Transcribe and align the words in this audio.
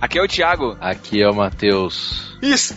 Aqui 0.00 0.18
é 0.18 0.22
o 0.22 0.22
Pedro. 0.22 0.22
Aqui 0.22 0.22
é 0.22 0.22
o 0.22 0.28
Thiago. 0.28 0.76
Aqui 0.80 1.22
é 1.22 1.30
o 1.30 1.34
Matheus. 1.34 2.36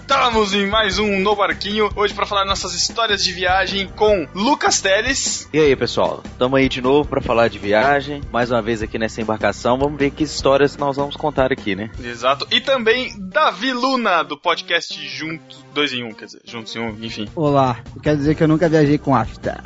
Estamos 0.09 0.55
em 0.55 0.66
mais 0.66 0.98
um 0.98 1.20
No 1.20 1.36
Barquinho, 1.36 1.88
hoje 1.95 2.16
para 2.16 2.26
falar 2.26 2.44
nossas 2.44 2.73
histórias 2.73 3.23
de 3.23 3.31
viagem 3.31 3.88
com 3.95 4.27
Lucas 4.34 4.82
Teles. 4.82 5.48
E 5.54 5.59
aí, 5.59 5.76
pessoal? 5.76 6.23
Tamo 6.40 6.55
aí 6.55 6.68
de 6.68 6.82
novo 6.82 7.08
para 7.08 7.22
falar 7.22 7.48
de 7.48 7.59
viagem, 7.59 8.20
mais 8.32 8.49
uma 8.49 8.59
vez 8.59 8.82
aqui 8.82 8.98
nessa 8.98 9.22
embarcação. 9.22 9.77
Vamos 9.77 9.99
ver 9.99 10.09
que 10.09 10.23
histórias 10.23 10.76
nós 10.77 10.98
vamos 10.98 11.16
contar 11.16 11.52
aqui, 11.52 11.76
né? 11.76 11.91
Exato. 12.04 12.48
E 12.49 12.59
também 12.59 13.13
Davi 13.20 13.72
Luna, 13.72 14.23
do 14.23 14.35
podcast 14.35 14.99
Juntos, 15.08 15.63
dois 15.76 15.94
em 15.94 16.04
um, 16.04 16.12
quer 16.12 16.26
dizer, 16.26 16.41
Juntos 16.44 16.76
em 16.76 16.80
um, 16.80 16.98
enfim. 17.04 17.30
Olá, 17.35 17.77
quer 18.02 18.16
dizer 18.16 18.34
que 18.34 18.41
eu 18.41 18.48
nunca 18.48 18.68
viajei 18.68 18.98
com 18.98 19.16
afta. 19.16 19.63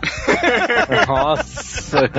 Nossa! 1.08 2.12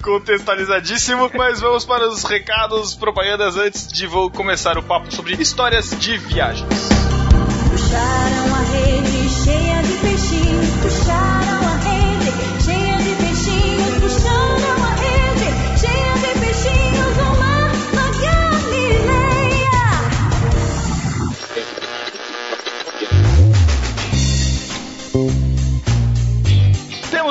Contextualizadíssimo, 0.00 1.28
mas 1.34 1.60
vamos 1.60 1.84
para 1.84 2.08
os 2.08 2.22
recados, 2.22 2.94
propagandas 2.94 3.56
antes 3.56 3.88
de 3.88 4.06
vou 4.06 4.30
começar 4.30 4.78
o 4.78 4.82
papo 4.84 5.12
sobre 5.12 5.34
histórias 5.34 5.90
de 5.98 6.16
viagem. 6.16 6.68
Puxaram 7.90 8.54
a 8.54 8.62
rede 8.70 9.09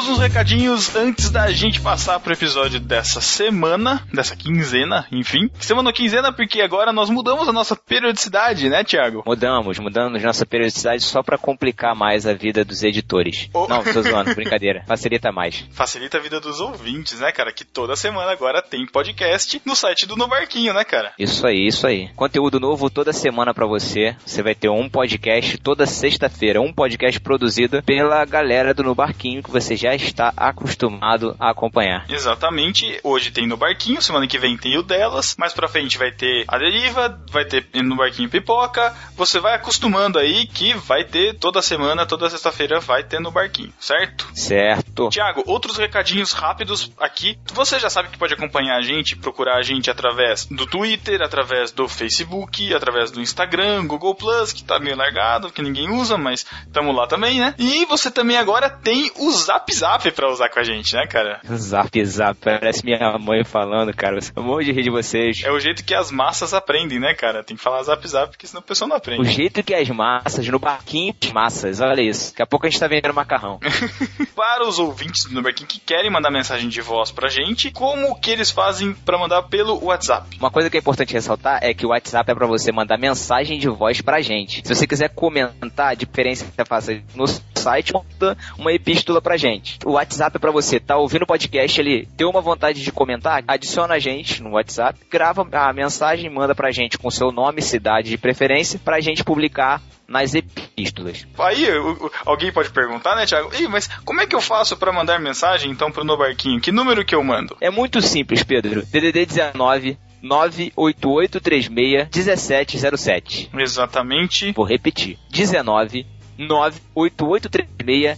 uns 0.10 0.20
recadinhos 0.20 0.96
antes 0.96 1.30
da 1.30 1.52
gente 1.52 1.80
passar 1.80 2.20
pro 2.20 2.34
episódio 2.34 2.80
dessa 2.80 3.22
semana, 3.22 4.04
dessa 4.12 4.36
quinzena, 4.36 5.06
enfim. 5.12 5.50
Semana 5.60 5.90
ou 5.90 5.94
quinzena 5.94 6.34
porque 6.34 6.62
agora 6.62 6.92
nós 6.92 7.10
mudamos 7.10 7.48
a 7.48 7.54
nossa 7.54 7.76
periodicidade, 7.76 8.70
né, 8.70 8.84
Thiago? 8.84 9.24
Mudamos, 9.26 9.78
mudamos 9.78 10.24
nossa 10.24 10.46
periodicidade 10.46 11.04
só 11.04 11.22
pra 11.22 11.38
complicar 11.38 11.96
mais 11.96 12.26
a 12.26 12.34
vida 12.34 12.66
dos 12.66 12.82
editores. 12.84 13.50
Oh. 13.54 13.68
Não, 13.68 13.84
tô 13.84 14.02
zoando, 14.02 14.34
brincadeira. 14.34 14.84
Facilita 14.88 15.32
mais. 15.32 15.64
Facilita 15.72 16.18
a 16.18 16.22
vida 16.22 16.40
dos 16.40 16.60
ouvintes, 16.60 17.20
né, 17.20 17.32
cara? 17.32 17.54
Que 17.54 17.64
toda 17.64 17.96
semana 17.96 18.32
agora 18.32 18.62
tem 18.62 18.88
podcast 18.88 19.62
no 19.64 19.76
site 19.76 20.08
do 20.08 20.16
No 20.16 20.28
Barquinho, 20.28 20.74
né, 20.74 20.84
cara? 20.84 21.14
Isso 21.20 21.46
aí, 21.46 21.68
isso 21.68 21.86
aí. 21.86 22.10
Conteúdo 22.16 22.60
novo 22.60 22.90
toda 22.90 23.14
semana 23.14 23.54
pra 23.54 23.68
você. 23.68 24.16
Você 24.26 24.42
vai 24.42 24.56
ter 24.56 24.70
um 24.70 24.90
podcast 24.90 25.58
toda 25.60 25.86
sexta-feira, 25.86 26.62
um 26.62 26.74
podcast 26.74 27.20
produzido 27.20 27.84
pela 27.84 28.26
galera 28.26 28.74
do 28.74 28.84
No 28.84 28.96
Barquinho 28.96 29.44
que 29.44 29.52
você 29.52 29.76
já 29.76 29.99
está 30.04 30.34
acostumado 30.36 31.36
a 31.40 31.50
acompanhar. 31.50 32.06
Exatamente. 32.10 33.00
Hoje 33.04 33.32
tem 33.32 33.48
no 33.48 33.58
barquinho, 33.58 34.02
semana 34.02 34.28
que 34.28 34.40
vem 34.40 34.58
tem 34.58 34.78
o 34.78 34.84
delas. 34.84 35.36
Mais 35.38 35.54
pra 35.54 35.68
frente 35.68 35.98
vai 35.98 36.12
ter 36.12 36.46
a 36.48 36.58
deriva, 36.58 37.22
vai 37.32 37.46
ter 37.46 37.66
no 37.84 37.96
barquinho 37.96 38.30
pipoca. 38.30 38.94
Você 39.16 39.40
vai 39.40 39.56
acostumando 39.56 40.20
aí 40.20 40.48
que 40.48 40.74
vai 40.74 41.04
ter 41.04 41.36
toda 41.36 41.62
semana, 41.62 42.06
toda 42.06 42.30
sexta-feira 42.30 42.80
vai 42.80 43.04
ter 43.04 43.20
no 43.20 43.32
barquinho, 43.32 43.74
certo? 43.80 44.28
Certo. 44.34 45.10
Tiago, 45.10 45.44
outros 45.46 45.78
recadinhos 45.78 46.32
rápidos 46.32 46.92
aqui. 47.00 47.38
Você 47.54 47.80
já 47.80 47.90
sabe 47.90 48.10
que 48.10 48.18
pode 48.18 48.34
acompanhar 48.34 48.78
a 48.78 48.82
gente, 48.82 49.16
procurar 49.16 49.58
a 49.58 49.62
gente 49.62 49.90
através 49.90 50.46
do 50.46 50.66
Twitter, 50.66 51.22
através 51.22 51.72
do 51.72 51.88
Facebook, 51.88 52.74
através 52.74 53.12
do 53.12 53.22
Instagram, 53.22 53.86
Google 53.88 54.16
Plus, 54.16 54.54
que 54.54 54.64
tá 54.64 54.80
meio 54.80 54.96
largado, 54.96 55.52
que 55.52 55.62
ninguém 55.62 55.90
usa, 55.90 56.18
mas 56.18 56.46
tamo 56.72 56.92
lá 56.92 57.08
também, 57.08 57.40
né? 57.40 57.56
E 57.58 57.86
você 57.86 58.10
também 58.12 58.38
agora 58.38 58.70
tem 58.70 59.12
o 59.18 59.32
Zap 59.32 59.74
Zap 59.74 59.89
pra 59.98 60.30
usar 60.30 60.50
com 60.50 60.60
a 60.60 60.64
gente, 60.64 60.94
né, 60.94 61.08
cara? 61.08 61.40
Zap, 61.56 62.06
zap. 62.06 62.38
Parece 62.40 62.86
minha 62.86 63.18
mãe 63.18 63.44
falando, 63.44 63.94
cara. 63.96 64.20
Eu 64.36 64.44
morro 64.44 64.64
de 64.64 64.72
rir 64.72 64.84
de 64.84 64.90
vocês. 64.90 65.42
É 65.44 65.52
o 65.52 65.60
jeito 65.60 65.84
que 65.84 65.94
as 65.96 66.12
massas 66.12 66.54
aprendem, 66.54 67.00
né, 67.00 67.14
cara? 67.14 67.44
Tem 67.44 67.56
que 67.58 67.64
falar 67.64 67.82
Zap 67.84 68.06
Zap, 68.08 68.30
porque 68.32 68.46
senão 68.48 68.60
a 68.60 68.64
pessoa 68.64 68.88
não 68.88 68.96
O 68.96 68.98
aprende. 68.98 69.30
jeito 69.32 69.64
que 69.64 69.74
as 69.74 69.90
massas, 69.90 70.48
no 70.48 70.60
barquinho 70.60 71.14
massas, 71.34 71.80
olha 71.82 72.02
isso. 72.02 72.32
Daqui 72.32 72.42
a 72.42 72.46
pouco 72.48 72.66
a 72.66 72.70
gente 72.70 72.80
tá 72.80 72.88
vendendo 72.88 73.14
macarrão. 73.14 73.60
Para 74.36 74.68
os 74.68 74.80
ouvintes 74.80 75.26
do 75.26 75.34
Nuberquim 75.34 75.66
que 75.66 75.80
querem 75.80 76.10
mandar 76.12 76.30
mensagem 76.32 76.70
de 76.70 76.82
voz 76.82 77.12
pra 77.12 77.30
gente, 77.30 77.72
como 77.72 78.20
que 78.20 78.32
eles 78.32 78.52
fazem 78.52 78.94
pra 78.94 79.18
mandar 79.18 79.44
pelo 79.44 79.84
WhatsApp? 79.86 80.38
Uma 80.40 80.52
coisa 80.52 80.70
que 80.70 80.78
é 80.78 80.80
importante 80.80 81.14
ressaltar 81.14 81.60
é 81.62 81.74
que 81.74 81.86
o 81.86 81.90
WhatsApp 81.90 82.32
é 82.32 82.36
pra 82.36 82.48
você 82.48 82.72
mandar 82.72 82.98
mensagem 82.98 83.60
de 83.60 83.68
voz 83.70 84.02
pra 84.02 84.22
gente. 84.22 84.62
Se 84.66 84.76
você 84.76 84.86
quiser 84.88 85.10
comentar, 85.10 85.88
a 85.90 85.94
diferença 85.94 86.46
que 86.46 86.52
você 86.56 86.66
faça 86.66 87.02
no 87.16 87.26
site, 87.28 87.94
manda 87.94 88.38
uma 88.58 88.72
epístola 88.72 89.22
pra 89.22 89.36
gente. 89.38 89.79
O 89.86 89.92
WhatsApp 89.94 90.36
é 90.36 90.40
pra 90.40 90.52
você 90.52 90.80
tá 90.80 90.98
ouvindo 90.98 91.24
o 91.24 91.28
podcast 91.28 91.80
ali, 91.80 92.06
ter 92.18 92.26
uma 92.26 92.42
vontade 92.42 92.84
de 92.84 92.92
comentar, 92.92 93.44
adiciona 93.48 93.94
a 93.96 94.00
gente 94.00 94.44
no 94.44 94.52
WhatsApp, 94.52 95.00
grava 95.10 95.48
a 95.52 95.72
mensagem, 95.74 96.30
manda 96.30 96.54
pra 96.54 96.72
gente 96.72 96.98
com 96.98 97.10
seu 97.10 97.32
nome, 97.32 97.62
cidade 97.62 98.10
de 98.10 98.18
preferência, 98.18 98.80
pra 98.84 99.00
gente 99.00 99.24
publicar 99.24 99.82
nas 100.08 100.34
epístolas. 100.36 101.26
Aí 101.38 101.70
o- 101.78 101.94
o- 102.08 102.12
alguém 102.26 102.52
pode 102.52 102.72
perguntar, 102.72 103.16
né, 103.16 103.26
Thiago? 103.26 103.56
Ih, 103.56 103.68
mas 103.68 103.88
como 104.04 104.20
é 104.20 104.26
que 104.28 104.36
eu 104.36 104.42
faço 104.42 104.76
pra 104.76 104.92
mandar 104.92 105.20
mensagem 105.20 105.72
então 105.72 105.92
pro 105.92 106.04
No 106.04 106.18
Barquinho? 106.18 106.60
Que 106.60 106.72
número 106.72 107.06
que 107.06 107.14
eu 107.16 107.24
mando? 107.24 107.56
É 107.62 107.70
muito 107.70 108.02
simples, 108.02 108.44
Pedro. 108.44 108.84
DDD 108.86 109.26
19 109.28 109.98
98836 110.22 111.70
1707. 112.10 113.50
Exatamente. 113.58 114.52
Vou 114.52 114.66
repetir. 114.66 115.18
19 115.30 116.06
98836 116.38 118.18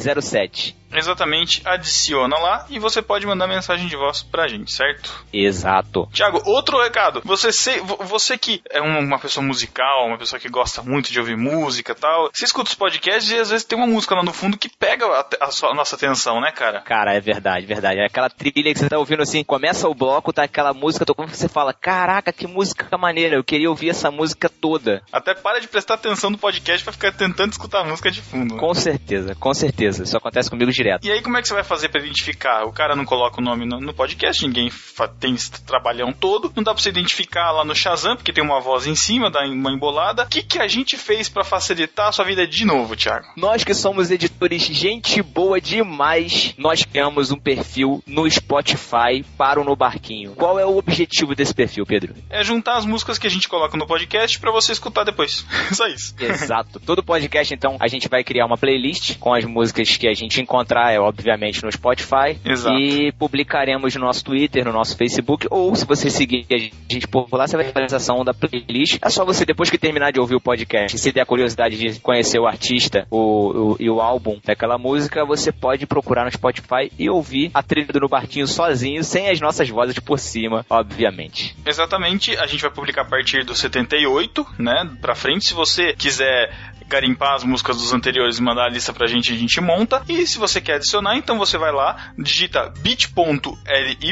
1707. 0.00 0.79
Exatamente, 0.92 1.62
adiciona 1.64 2.36
lá 2.38 2.66
e 2.68 2.78
você 2.78 3.00
pode 3.02 3.26
mandar 3.26 3.46
mensagem 3.46 3.86
de 3.86 3.96
voz 3.96 4.22
pra 4.22 4.48
gente, 4.48 4.72
certo? 4.72 5.24
Exato. 5.32 6.08
Tiago, 6.12 6.40
outro 6.44 6.82
recado. 6.82 7.22
Você, 7.24 7.52
se- 7.52 7.80
vo- 7.80 7.98
você 8.04 8.36
que 8.38 8.60
é 8.70 8.80
um- 8.80 8.98
uma 9.00 9.18
pessoa 9.18 9.44
musical, 9.44 10.06
uma 10.06 10.18
pessoa 10.18 10.38
que 10.40 10.48
gosta 10.48 10.82
muito 10.82 11.10
de 11.12 11.18
ouvir 11.18 11.36
música 11.36 11.92
e 11.92 11.94
tal, 11.94 12.30
você 12.32 12.44
escuta 12.44 12.68
os 12.70 12.74
podcasts 12.74 13.30
e 13.30 13.36
às 13.38 13.50
vezes 13.50 13.64
tem 13.64 13.76
uma 13.78 13.86
música 13.86 14.14
lá 14.14 14.22
no 14.22 14.32
fundo 14.32 14.58
que 14.58 14.68
pega 14.68 15.06
a, 15.06 15.26
a 15.46 15.50
sua- 15.50 15.70
a 15.70 15.74
nossa 15.74 15.96
atenção, 15.96 16.40
né, 16.40 16.50
cara? 16.52 16.80
Cara, 16.82 17.14
é 17.14 17.20
verdade, 17.20 17.66
verdade. 17.66 18.00
É 18.00 18.06
aquela 18.06 18.28
trilha 18.30 18.72
que 18.72 18.78
você 18.78 18.88
tá 18.88 18.98
ouvindo 18.98 19.22
assim, 19.22 19.42
começa 19.44 19.88
o 19.88 19.94
bloco, 19.94 20.32
tá 20.32 20.42
aquela 20.44 20.72
música 20.74 21.04
tocando, 21.06 21.28
você 21.30 21.48
fala, 21.48 21.72
caraca, 21.72 22.32
que 22.32 22.46
música 22.46 22.96
maneira, 22.98 23.36
eu 23.36 23.44
queria 23.44 23.68
ouvir 23.70 23.90
essa 23.90 24.10
música 24.10 24.48
toda. 24.48 25.02
Até 25.12 25.34
para 25.34 25.60
de 25.60 25.68
prestar 25.68 25.94
atenção 25.94 26.30
no 26.30 26.38
podcast 26.38 26.82
pra 26.84 26.92
ficar 26.92 27.12
tentando 27.12 27.52
escutar 27.52 27.80
a 27.80 27.84
música 27.84 28.10
de 28.10 28.20
fundo. 28.20 28.56
Com 28.56 28.74
certeza, 28.74 29.34
com 29.34 29.54
certeza. 29.54 30.02
Isso 30.02 30.16
acontece 30.16 30.50
comigo 30.50 30.70
direto. 30.82 31.06
E 31.06 31.10
aí, 31.10 31.20
como 31.20 31.36
é 31.36 31.42
que 31.42 31.48
você 31.48 31.54
vai 31.54 31.64
fazer 31.64 31.88
pra 31.88 32.00
identificar? 32.00 32.64
O 32.64 32.72
cara 32.72 32.96
não 32.96 33.04
coloca 33.04 33.40
o 33.40 33.44
nome 33.44 33.66
no, 33.66 33.80
no 33.80 33.92
podcast, 33.92 34.46
ninguém 34.46 34.70
tem 35.18 35.34
esse 35.34 35.50
trabalhão 35.62 36.12
todo. 36.12 36.52
Não 36.56 36.62
dá 36.62 36.72
pra 36.72 36.82
você 36.82 36.88
identificar 36.88 37.50
lá 37.52 37.64
no 37.64 37.74
Shazam, 37.74 38.16
porque 38.16 38.32
tem 38.32 38.42
uma 38.42 38.60
voz 38.60 38.86
em 38.86 38.94
cima, 38.94 39.30
dá 39.30 39.44
uma 39.44 39.72
embolada. 39.72 40.24
O 40.24 40.28
que, 40.28 40.42
que 40.42 40.58
a 40.58 40.68
gente 40.68 40.96
fez 40.96 41.28
pra 41.28 41.44
facilitar 41.44 42.08
a 42.08 42.12
sua 42.12 42.24
vida 42.24 42.46
de 42.46 42.64
novo, 42.64 42.96
Thiago? 42.96 43.26
Nós 43.36 43.64
que 43.64 43.74
somos 43.74 44.10
editores 44.10 44.62
gente 44.62 45.22
boa 45.22 45.60
demais, 45.60 46.54
nós 46.56 46.84
criamos 46.84 47.30
um 47.30 47.38
perfil 47.38 48.02
no 48.06 48.30
Spotify 48.30 49.24
para 49.36 49.60
o 49.60 49.64
No 49.64 49.76
Barquinho. 49.76 50.34
Qual 50.34 50.58
é 50.58 50.64
o 50.64 50.76
objetivo 50.76 51.34
desse 51.34 51.54
perfil, 51.54 51.84
Pedro? 51.84 52.14
É 52.28 52.42
juntar 52.42 52.76
as 52.76 52.86
músicas 52.86 53.18
que 53.18 53.26
a 53.26 53.30
gente 53.30 53.48
coloca 53.48 53.76
no 53.76 53.86
podcast 53.86 54.38
pra 54.38 54.50
você 54.50 54.72
escutar 54.72 55.04
depois. 55.04 55.44
Só 55.72 55.86
isso. 55.86 56.14
Exato. 56.18 56.80
Todo 56.80 57.02
podcast, 57.02 57.52
então, 57.52 57.76
a 57.80 57.88
gente 57.88 58.08
vai 58.08 58.24
criar 58.24 58.46
uma 58.46 58.56
playlist 58.56 59.18
com 59.18 59.34
as 59.34 59.44
músicas 59.44 59.96
que 59.96 60.08
a 60.08 60.14
gente 60.14 60.40
encontrar, 60.40 60.69
é 60.92 61.00
obviamente, 61.00 61.62
no 61.64 61.70
Spotify. 61.72 62.38
Exato. 62.44 62.76
E 62.78 63.12
publicaremos 63.12 63.94
no 63.94 64.02
nosso 64.02 64.24
Twitter, 64.24 64.64
no 64.64 64.72
nosso 64.72 64.96
Facebook, 64.96 65.46
ou 65.50 65.74
se 65.74 65.84
você 65.84 66.10
seguir 66.10 66.46
a 66.52 66.58
gente 66.92 67.06
por 67.08 67.28
lá, 67.32 67.46
você 67.46 67.56
vai 67.56 67.64
ter 67.64 67.70
a 67.70 67.72
atualização 67.72 68.24
da 68.24 68.32
playlist. 68.34 68.98
É 69.02 69.08
só 69.10 69.24
você, 69.24 69.44
depois 69.44 69.70
que 69.70 69.78
terminar 69.78 70.12
de 70.12 70.20
ouvir 70.20 70.34
o 70.36 70.40
podcast, 70.40 70.98
se 70.98 71.12
der 71.12 71.22
a 71.22 71.26
curiosidade 71.26 71.76
de 71.76 72.00
conhecer 72.00 72.38
o 72.38 72.46
artista 72.46 73.06
o, 73.10 73.72
o- 73.72 73.76
e 73.80 73.88
o 73.90 74.00
álbum 74.00 74.38
daquela 74.44 74.78
música, 74.78 75.24
você 75.24 75.50
pode 75.52 75.86
procurar 75.86 76.24
no 76.24 76.30
Spotify 76.32 76.90
e 76.98 77.08
ouvir 77.08 77.50
a 77.54 77.62
trilha 77.62 77.86
do 77.92 78.00
No 78.00 78.08
Barquinho 78.08 78.46
sozinho, 78.46 79.02
sem 79.04 79.28
as 79.28 79.40
nossas 79.40 79.68
vozes 79.68 79.98
por 79.98 80.18
cima, 80.18 80.64
obviamente. 80.68 81.56
Exatamente, 81.66 82.36
a 82.36 82.46
gente 82.46 82.60
vai 82.62 82.70
publicar 82.70 83.02
a 83.02 83.04
partir 83.06 83.44
do 83.44 83.54
78, 83.54 84.46
né, 84.58 84.88
pra 85.00 85.14
frente. 85.14 85.46
Se 85.46 85.54
você 85.54 85.92
quiser 85.94 86.52
garimpar 86.90 87.34
as 87.34 87.44
músicas 87.44 87.76
dos 87.76 87.92
anteriores 87.92 88.38
e 88.38 88.42
mandar 88.42 88.64
a 88.64 88.68
lista 88.68 88.92
pra 88.92 89.06
gente, 89.06 89.32
a 89.32 89.36
gente 89.36 89.60
monta. 89.60 90.02
E 90.08 90.26
se 90.26 90.38
você 90.38 90.60
quer 90.60 90.74
adicionar, 90.74 91.16
então 91.16 91.38
você 91.38 91.56
vai 91.56 91.72
lá, 91.72 92.12
digita 92.18 92.72
bit.ly 92.80 94.10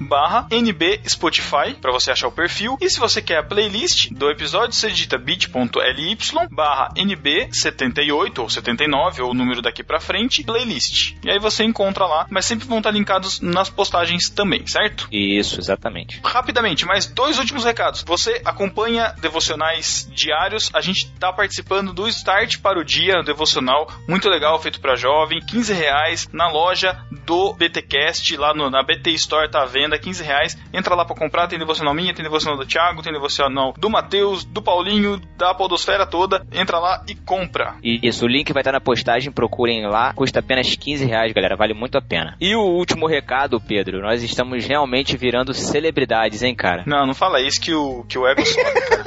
barra 0.00 0.46
NB 0.50 1.00
Spotify 1.08 1.74
pra 1.80 1.90
você 1.90 2.12
achar 2.12 2.28
o 2.28 2.32
perfil. 2.32 2.78
E 2.80 2.88
se 2.88 3.00
você 3.00 3.20
quer 3.20 3.38
a 3.38 3.42
playlist 3.42 4.10
do 4.12 4.30
episódio, 4.30 4.72
você 4.72 4.88
digita 4.88 5.18
bit.ly 5.18 6.16
barra 6.50 6.88
NB78 6.96 8.38
ou 8.38 8.48
79 8.48 9.22
ou 9.22 9.30
o 9.30 9.34
número 9.34 9.60
daqui 9.60 9.82
pra 9.82 9.98
frente, 9.98 10.44
playlist. 10.44 11.16
E 11.24 11.30
aí 11.30 11.38
você 11.38 11.64
encontra 11.64 12.06
lá, 12.06 12.26
mas 12.30 12.46
sempre 12.46 12.66
vão 12.66 12.78
estar 12.78 12.92
linkados 12.92 13.40
nas 13.40 13.68
postagens 13.68 14.30
também, 14.30 14.66
certo? 14.66 15.08
Isso, 15.10 15.58
exatamente. 15.58 16.20
Rapidamente, 16.24 16.86
mais 16.86 17.06
dois 17.06 17.38
últimos 17.38 17.64
recados. 17.64 18.04
Você 18.06 18.40
acompanha 18.44 19.14
devocionais 19.20 20.08
diários, 20.14 20.70
a 20.72 20.80
gente 20.80 21.10
tá 21.12 21.32
participando 21.32 21.92
dos 21.92 22.19
Start 22.20 22.58
para 22.60 22.78
o 22.78 22.84
Dia, 22.84 23.22
devocional 23.22 23.88
muito 24.08 24.28
legal, 24.28 24.60
feito 24.60 24.80
para 24.80 24.94
jovem, 24.94 25.40
15 25.40 25.72
reais 25.72 26.28
na 26.32 26.48
loja 26.48 26.98
do 27.26 27.54
BTcast, 27.54 28.36
lá 28.36 28.52
no- 28.54 28.68
na 28.70 28.82
BT 28.82 29.10
Store 29.12 29.50
tá 29.50 29.62
à 29.62 29.66
venda, 29.66 29.98
15 29.98 30.22
reais. 30.22 30.56
Entra 30.72 30.94
lá 30.94 31.04
para 31.04 31.16
comprar, 31.16 31.46
tem 31.48 31.58
devocional 31.58 31.94
minha, 31.94 32.12
tem 32.14 32.22
devocional 32.22 32.58
do 32.58 32.66
Thiago, 32.66 33.02
tem 33.02 33.12
devocional 33.12 33.72
do 33.78 33.88
Matheus, 33.90 34.44
do 34.44 34.60
Paulinho, 34.60 35.18
da 35.36 35.54
podosfera 35.54 36.06
toda. 36.06 36.46
Entra 36.52 36.78
lá 36.78 37.02
e 37.08 37.14
compra. 37.14 37.76
Isso, 37.82 38.24
o 38.24 38.28
link 38.28 38.52
vai 38.52 38.60
estar 38.60 38.72
na 38.72 38.80
postagem, 38.80 39.32
procurem 39.32 39.86
lá. 39.86 40.12
Custa 40.12 40.40
apenas 40.40 40.74
15 40.76 41.04
reais, 41.06 41.32
galera, 41.32 41.56
vale 41.56 41.72
muito 41.74 41.96
a 41.96 42.02
pena. 42.02 42.36
E 42.40 42.54
o 42.54 42.60
último 42.62 43.06
recado, 43.06 43.60
Pedro, 43.60 44.02
nós 44.02 44.22
estamos 44.22 44.64
realmente 44.66 45.16
virando 45.16 45.54
celebridades, 45.54 46.42
hein, 46.42 46.54
cara? 46.54 46.84
Não, 46.86 47.06
não 47.06 47.14
fala 47.14 47.40
isso 47.40 47.60
que 47.60 47.72
o, 47.72 48.04
que 48.04 48.18
o 48.18 48.26
ego 48.26 48.44
sobe, 48.44 48.80
cara. 48.88 49.04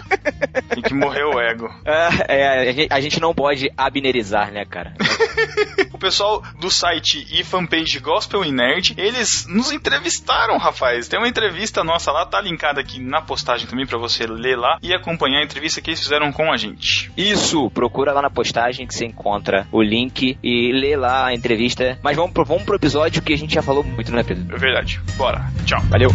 Tem 0.74 0.82
que 0.84 0.94
morrer 0.94 1.24
o 1.26 1.40
ego. 1.40 1.70
É, 1.86 2.38
é, 2.38 2.70
a, 2.70 2.72
gente, 2.72 2.94
a 2.94 3.00
gente 3.04 3.20
não 3.20 3.34
pode 3.34 3.72
abnerizar, 3.78 4.52
né, 4.52 4.66
cara? 4.66 4.94
O 5.94 5.98
pessoal 5.98 6.44
do 6.60 6.70
site 6.70 7.26
e 7.32 7.44
fanpage 7.44 8.00
Gospel 8.00 8.44
e 8.44 8.52
Nerd, 8.52 8.96
eles 8.98 9.46
nos 9.48 9.72
entrevistaram, 9.72 10.58
rapaz. 10.58 11.08
Tem 11.08 11.20
uma 11.20 11.28
entrevista 11.28 11.84
nossa 11.84 12.12
lá, 12.12 12.26
tá 12.26 12.42
linkada 12.42 12.82
aqui 12.82 13.00
na 13.00 13.22
postagem 13.22 13.68
também 13.68 13.86
pra 13.86 13.98
você 13.98 14.26
ler 14.26 14.58
lá 14.58 14.80
e 14.82 14.94
acompanhar 14.94 15.40
a 15.40 15.44
entrevista 15.44 15.82
que 15.82 15.92
eles 15.92 16.02
fizeram 16.02 16.32
com 16.32 16.52
a 16.52 16.58
gente. 16.58 17.12
Isso, 17.16 17.70
procura 17.70 18.12
lá 18.12 18.22
na 18.22 18.30
postagem 18.30 18.88
que 18.88 18.94
você 18.94 19.06
encontra 19.06 19.68
o 19.72 19.82
link 19.82 20.38
e 20.44 20.72
lê 20.72 20.96
lá 20.96 21.28
a 21.28 21.34
entrevista. 21.34 21.98
Mas 22.02 22.16
vamos 22.16 22.32
pro, 22.32 22.44
vamos 22.44 22.64
pro 22.64 22.76
episódio 22.76 23.22
que 23.22 23.34
a 23.34 23.38
gente 23.38 23.54
já 23.54 23.62
falou 23.62 23.84
muito, 23.84 24.12
né, 24.12 24.24
Pedro? 24.24 24.56
É 24.56 24.58
verdade. 24.58 25.00
Bora. 25.16 25.46
Tchau. 25.66 25.82
Valeu. 25.90 26.10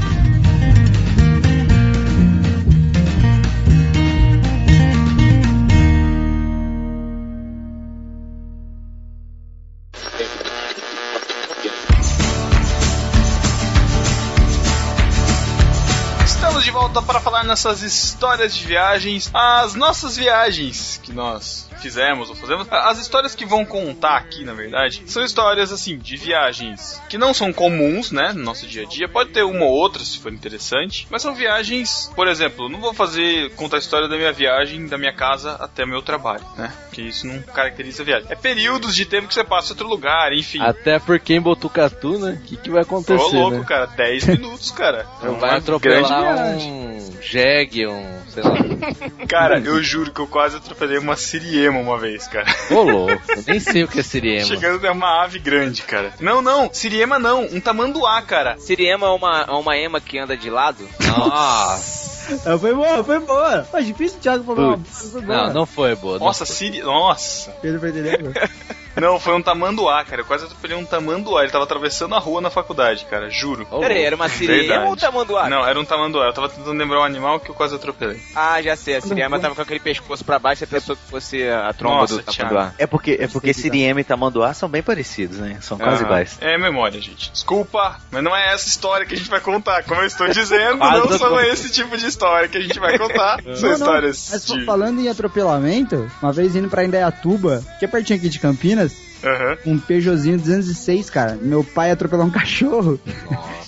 Volta 16.89 17.03
para 17.03 17.21
falar 17.21 17.45
nessas 17.45 17.83
histórias 17.83 18.57
de 18.57 18.67
viagens, 18.67 19.31
as 19.35 19.75
nossas 19.75 20.17
viagens 20.17 20.99
que 21.03 21.13
nós 21.13 21.68
fizemos 21.79 22.29
ou 22.29 22.37
fazemos. 22.37 22.67
As 22.71 22.99
histórias 22.99 23.35
que 23.35 23.45
vão 23.45 23.65
contar 23.65 24.17
aqui, 24.17 24.45
na 24.45 24.53
verdade, 24.53 25.03
são 25.07 25.25
histórias 25.25 25.73
assim 25.73 25.99
de 25.99 26.17
viagens 26.17 27.01
que 27.09 27.19
não 27.19 27.33
são 27.33 27.53
comuns, 27.53 28.11
né, 28.13 28.33
no 28.35 28.43
nosso 28.43 28.67
dia 28.67 28.83
a 28.83 28.87
dia. 28.87 29.09
Pode 29.09 29.31
ter 29.31 29.43
uma 29.43 29.65
ou 29.65 29.73
outra 29.73 30.05
se 30.05 30.19
for 30.19 30.33
interessante, 30.33 31.07
mas 31.11 31.23
são 31.23 31.35
viagens, 31.35 32.11
por 32.15 32.29
exemplo, 32.29 32.69
não 32.69 32.81
vou 32.81 32.93
fazer 32.93 33.55
contar 33.55 33.77
a 33.77 33.81
história 33.81 34.09
da 34.09 34.17
minha 34.17 34.33
viagem 34.33 34.87
da 34.87 34.99
minha 34.99 35.13
casa 35.13 35.53
até 35.53 35.87
meu 35.87 36.03
trabalho, 36.03 36.45
né? 36.57 36.73
Porque 36.85 37.03
isso 37.03 37.27
não 37.27 37.41
caracteriza 37.43 38.03
a 38.03 38.07
viagem. 38.07 38.27
É 38.31 38.37
períodos 38.37 38.95
de 38.95 39.05
tempo 39.05 39.29
que 39.29 39.35
você 39.35 39.45
passa 39.45 39.69
em 39.69 39.73
outro 39.73 39.89
lugar, 39.89 40.33
enfim. 40.33 40.61
Até 40.61 40.99
porque 40.99 41.35
em 41.35 41.41
Botucatu, 41.41 42.19
né? 42.19 42.41
O 42.43 42.47
que, 42.47 42.57
que 42.57 42.71
vai 42.71 42.81
Ô, 42.81 42.83
acontecer, 42.83 43.37
louco, 43.37 43.59
né? 43.59 43.65
cara, 43.65 43.87
10 43.87 44.27
minutos, 44.27 44.71
cara. 44.71 45.07
É 45.23 45.29
vai 45.29 45.57
atropelar 45.57 46.57
um 46.59 46.98
jegue, 47.31 47.87
um, 47.87 48.21
sei 48.29 48.43
lá. 48.43 48.57
Cara, 49.29 49.59
eu 49.61 49.83
juro 49.83 50.13
que 50.13 50.21
eu 50.21 50.27
quase 50.27 50.57
atropelei 50.57 50.99
uma 50.99 51.17
siriema 51.17 51.79
uma 51.79 51.99
vez, 51.99 52.27
cara. 52.27 52.47
Ô 52.71 52.83
louco, 52.83 53.23
eu 53.29 53.45
nem 53.47 53.61
sei 53.61 53.85
o 53.85 53.89
que 53.89 54.01
é 54.01 54.03
siriema. 54.03 54.47
Chegando 54.47 54.87
é 54.87 54.91
uma 54.91 55.23
ave 55.23 55.39
grande, 55.39 55.83
cara. 55.83 56.13
Não, 56.21 56.41
não, 56.41 56.73
siriema 56.73 57.19
não, 57.19 57.45
um 57.45 57.61
tamanduá, 57.61 58.23
cara. 58.23 58.57
Siriema 58.59 59.07
é 59.07 59.11
uma, 59.11 59.43
é 59.43 59.53
uma 59.53 59.77
ema 59.77 60.01
que 60.01 60.19
anda 60.19 60.37
de 60.37 60.49
lado? 60.49 60.89
Nossa! 61.01 62.09
Ah, 62.45 62.59
foi 62.59 62.75
boa, 62.75 63.03
foi 63.03 63.19
boa. 63.21 63.65
Foi 63.65 63.85
difícil 63.85 64.19
o 64.19 64.21
Thiago 64.21 64.45
falar 64.45 64.61
uma 64.61 64.77
boa. 64.77 65.23
Não, 65.23 65.55
não 65.55 65.67
foi 65.67 65.95
boa. 65.95 66.19
não 66.19 66.27
Nossa, 66.27 66.45
foi. 66.45 66.55
siri... 66.55 66.81
Nossa. 66.83 67.51
Pedro 67.63 67.81
foi 67.81 67.89
entendendo? 67.91 68.33
Não, 69.01 69.19
foi 69.21 69.35
um 69.35 69.43
tamanduá, 69.43 70.05
cara. 70.05 70.23
Eu 70.23 70.25
quase 70.27 70.45
atropelei 70.45 70.77
um 70.77 70.85
tamanduá. 70.85 71.43
Ele 71.43 71.53
tava 71.53 71.65
atravessando 71.65 72.15
a 72.15 72.19
rua 72.19 72.41
na 72.41 72.51
faculdade, 72.51 73.05
cara, 73.07 73.29
juro. 73.31 73.67
Ô, 73.71 73.81
Peraí, 73.81 74.03
era 74.03 74.17
uma 74.17 74.29
siriema 74.29 74.85
ou 74.87 74.97
tamanduá? 74.97 75.49
Não, 75.49 75.67
era 75.67 75.79
um 75.79 75.85
tamanduá. 75.85 76.27
Eu 76.27 76.33
tava 76.33 76.49
tentando 76.49 76.77
lembrar 76.79 77.01
um 77.01 77.05
animal 77.05 77.41
que 77.41 77.51
eu 77.51 77.55
quase 77.55 77.75
atropelei. 77.75 78.21
Ah, 78.35 78.61
já 78.63 78.77
sei, 78.77 78.97
a 78.97 79.01
siriema 79.01 79.39
tava 79.39 79.55
com 79.55 79.63
aquele 79.63 79.81
pescoço 79.81 80.25
pra 80.25 80.39
baixo 80.39 80.63
e 80.63 80.67
a 80.67 80.69
pessoa 80.69 80.97
que 80.97 81.11
fosse 81.11 81.43
a 81.49 81.73
tromba 81.73 81.97
Nossa, 82.01 82.17
do 82.17 82.23
Thiago. 82.23 82.51
tamanduá. 82.55 82.75
É 82.79 82.87
porque, 82.87 83.17
é 83.21 83.27
porque 83.29 83.53
Siriema 83.55 84.01
e 84.01 84.05
Tamanduá 84.05 84.53
são 84.55 84.69
bem 84.69 84.83
parecidos, 84.83 85.39
né? 85.39 85.59
São 85.61 85.79
quase 85.79 86.03
Ah, 86.03 86.07
iguais. 86.07 86.39
É 86.41 86.59
memória, 86.59 87.01
gente. 87.01 87.31
Desculpa, 87.33 87.97
mas 88.11 88.23
não 88.23 88.35
é 88.37 88.53
essa 88.55 88.69
história 88.69 89.07
que 89.07 89.15
a 89.15 89.17
gente 89.17 89.31
vai 89.31 89.41
contar. 89.41 89.83
Como 89.85 90.01
eu 90.01 90.07
estou 90.07 90.29
dizendo, 90.29 90.79
Quase 90.79 91.01
não 91.09 91.19
são 91.19 91.27
atropelei. 91.29 91.51
esse 91.53 91.71
tipo 91.73 91.97
de 91.97 92.07
história 92.07 92.49
que 92.49 92.57
a 92.57 92.61
gente 92.61 92.79
vai 92.79 92.99
contar. 92.99 93.39
São 93.55 93.63
Não, 93.63 93.63
não, 93.63 93.73
histórias 93.73 94.29
Mas 94.31 94.47
de... 94.47 94.65
falando 94.65 95.01
em 95.01 95.09
atropelamento, 95.09 96.11
uma 96.23 96.33
vez 96.33 96.55
indo 96.57 96.69
pra 96.69 96.85
Indaiatuba, 96.85 97.63
que 97.79 97.85
é 97.85 97.89
pertinho 97.89 98.19
aqui 98.19 98.29
de 98.29 98.39
Campinas, 98.39 98.88
Aham. 99.25 99.57
um 99.67 99.79
Peugeotzinho 99.79 100.39
206, 100.39 101.11
cara. 101.11 101.39
Meu 101.41 101.65
pai 101.65 101.91
atropelou 101.91 102.27
um 102.27 102.31
cachorro. 102.31 102.99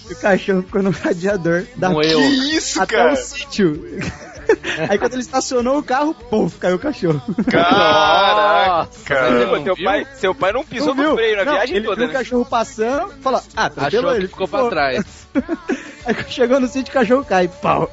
E 0.08 0.12
o 0.14 0.16
cachorro 0.16 0.62
ficou 0.62 0.82
no 0.82 0.90
radiador 0.90 1.64
da 1.76 1.92
Que 1.94 2.16
isso, 2.56 2.80
até 2.80 2.96
cara? 2.96 3.12
o 3.12 3.16
sítio. 3.16 3.84
Aí 4.88 4.98
quando 4.98 5.12
ele 5.12 5.22
estacionou 5.22 5.78
o 5.78 5.82
carro, 5.82 6.12
puf, 6.12 6.58
caiu 6.58 6.74
o 6.74 6.78
cachorro. 6.78 7.22
Caraca, 7.48 8.80
Nossa, 8.80 9.30
Não 9.46 9.62
teu, 9.64 9.76
pai, 9.76 10.06
seu 10.16 10.34
pai 10.34 10.52
não 10.52 10.64
pisou 10.64 10.88
Não 10.88 10.94
no 10.96 11.02
viu? 11.02 11.14
freio 11.16 11.36
na 11.36 11.44
Não, 11.44 11.52
viagem 11.52 11.76
ele 11.76 11.84
toda, 11.86 11.96
viu 11.96 12.04
o 12.06 12.08
né? 12.08 12.12
cachorro 12.18 12.44
passando, 12.44 13.12
falou, 13.20 13.40
ah, 13.56 13.66
atropelou 13.66 14.10
Achou 14.10 14.16
ele. 14.16 14.28
ficou 14.28 14.48
pra 14.48 14.68
trás. 14.68 15.04
Aí 16.04 16.14
quando 16.14 16.28
chegou 16.30 16.58
no 16.60 16.66
sítio, 16.66 16.90
o 16.90 16.94
cachorro 16.94 17.24
cai, 17.24 17.46
pau. 17.46 17.88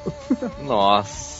Nossa. 0.64 1.37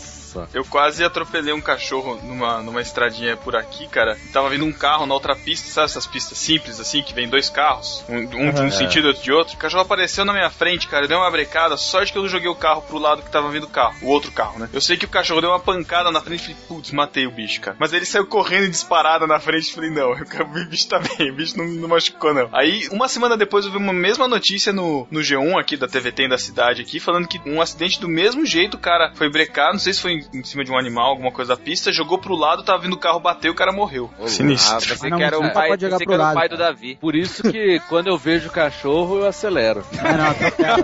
Eu 0.52 0.64
quase 0.64 1.04
atropelei 1.04 1.52
um 1.52 1.60
cachorro 1.60 2.18
numa, 2.22 2.62
numa 2.62 2.80
estradinha 2.80 3.36
por 3.36 3.56
aqui, 3.56 3.86
cara. 3.88 4.16
Tava 4.32 4.48
vindo 4.50 4.64
um 4.64 4.72
carro 4.72 5.06
na 5.06 5.14
outra 5.14 5.34
pista, 5.34 5.68
sabe 5.68 5.86
essas 5.86 6.06
pistas 6.06 6.38
simples 6.38 6.80
assim, 6.80 7.02
que 7.02 7.14
vem 7.14 7.28
dois 7.28 7.48
carros, 7.48 8.04
um, 8.08 8.18
um 8.18 8.26
de 8.26 8.36
um 8.36 8.48
Aham. 8.48 8.70
sentido 8.70 9.06
e 9.06 9.08
outro 9.08 9.22
de 9.22 9.32
outro. 9.32 9.54
O 9.54 9.58
cachorro 9.58 9.82
apareceu 9.82 10.24
na 10.24 10.32
minha 10.32 10.50
frente, 10.50 10.86
cara. 10.86 11.04
Eu 11.04 11.08
dei 11.08 11.16
uma 11.16 11.30
brecada, 11.30 11.76
sorte 11.76 12.12
que 12.12 12.18
eu 12.18 12.22
não 12.22 12.28
joguei 12.28 12.48
o 12.48 12.54
carro 12.54 12.82
pro 12.82 12.98
lado 12.98 13.22
que 13.22 13.30
tava 13.30 13.50
vindo 13.50 13.64
o 13.64 13.68
carro, 13.68 13.96
o 14.02 14.08
outro 14.08 14.30
carro, 14.32 14.58
né? 14.58 14.68
Eu 14.72 14.80
sei 14.80 14.96
que 14.96 15.04
o 15.04 15.08
cachorro 15.08 15.40
deu 15.40 15.50
uma 15.50 15.60
pancada 15.60 16.10
na 16.10 16.20
frente 16.20 16.40
e 16.40 16.42
falei, 16.42 16.56
putz, 16.68 16.92
matei 16.92 17.26
o 17.26 17.30
bicho, 17.30 17.60
cara. 17.60 17.76
Mas 17.78 17.92
ele 17.92 18.04
saiu 18.04 18.26
correndo 18.26 18.64
e 18.64 18.70
disparado 18.70 19.26
na 19.26 19.40
frente 19.40 19.68
e 19.68 19.72
falei, 19.72 19.90
não, 19.90 20.12
o 20.12 20.68
bicho 20.68 20.88
tá 20.88 20.98
bem, 20.98 21.30
o 21.30 21.34
bicho 21.34 21.56
não, 21.56 21.66
não 21.66 21.88
machucou, 21.88 22.34
não. 22.34 22.48
Aí, 22.52 22.88
uma 22.90 23.08
semana 23.08 23.36
depois, 23.36 23.64
eu 23.64 23.70
vi 23.70 23.78
uma 23.78 23.92
mesma 23.92 24.28
notícia 24.28 24.72
no, 24.72 25.06
no 25.10 25.20
G1 25.20 25.58
aqui 25.58 25.76
da 25.76 25.86
TVT 25.86 26.28
da 26.28 26.38
cidade 26.38 26.82
aqui, 26.82 26.98
falando 26.98 27.28
que 27.28 27.40
um 27.46 27.60
acidente 27.60 28.00
do 28.00 28.08
mesmo 28.08 28.44
jeito, 28.44 28.74
o 28.74 28.80
cara 28.80 29.12
foi 29.14 29.30
brecar, 29.30 29.72
não 29.72 29.78
sei 29.78 29.92
se 29.92 30.00
foi 30.00 30.17
em, 30.32 30.44
cima 30.44 30.64
de 30.64 30.70
um 30.70 30.78
animal, 30.78 31.10
alguma 31.10 31.30
coisa 31.30 31.54
da 31.54 31.60
pista, 31.60 31.92
jogou 31.92 32.18
pro 32.18 32.34
lado, 32.34 32.62
tava 32.62 32.82
vindo 32.82 32.94
o 32.94 32.98
carro, 32.98 33.20
bateu, 33.20 33.52
o 33.52 33.54
cara 33.54 33.72
morreu. 33.72 34.10
Sinistro. 34.26 34.76
Ah, 34.76 34.80
pensei 34.80 35.10
não, 35.10 35.18
que 35.18 35.24
era 35.24 35.36
você 35.36 35.46
o 35.46 35.52
pai, 35.52 35.68
pode 35.68 35.82
jogar 35.82 35.98
pensei 35.98 36.06
que 36.06 36.12
pro 36.12 36.14
era 36.14 36.22
o 36.22 36.26
lado, 36.26 36.34
pai 36.34 36.48
do. 36.48 36.56
Davi. 36.56 36.96
Por 36.96 37.14
isso 37.14 37.42
que 37.42 37.80
quando 37.88 38.08
eu 38.08 38.18
vejo 38.18 38.50
cachorro, 38.50 39.18
eu 39.20 39.26
acelero. 39.26 39.84
Ah, 39.98 40.12
não, 40.16 40.30
atropela. 40.30 40.78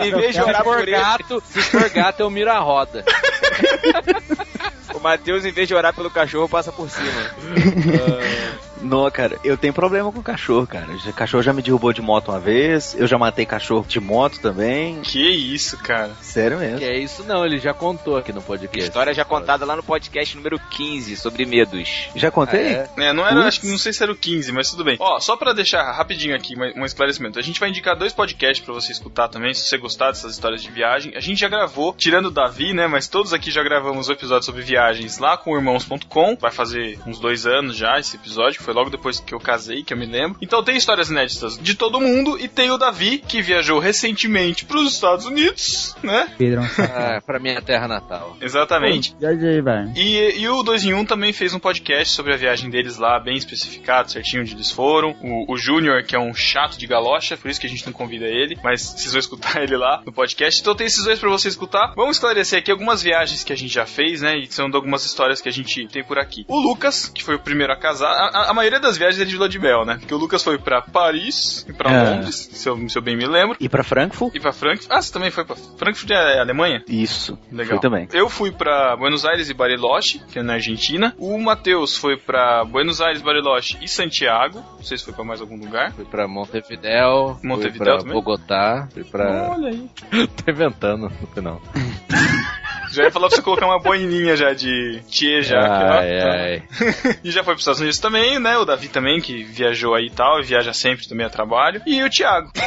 Em 0.04 0.10
vez 0.10 0.34
de 0.34 0.42
orar 0.42 0.64
por 0.64 0.78
ele, 0.80 0.90
gato, 0.92 1.42
se 1.46 1.60
for 1.62 1.88
gato, 1.90 2.20
eu 2.20 2.30
miro 2.30 2.50
a 2.50 2.58
roda. 2.58 3.04
o 4.94 5.00
Matheus, 5.00 5.44
em 5.44 5.52
vez 5.52 5.68
de 5.68 5.74
orar 5.74 5.94
pelo 5.94 6.10
cachorro, 6.10 6.48
passa 6.48 6.72
por 6.72 6.88
cima. 6.88 7.06
Não, 8.82 9.10
cara, 9.10 9.38
eu 9.44 9.56
tenho 9.56 9.72
problema 9.72 10.12
com 10.12 10.22
cachorro, 10.22 10.66
cara. 10.66 10.86
Já- 10.98 11.12
Cachorro 11.12 11.42
já 11.42 11.52
me 11.52 11.62
derrubou 11.62 11.92
de 11.92 12.02
moto 12.02 12.28
uma 12.30 12.38
vez, 12.40 12.94
eu 12.98 13.06
já 13.06 13.16
matei 13.18 13.46
cachorro 13.46 13.84
de 13.88 13.98
moto 14.00 14.38
também. 14.40 15.00
Que 15.02 15.28
isso, 15.28 15.76
cara. 15.78 16.10
Sério 16.20 16.58
mesmo. 16.58 16.78
Que 16.78 16.84
é 16.84 16.98
isso 16.98 17.24
não, 17.24 17.44
ele 17.44 17.58
já 17.58 17.72
contou 17.72 18.16
aqui 18.16 18.32
no 18.32 18.40
A 18.40 18.42
podcast. 18.42 18.80
história 18.88 19.14
já 19.14 19.24
contada 19.24 19.64
lá 19.64 19.74
no 19.76 19.82
podcast 19.82 20.36
número 20.36 20.58
15, 20.70 21.16
sobre 21.16 21.44
medos. 21.46 22.08
Já 22.14 22.30
contei? 22.30 22.66
É. 22.66 22.88
É, 22.98 23.12
não 23.12 23.24
era, 23.24 23.34
Putz. 23.36 23.46
acho 23.46 23.60
que 23.60 23.66
não 23.68 23.78
sei 23.78 23.92
se 23.92 24.02
era 24.02 24.12
o 24.12 24.16
15, 24.16 24.52
mas 24.52 24.70
tudo 24.70 24.84
bem. 24.84 24.96
Ó, 25.00 25.18
só 25.20 25.36
pra 25.36 25.52
deixar 25.52 25.90
rapidinho 25.92 26.34
aqui 26.36 26.54
um 26.76 26.84
esclarecimento. 26.84 27.38
A 27.38 27.42
gente 27.42 27.58
vai 27.60 27.68
indicar 27.70 27.96
dois 27.96 28.12
podcasts 28.12 28.64
pra 28.64 28.74
você 28.74 28.92
escutar 28.92 29.28
também, 29.28 29.54
se 29.54 29.62
você 29.68 29.78
gostar 29.78 30.08
dessas 30.08 30.32
histórias 30.32 30.62
de 30.62 30.70
viagem. 30.70 31.12
A 31.16 31.20
gente 31.20 31.40
já 31.40 31.48
gravou, 31.48 31.94
tirando 31.96 32.26
o 32.26 32.30
Davi, 32.30 32.72
né, 32.72 32.86
mas 32.86 33.08
todos 33.08 33.32
aqui 33.32 33.50
já 33.50 33.62
gravamos 33.62 34.08
o 34.08 34.12
episódio 34.12 34.44
sobre 34.44 34.62
viagens 34.62 35.18
lá 35.18 35.36
com 35.36 35.52
o 35.52 35.56
irmãos.com. 35.56 36.36
Vai 36.40 36.50
fazer 36.52 36.98
uns 37.06 37.18
dois 37.18 37.46
anos 37.46 37.76
já 37.76 37.98
esse 37.98 38.16
episódio, 38.16 38.62
foi 38.66 38.74
logo 38.74 38.90
depois 38.90 39.20
que 39.20 39.32
eu 39.32 39.40
casei, 39.40 39.82
que 39.82 39.94
eu 39.94 39.96
me 39.96 40.04
lembro. 40.06 40.36
Então 40.42 40.62
tem 40.62 40.76
histórias 40.76 41.08
inéditas 41.08 41.56
de 41.58 41.74
todo 41.74 42.00
mundo 42.00 42.36
e 42.38 42.48
tem 42.48 42.70
o 42.70 42.76
Davi, 42.76 43.18
que 43.18 43.40
viajou 43.40 43.78
recentemente 43.78 44.64
pros 44.64 44.92
Estados 44.92 45.24
Unidos, 45.24 45.94
né? 46.02 46.28
Pedro, 46.36 46.62
Ah, 46.78 47.20
pra 47.24 47.38
minha 47.38 47.62
terra 47.62 47.86
natal. 47.88 48.36
Exatamente. 48.40 49.14
viajei, 49.18 49.60
velho. 49.62 49.92
E, 49.94 50.40
e 50.40 50.48
o 50.48 50.62
2 50.62 50.84
em 50.84 50.94
1 50.94 51.04
também 51.06 51.32
fez 51.32 51.54
um 51.54 51.58
podcast 51.58 52.12
sobre 52.14 52.34
a 52.34 52.36
viagem 52.36 52.68
deles 52.68 52.96
lá, 52.98 53.18
bem 53.20 53.36
especificado, 53.36 54.10
certinho 54.10 54.42
onde 54.42 54.52
eles 54.54 54.70
foram. 54.70 55.14
O, 55.22 55.52
o 55.52 55.56
Júnior, 55.56 56.02
que 56.04 56.16
é 56.16 56.18
um 56.18 56.34
chato 56.34 56.76
de 56.76 56.86
galocha, 56.86 57.36
por 57.36 57.50
isso 57.50 57.60
que 57.60 57.66
a 57.66 57.70
gente 57.70 57.86
não 57.86 57.92
convida 57.92 58.24
ele, 58.26 58.58
mas 58.64 58.82
vocês 58.82 59.12
vão 59.12 59.20
escutar 59.20 59.62
ele 59.62 59.76
lá 59.76 60.02
no 60.04 60.12
podcast. 60.12 60.60
Então 60.60 60.74
tem 60.74 60.86
esses 60.86 61.04
dois 61.04 61.18
pra 61.18 61.30
você 61.30 61.48
escutar. 61.48 61.92
Vamos 61.94 62.16
esclarecer 62.16 62.58
aqui 62.58 62.70
algumas 62.70 63.02
viagens 63.02 63.44
que 63.44 63.52
a 63.52 63.56
gente 63.56 63.72
já 63.72 63.86
fez, 63.86 64.22
né? 64.22 64.36
E 64.38 64.46
são 64.50 64.68
de 64.68 64.74
algumas 64.76 65.04
histórias 65.04 65.40
que 65.40 65.48
a 65.48 65.52
gente 65.52 65.86
tem 65.88 66.02
por 66.04 66.18
aqui. 66.18 66.44
O 66.48 66.58
Lucas, 66.58 67.08
que 67.08 67.22
foi 67.22 67.36
o 67.36 67.40
primeiro 67.40 67.72
a 67.72 67.76
casar, 67.76 68.08
a, 68.10 68.50
a- 68.50 68.50
maioria 68.56 68.80
das 68.80 68.96
viagens 68.96 69.20
é 69.20 69.24
de 69.24 69.36
lua 69.36 69.48
de 69.48 69.58
mel, 69.58 69.84
né? 69.84 69.96
Porque 69.98 70.14
o 70.14 70.18
Lucas 70.18 70.42
foi 70.42 70.58
pra 70.58 70.82
Paris 70.82 71.64
e 71.68 71.72
pra 71.72 71.90
É. 71.92 72.10
Londres, 72.10 72.34
se 72.52 72.68
eu, 72.68 72.88
se 72.88 72.98
eu 72.98 73.02
bem 73.02 73.16
me 73.16 73.26
lembro. 73.26 73.56
E 73.60 73.68
pra 73.68 73.84
Frankfurt? 73.84 74.34
E 74.34 74.40
pra 74.40 74.52
Frankfurt. 74.52 74.90
Ah, 74.90 75.00
você 75.00 75.12
também 75.12 75.30
foi 75.30 75.44
pra 75.44 75.54
Frankfurt 75.54 76.10
é 76.10 76.40
Alemanha? 76.40 76.82
Isso. 76.88 77.38
Legal. 77.52 77.78
Foi 77.78 77.80
também. 77.80 78.08
Eu 78.12 78.28
fui 78.28 78.50
pra 78.50 78.96
Buenos 78.96 79.24
Aires 79.24 79.48
e 79.50 79.54
Bariloche, 79.54 80.20
que 80.32 80.38
é 80.38 80.42
na 80.42 80.54
Argentina. 80.54 81.14
O 81.18 81.38
Matheus 81.38 81.96
foi 81.96 82.16
pra 82.16 82.64
Buenos 82.64 83.00
Aires, 83.00 83.22
Bariloche 83.22 83.78
e 83.82 83.88
Santiago. 83.88 84.64
Não 84.76 84.82
sei 84.82 84.96
se 84.98 85.04
foi 85.04 85.14
pra 85.14 85.24
mais 85.24 85.40
algum 85.40 85.56
lugar. 85.58 85.92
Fui 85.92 86.04
pra 86.04 86.26
Montevidéu, 86.26 87.38
Montevidéu 87.42 87.72
fui 87.72 87.84
pra 87.84 87.98
também? 87.98 88.12
Bogotá, 88.14 88.88
fui 88.92 89.04
pra... 89.04 89.50
Olha 89.52 89.68
aí. 89.68 89.88
Tô 90.44 90.50
inventando 90.50 91.08
no 91.08 91.26
final. 91.28 91.60
Já 92.96 93.04
ia 93.04 93.10
falar 93.10 93.28
pra 93.28 93.36
você 93.36 93.42
colocar 93.42 93.66
uma 93.66 93.78
boininha 93.78 94.36
já 94.36 94.52
de 94.54 95.00
tchê 95.08 95.42
já. 95.42 95.58
aqui, 95.60 95.84
ó. 95.84 95.98
Ai, 95.98 96.20
ai. 96.20 96.62
E 97.24 97.30
já 97.30 97.42
foi 97.44 97.54
pros 97.54 97.62
Estados 97.62 97.80
Unidos 97.80 97.98
também, 97.98 98.38
né? 98.38 98.56
O 98.56 98.64
Davi 98.64 98.88
também, 98.88 99.20
que 99.20 99.44
viajou 99.44 99.94
aí 99.94 100.06
e 100.06 100.10
tal, 100.10 100.40
e 100.40 100.44
viaja 100.44 100.72
sempre 100.72 101.06
também 101.08 101.26
a 101.26 101.30
trabalho. 101.30 101.82
E 101.86 102.02
o 102.02 102.08
Thiago. 102.10 102.50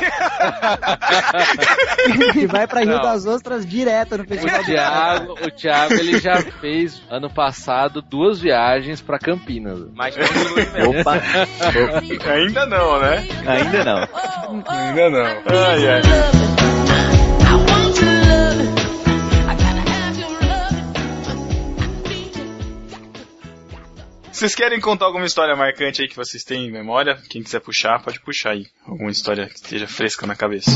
E 2.36 2.46
vai 2.48 2.68
pra 2.68 2.82
Rio 2.82 2.94
Não. 2.96 3.02
das 3.02 3.26
Ostras 3.26 3.66
direto 3.66 4.18
no 4.18 4.24
O 4.24 4.28
festival. 4.28 4.60
do 4.60 4.66
Thiago, 4.66 5.34
o 5.34 5.52
Thiago, 5.52 5.94
ele 5.94 6.20
já 6.20 6.38
fez 6.42 7.02
ano 7.10 7.30
passado 7.30 8.02
duas 8.02 8.40
viagens 8.40 9.02
pra 9.02 9.20
Campinas. 9.20 9.80
Mas 9.94 10.16
mel. 10.16 10.90
Opa, 11.00 11.22
Ainda 12.34 12.66
não, 12.66 13.00
né? 13.00 13.28
ainda 13.46 13.84
não. 13.84 14.08
Ainda 14.68 15.10
não. 15.10 15.26
Ai, 15.26 15.88
ai. 15.88 16.79
Vocês 24.40 24.56
querem 24.56 24.80
contar 24.80 25.04
alguma 25.04 25.26
história 25.26 25.54
marcante 25.54 26.02
aí 26.02 26.08
que 26.08 26.16
vocês 26.16 26.46
têm 26.46 26.68
em 26.68 26.72
memória? 26.72 27.22
Quem 27.30 27.44
quiser 27.44 27.60
puxar, 27.60 28.02
pode 28.02 28.22
puxar 28.22 28.52
aí. 28.52 28.68
Alguma 28.86 29.12
história 29.12 29.48
que 29.48 29.56
esteja 29.56 29.86
fresca 29.86 30.26
na 30.26 30.34
cabeça. 30.34 30.72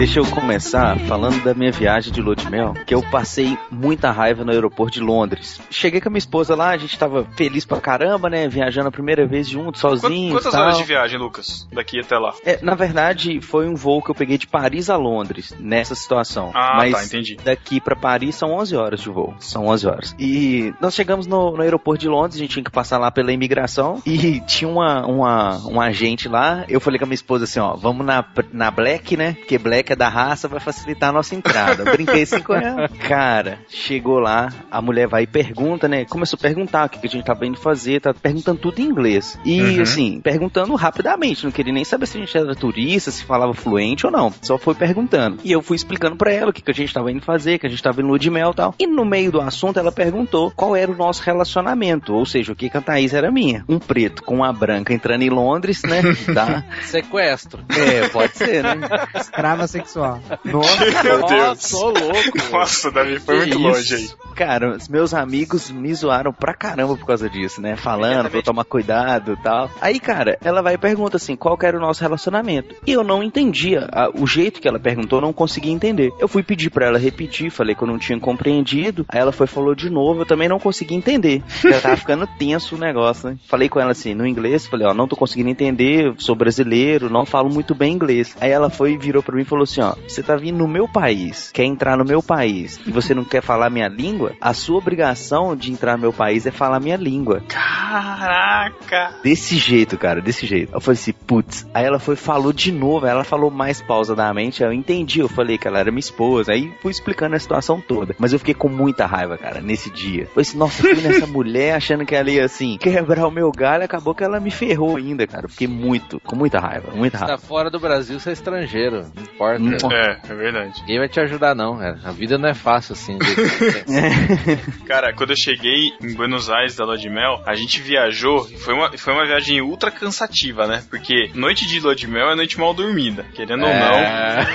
Deixa 0.00 0.18
eu 0.18 0.24
começar 0.24 0.98
falando 1.00 1.44
da 1.44 1.52
minha 1.52 1.70
viagem 1.70 2.10
de 2.10 2.22
lua 2.22 2.34
de 2.34 2.48
mel, 2.50 2.72
que 2.86 2.94
eu 2.94 3.02
passei 3.10 3.58
muita 3.70 4.10
raiva 4.10 4.42
no 4.42 4.50
aeroporto 4.50 4.94
de 4.94 5.00
Londres. 5.00 5.60
Cheguei 5.70 6.00
com 6.00 6.08
a 6.08 6.10
minha 6.10 6.18
esposa 6.18 6.54
lá, 6.54 6.70
a 6.70 6.78
gente 6.78 6.98
tava 6.98 7.26
feliz 7.36 7.66
pra 7.66 7.82
caramba, 7.82 8.30
né? 8.30 8.48
Viajando 8.48 8.88
a 8.88 8.90
primeira 8.90 9.26
vez 9.26 9.46
junto, 9.46 9.78
sozinho. 9.78 10.32
Quantas 10.32 10.52
tal. 10.52 10.62
horas 10.62 10.78
de 10.78 10.84
viagem, 10.84 11.18
Lucas? 11.18 11.68
Daqui 11.70 12.00
até 12.00 12.16
lá. 12.16 12.32
É, 12.46 12.58
na 12.62 12.74
verdade, 12.74 13.42
foi 13.42 13.68
um 13.68 13.74
voo 13.74 14.00
que 14.00 14.10
eu 14.10 14.14
peguei 14.14 14.38
de 14.38 14.46
Paris 14.46 14.88
a 14.88 14.96
Londres, 14.96 15.54
nessa 15.60 15.94
situação. 15.94 16.50
Ah, 16.54 16.76
Mas 16.78 16.94
tá, 16.94 17.04
entendi. 17.04 17.36
daqui 17.36 17.78
pra 17.78 17.94
Paris 17.94 18.36
são 18.36 18.54
11 18.54 18.76
horas 18.76 19.00
de 19.02 19.10
voo. 19.10 19.34
São 19.38 19.66
11 19.66 19.86
horas. 19.86 20.16
E 20.18 20.72
nós 20.80 20.94
chegamos 20.94 21.26
no, 21.26 21.58
no 21.58 21.60
aeroporto 21.60 22.00
de 22.00 22.08
Londres, 22.08 22.36
a 22.36 22.38
gente 22.38 22.52
tinha 22.52 22.64
que 22.64 22.70
passar 22.70 22.96
lá 22.96 23.10
pela 23.10 23.34
imigração. 23.34 24.00
E 24.06 24.40
tinha 24.46 24.70
uma, 24.70 25.04
uma, 25.04 25.58
um 25.68 25.78
agente 25.78 26.26
lá. 26.26 26.64
Eu 26.70 26.80
falei 26.80 26.98
com 26.98 27.04
a 27.04 27.06
minha 27.06 27.14
esposa 27.14 27.44
assim: 27.44 27.60
ó, 27.60 27.76
vamos 27.76 28.06
na, 28.06 28.24
na 28.50 28.70
Black, 28.70 29.14
né? 29.14 29.34
Porque 29.34 29.58
Black 29.58 29.89
é 29.92 29.96
da 29.96 30.08
raça, 30.08 30.48
vai 30.48 30.60
facilitar 30.60 31.10
a 31.10 31.12
nossa 31.12 31.34
entrada. 31.34 31.82
Eu 31.84 31.92
brinquei 31.92 32.22
assim 32.22 32.40
com 32.42 32.54
ela. 32.54 32.88
Cara, 33.08 33.58
chegou 33.68 34.18
lá, 34.18 34.48
a 34.70 34.80
mulher 34.82 35.06
vai 35.08 35.22
e 35.24 35.26
pergunta, 35.26 35.88
né? 35.88 36.04
Começou 36.04 36.36
a 36.36 36.40
perguntar 36.42 36.86
o 36.86 36.88
que, 36.88 36.98
que 36.98 37.06
a 37.06 37.10
gente 37.10 37.24
tava 37.24 37.46
indo 37.46 37.58
fazer, 37.58 38.00
tá 38.00 38.12
perguntando 38.14 38.60
tudo 38.60 38.80
em 38.80 38.84
inglês. 38.84 39.38
E 39.44 39.60
Uhum. 39.60 39.82
assim, 39.82 40.20
perguntando 40.20 40.74
rapidamente, 40.74 41.44
não 41.44 41.50
queria 41.52 41.72
nem 41.72 41.84
saber 41.84 42.06
se 42.06 42.16
a 42.16 42.20
gente 42.20 42.36
era 42.36 42.54
turista, 42.54 43.10
se 43.10 43.24
falava 43.24 43.52
fluente 43.54 44.06
ou 44.06 44.12
não. 44.12 44.32
Só 44.42 44.56
foi 44.58 44.74
perguntando. 44.74 45.38
E 45.44 45.52
eu 45.52 45.62
fui 45.62 45.76
explicando 45.76 46.16
pra 46.16 46.32
ela 46.32 46.50
o 46.50 46.52
que, 46.52 46.62
que 46.62 46.70
a 46.70 46.74
gente 46.74 46.92
tava 46.92 47.10
indo 47.10 47.20
fazer, 47.22 47.58
que 47.58 47.66
a 47.66 47.70
gente 47.70 47.82
tava 47.82 48.00
em 48.00 48.04
lua 48.04 48.18
de 48.18 48.30
mel 48.30 48.50
e 48.50 48.54
tal. 48.54 48.74
E 48.78 48.86
no 48.86 49.04
meio 49.04 49.30
do 49.32 49.40
assunto 49.40 49.78
ela 49.78 49.92
perguntou 49.92 50.50
qual 50.54 50.74
era 50.74 50.90
o 50.90 50.96
nosso 50.96 51.22
relacionamento, 51.22 52.14
ou 52.14 52.24
seja, 52.24 52.52
o 52.52 52.56
que, 52.56 52.68
que 52.70 52.76
a 52.76 52.80
Thaís 52.80 53.12
era 53.14 53.30
minha. 53.30 53.64
Um 53.68 53.78
preto 53.78 54.22
com 54.22 54.36
uma 54.36 54.52
branca 54.52 54.92
entrando 54.94 55.22
em 55.22 55.30
Londres, 55.30 55.82
né? 55.82 56.00
Tá? 56.34 56.64
Sequestro. 56.82 57.64
É, 57.68 58.08
pode 58.08 58.36
ser, 58.36 58.62
né? 58.62 58.76
Escrava 59.14 59.66
sexual. 59.80 60.20
Nossa, 60.44 60.84
Meu 61.02 61.26
Deus. 61.26 61.30
Nossa, 61.30 61.76
ô 61.76 61.84
louco. 61.90 62.38
Nossa, 62.52 62.90
Davi, 62.90 63.18
foi 63.18 63.40
que 63.48 63.54
muito 63.56 63.58
longe 63.58 63.94
aí. 63.94 64.02
isso? 64.04 64.18
Cara, 64.34 64.76
os 64.76 64.88
meus 64.88 65.12
amigos 65.12 65.70
me 65.70 65.92
zoaram 65.94 66.32
pra 66.32 66.54
caramba 66.54 66.96
por 66.96 67.06
causa 67.06 67.28
disso, 67.28 67.60
né? 67.60 67.76
Falando 67.76 68.30
pra 68.30 68.38
eu 68.38 68.42
tomar 68.42 68.64
cuidado 68.64 69.32
e 69.38 69.42
tal. 69.42 69.70
Aí, 69.80 70.00
cara, 70.00 70.38
ela 70.42 70.62
vai 70.62 70.74
e 70.74 70.78
pergunta 70.78 71.16
assim, 71.16 71.36
qual 71.36 71.58
que 71.58 71.66
era 71.66 71.76
o 71.76 71.80
nosso 71.80 72.00
relacionamento? 72.00 72.74
E 72.86 72.92
eu 72.92 73.04
não 73.04 73.22
entendia. 73.22 73.88
a- 73.92 74.10
o 74.14 74.26
jeito 74.26 74.60
que 74.60 74.68
ela 74.68 74.78
perguntou, 74.78 75.18
eu 75.18 75.22
não 75.22 75.32
conseguia 75.32 75.72
entender. 75.72 76.10
Eu 76.18 76.28
fui 76.28 76.42
pedir 76.42 76.70
pra 76.70 76.86
ela 76.86 76.98
repetir, 76.98 77.50
falei 77.50 77.74
que 77.74 77.82
eu 77.82 77.88
não 77.88 77.98
tinha 77.98 78.18
compreendido. 78.18 79.04
Aí 79.08 79.20
ela 79.20 79.32
foi 79.32 79.44
e 79.46 79.48
falou 79.48 79.74
de 79.74 79.90
novo, 79.90 80.22
eu 80.22 80.26
também 80.26 80.48
não 80.48 80.58
consegui 80.58 80.94
entender. 80.94 81.42
Já 81.62 81.80
tava 81.80 81.96
ficando 81.98 82.26
tenso 82.38 82.76
o 82.76 82.78
negócio, 82.78 83.28
né? 83.30 83.36
Falei 83.48 83.68
com 83.68 83.78
ela 83.80 83.90
assim, 83.92 84.14
no 84.14 84.26
inglês, 84.26 84.66
falei, 84.66 84.86
ó, 84.86 84.94
não 84.94 85.06
tô 85.08 85.16
conseguindo 85.16 85.50
entender, 85.50 86.14
sou 86.18 86.34
brasileiro, 86.34 87.10
não 87.10 87.26
falo 87.26 87.48
muito 87.52 87.74
bem 87.74 87.92
inglês. 87.92 88.36
Aí 88.40 88.50
ela 88.50 88.70
foi 88.70 88.92
e 88.92 88.96
virou 88.98 89.22
pra 89.22 89.34
mim 89.36 89.42
e 89.42 89.46
falou 89.46 89.66
assim, 89.70 89.80
ó, 89.80 89.94
você 90.08 90.22
tá 90.22 90.36
vindo 90.36 90.58
no 90.58 90.68
meu 90.68 90.88
país, 90.88 91.50
quer 91.52 91.64
entrar 91.64 91.96
no 91.96 92.04
meu 92.04 92.22
país, 92.22 92.80
e 92.86 92.90
você 92.90 93.14
não 93.14 93.24
quer 93.24 93.42
falar 93.42 93.70
minha 93.70 93.88
língua, 93.88 94.32
a 94.40 94.52
sua 94.52 94.78
obrigação 94.78 95.54
de 95.54 95.70
entrar 95.72 95.96
no 95.96 96.02
meu 96.02 96.12
país 96.12 96.46
é 96.46 96.50
falar 96.50 96.80
minha 96.80 96.96
língua. 96.96 97.42
Caraca! 97.48 99.14
Desse 99.22 99.56
jeito, 99.56 99.96
cara, 99.98 100.20
desse 100.20 100.46
jeito. 100.46 100.72
Eu 100.74 100.80
falei 100.80 100.98
assim, 101.00 101.12
putz. 101.12 101.66
Aí 101.72 101.84
ela 101.84 101.98
foi 101.98 102.14
e 102.14 102.16
falou 102.16 102.52
de 102.52 102.72
novo, 102.72 103.06
ela 103.06 103.24
falou 103.24 103.50
mais 103.50 103.80
pausadamente, 103.80 104.62
eu 104.62 104.72
entendi, 104.72 105.20
eu 105.20 105.28
falei 105.28 105.56
que 105.56 105.68
ela 105.68 105.78
era 105.78 105.90
minha 105.90 106.00
esposa, 106.00 106.52
aí 106.52 106.72
fui 106.82 106.90
explicando 106.90 107.36
a 107.36 107.38
situação 107.38 107.80
toda. 107.80 108.14
Mas 108.18 108.32
eu 108.32 108.38
fiquei 108.38 108.54
com 108.54 108.68
muita 108.68 109.06
raiva, 109.06 109.38
cara, 109.38 109.60
nesse 109.60 109.90
dia. 109.90 110.26
Falei 110.26 110.42
assim, 110.42 110.58
nossa, 110.58 110.86
eu 110.86 110.96
fui 110.96 111.08
nessa 111.08 111.26
mulher 111.28 111.74
achando 111.74 112.04
que 112.04 112.14
ela 112.14 112.30
ia, 112.30 112.44
assim, 112.44 112.76
quebrar 112.78 113.26
o 113.26 113.30
meu 113.30 113.50
galho, 113.52 113.84
acabou 113.84 114.14
que 114.14 114.24
ela 114.24 114.40
me 114.40 114.50
ferrou 114.50 114.96
ainda, 114.96 115.26
cara. 115.26 115.44
Eu 115.44 115.48
fiquei 115.48 115.68
muito, 115.68 116.20
com 116.20 116.36
muita 116.36 116.58
raiva, 116.58 116.92
muita 116.94 117.18
Você 117.18 117.24
tá 117.24 117.30
raiva. 117.32 117.42
fora 117.42 117.70
do 117.70 117.78
Brasil, 117.78 118.18
você 118.18 118.30
é 118.30 118.32
estrangeiro. 118.32 119.06
Não 119.14 119.22
importa. 119.22 119.58
Hum. 119.60 119.76
É, 119.92 120.18
é 120.28 120.34
verdade. 120.34 120.80
Ninguém 120.80 120.98
vai 120.98 121.08
te 121.08 121.20
ajudar, 121.20 121.54
não, 121.54 121.78
cara. 121.78 121.98
A 122.04 122.10
vida 122.12 122.38
não 122.38 122.48
é 122.48 122.54
fácil 122.54 122.94
assim. 122.94 123.18
Cara, 124.86 125.12
quando 125.12 125.30
eu 125.30 125.36
cheguei 125.36 125.92
em 126.02 126.14
Buenos 126.14 126.48
Aires 126.50 126.74
da 126.76 126.84
Lua 126.84 126.96
de 126.96 127.08
Mel, 127.10 127.42
a 127.46 127.54
gente 127.54 127.80
viajou 127.80 128.48
e 128.50 128.56
foi 128.56 128.74
uma, 128.74 128.96
foi 128.96 129.12
uma 129.12 129.26
viagem 129.26 129.60
ultra 129.60 129.90
cansativa, 129.90 130.66
né? 130.66 130.82
Porque 130.88 131.30
noite 131.34 131.66
de 131.66 131.78
Lua 131.80 131.94
de 131.94 132.06
Mel 132.06 132.30
é 132.30 132.34
noite 132.34 132.58
mal 132.58 132.72
dormida. 132.74 133.24
Querendo 133.34 133.64
ou 133.64 133.68
não. 133.68 133.94
É, 133.94 134.46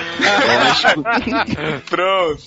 Pronto. 1.90 2.44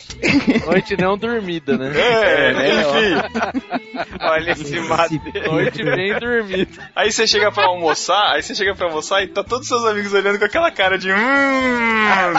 Noite 0.67 0.97
não 0.97 1.17
dormida, 1.17 1.77
né? 1.77 1.93
É, 1.95 2.50
É, 2.50 2.81
enfim. 2.81 4.09
Olha 4.21 4.50
esse 4.53 4.81
mato. 4.81 5.15
Noite 5.50 5.85
bem 5.85 6.19
dormida. 6.19 6.71
Aí 6.95 7.11
você 7.12 7.27
chega 7.27 7.50
pra 7.53 7.67
almoçar, 7.67 8.33
aí 8.35 8.43
você 8.43 8.55
chega 8.55 8.75
pra 8.75 8.87
almoçar 8.87 9.23
e 9.23 9.29
tá 9.29 9.43
todos 9.45 9.69
seus 9.69 9.85
amigos 9.85 10.12
olhando 10.12 10.38
com 10.38 10.45
aquela 10.45 10.71
cara 10.71 10.99
de 10.99 11.11
hum, 11.11 11.17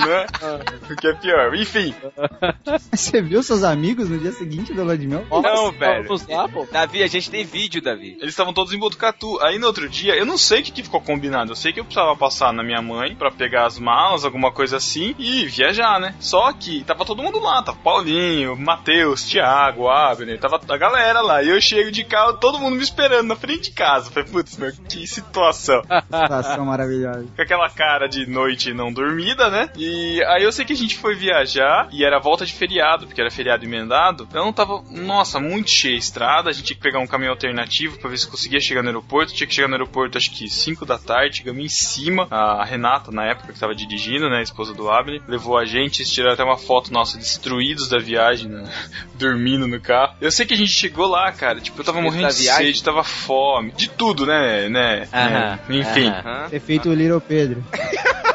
né? 0.09 0.25
O 0.89 0.95
que 0.95 1.07
é 1.07 1.13
pior. 1.13 1.55
Enfim, 1.55 1.93
Você 2.91 3.21
viu 3.21 3.43
seus 3.43 3.63
amigos 3.63 4.09
no 4.09 4.17
dia 4.17 4.31
seguinte 4.31 4.73
de 4.73 5.07
mel? 5.07 5.25
Não, 5.29 5.71
velho. 5.71 6.03
Vamos 6.03 6.27
lá, 6.27 6.47
pô. 6.47 6.67
Davi, 6.71 7.03
a 7.03 7.07
gente 7.07 7.29
tem 7.29 7.45
vídeo, 7.45 7.81
Davi. 7.81 8.17
eles 8.19 8.29
estavam 8.29 8.53
todos 8.53 8.73
em 8.73 8.79
Botucatu. 8.79 9.39
Aí 9.41 9.59
no 9.59 9.67
outro 9.67 9.87
dia, 9.87 10.15
eu 10.15 10.25
não 10.25 10.37
sei 10.37 10.61
o 10.61 10.63
que, 10.63 10.71
que 10.71 10.83
ficou 10.83 11.01
combinado. 11.01 11.51
Eu 11.51 11.55
sei 11.55 11.71
que 11.71 11.79
eu 11.79 11.85
precisava 11.85 12.15
passar 12.15 12.51
na 12.53 12.63
minha 12.63 12.81
mãe 12.81 13.15
pra 13.15 13.31
pegar 13.31 13.65
as 13.65 13.77
malas, 13.77 14.25
alguma 14.25 14.51
coisa 14.51 14.77
assim, 14.77 15.15
e 15.17 15.45
viajar, 15.45 15.99
né? 15.99 16.15
Só 16.19 16.51
que 16.53 16.83
tava 16.83 17.05
todo 17.05 17.23
mundo 17.23 17.39
lá, 17.39 17.61
tava 17.61 17.77
Paulinho, 17.77 18.55
Matheus, 18.57 19.23
Thiago, 19.23 19.87
Abner, 19.89 20.39
tava 20.39 20.59
a 20.67 20.77
galera 20.77 21.21
lá. 21.21 21.43
E 21.43 21.49
eu 21.49 21.61
chego 21.61 21.91
de 21.91 22.03
carro, 22.03 22.33
todo 22.33 22.59
mundo 22.59 22.75
me 22.75 22.83
esperando 22.83 23.27
na 23.27 23.35
frente 23.35 23.69
de 23.69 23.71
casa. 23.71 24.11
Falei, 24.11 24.29
putz, 24.29 24.57
meu, 24.57 24.71
que 24.87 25.07
situação. 25.07 25.81
Situação 26.09 26.65
maravilhosa. 26.65 27.25
com 27.35 27.41
aquela 27.41 27.69
cara 27.69 28.07
de 28.07 28.25
noite 28.25 28.73
não 28.73 28.91
dormida, 28.91 29.49
né? 29.49 29.69
E 29.77 29.98
aí 30.27 30.43
eu 30.43 30.51
sei 30.51 30.65
que 30.65 30.73
a 30.73 30.75
gente 30.75 30.97
foi 30.97 31.15
viajar 31.15 31.87
e 31.91 32.03
era 32.03 32.19
volta 32.19 32.45
de 32.45 32.53
feriado, 32.53 33.05
porque 33.07 33.21
era 33.21 33.31
feriado 33.31 33.65
emendado. 33.65 34.27
Então 34.29 34.51
tava, 34.53 34.83
nossa, 34.89 35.39
muito 35.39 35.69
cheia 35.69 35.95
a 35.95 35.99
estrada. 35.99 36.49
A 36.49 36.53
gente 36.53 36.65
tinha 36.65 36.77
que 36.77 36.83
pegar 36.83 36.99
um 36.99 37.07
caminho 37.07 37.31
alternativo 37.31 37.97
pra 37.99 38.09
ver 38.09 38.17
se 38.17 38.27
conseguia 38.29 38.59
chegar 38.59 38.81
no 38.81 38.89
aeroporto. 38.89 39.33
Tinha 39.33 39.47
que 39.47 39.53
chegar 39.53 39.67
no 39.67 39.75
aeroporto 39.75 40.17
acho 40.17 40.31
que 40.31 40.49
5 40.49 40.85
da 40.85 40.97
tarde, 40.97 41.37
chegamos 41.37 41.63
em 41.63 41.69
cima. 41.69 42.27
A 42.29 42.63
Renata, 42.63 43.11
na 43.11 43.25
época 43.25 43.53
que 43.53 43.59
tava 43.59 43.75
dirigindo, 43.75 44.29
né? 44.29 44.39
A 44.39 44.41
esposa 44.43 44.73
do 44.73 44.89
Abner, 44.89 45.21
levou 45.27 45.57
a 45.57 45.65
gente. 45.65 46.01
Eles 46.01 46.11
tiraram 46.11 46.33
até 46.33 46.43
uma 46.43 46.57
foto 46.57 46.91
nossa 46.93 47.17
destruídos 47.17 47.87
da 47.89 47.97
viagem, 47.97 48.49
né? 48.49 48.69
dormindo 49.15 49.67
no 49.67 49.79
carro. 49.79 50.15
Eu 50.21 50.31
sei 50.31 50.45
que 50.45 50.53
a 50.53 50.57
gente 50.57 50.71
chegou 50.71 51.07
lá, 51.07 51.31
cara. 51.31 51.59
Tipo, 51.59 51.81
eu 51.81 51.85
tava 51.85 52.01
morrendo 52.01 52.29
de 52.29 52.43
viagem? 52.43 52.67
sede, 52.67 52.83
tava 52.83 53.03
fome. 53.03 53.71
De 53.71 53.89
tudo, 53.89 54.25
né? 54.25 54.69
né? 54.69 55.07
Aham, 55.11 55.59
É, 55.69 55.75
Enfim. 55.75 56.07
aham. 56.07 56.45
Hã? 56.45 56.49
Ter 56.49 56.59
feito 56.59 56.89
o 56.89 56.93
Little 56.93 57.21
Pedro. 57.21 57.63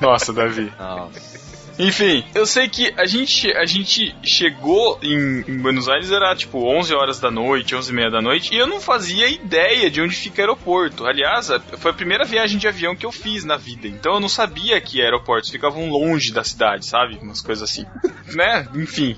Nossa, 0.00 0.32
Davi. 0.32 0.72
Nossa. 0.78 1.37
Enfim, 1.78 2.24
eu 2.34 2.44
sei 2.46 2.68
que 2.68 2.92
a 2.96 3.06
gente, 3.06 3.50
a 3.56 3.64
gente 3.64 4.14
chegou 4.24 4.98
em, 5.02 5.44
em 5.46 5.58
Buenos 5.58 5.88
Aires, 5.88 6.10
era 6.10 6.34
tipo 6.34 6.58
11 6.64 6.94
horas 6.94 7.20
da 7.20 7.30
noite, 7.30 7.74
11 7.74 7.90
e 7.90 7.94
meia 7.94 8.10
da 8.10 8.20
noite, 8.20 8.54
e 8.54 8.58
eu 8.58 8.66
não 8.66 8.80
fazia 8.80 9.28
ideia 9.28 9.90
de 9.90 10.00
onde 10.02 10.14
fica 10.16 10.38
o 10.38 10.40
aeroporto. 10.42 11.06
Aliás, 11.06 11.50
a- 11.50 11.60
foi 11.60 11.90
a 11.90 11.94
primeira 11.94 12.24
viagem 12.24 12.58
de 12.58 12.66
avião 12.66 12.96
que 12.96 13.06
eu 13.06 13.12
fiz 13.12 13.44
na 13.44 13.56
vida, 13.56 13.86
então 13.86 14.14
eu 14.14 14.20
não 14.20 14.28
sabia 14.28 14.80
que 14.80 15.00
aeroportos 15.00 15.50
ficavam 15.50 15.88
longe 15.88 16.32
da 16.32 16.42
cidade, 16.42 16.84
sabe? 16.86 17.18
Umas 17.22 17.40
coisas 17.40 17.70
assim. 17.70 17.84
né? 18.34 18.66
Enfim, 18.74 19.16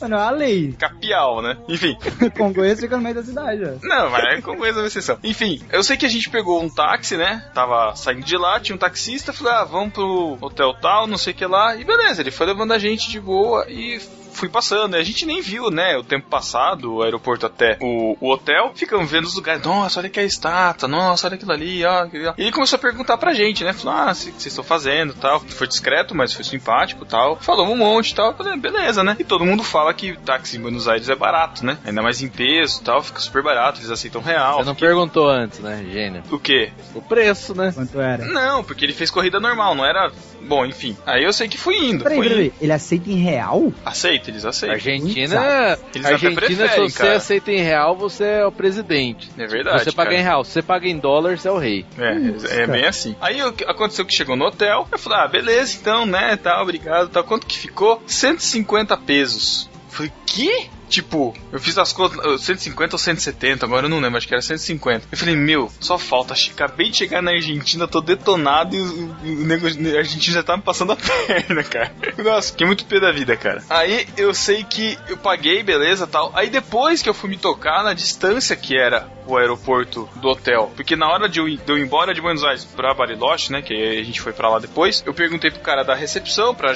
Mano, 0.00 0.16
a 0.16 0.30
lei. 0.30 0.72
capial, 0.78 1.40
né? 1.42 1.56
Enfim. 1.68 1.96
Congonhas 2.36 2.78
fica 2.80 2.96
no 2.96 3.02
meio 3.02 3.14
da 3.14 3.22
cidade, 3.22 3.62
ó. 3.64 3.86
Não, 3.86 4.10
mas 4.10 4.24
é 4.38 4.40
com 4.42 4.56
coisa 4.56 4.80
uma 4.80 4.86
exceção. 4.86 5.18
Enfim, 5.24 5.60
eu 5.72 5.82
sei 5.82 5.96
que 5.96 6.06
a 6.06 6.10
gente 6.10 6.28
pegou 6.30 6.62
um 6.62 6.68
táxi, 6.68 7.16
né? 7.16 7.48
Tava 7.54 7.94
saindo 7.96 8.24
de 8.24 8.36
lá, 8.36 8.60
tinha 8.60 8.76
um 8.76 8.78
taxista, 8.78 9.32
falei, 9.32 9.54
ah, 9.54 9.64
vamos 9.64 9.92
pro 9.94 10.36
hotel 10.40 10.74
tal, 10.80 11.06
não 11.06 11.16
sei 11.18 11.32
o 11.32 11.36
que 11.36 11.46
lá. 11.46 11.74
E 11.76 11.84
beleza, 11.84 12.01
ele 12.18 12.30
foi 12.30 12.46
levando 12.46 12.72
a 12.72 12.78
gente 12.78 13.10
de 13.10 13.20
boa 13.20 13.66
e 13.68 14.00
fui 14.32 14.48
passando. 14.48 14.96
E 14.96 15.00
a 15.00 15.04
gente 15.04 15.24
nem 15.26 15.40
viu, 15.40 15.70
né, 15.70 15.96
o 15.96 16.02
tempo 16.02 16.28
passado, 16.28 16.94
o 16.94 17.02
aeroporto 17.02 17.46
até 17.46 17.78
o, 17.80 18.16
o 18.20 18.30
hotel. 18.30 18.72
Ficamos 18.74 19.10
vendo 19.10 19.24
os 19.24 19.34
lugares. 19.34 19.62
Nossa, 19.62 20.00
olha 20.00 20.08
que 20.08 20.18
é 20.18 20.22
a 20.22 20.26
estátua. 20.26 20.88
Nossa, 20.88 21.26
olha 21.26 21.36
aquilo 21.36 21.52
ali, 21.52 21.84
ó. 21.84 22.02
aquilo 22.02 22.28
ali. 22.28 22.34
E 22.38 22.42
ele 22.42 22.52
começou 22.52 22.76
a 22.76 22.80
perguntar 22.80 23.16
pra 23.16 23.32
gente, 23.32 23.64
né? 23.64 23.72
Falou, 23.72 23.98
ah, 23.98 24.12
o 24.12 24.14
que 24.14 24.14
vocês 24.14 24.46
estão 24.46 24.64
fazendo 24.64 25.14
tal. 25.14 25.40
Foi 25.40 25.66
discreto, 25.66 26.14
mas 26.14 26.32
foi 26.32 26.44
simpático 26.44 27.04
tal. 27.04 27.36
Falou 27.36 27.66
um 27.66 27.76
monte 27.76 28.10
e 28.10 28.14
tal. 28.14 28.34
Falei, 28.34 28.56
beleza, 28.56 29.04
né? 29.04 29.16
E 29.18 29.24
todo 29.24 29.44
mundo 29.44 29.62
fala 29.62 29.92
que 29.94 30.16
táxi 30.18 30.56
em 30.56 30.60
Buenos 30.60 30.88
Aires 30.88 31.08
é 31.08 31.14
barato, 31.14 31.64
né? 31.64 31.78
Ainda 31.84 32.02
mais 32.02 32.22
em 32.22 32.28
peso 32.28 32.80
e 32.80 32.84
tal, 32.84 33.02
fica 33.02 33.20
super 33.20 33.42
barato, 33.42 33.78
eles 33.80 33.90
aceitam 33.90 34.20
real. 34.20 34.58
Você 34.58 34.64
não 34.64 34.74
perguntou 34.74 35.28
antes, 35.28 35.58
né, 35.58 35.84
gênio? 35.90 36.22
O 36.30 36.38
quê? 36.38 36.72
O 36.94 37.02
preço, 37.02 37.54
né? 37.54 37.72
Quanto 37.74 38.00
era? 38.00 38.24
Não, 38.24 38.64
porque 38.64 38.84
ele 38.84 38.92
fez 38.92 39.10
corrida 39.10 39.38
normal, 39.40 39.74
não 39.74 39.84
era. 39.84 40.10
Bom, 40.42 40.66
enfim. 40.66 40.96
Aí 41.06 41.22
eu 41.22 41.32
sei 41.32 41.48
que 41.48 41.56
fui 41.56 41.76
indo. 41.76 42.02
Peraí, 42.02 42.18
fui 42.18 42.28
peraí, 42.28 42.46
indo. 42.46 42.52
peraí. 42.52 42.64
Ele 42.64 42.72
aceita 42.72 43.10
em 43.10 43.16
real? 43.16 43.72
Aceita, 43.84 44.21
eles 44.30 44.44
aceitam. 44.44 44.74
Argentina, 44.74 45.78
Eles 45.94 46.06
Argentina, 46.06 46.68
se 46.68 46.80
você 46.80 46.98
cara. 46.98 47.16
aceita 47.16 47.50
em 47.50 47.60
real, 47.60 47.96
você 47.96 48.24
é 48.24 48.46
o 48.46 48.52
presidente. 48.52 49.30
É 49.36 49.46
verdade. 49.46 49.84
você 49.84 49.92
paga 49.92 50.10
cara. 50.10 50.20
em 50.20 50.24
real. 50.24 50.44
Se 50.44 50.52
você 50.52 50.62
paga 50.62 50.88
em 50.88 50.98
dólar, 50.98 51.38
você 51.38 51.48
é 51.48 51.50
o 51.50 51.58
rei. 51.58 51.84
É, 51.98 52.62
é 52.62 52.66
bem 52.66 52.86
assim. 52.86 53.16
Aí 53.20 53.40
aconteceu 53.40 54.04
que 54.04 54.14
chegou 54.14 54.36
no 54.36 54.46
hotel, 54.46 54.86
eu 54.90 54.98
falei, 54.98 55.18
ah, 55.18 55.28
beleza, 55.28 55.76
então, 55.80 56.06
né, 56.06 56.36
tal, 56.36 56.62
obrigado, 56.62 57.08
tal. 57.08 57.24
Quanto 57.24 57.46
que 57.46 57.58
ficou? 57.58 58.02
150 58.06 58.96
pesos. 58.98 59.68
Eu 59.72 59.96
Falei, 59.96 60.12
que? 60.26 60.70
Tipo, 60.92 61.34
eu 61.50 61.58
fiz 61.58 61.78
as 61.78 61.90
contas, 61.90 62.18
uh, 62.22 62.38
150 62.38 62.94
ou 62.94 62.98
170, 62.98 63.64
agora 63.64 63.86
eu 63.86 63.88
não 63.88 63.98
lembro, 63.98 64.18
acho 64.18 64.28
que 64.28 64.34
era 64.34 64.42
150. 64.42 65.06
Eu 65.10 65.16
falei, 65.16 65.34
meu, 65.34 65.72
só 65.80 65.96
falta, 65.98 66.34
acabei 66.34 66.90
de 66.90 66.98
chegar 66.98 67.22
na 67.22 67.30
Argentina, 67.30 67.88
tô 67.88 68.02
detonado 68.02 68.76
e 68.76 68.80
o, 68.80 69.16
o 69.22 69.44
nego, 69.46 69.66
a 69.66 69.98
Argentina 69.98 70.34
já 70.34 70.42
tá 70.42 70.54
me 70.54 70.62
passando 70.62 70.92
a 70.92 70.96
perna, 71.26 71.64
cara. 71.64 71.92
Nossa, 72.22 72.50
fiquei 72.50 72.66
muito 72.66 72.84
pé 72.84 73.00
da 73.00 73.10
vida, 73.10 73.34
cara. 73.38 73.62
Aí 73.70 74.06
eu 74.18 74.34
sei 74.34 74.64
que 74.64 74.98
eu 75.08 75.16
paguei, 75.16 75.62
beleza, 75.62 76.06
tal. 76.06 76.30
Aí 76.34 76.50
depois 76.50 77.00
que 77.00 77.08
eu 77.08 77.14
fui 77.14 77.30
me 77.30 77.38
tocar 77.38 77.82
na 77.82 77.94
distância 77.94 78.54
que 78.54 78.76
era 78.76 79.08
o 79.26 79.36
aeroporto 79.38 80.06
do 80.16 80.28
hotel, 80.28 80.70
porque 80.76 80.94
na 80.96 81.08
hora 81.08 81.26
de 81.28 81.38
eu, 81.38 81.48
ir- 81.48 81.56
de 81.58 81.70
eu 81.72 81.78
ir 81.78 81.82
embora 81.82 82.12
de 82.12 82.20
Buenos 82.20 82.44
Aires 82.44 82.64
pra 82.66 82.92
Bariloche, 82.92 83.50
né, 83.52 83.62
que 83.62 83.72
a 83.72 84.02
gente 84.02 84.20
foi 84.20 84.32
pra 84.32 84.50
lá 84.50 84.58
depois, 84.58 85.02
eu 85.06 85.14
perguntei 85.14 85.50
pro 85.50 85.60
cara 85.60 85.84
da 85.84 85.94
recepção 85.94 86.54
pra 86.54 86.72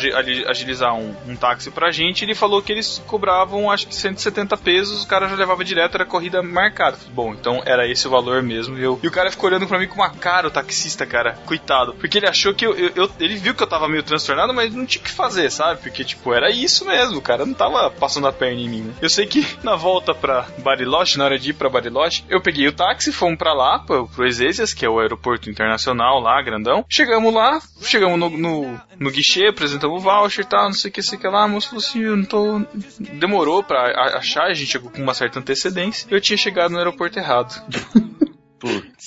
agilizar 0.48 0.94
um, 0.94 1.14
um 1.26 1.36
táxi 1.36 1.70
pra 1.72 1.90
gente, 1.90 2.24
ele 2.24 2.34
falou 2.36 2.62
que 2.62 2.70
eles 2.72 3.02
cobravam, 3.06 3.68
acho 3.70 3.88
que 3.88 3.94
170 4.08 4.56
pesos, 4.56 5.02
o 5.04 5.06
cara 5.08 5.28
já 5.28 5.34
levava 5.36 5.64
direto, 5.64 5.94
era 5.94 6.04
corrida 6.04 6.42
marcada. 6.42 6.96
Bom, 7.10 7.32
então 7.32 7.62
era 7.64 7.86
esse 7.90 8.06
o 8.06 8.10
valor 8.10 8.42
mesmo. 8.42 8.78
E, 8.78 8.82
eu, 8.82 8.98
e 9.02 9.08
o 9.08 9.10
cara 9.10 9.30
ficou 9.30 9.48
olhando 9.50 9.66
pra 9.66 9.78
mim 9.78 9.86
com 9.88 9.96
uma 9.96 10.10
cara, 10.10 10.48
o 10.48 10.50
taxista, 10.50 11.04
cara, 11.06 11.38
coitado, 11.46 11.94
porque 11.94 12.18
ele 12.18 12.28
achou 12.28 12.54
que 12.54 12.66
eu, 12.66 12.74
eu- 12.76 12.92
eu- 12.94 13.10
ele 13.20 13.36
viu 13.36 13.54
que 13.54 13.62
eu 13.62 13.66
tava 13.66 13.88
meio 13.88 14.02
transtornado, 14.02 14.52
mas 14.54 14.74
não 14.74 14.86
tinha 14.86 15.00
o 15.00 15.04
que 15.04 15.10
fazer, 15.12 15.50
sabe? 15.50 15.80
Porque, 15.80 16.04
tipo, 16.04 16.32
era 16.32 16.50
isso 16.50 16.84
mesmo, 16.86 17.18
o 17.18 17.22
cara 17.22 17.44
não 17.46 17.54
tava 17.54 17.90
passando 17.90 18.26
a 18.26 18.32
perna 18.32 18.60
em 18.60 18.68
mim, 18.68 18.80
né? 18.82 18.94
Eu 19.00 19.08
sei 19.10 19.26
que 19.26 19.46
na 19.62 19.76
volta 19.76 20.14
pra 20.14 20.46
Bariloche, 20.58 21.18
na 21.18 21.24
hora 21.24 21.38
de 21.38 21.50
ir 21.50 21.54
pra 21.54 21.68
Bariloche, 21.68 22.24
eu 22.28 22.40
peguei 22.40 22.66
o 22.68 22.72
táxi, 22.72 23.12
fomos 23.12 23.38
pra 23.38 23.52
lá, 23.52 23.78
pro, 23.80 24.06
pro 24.08 24.26
Ezeias, 24.26 24.72
que 24.72 24.84
é 24.84 24.88
o 24.88 24.98
aeroporto 25.00 25.50
internacional 25.50 26.20
lá, 26.20 26.40
grandão. 26.42 26.84
Chegamos 26.88 27.32
lá, 27.32 27.60
chegamos 27.82 28.18
no, 28.18 28.30
no, 28.30 28.80
no 28.98 29.10
guichê, 29.10 29.48
apresentamos 29.48 30.00
o 30.00 30.04
voucher 30.04 30.44
e 30.44 30.48
tal, 30.48 30.64
não 30.64 30.72
sei 30.72 30.90
o 30.90 30.92
que, 30.92 31.02
sei 31.02 31.18
que 31.18 31.26
lá. 31.28 31.44
A 31.44 31.48
moça 31.48 31.68
falou 31.68 31.82
assim: 31.84 32.00
eu 32.02 32.16
não 32.16 32.24
tô. 32.24 32.60
Demorou 32.98 33.62
pra 33.62 33.92
achar, 33.96 34.44
a 34.44 34.54
gente 34.54 34.70
chegou 34.70 34.90
com 34.90 35.02
uma 35.02 35.14
certa 35.14 35.38
antecedência. 35.38 36.06
Eu 36.10 36.20
tinha 36.20 36.36
chegado 36.36 36.70
no 36.72 36.78
aeroporto 36.78 37.18
errado. 37.18 37.54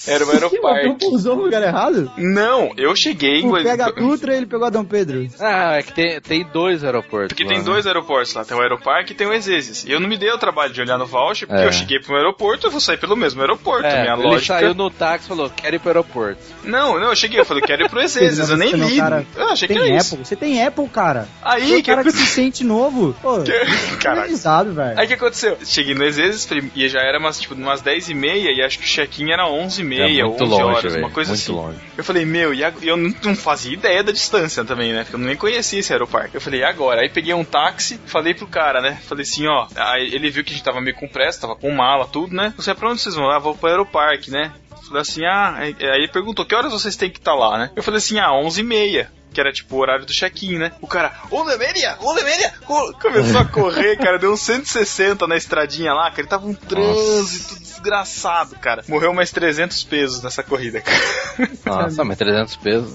Era 0.08 0.24
o 0.24 0.28
Que 0.28 0.34
aeroparque. 0.36 1.06
usou 1.08 1.36
no 1.36 1.44
lugar 1.44 1.62
errado? 1.62 2.12
Não, 2.18 2.72
eu 2.78 2.96
cheguei 2.96 3.42
em 3.42 3.48
O 3.50 3.54
pega 3.62 3.88
a 3.88 3.92
Dutra 3.92 4.34
e 4.34 4.38
ele 4.38 4.46
pegou 4.46 4.66
a 4.66 4.70
Dom 4.70 4.84
Pedro. 4.86 5.28
Ah, 5.40 5.78
é 5.78 5.84
que 5.84 5.94
tem, 5.94 6.22
tem 6.22 6.46
dois 6.54 6.84
aeroportos. 6.84 7.30
Porque 7.30 7.44
lá, 7.44 7.50
tem 7.50 7.58
né? 7.60 7.64
dois 7.66 7.86
aeroportos 7.88 8.34
lá, 8.34 8.46
tem 8.46 8.56
o 8.56 8.62
Aeroparque 8.62 9.12
e 9.12 9.16
tem 9.16 9.28
o 9.28 9.34
Exesis. 9.34 9.84
E 9.86 9.92
eu 9.92 10.00
não 10.00 10.08
me 10.08 10.18
dei 10.18 10.32
o 10.32 10.38
trabalho 10.38 10.72
de 10.72 10.82
olhar 10.82 10.98
no 10.98 11.06
voucher, 11.06 11.48
porque 11.48 11.62
É. 11.64 11.68
eu 11.68 11.72
cheguei 11.74 12.00
pro 12.00 12.16
aeroporto, 12.16 12.68
eu 12.68 12.72
vou 12.72 12.80
sair 12.80 12.98
pelo 12.98 13.16
mesmo 13.18 13.42
aeroporto. 13.42 13.86
É, 13.88 14.02
minha 14.04 14.14
ele 14.14 14.24
lógica. 14.24 14.54
saiu 14.60 14.74
no 14.74 14.90
táxi 14.90 15.26
e 15.26 15.28
falou, 15.30 15.50
quero 15.50 15.76
ir 15.76 15.80
pro 15.80 15.90
aeroporto. 15.90 16.40
Não, 16.64 17.00
não, 17.00 17.10
eu 17.10 17.16
cheguei, 17.16 17.40
eu 17.40 17.46
falei, 17.46 17.64
quero 17.64 17.84
ir 17.84 17.90
pro 17.90 18.00
Exesis, 18.02 18.50
eu 18.50 18.58
nem 18.58 18.70
Você 18.72 18.78
li. 18.78 18.98
cara, 18.98 19.26
Eu 19.36 19.48
achei 19.50 19.68
que 19.68 19.74
tem 19.74 19.84
era 19.84 19.92
Apple? 20.02 20.02
isso. 20.22 20.26
Você 20.26 20.36
tem 20.36 20.66
Apple, 20.66 20.88
cara. 20.88 21.28
Aí, 21.42 21.62
Você 21.68 21.74
é 21.74 21.78
o 21.78 21.84
que 21.84 21.90
cara 21.90 22.04
que 22.04 22.12
se 22.12 22.26
sente 22.28 22.64
novo. 22.64 23.16
Pô, 23.22 23.40
Caraca. 24.00 24.10
organizado, 24.22 24.74
velho. 24.74 24.98
Aí 25.00 25.06
o 25.06 25.08
que 25.08 25.14
aconteceu? 25.16 25.58
Cheguei 25.66 25.94
no 25.96 26.04
Exesis 26.06 26.46
falei, 26.46 26.72
e 26.76 26.88
já 26.88 27.00
era 27.02 27.20
umas, 27.20 27.40
tipo, 27.40 27.54
umas 27.56 27.82
10 27.82 28.10
e 28.10 28.14
meia 28.14 28.50
e 28.52 28.62
acho 28.64 28.78
que 28.80 28.86
o 28.86 28.88
check-in 28.88 29.32
era 29.32 29.48
11 29.48 29.79
e 29.82 29.86
meia, 29.86 30.22
é 30.22 30.26
11 30.26 30.30
muito 30.30 30.46
longe, 30.46 30.64
horas, 30.64 30.94
velho. 30.94 31.06
uma 31.06 31.12
coisa 31.12 31.32
muito 31.32 31.42
assim. 31.42 31.52
longe. 31.52 31.78
Eu 31.98 32.04
falei, 32.04 32.26
meu, 32.26 32.54
e 32.54 32.62
eu 32.82 32.98
não, 32.98 33.36
fazia 33.36 33.74
ideia 33.74 34.04
da 34.04 34.12
distância 34.12 34.64
também, 34.66 34.94
né? 34.94 35.04
Porque 35.04 35.16
eu 35.16 35.20
nem 35.20 35.36
conhecia 35.36 35.80
esse 35.80 35.92
aeroparque. 35.92 36.36
Eu 36.36 36.42
falei, 36.42 36.62
e 36.62 36.64
agora? 36.64 37.02
Aí 37.02 37.10
peguei 37.10 37.34
um 37.34 37.44
táxi, 37.44 38.00
falei 38.06 38.34
pro 38.34 38.48
cara, 38.48 38.82
né? 38.82 39.00
Falei 39.04 39.24
assim, 39.24 39.48
ó. 39.48 39.68
Aí 39.76 40.14
ele 40.14 40.30
viu 40.30 40.44
que 40.44 40.52
a 40.52 40.56
gente 40.56 40.64
tava 40.64 40.82
meio 40.82 40.96
com 40.96 41.08
pressa, 41.08 41.42
tava 41.42 41.56
com 41.56 41.72
mala, 41.72 42.08
tudo, 42.08 42.36
né? 42.36 42.54
Você, 42.58 42.74
pra 42.74 42.90
onde 42.90 43.02
vocês 43.02 43.16
vão? 43.16 43.30
Ah, 43.30 43.40
vou 43.40 43.56
pro 43.56 43.70
aeroparque, 43.70 44.32
né? 44.32 44.52
Falei 44.88 45.02
assim, 45.02 45.26
ah. 45.26 45.56
Aí 45.58 45.76
ele 45.80 46.08
perguntou, 46.08 46.46
que 46.46 46.56
horas 46.56 46.72
vocês 46.72 46.96
têm 46.96 47.10
que 47.10 47.20
estar 47.20 47.36
lá, 47.36 47.58
né? 47.58 47.72
Eu 47.76 47.84
falei 47.84 48.00
assim, 48.00 48.20
ah, 48.20 48.34
11 48.34 48.60
e 48.60 48.64
meia. 48.64 49.12
Que 49.34 49.40
era 49.40 49.52
tipo 49.52 49.76
o 49.76 49.80
horário 49.80 50.06
do 50.06 50.12
check-in, 50.12 50.58
né? 50.58 50.72
O 50.82 50.88
cara, 50.88 51.14
ô 51.30 51.44
Lemeria, 51.44 51.98
ô 52.02 52.12
Lemeria! 52.14 52.54
ô", 52.68 52.94
Começou 52.94 53.42
a 53.42 53.46
correr, 53.46 53.98
cara, 53.98 54.18
deu 54.18 54.34
uns 54.34 54.42
160 54.42 55.28
na 55.28 55.36
estradinha 55.36 55.94
lá, 55.94 56.10
cara. 56.10 56.22
Ele 56.22 56.28
tava 56.28 56.48
um 56.48 56.54
trânsito 56.54 57.60
desgraçado, 57.60 58.56
cara. 58.56 58.84
Morreu 58.88 59.14
mais 59.14 59.32
300 59.32 59.84
pesos 59.84 60.22
nessa 60.22 60.44
corrida, 60.44 60.82
cara. 60.82 61.50
Nossa, 61.66 62.04
mas 62.04 62.18
300 62.18 62.56
pesos... 62.58 62.94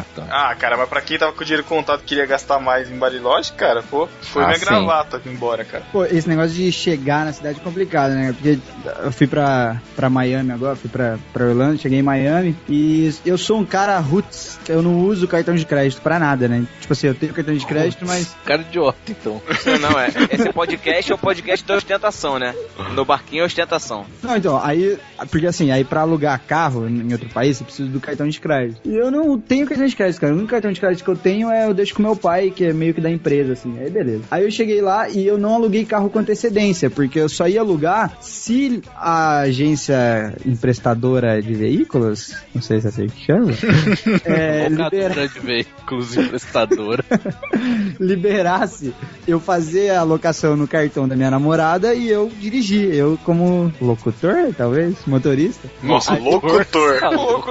é 0.00 0.04
tanto. 0.14 0.28
Ah, 0.30 0.54
cara, 0.54 0.76
mas 0.76 0.88
pra 0.88 1.00
quem 1.00 1.18
tava 1.18 1.32
com 1.32 1.42
o 1.42 1.44
dinheiro 1.44 1.64
contado 1.66 2.00
e 2.00 2.04
queria 2.04 2.26
gastar 2.26 2.58
mais 2.58 2.90
em 2.90 2.96
Bariloche, 2.98 3.52
cara, 3.52 3.82
pô, 3.82 4.08
foi 4.22 4.42
Ah, 4.42 4.46
minha 4.46 4.58
sim. 4.58 4.64
gravata 4.64 5.20
embora, 5.26 5.64
cara. 5.64 5.84
Pô, 5.92 6.04
esse 6.04 6.28
negócio 6.28 6.52
de 6.52 6.70
chegar 6.72 7.24
na 7.24 7.32
cidade 7.32 7.60
é 7.60 7.62
complicado, 7.62 8.12
né? 8.12 8.32
Porque 8.32 8.58
eu 9.04 9.12
fui 9.12 9.26
pra, 9.26 9.80
pra 9.96 10.08
Miami 10.10 10.52
agora, 10.52 10.76
fui 10.76 10.88
pra, 10.90 11.18
pra 11.32 11.46
Orlando, 11.46 11.78
cheguei 11.78 11.98
em 11.98 12.02
Miami 12.02 12.56
e 12.68 13.12
eu 13.24 13.36
sou 13.38 13.58
um 13.58 13.64
cara 13.64 13.98
roots, 13.98 14.58
eu 14.68 14.82
não 14.82 15.00
uso 15.00 15.26
cartão 15.28 15.54
de 15.54 15.64
crédito 15.66 16.00
pra 16.00 16.18
nada, 16.18 16.48
né? 16.48 16.64
Tipo 16.80 16.92
assim, 16.92 17.06
eu 17.08 17.14
tenho 17.14 17.32
cartão 17.34 17.54
de 17.54 17.66
crédito, 17.66 18.04
mas 18.06 18.34
Cara 18.44 18.62
idiota, 18.62 18.98
então. 19.08 19.40
Não, 19.66 19.90
não, 19.90 20.00
é. 20.00 20.08
Esse 20.30 20.52
podcast 20.52 21.10
é 21.10 21.14
o 21.14 21.18
podcast 21.18 21.66
da 21.66 21.76
ostentação, 21.76 22.38
né? 22.38 22.54
No 22.94 23.04
barquinho 23.04 23.42
é 23.42 23.46
ostentação. 23.46 24.04
Não, 24.22 24.36
então, 24.36 24.60
aí, 24.62 24.98
porque 25.30 25.46
assim, 25.46 25.70
aí 25.70 25.84
pra 25.84 26.00
alugar 26.02 26.40
carro 26.46 26.88
em 26.88 27.12
outro 27.12 27.28
país, 27.28 27.56
você 27.58 27.64
precisa 27.64 27.88
do 27.88 28.00
cartão 28.00 28.28
de 28.28 28.40
crédito. 28.40 28.80
E 28.84 28.94
eu 28.94 29.10
não 29.10 29.38
tenho 29.38 29.66
cartão 29.66 29.81
de 29.86 29.96
crédito, 29.96 30.20
cara. 30.20 30.32
O 30.32 30.36
único 30.36 30.50
cartão 30.50 30.72
de 30.72 30.80
crédito 30.80 31.04
que 31.04 31.10
eu 31.10 31.16
tenho 31.16 31.50
é 31.50 31.66
eu 31.66 31.74
deixo 31.74 31.94
com 31.94 32.02
meu 32.02 32.16
pai, 32.16 32.50
que 32.50 32.64
é 32.64 32.72
meio 32.72 32.94
que 32.94 33.00
da 33.00 33.10
empresa, 33.10 33.52
assim. 33.52 33.78
Aí 33.78 33.90
beleza. 33.90 34.22
Aí 34.30 34.44
eu 34.44 34.50
cheguei 34.50 34.80
lá 34.80 35.08
e 35.08 35.26
eu 35.26 35.38
não 35.38 35.54
aluguei 35.54 35.84
carro 35.84 36.08
com 36.10 36.18
antecedência, 36.18 36.90
porque 36.90 37.18
eu 37.18 37.28
só 37.28 37.46
ia 37.48 37.60
alugar 37.60 38.16
se 38.20 38.82
a 38.96 39.40
agência 39.40 40.34
emprestadora 40.44 41.40
de 41.42 41.54
veículos, 41.54 42.34
não 42.54 42.62
sei 42.62 42.80
se 42.80 42.86
é 42.86 42.90
assim 42.90 43.06
que 43.08 43.24
chama, 43.26 43.52
é, 44.24 44.68
libera- 44.68 45.08
Locadora 45.08 45.28
de 45.28 45.40
veículos 45.40 46.16
emprestadora. 46.16 47.04
liberasse 47.98 48.94
eu 49.26 49.38
fazer 49.40 49.90
a 49.90 50.02
locação 50.02 50.56
no 50.56 50.66
cartão 50.66 51.06
da 51.06 51.14
minha 51.16 51.30
namorada 51.30 51.94
e 51.94 52.08
eu 52.08 52.30
dirigir. 52.40 52.92
Eu 52.94 53.18
como 53.24 53.72
locutor, 53.80 54.52
talvez, 54.56 54.96
motorista. 55.06 55.68
Nossa, 55.82 56.14
Aí, 56.14 56.22
locutor. 56.22 57.00
Louco. 57.12 57.50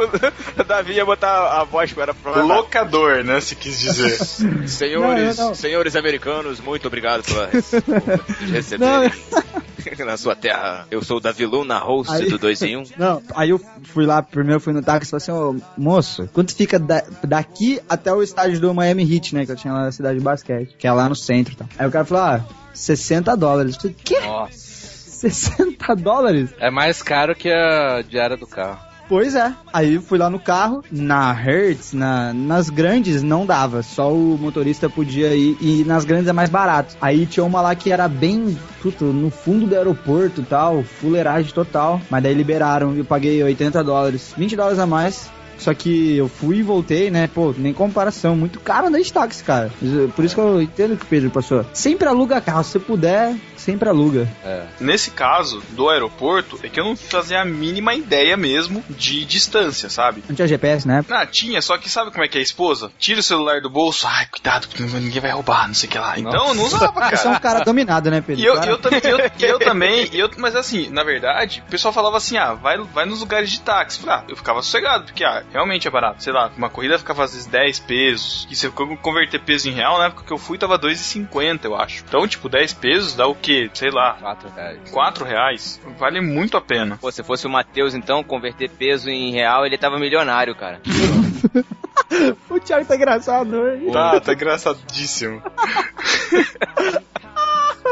Davi 0.67 0.93
ia 0.93 1.05
botar 1.05 1.59
a 1.59 1.63
voz 1.63 1.91
para 1.93 2.13
pra 2.13 2.20
Locador, 2.23 3.23
né, 3.23 3.39
se 3.41 3.55
quis 3.55 3.79
dizer. 3.79 4.17
Senhores, 4.67 5.37
Não, 5.37 5.47
não, 5.49 5.55
senhores 5.55 5.95
americanos, 5.95 6.59
muito 6.59 6.87
obrigado 6.87 7.23
pela 7.23 7.47
de 8.39 8.51
receber 8.51 8.85
na 10.05 10.17
sua 10.17 10.35
terra. 10.35 10.85
Eu 10.91 11.01
sou 11.03 11.17
o 11.17 11.19
Davi 11.19 11.45
Luna, 11.45 11.79
host 11.79 12.13
Aí- 12.13 12.29
do 12.29 12.37
2 12.37 12.61
em 12.61 12.77
1. 12.77 12.83
Não, 12.97 13.21
aí 13.35 13.49
eu 13.49 13.59
fui 13.83 14.05
lá, 14.05 14.21
primeiro 14.21 14.59
fui 14.59 14.73
no 14.73 14.81
táxi 14.83 15.07
e 15.07 15.19
falei 15.19 15.23
assim, 15.23 15.31
ô, 15.31 15.55
moço, 15.77 16.29
quanto 16.33 16.55
fica 16.55 16.77
da- 16.79 17.03
daqui 17.23 17.79
até 17.89 18.13
o 18.13 18.21
estádio 18.21 18.59
do 18.59 18.73
Miami 18.73 19.03
Heat, 19.15 19.33
né, 19.35 19.45
que 19.45 19.51
eu 19.51 19.55
tinha 19.55 19.73
lá 19.73 19.83
na 19.85 19.91
cidade 19.91 20.17
de 20.19 20.23
basquete, 20.23 20.75
que 20.77 20.87
é 20.87 20.91
lá 20.91 21.09
no 21.09 21.15
centro 21.15 21.53
e 21.53 21.57
tal. 21.57 21.67
Aí 21.77 21.87
o 21.87 21.91
cara 21.91 22.05
falou, 22.05 22.23
ah, 22.23 22.45
60 22.73 23.35
dólares. 23.35 23.75
Eu 23.75 23.81
falei, 23.81 23.95
quê? 24.03 24.19
Nossa. 24.19 24.71
60 25.21 25.95
dólares? 25.95 26.49
É 26.59 26.71
mais 26.71 27.01
caro 27.03 27.35
que 27.35 27.49
a 27.49 28.01
diária 28.01 28.35
do 28.37 28.47
carro. 28.47 28.79
Pois 29.11 29.35
é. 29.35 29.53
Aí 29.73 29.99
fui 29.99 30.17
lá 30.17 30.29
no 30.29 30.39
carro, 30.39 30.85
na 30.89 31.33
Hertz, 31.33 31.91
na, 31.91 32.31
nas 32.33 32.69
grandes 32.69 33.21
não 33.21 33.45
dava, 33.45 33.83
só 33.83 34.09
o 34.09 34.37
motorista 34.39 34.89
podia 34.89 35.35
ir, 35.35 35.57
e 35.59 35.83
nas 35.83 36.05
grandes 36.05 36.29
é 36.29 36.31
mais 36.31 36.49
barato. 36.49 36.95
Aí 37.01 37.25
tinha 37.25 37.43
uma 37.43 37.59
lá 37.59 37.75
que 37.75 37.91
era 37.91 38.07
bem, 38.07 38.57
puto, 38.81 39.03
no 39.03 39.29
fundo 39.29 39.67
do 39.67 39.75
aeroporto 39.75 40.39
e 40.39 40.45
tal, 40.45 40.81
fuleiragem 40.83 41.53
total, 41.53 41.99
mas 42.09 42.23
daí 42.23 42.33
liberaram, 42.33 42.95
eu 42.95 43.03
paguei 43.03 43.43
80 43.43 43.83
dólares, 43.83 44.33
20 44.37 44.55
dólares 44.55 44.79
a 44.79 44.85
mais, 44.85 45.29
só 45.57 45.73
que 45.73 46.15
eu 46.15 46.29
fui 46.29 46.59
e 46.59 46.63
voltei, 46.63 47.11
né? 47.11 47.27
Pô, 47.27 47.53
nem 47.55 47.73
comparação. 47.73 48.35
Muito 48.35 48.61
caro 48.61 48.87
andar 48.87 48.99
de 48.99 49.11
táxi, 49.11 49.43
cara. 49.43 49.69
Por 50.15 50.23
isso 50.23 50.35
que 50.35 50.41
eu 50.41 50.61
entendo 50.61 50.95
que 50.95 51.03
o 51.03 51.07
Pedro 51.07 51.29
passou. 51.29 51.65
Sempre 51.73 52.07
aluga 52.07 52.41
carro. 52.41 52.63
Se 52.63 52.79
puder, 52.79 53.35
sempre 53.61 53.87
aluga. 53.89 54.27
É. 54.43 54.65
Nesse 54.79 55.11
caso 55.11 55.61
do 55.69 55.89
aeroporto, 55.89 56.59
é 56.63 56.69
que 56.69 56.79
eu 56.79 56.83
não 56.83 56.95
fazia 56.95 57.41
a 57.41 57.45
mínima 57.45 57.93
ideia 57.93 58.35
mesmo 58.35 58.83
de 58.89 59.25
distância, 59.25 59.89
sabe? 59.89 60.23
Não 60.27 60.35
tinha 60.35 60.47
GPS, 60.47 60.87
né? 60.87 61.03
Ah, 61.09 61.25
tinha, 61.25 61.61
só 61.61 61.77
que 61.77 61.89
sabe 61.89 62.11
como 62.11 62.23
é 62.23 62.27
que 62.27 62.37
é 62.37 62.41
a 62.41 62.43
esposa? 62.43 62.91
Tira 62.99 63.19
o 63.19 63.23
celular 63.23 63.61
do 63.61 63.69
bolso, 63.69 64.07
ai, 64.07 64.25
cuidado, 64.27 64.67
porque 64.67 64.83
ninguém 64.83 65.21
vai 65.21 65.31
roubar, 65.31 65.67
não 65.67 65.73
sei 65.73 65.87
o 65.87 65.91
que 65.91 65.97
lá. 65.99 66.17
Então 66.17 66.49
eu 66.49 66.53
não 66.53 66.63
usava, 66.63 66.91
Você 67.11 67.27
é 67.27 67.29
um 67.29 67.33
cara. 67.33 67.39
cara 67.39 67.63
dominado, 67.65 68.09
né, 68.09 68.21
Pedro? 68.21 68.41
E 68.41 68.45
eu, 68.45 68.55
Cara- 68.55 68.71
eu, 68.71 68.77
também, 68.77 69.01
eu, 69.03 69.19
eu 69.49 69.59
também, 69.59 70.09
eu, 70.13 70.29
mas 70.37 70.55
assim, 70.55 70.89
na 70.89 71.03
verdade, 71.03 71.63
o 71.67 71.69
pessoal 71.71 71.93
falava 71.93 72.17
assim, 72.17 72.37
ah, 72.37 72.53
vai, 72.53 72.77
vai 72.77 73.05
nos 73.05 73.19
lugares 73.19 73.49
de 73.51 73.61
táxi. 73.61 73.99
Ah, 74.07 74.23
eu 74.27 74.35
ficava 74.35 74.61
sossegado, 74.61 75.05
porque, 75.05 75.23
ah, 75.23 75.43
realmente 75.51 75.87
é 75.87 75.91
barato. 75.91 76.23
Sei 76.23 76.33
lá, 76.33 76.49
uma 76.57 76.69
corrida 76.69 76.97
ficava 76.97 77.23
às 77.23 77.31
vezes 77.33 77.45
10 77.47 77.79
pesos. 77.81 78.47
E 78.49 78.55
se 78.55 78.65
eu 78.65 78.71
converter 78.71 79.39
peso 79.41 79.69
em 79.69 79.73
real, 79.73 79.97
na 79.97 80.05
época 80.07 80.23
que 80.25 80.33
eu 80.33 80.37
fui, 80.37 80.57
tava 80.57 80.77
2,50, 80.79 81.65
eu 81.65 81.75
acho. 81.75 82.03
Então, 82.07 82.27
tipo, 82.27 82.49
10 82.49 82.73
pesos 82.73 83.15
dá 83.15 83.27
o 83.27 83.35
quê? 83.35 83.50
Sei 83.73 83.89
lá, 83.89 84.13
4 84.19 84.49
reais. 84.49 84.91
4 84.91 85.25
reais. 85.25 85.81
Vale 85.97 86.21
muito 86.21 86.57
a 86.57 86.61
pena. 86.61 86.97
Pô, 86.99 87.11
se 87.11 87.23
fosse 87.23 87.47
o 87.47 87.49
Matheus, 87.49 87.93
então, 87.93 88.23
converter 88.23 88.69
peso 88.69 89.09
em 89.09 89.31
real, 89.31 89.65
ele 89.65 89.77
tava 89.77 89.99
milionário, 89.99 90.55
cara. 90.55 90.81
O 92.49 92.59
Thiago 92.59 92.85
tá 92.85 92.95
engraçado 92.95 93.53
hoje. 93.53 93.89
Tá, 93.91 94.19
tá 94.19 94.33
engraçadíssimo. 94.33 95.41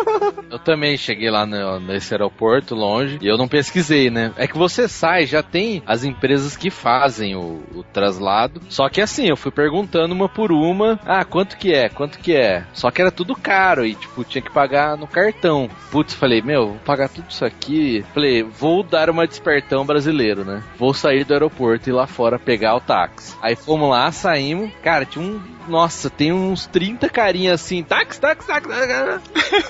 Eu 0.50 0.58
também 0.58 0.98
cheguei 0.98 1.30
lá 1.30 1.46
no- 1.46 1.80
nesse 1.80 2.14
aeroporto 2.14 2.74
longe 2.74 3.20
e 3.22 3.28
eu 3.28 3.38
não 3.38 3.48
pesquisei, 3.48 4.10
né? 4.10 4.32
É 4.36 4.48
que 4.48 4.58
você 4.58 4.88
sai, 4.88 5.26
já 5.28 5.44
tem 5.44 5.84
as 5.86 6.04
empresas 6.04 6.58
que 6.58 6.72
fazem 6.72 7.36
o, 7.36 7.62
o 7.76 7.84
traslado. 7.84 8.60
Só 8.68 8.90
que 8.90 9.00
assim, 9.00 9.28
eu 9.30 9.38
fui 9.38 9.52
perguntando 9.52 10.14
uma 10.14 10.28
por 10.28 10.52
uma. 10.52 11.00
Ah, 11.06 11.24
quanto 11.24 11.56
que 11.56 11.72
é? 11.72 11.88
Quanto 11.88 12.18
que 12.18 12.36
é? 12.36 12.66
Só 12.74 12.90
que 12.90 13.00
era 13.02 13.12
tudo 13.12 13.36
caro 13.36 13.86
e, 13.86 13.94
tipo, 13.94 14.24
tinha 14.24 14.42
que 14.42 14.52
pagar 14.52 14.98
no 14.98 15.06
cartão. 15.08 15.70
Putz, 15.92 16.14
falei, 16.16 16.42
meu, 16.42 16.70
vou 16.70 16.78
pagar 16.80 17.10
tudo 17.10 17.30
isso 17.30 17.46
aqui. 17.46 18.04
Falei, 18.14 18.42
vou 18.42 18.82
dar 18.84 19.10
uma 19.10 19.28
despertão 19.28 19.86
brasileiro, 19.86 20.44
né? 20.44 20.64
Vou 20.78 20.94
sair 20.96 21.24
do 21.24 21.34
aeroporto 21.34 21.90
e 21.90 21.92
ir 21.92 21.96
lá 21.96 22.08
fora 22.08 22.40
pegar 22.40 22.76
o 22.76 22.82
táxi. 22.82 23.36
Aí 23.42 23.56
fomos 23.56 23.90
lá, 23.90 24.12
saímos. 24.12 24.72
Cara, 24.82 25.06
tinha 25.06 25.24
um. 25.24 25.40
Nossa, 25.68 26.10
tem 26.10 26.32
uns 26.34 26.66
30 26.66 27.08
carinhas 27.10 27.62
assim, 27.62 27.84
táxi, 27.84 28.20
táxi, 28.20 28.48
táxi. 28.48 28.68
táxi. 28.68 29.20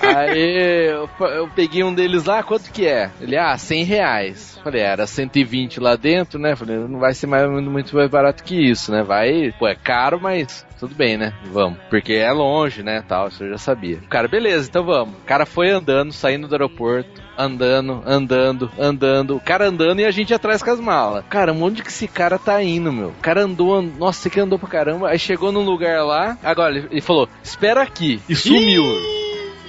Aí 0.20 0.88
eu, 0.90 1.08
eu 1.26 1.48
peguei 1.48 1.82
um 1.84 1.94
deles 1.94 2.24
lá, 2.24 2.42
quanto 2.42 2.70
que 2.70 2.86
é? 2.86 3.10
Ele, 3.20 3.36
ah, 3.36 3.56
100 3.56 3.84
reais. 3.84 4.58
Falei, 4.62 4.82
era 4.82 5.06
120 5.06 5.80
lá 5.80 5.96
dentro, 5.96 6.38
né? 6.38 6.54
Falei, 6.54 6.76
não 6.76 6.98
vai 6.98 7.14
ser 7.14 7.26
mais, 7.26 7.48
muito 7.50 7.94
mais 7.96 8.10
barato 8.10 8.44
que 8.44 8.54
isso, 8.54 8.92
né? 8.92 9.02
Vai, 9.02 9.52
pô, 9.58 9.66
é 9.66 9.74
caro, 9.74 10.20
mas 10.20 10.66
tudo 10.78 10.94
bem, 10.94 11.16
né? 11.16 11.32
Vamos. 11.44 11.78
Porque 11.88 12.12
é 12.12 12.30
longe, 12.30 12.82
né? 12.82 13.02
Tal, 13.06 13.28
isso 13.28 13.42
eu 13.44 13.50
já 13.50 13.58
sabia. 13.58 13.96
O 13.98 14.08
cara, 14.08 14.28
beleza, 14.28 14.68
então 14.68 14.84
vamos. 14.84 15.14
O 15.14 15.24
cara 15.26 15.46
foi 15.46 15.70
andando, 15.70 16.12
saindo 16.12 16.46
do 16.46 16.54
aeroporto, 16.54 17.22
andando, 17.38 18.02
andando, 18.06 18.70
andando. 18.78 19.36
O 19.36 19.40
cara 19.40 19.66
andando 19.68 20.00
e 20.00 20.04
a 20.04 20.10
gente 20.10 20.34
atrás 20.34 20.62
com 20.62 20.70
as 20.70 20.80
malas. 20.80 21.24
Cara, 21.30 21.52
onde 21.54 21.82
que 21.82 21.88
esse 21.88 22.06
cara 22.06 22.38
tá 22.38 22.62
indo, 22.62 22.92
meu? 22.92 23.08
O 23.08 23.22
cara 23.22 23.42
andou, 23.44 23.78
and... 23.78 23.90
nossa, 23.98 24.20
esse 24.20 24.30
que 24.30 24.40
andou 24.40 24.58
pra 24.58 24.68
caramba. 24.68 25.08
Aí 25.08 25.18
chegou 25.18 25.50
num 25.52 25.64
lugar 25.64 26.04
lá. 26.04 26.36
Agora, 26.42 26.76
ele- 26.76 26.88
ele 26.90 27.00
falou, 27.00 27.28
espera 27.42 27.82
aqui. 27.82 28.20
E 28.28 28.34
sumiu. 28.36 28.84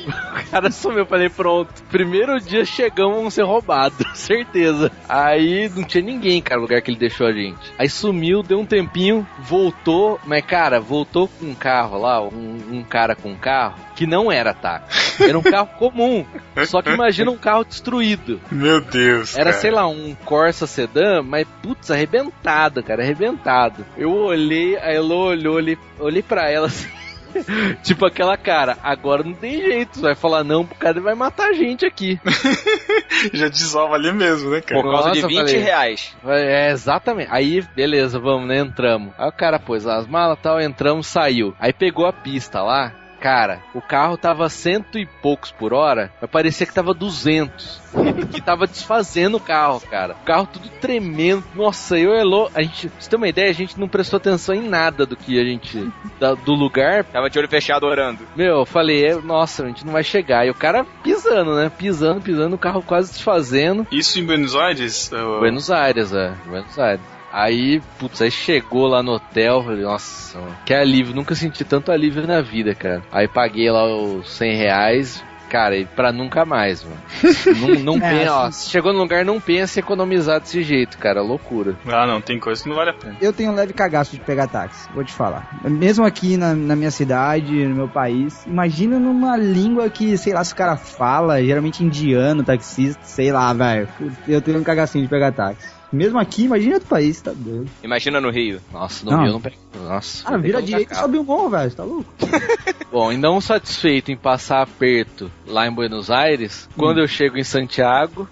O 0.32 0.52
cara 0.52 0.70
sumiu, 0.70 1.00
eu 1.00 1.06
falei, 1.06 1.30
pronto. 1.30 1.72
Primeiro 1.90 2.40
dia 2.40 2.66
chegamos, 2.66 3.16
vamos 3.16 3.34
ser 3.34 3.44
roubados, 3.44 4.06
certeza. 4.20 4.92
Aí 5.08 5.70
não 5.70 5.84
tinha 5.84 6.04
ninguém, 6.04 6.42
cara, 6.42 6.58
no 6.58 6.64
lugar 6.64 6.82
que 6.82 6.92
ele 6.92 7.00
deixou 7.00 7.28
a 7.28 7.32
gente. 7.32 7.72
Aí 7.78 7.88
sumiu, 7.88 8.44
deu 8.44 8.60
um 8.60 8.66
tempinho, 8.66 9.26
voltou, 9.40 10.20
mas 10.26 10.44
cara, 10.46 10.80
voltou 10.80 11.30
com 11.30 11.46
um 11.46 11.56
carro 11.56 11.98
lá, 12.00 12.22
um, 12.22 12.60
um 12.70 12.84
cara 12.84 13.16
com 13.16 13.30
um 13.30 13.36
carro, 13.36 13.76
que 13.96 14.06
não 14.06 14.30
era 14.30 14.54
táxi. 14.54 15.24
Era 15.24 15.38
um 15.38 15.44
carro 15.44 15.68
comum. 15.78 16.26
Só 16.66 16.82
que 16.82 16.90
imagina 16.90 17.32
um 17.32 17.38
carro 17.38 17.64
destruído. 17.64 18.42
Meu 18.52 18.82
Deus. 18.82 19.36
Era, 19.36 19.52
cara. 19.52 19.58
sei 19.58 19.72
lá, 19.72 19.88
um 19.88 20.16
Corsa 20.26 20.68
sedã, 20.68 21.22
mas 21.22 21.48
putz, 21.62 21.92
arrebentado, 21.92 22.84
cara, 22.84 23.04
arrebentado. 23.04 23.86
Eu 23.98 24.12
olhei, 24.12 24.78
a 24.78 24.92
Elo 24.92 25.16
olhou, 25.16 25.56
olhei, 25.56 25.78
olhei 26.00 26.22
pra 26.22 26.50
ela 26.50 26.68
assim. 26.68 26.90
tipo 27.84 28.06
aquela 28.06 28.38
cara, 28.38 28.78
agora 28.84 29.24
não 29.24 29.34
tem 29.34 29.62
jeito, 29.62 29.96
você 29.96 30.02
vai 30.02 30.16
falar 30.16 30.44
não 30.44 30.66
pro 30.66 30.76
cara 30.76 30.98
e 30.98 31.02
vai 31.02 31.16
matar 31.16 31.50
a 31.50 31.54
gente 31.54 31.86
aqui. 31.86 32.20
Já 33.34 33.48
desova 33.48 33.96
ali 33.96 34.12
mesmo, 34.12 34.50
né, 34.52 34.62
cara? 34.62 34.82
Por 34.82 34.92
causa 34.92 35.10
Nossa, 35.10 35.22
de 35.22 35.28
20 35.28 35.38
falei. 35.38 35.58
reais. 35.58 36.16
É, 36.26 36.72
exatamente. 36.72 37.30
Aí, 37.32 37.62
beleza, 37.76 38.20
vamos, 38.20 38.48
né? 38.48 38.60
Entramos. 38.60 39.14
Aí 39.18 39.28
o 39.28 39.32
cara 39.32 39.60
pôs 39.60 39.86
as 39.86 40.08
malas 40.08 40.40
tal, 40.42 40.60
entramos, 40.60 41.08
saiu. 41.08 41.54
Aí 41.60 41.74
pegou 41.74 42.06
a 42.06 42.14
pista 42.14 42.62
lá. 42.62 43.01
Cara, 43.22 43.62
o 43.76 43.82
carro 43.82 44.18
tava 44.18 44.50
cento 44.50 44.98
e 44.98 45.06
poucos 45.06 45.52
por 45.52 45.74
hora, 45.74 46.12
mas 46.20 46.30
parecia 46.30 46.66
que 46.66 46.74
tava 46.74 46.92
200. 46.94 47.80
que 48.34 48.42
tava 48.42 48.66
desfazendo 48.66 49.38
o 49.38 49.40
carro, 49.40 49.80
cara. 49.82 50.16
O 50.22 50.26
carro 50.26 50.48
tudo 50.52 50.68
tremendo. 50.82 51.44
Nossa, 51.54 51.98
eu 52.00 52.14
e 52.14 52.18
a 52.18 52.22
Elo, 52.22 52.50
a 52.56 52.62
gente, 52.64 52.88
pra 52.90 53.00
você 53.00 53.10
ter 53.10 53.16
uma 53.18 53.28
ideia, 53.28 53.50
a 53.50 53.54
gente 53.54 53.80
não 53.80 53.88
prestou 53.88 54.18
atenção 54.18 54.56
em 54.56 54.68
nada 54.68 55.06
do 55.06 55.16
que 55.16 55.40
a 55.40 55.44
gente, 55.44 55.88
da- 56.20 56.34
do 56.34 56.54
lugar. 56.54 57.04
Tava 57.04 57.30
de 57.30 57.38
olho 57.38 57.48
fechado 57.48 57.86
orando. 57.86 58.28
Meu, 58.36 58.60
eu 58.60 58.66
falei, 58.66 59.06
é, 59.06 59.16
nossa, 59.16 59.64
a 59.64 59.68
gente 59.68 59.86
não 59.86 59.94
vai 59.94 60.04
chegar. 60.04 60.48
E 60.48 60.50
o 60.50 60.56
cara 60.56 60.84
pisando, 61.04 61.56
né? 61.56 61.70
Pisando, 61.78 62.22
pisando, 62.22 62.56
o 62.56 62.60
carro 62.60 62.82
quase 62.82 63.12
desfazendo. 63.12 63.86
Isso 63.92 64.20
em 64.20 64.26
Buenos 64.26 64.56
Aires? 64.56 65.12
Buenos 65.40 65.70
Aires, 65.70 66.12
é. 66.12 66.34
Buenos 66.48 66.80
Aires. 66.80 67.02
Aí, 67.32 67.82
putz, 67.98 68.22
aí 68.22 68.30
chegou 68.32 68.88
lá 68.88 69.02
no 69.02 69.14
hotel, 69.14 69.64
falei, 69.64 69.84
nossa, 69.84 70.40
mano, 70.40 70.58
que 70.66 70.74
alívio, 70.74 71.14
nunca 71.16 71.34
senti 71.36 71.64
tanto 71.64 71.92
alívio 71.92 72.28
na 72.28 72.42
vida, 72.42 72.76
cara. 72.76 73.02
Aí 73.12 73.28
paguei 73.28 73.70
lá 73.72 73.86
os 73.86 74.30
100 74.32 74.56
reais, 74.58 75.24
cara, 75.50 75.78
e 75.78 75.86
pra 75.86 76.12
nunca 76.12 76.46
mais, 76.46 76.84
mano. 76.84 77.02
não 77.84 77.96
não 77.96 77.96
É, 77.98 78.10
pensa, 78.20 78.34
ó, 78.34 78.46
assim- 78.48 78.70
chegou 78.70 78.92
no 78.94 79.00
lugar, 79.00 79.24
não 79.24 79.40
pensa 79.40 79.80
em 79.80 79.84
economizar 79.84 80.40
desse 80.42 80.62
jeito, 80.62 80.98
cara, 80.98 81.22
loucura. 81.22 81.78
Ah, 81.86 82.06
não, 82.06 82.22
tem 82.22 82.38
coisa 82.40 82.62
que 82.64 82.68
não 82.70 82.76
vale 82.76 82.90
a 82.90 82.94
pena. 82.94 83.16
Eu 83.22 83.32
tenho 83.34 83.52
um 83.52 83.56
leve 83.56 83.74
cagaço 83.74 84.12
de 84.16 84.22
pegar 84.22 84.48
táxi, 84.48 84.92
vou 84.92 85.04
te 85.04 85.14
falar. 85.14 85.48
Mesmo 85.62 86.06
aqui 86.06 86.36
na, 86.38 86.54
na 86.54 86.76
minha 86.76 86.92
cidade, 86.92 87.66
no 87.66 87.76
meu 87.76 87.88
país, 87.88 88.46
imagina 88.46 89.00
numa 89.00 89.38
língua 89.38 89.90
que, 89.90 90.18
sei 90.18 90.34
lá, 90.34 90.44
se 90.44 90.52
o 90.54 90.56
cara 90.56 90.76
fala, 90.78 91.42
geralmente 91.42 91.82
indiano, 91.84 92.44
taxista, 92.44 93.02
sei 93.06 93.32
lá, 93.32 93.54
velho. 93.54 93.88
Eu 94.28 94.42
tenho 94.42 94.60
um 94.60 94.64
cagacinho 94.64 95.04
de 95.06 95.10
pegar 95.10 95.32
táxi. 95.32 95.81
Mesmo 95.92 96.18
aqui, 96.20 96.44
imagina 96.46 96.76
outro 96.76 96.88
país, 96.88 97.22
tá 97.22 97.32
doido. 97.36 97.70
Imagina 97.84 98.22
no 98.22 98.30
Rio. 98.30 98.62
Nossa, 98.72 99.04
no 99.06 99.12
Não. 99.12 99.24
Rio 99.24 99.32
não 99.34 99.42
pego. 99.42 99.56
Nossa. 99.76 100.24
Ah, 100.26 100.38
vira 100.38 100.58
pego 100.60 100.66
direita 100.68 100.94
e 100.94 100.98
sobe 100.98 101.18
o 101.18 101.24
morro, 101.24 101.50
velho, 101.50 101.70
você 101.70 101.76
tá 101.76 101.84
louco? 101.84 102.14
Bom, 102.92 103.12
e 103.12 103.18
não 103.18 103.42
satisfeito 103.42 104.12
em 104.12 104.16
passar 104.18 104.62
aperto 104.62 105.30
lá 105.46 105.68
em 105.68 105.72
Buenos 105.74 106.10
Aires, 106.10 106.70
quando 106.78 106.98
Hum. 106.98 107.02
eu 107.02 107.08
chego 107.08 107.38
em 107.38 107.44
Santiago, 107.44 108.28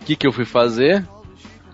o 0.00 0.04
que 0.04 0.16
que 0.16 0.26
eu 0.26 0.32
fui 0.32 0.44
fazer? 0.44 1.06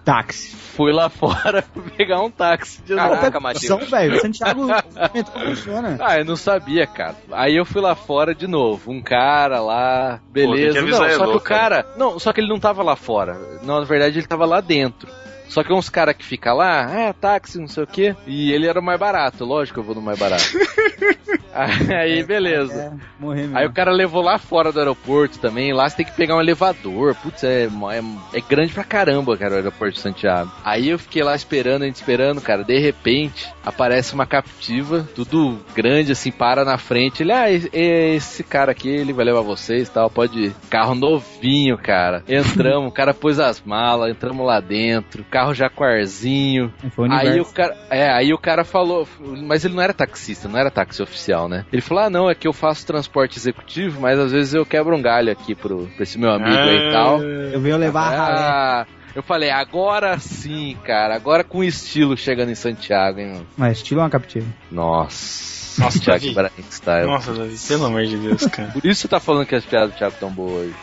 Táxi. 0.05 0.55
Fui 0.75 0.93
lá 0.93 1.09
fora 1.09 1.65
pegar 1.97 2.21
um 2.21 2.31
táxi 2.31 2.83
de 2.83 2.95
novo. 2.95 3.15
Caraca, 3.15 3.41
Matheus. 3.41 3.67
São, 3.67 3.79
velho, 3.79 4.21
Santiago, 4.21 4.67
o 4.67 5.41
funciona. 5.41 5.99
Ah, 6.05 6.19
eu 6.19 6.25
não 6.25 6.37
sabia, 6.37 6.87
cara. 6.87 7.15
Aí 7.33 7.57
eu 7.57 7.65
fui 7.65 7.81
lá 7.81 7.95
fora 7.95 8.35
de 8.35 8.47
novo. 8.47 8.91
Um 8.91 9.01
cara 9.01 9.61
lá, 9.61 10.21
beleza. 10.31 10.81
Pô, 10.81 10.87
não, 10.87 10.97
só 10.97 11.07
ele, 11.07 11.17
que 11.17 11.23
o 11.23 11.41
cara. 11.41 11.83
cara. 11.83 11.97
Não, 11.97 12.19
só 12.19 12.33
que 12.33 12.41
ele 12.41 12.49
não 12.49 12.59
tava 12.59 12.83
lá 12.83 12.97
fora. 12.97 13.39
Não, 13.63 13.79
na 13.81 13.85
verdade 13.87 14.19
ele 14.19 14.27
tava 14.27 14.45
lá 14.45 14.61
dentro. 14.61 15.09
Só 15.49 15.63
que 15.63 15.73
uns 15.73 15.89
caras 15.89 16.17
que 16.17 16.25
fica 16.25 16.53
lá, 16.53 16.91
é, 16.91 17.13
táxi, 17.13 17.59
não 17.59 17.69
sei 17.69 17.85
o 17.85 17.87
quê. 17.87 18.17
E 18.27 18.53
ele 18.53 18.67
era 18.67 18.81
o 18.81 18.83
mais 18.83 18.99
barato, 18.99 19.45
lógico 19.45 19.75
que 19.75 19.81
eu 19.81 19.85
vou 19.85 19.95
no 19.95 20.03
mais 20.03 20.19
barato. 20.19 20.45
Aí, 21.55 22.25
beleza. 22.25 22.93
É, 22.93 23.23
morrer 23.23 23.43
mesmo. 23.43 23.59
Aí 23.59 23.67
o 23.67 23.73
cara 23.73 23.93
levou 23.93 24.21
lá 24.21 24.39
fora 24.39 24.73
do 24.73 24.79
aeroporto 24.79 25.39
também. 25.39 25.73
Lá 25.73 25.89
você 25.89 25.99
tem 25.99 26.07
que 26.07 26.13
pegar 26.13 26.37
um 26.37 26.41
elevador. 26.41 27.15
Putz, 27.15 27.45
é, 27.45 27.65
é, 27.67 28.39
é 28.39 28.41
grande 28.41 28.73
pra 28.73 28.83
caramba, 28.83 29.37
cara, 29.37 29.53
o 29.53 29.57
aeroporto 29.57 29.95
de 29.95 30.01
Santiago. 30.01 30.51
Aí 30.65 30.89
eu 30.89 30.99
fiquei 30.99 31.23
lá 31.23 31.35
esperando, 31.35 31.83
a 31.83 31.87
gente 31.87 31.97
esperando, 31.97 32.41
cara. 32.41 32.65
De 32.65 32.79
repente, 32.79 33.49
aparece 33.65 34.15
uma 34.15 34.27
captiva, 34.27 35.09
tudo 35.15 35.59
grande, 35.75 36.13
assim, 36.13 36.33
para 36.33 36.65
na 36.65 36.77
frente. 36.77 37.23
Ele, 37.23 37.33
ah, 37.33 37.47
esse 37.51 38.43
cara 38.43 38.73
aqui, 38.73 38.89
ele 38.89 39.13
vai 39.13 39.25
levar 39.25 39.43
vocês 39.43 39.89
e 39.89 39.91
tal. 39.93 40.11
Pode 40.11 40.47
ir. 40.47 40.55
Carro 40.69 40.97
novinho, 40.97 41.79
cara. 41.79 42.25
Entramos, 42.29 42.89
o 42.89 42.93
cara 42.93 43.15
pôs 43.15 43.39
as 43.39 43.63
malas, 43.63 44.11
entramos 44.11 44.45
lá 44.45 44.59
dentro. 44.59 45.25
Carro 45.35 45.53
jaguarzinho. 45.53 46.73
Foi 46.93 47.09
o 47.09 47.13
Aí 47.13 47.41
o 47.41 47.45
cara, 47.45 47.77
é, 47.91 48.09
aí 48.09 48.33
o 48.33 48.39
cara 48.39 48.63
falou, 48.63 49.05
mas 49.21 49.65
ele 49.65 49.75
não 49.75 49.83
era 49.83 49.93
taxista, 49.93 50.49
não 50.49 50.57
era 50.57 50.71
táxi 50.71 51.03
oficial, 51.03 51.49
né? 51.49 51.67
Ele 51.73 51.83
falou: 51.83 52.05
"Ah, 52.05 52.09
não, 52.09 52.31
é 52.31 52.37
que 52.37 52.47
eu 52.47 52.53
faço 52.53 52.87
transporte 52.87 53.37
executivo, 53.37 54.01
mas 54.01 54.17
às 54.17 54.31
vezes 54.31 54.55
eu 54.55 54.65
quebro 54.65 54.95
um 54.95 55.03
galho 55.03 55.33
aqui 55.33 55.53
pro 55.57 55.89
pra 55.97 56.05
esse 56.05 56.17
meu 56.19 56.31
amigo 56.31 56.57
aí 56.57 56.89
e 56.89 56.93
tal". 56.93 57.21
Eu 57.21 57.61
venho 57.61 57.77
levar 57.77 58.13
a 58.13 58.17
ralé. 58.17 58.41
Ah, 58.41 58.87
Eu 59.13 59.25
falei, 59.25 59.51
agora 59.51 60.17
sim, 60.21 60.77
cara. 60.85 61.17
Agora 61.17 61.43
com 61.43 61.65
estilo 61.65 62.17
chegando 62.17 62.51
em 62.51 62.55
Santiago, 62.55 63.19
hein, 63.19 63.33
mano. 63.33 63.47
Mas 63.57 63.79
estilo 63.79 64.01
é 64.01 64.05
uma 64.05 64.11
captiva. 64.11 64.47
Nossa. 64.71 65.64
Nossa, 65.79 65.99
Thiago 65.99 66.21
Davi. 66.21 66.35
Brain 66.35 66.65
Style. 66.71 67.07
Nossa, 67.07 67.33
Davi, 67.33 67.57
pelo 67.69 67.87
amor 67.87 68.05
de 68.05 68.17
Deus, 68.17 68.47
cara. 68.47 68.71
Por 68.71 68.85
isso 68.85 69.03
você 69.03 69.09
tá 69.09 69.21
falando 69.21 69.47
que 69.47 69.55
as 69.55 69.65
piadas 69.65 69.91
do 69.91 69.97
Thiago 69.97 70.17
tão 70.19 70.31
boas 70.31 70.53
hoje. 70.53 70.75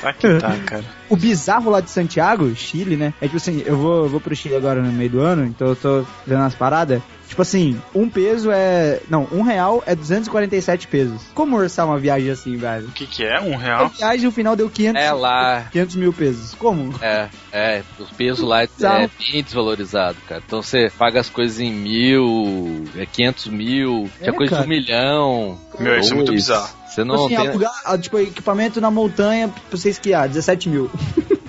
Tá 0.00 0.12
que 0.12 0.38
tá, 0.38 0.56
cara. 0.66 0.84
O 1.08 1.16
bizarro 1.16 1.70
lá 1.70 1.80
de 1.80 1.90
Santiago, 1.90 2.54
Chile, 2.54 2.96
né? 2.96 3.14
É 3.20 3.26
tipo 3.26 3.36
assim, 3.36 3.62
eu 3.64 3.76
vou, 3.76 4.04
eu 4.04 4.08
vou 4.08 4.20
pro 4.20 4.34
Chile 4.34 4.56
agora 4.56 4.82
no 4.82 4.92
meio 4.92 5.10
do 5.10 5.20
ano, 5.20 5.44
então 5.44 5.68
eu 5.68 5.76
tô 5.76 6.04
vendo 6.26 6.40
umas 6.40 6.54
paradas. 6.54 7.02
Tipo 7.32 7.40
assim, 7.40 7.80
um 7.94 8.10
peso 8.10 8.50
é. 8.52 9.00
Não, 9.08 9.26
um 9.32 9.40
real 9.40 9.82
é 9.86 9.94
247 9.94 10.86
pesos. 10.86 11.22
Como 11.34 11.56
orçar 11.56 11.86
uma 11.86 11.98
viagem 11.98 12.30
assim, 12.30 12.58
velho? 12.58 12.88
O 12.88 12.92
que 12.92 13.06
que 13.06 13.24
é? 13.24 13.40
Um 13.40 13.54
A 13.54 13.58
real? 13.58 13.88
viagem 13.88 14.26
no 14.26 14.30
final 14.30 14.54
deu 14.54 14.68
500, 14.68 15.00
É 15.02 15.10
lá. 15.12 15.66
500 15.72 15.96
mil 15.96 16.12
pesos. 16.12 16.52
Como? 16.54 16.94
É, 17.00 17.28
é, 17.50 17.82
os 17.98 18.10
pesos 18.10 18.46
lá 18.46 18.64
é 18.64 18.66
Bizarro. 18.66 19.10
bem 19.18 19.42
desvalorizado, 19.42 20.18
cara. 20.28 20.42
Então 20.46 20.60
você 20.62 20.90
paga 20.98 21.20
as 21.20 21.30
coisas 21.30 21.58
em 21.58 21.72
mil, 21.72 22.84
é 22.98 23.06
500 23.06 23.46
mil, 23.46 24.10
É, 24.20 24.24
tinha 24.24 24.32
coisa 24.36 24.50
cara. 24.50 24.62
de 24.62 24.68
um 24.68 24.76
milhão. 24.76 25.58
Meu, 25.78 25.98
isso 25.98 26.12
é 26.12 26.16
muito 26.16 26.32
bizarro. 26.32 26.68
Você 26.86 27.00
Tipo 27.02 27.06
não 27.06 27.24
assim, 27.24 27.36
tem. 27.36 27.48
alugar, 27.48 27.72
ah, 27.86 27.96
tipo, 27.96 28.18
equipamento 28.18 28.78
na 28.78 28.90
montanha 28.90 29.48
pra 29.48 29.62
você 29.78 29.88
esquiar, 29.88 30.28
17 30.28 30.68
mil. 30.68 30.90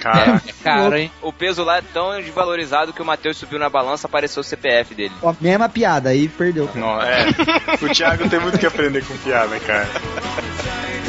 Cara, 0.00 0.42
É 0.46 0.52
caro, 0.62 0.96
hein? 0.96 1.10
O 1.22 1.32
peso 1.32 1.62
lá 1.64 1.78
é 1.78 1.82
tão 1.82 2.20
desvalorizado 2.20 2.92
que 2.92 3.02
o 3.02 3.04
Matheus 3.04 3.36
subiu 3.36 3.58
na 3.58 3.68
balança, 3.68 4.06
apareceu 4.06 4.40
o 4.40 4.44
CPF 4.44 4.94
dele. 4.94 5.12
Ó, 5.22 5.34
mesma 5.40 5.68
piada, 5.68 6.10
aí 6.10 6.28
perdeu. 6.28 6.68
não, 6.74 7.00
é. 7.02 7.26
O 7.82 7.88
Thiago 7.88 8.28
tem 8.28 8.38
muito 8.40 8.58
que 8.58 8.66
aprender 8.66 9.04
com 9.04 9.16
piada, 9.18 9.58
cara. 9.60 9.88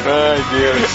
Ai, 0.08 0.44
Deus. 0.52 0.92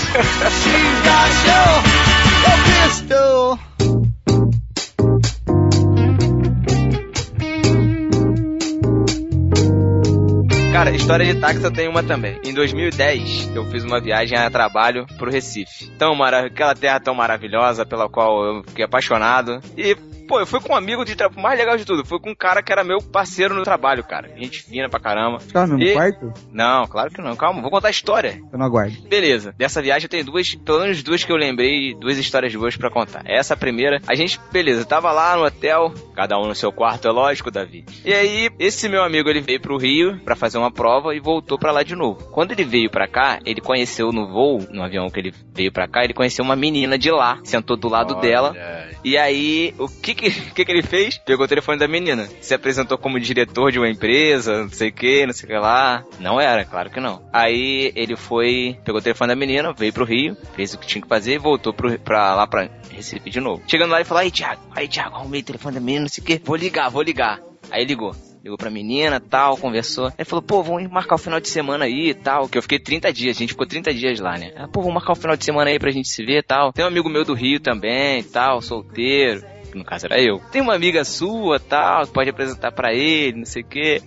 Cara, 10.72 10.90
história 10.92 11.26
de 11.26 11.40
táxi 11.40 11.64
eu 11.64 11.72
tenho 11.72 11.90
uma 11.90 12.02
também. 12.02 12.38
Em 12.44 12.54
2010, 12.54 13.56
eu 13.56 13.64
fiz 13.66 13.82
uma 13.82 14.00
viagem 14.00 14.38
a 14.38 14.48
trabalho 14.48 15.04
pro 15.18 15.30
Recife. 15.30 15.90
Tão 15.98 16.14
marav 16.14 16.46
aquela 16.46 16.76
terra 16.76 17.00
tão 17.00 17.12
maravilhosa 17.12 17.84
pela 17.84 18.08
qual 18.08 18.44
eu 18.44 18.62
fiquei 18.62 18.84
apaixonado. 18.84 19.60
E, 19.76 19.96
pô, 20.30 20.38
eu 20.40 20.46
fui 20.46 20.60
com 20.60 20.72
um 20.72 20.76
amigo 20.76 21.04
de 21.04 21.16
trabalho. 21.16 21.42
Mais 21.42 21.58
legal 21.58 21.76
de 21.76 21.84
tudo, 21.84 22.04
fui 22.04 22.20
com 22.20 22.30
um 22.30 22.34
cara 22.34 22.62
que 22.62 22.70
era 22.72 22.84
meu 22.84 23.02
parceiro 23.02 23.52
no 23.54 23.64
trabalho, 23.64 24.04
cara. 24.04 24.30
Gente 24.36 24.62
fina 24.62 24.88
pra 24.88 25.00
caramba. 25.00 25.40
Ficava 25.40 25.66
no 25.66 25.76
mesmo 25.76 25.90
E- 25.90 25.94
quarto? 25.94 26.32
Não, 26.52 26.86
claro 26.86 27.10
que 27.10 27.20
não. 27.20 27.34
Calma, 27.34 27.60
vou 27.60 27.70
contar 27.70 27.88
a 27.88 27.90
história. 27.90 28.40
Eu 28.52 28.58
não 28.58 28.66
aguardo. 28.66 28.94
Beleza, 29.08 29.52
dessa 29.58 29.82
viagem 29.82 30.04
eu 30.06 30.10
tenho 30.10 30.24
duas, 30.24 30.54
pelo 30.54 30.80
menos 30.80 31.02
duas 31.02 31.24
que 31.24 31.32
eu 31.32 31.36
lembrei, 31.36 31.94
duas 31.94 32.16
histórias 32.16 32.54
boas 32.54 32.76
pra 32.76 32.90
contar. 32.90 33.22
Essa 33.26 33.56
primeira, 33.56 34.00
a 34.06 34.14
gente, 34.14 34.38
beleza, 34.52 34.84
tava 34.84 35.10
lá 35.10 35.36
no 35.36 35.44
hotel, 35.44 35.92
cada 36.14 36.38
um 36.38 36.46
no 36.46 36.54
seu 36.54 36.70
quarto, 36.70 37.08
é 37.08 37.10
lógico, 37.10 37.50
Davi. 37.50 37.84
E 38.04 38.14
aí, 38.14 38.48
esse 38.58 38.88
meu 38.88 39.02
amigo, 39.02 39.28
ele 39.28 39.40
veio 39.40 39.60
pro 39.60 39.76
Rio 39.76 40.20
pra 40.24 40.36
fazer 40.36 40.58
uma 40.58 40.70
prova 40.70 41.14
e 41.14 41.18
voltou 41.20 41.58
pra 41.58 41.72
lá 41.72 41.82
de 41.82 41.96
novo. 41.96 42.22
Quando 42.30 42.52
ele 42.52 42.62
veio 42.64 42.88
pra 42.90 43.08
cá, 43.08 43.40
ele 43.44 43.60
conheceu 43.60 44.12
no 44.12 44.28
voo, 44.28 44.64
no 44.70 44.82
avião 44.84 45.10
que 45.10 45.18
ele 45.18 45.34
veio 45.54 45.72
pra 45.72 45.88
cá, 45.88 46.04
ele 46.04 46.14
conheceu 46.14 46.44
uma 46.44 46.54
menina 46.54 46.96
de 46.96 47.10
lá, 47.10 47.38
sentou 47.42 47.76
do 47.76 47.88
lado 47.88 48.14
dela. 48.20 48.50
Olha, 48.50 48.90
E 49.02 49.16
aí, 49.16 49.74
o 49.78 49.88
que 49.88 50.14
que, 50.20 50.30
que 50.52 50.64
que 50.64 50.72
ele 50.72 50.82
fez? 50.82 51.18
Pegou 51.18 51.44
o 51.44 51.48
telefone 51.48 51.78
da 51.78 51.88
menina. 51.88 52.28
Se 52.40 52.54
apresentou 52.54 52.98
como 52.98 53.18
diretor 53.18 53.72
de 53.72 53.78
uma 53.78 53.88
empresa, 53.88 54.62
não 54.62 54.70
sei 54.70 54.90
o 54.90 54.92
que, 54.92 55.26
não 55.26 55.32
sei 55.32 55.46
o 55.46 55.52
que 55.52 55.58
lá. 55.58 56.04
Não 56.18 56.40
era, 56.40 56.64
claro 56.64 56.90
que 56.90 57.00
não. 57.00 57.22
Aí 57.32 57.92
ele 57.96 58.16
foi, 58.16 58.78
pegou 58.84 59.00
o 59.00 59.02
telefone 59.02 59.28
da 59.28 59.36
menina, 59.36 59.72
veio 59.72 59.92
pro 59.92 60.04
Rio, 60.04 60.36
fez 60.54 60.74
o 60.74 60.78
que 60.78 60.86
tinha 60.86 61.02
que 61.02 61.08
fazer 61.08 61.34
e 61.34 61.38
voltou 61.38 61.72
pro, 61.72 61.98
pra 61.98 62.34
lá 62.34 62.46
pra 62.46 62.68
Recife 62.90 63.30
de 63.30 63.40
novo. 63.40 63.62
Chegando 63.66 63.90
lá, 63.90 63.98
ele 63.98 64.04
falou, 64.04 64.22
aí 64.22 64.30
Thiago, 64.30 64.60
aí 64.74 64.88
Thiago, 64.88 65.16
arrumei 65.16 65.40
o 65.40 65.44
telefone 65.44 65.74
da 65.74 65.80
menina, 65.80 66.02
não 66.02 66.08
sei 66.08 66.22
o 66.22 66.26
que, 66.26 66.40
vou 66.44 66.56
ligar, 66.56 66.90
vou 66.90 67.02
ligar. 67.02 67.40
Aí 67.70 67.84
ligou. 67.84 68.14
Ligou 68.42 68.56
pra 68.56 68.70
menina, 68.70 69.20
tal, 69.20 69.56
conversou. 69.58 70.10
Ele 70.16 70.24
falou, 70.24 70.42
pô, 70.42 70.62
vamos 70.62 70.90
marcar 70.90 71.16
o 71.16 71.18
final 71.18 71.38
de 71.38 71.48
semana 71.48 71.84
aí 71.84 72.08
e 72.08 72.14
tal. 72.14 72.48
Que 72.48 72.56
eu 72.56 72.62
fiquei 72.62 72.78
30 72.78 73.12
dias, 73.12 73.36
a 73.36 73.38
gente 73.38 73.50
ficou 73.50 73.66
30 73.66 73.92
dias 73.92 74.18
lá, 74.18 74.38
né? 74.38 74.50
Ela, 74.54 74.66
pô, 74.66 74.80
vamos 74.80 74.94
marcar 74.94 75.12
o 75.12 75.16
final 75.16 75.36
de 75.36 75.44
semana 75.44 75.70
aí 75.70 75.78
pra 75.78 75.90
gente 75.90 76.08
se 76.08 76.24
ver 76.24 76.38
e 76.38 76.42
tal. 76.42 76.72
Tem 76.72 76.84
um 76.84 76.88
amigo 76.88 77.08
meu 77.10 77.22
do 77.22 77.34
Rio 77.34 77.60
também, 77.60 78.22
tal, 78.22 78.62
solteiro. 78.62 79.44
Que 79.70 79.78
no 79.78 79.84
caso 79.84 80.06
era 80.06 80.20
eu. 80.20 80.40
Tem 80.50 80.60
uma 80.60 80.74
amiga 80.74 81.04
sua, 81.04 81.60
tal, 81.60 82.06
pode 82.08 82.30
apresentar 82.30 82.72
pra 82.72 82.92
ele, 82.92 83.38
não 83.38 83.46
sei 83.46 83.62
o 83.62 83.66
quê. 83.66 84.02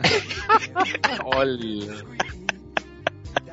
olha. 1.24 2.04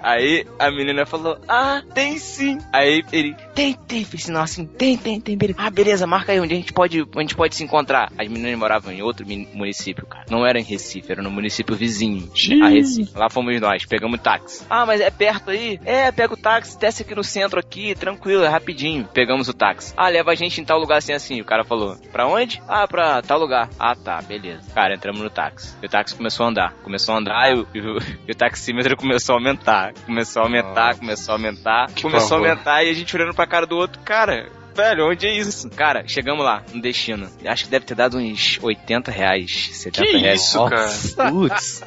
Aí 0.03 0.47
a 0.59 0.71
menina 0.71 1.07
falou, 1.07 1.39
ah, 1.49 1.83
tem 1.95 2.19
sim. 2.19 2.59
Aí 2.73 3.03
ele, 3.13 3.35
tem, 3.55 3.75
tem, 3.75 4.05
fez 4.05 4.25
sinal 4.25 4.43
assim, 4.43 4.67
tem, 4.67 4.97
tem, 4.97 5.21
tem, 5.21 5.37
beleza. 5.37 5.59
Ah, 5.61 5.71
beleza, 5.71 6.07
marca 6.07 6.33
aí 6.33 6.41
onde 6.41 6.55
a 6.55 6.57
gente 6.57 6.73
pode, 6.73 7.03
onde 7.03 7.19
a 7.19 7.21
gente 7.21 7.37
pode 7.37 7.55
se 7.55 7.65
encontrar. 7.65 8.11
As 8.19 8.29
meninas 8.29 8.59
moravam 8.59 8.93
em 8.93 9.03
outro 9.03 9.27
município, 9.27 10.07
cara. 10.07 10.25
Não 10.31 10.47
era 10.47 10.59
em 10.59 10.65
Recife, 10.65 11.11
era 11.11 11.23
no 11.23 11.31
município 11.31 11.77
vizinho. 11.77 12.31
A 12.63 12.69
Recife. 12.69 13.17
Lá 13.17 13.29
fomos 13.29 13.61
nós, 13.61 13.85
pegamos 13.85 14.21
táxi. 14.21 14.65
Ah, 14.69 14.87
mas 14.87 15.01
é 15.01 15.11
perto 15.11 15.51
aí? 15.51 15.79
É, 15.85 16.11
pega 16.11 16.35
o 16.35 16.37
táxi, 16.37 16.79
desce 16.79 17.03
aqui 17.03 17.15
no 17.15 17.25
centro 17.25 17.59
aqui, 17.59 17.95
tranquilo, 17.95 18.45
é 18.45 18.49
rapidinho. 18.49 19.09
Pegamos 19.13 19.49
o 19.49 19.55
táxi. 19.55 19.93
Ah, 19.97 20.09
leva 20.09 20.31
a 20.33 20.35
gente 20.35 20.61
em 20.61 20.65
tal 20.65 20.79
lugar 20.79 20.99
assim, 20.99 21.13
assim. 21.13 21.41
O 21.41 21.45
cara 21.45 21.65
falou, 21.65 21.97
pra 22.13 22.27
onde? 22.27 22.63
Ah, 22.69 22.87
pra 22.87 23.23
tal 23.23 23.39
lugar. 23.39 23.69
Ah, 23.79 23.95
tá, 23.95 24.21
beleza. 24.23 24.71
Cara, 24.75 24.95
entramos 24.95 25.21
no 25.21 25.31
táxi. 25.31 25.77
E 25.83 25.87
o 25.87 25.89
táxi 25.89 26.15
começou 26.15 26.47
a 26.47 26.49
andar. 26.49 26.73
Começou 26.83 27.15
a 27.15 27.19
andar 27.19 27.51
e 27.51 27.55
o, 27.55 27.67
e 27.75 27.81
o, 27.81 27.99
e 28.29 28.33
o 28.33 28.35
taxímetro 28.35 28.97
começou 28.97 29.35
a 29.35 29.39
aumentar. 29.39 29.90
Começou 30.07 30.43
a 30.43 30.45
aumentar, 30.47 30.97
começou 30.97 31.33
a 31.33 31.37
aumentar. 31.37 31.91
começou 32.01 32.31
pavor. 32.31 32.47
a 32.47 32.51
aumentar 32.51 32.85
e 32.85 32.91
a 32.91 32.95
gente 32.95 33.15
olhando 33.17 33.35
pra 33.35 33.47
cara 33.47 33.67
do 33.67 33.77
outro. 33.77 34.01
Cara, 34.03 34.49
velho, 34.75 35.11
onde 35.11 35.27
é 35.27 35.33
isso? 35.37 35.69
Cara, 35.71 36.05
chegamos 36.07 36.45
lá, 36.45 36.63
no 36.73 36.81
destino. 36.81 37.29
Acho 37.45 37.65
que 37.65 37.71
deve 37.71 37.85
ter 37.85 37.95
dado 37.95 38.19
uns 38.19 38.59
80 38.63 39.11
reais, 39.11 39.71
70 39.73 40.07
Que 40.07 40.17
reais. 40.19 40.43
isso, 40.43 40.65
cara? 40.69 41.31
Putz. 41.31 41.83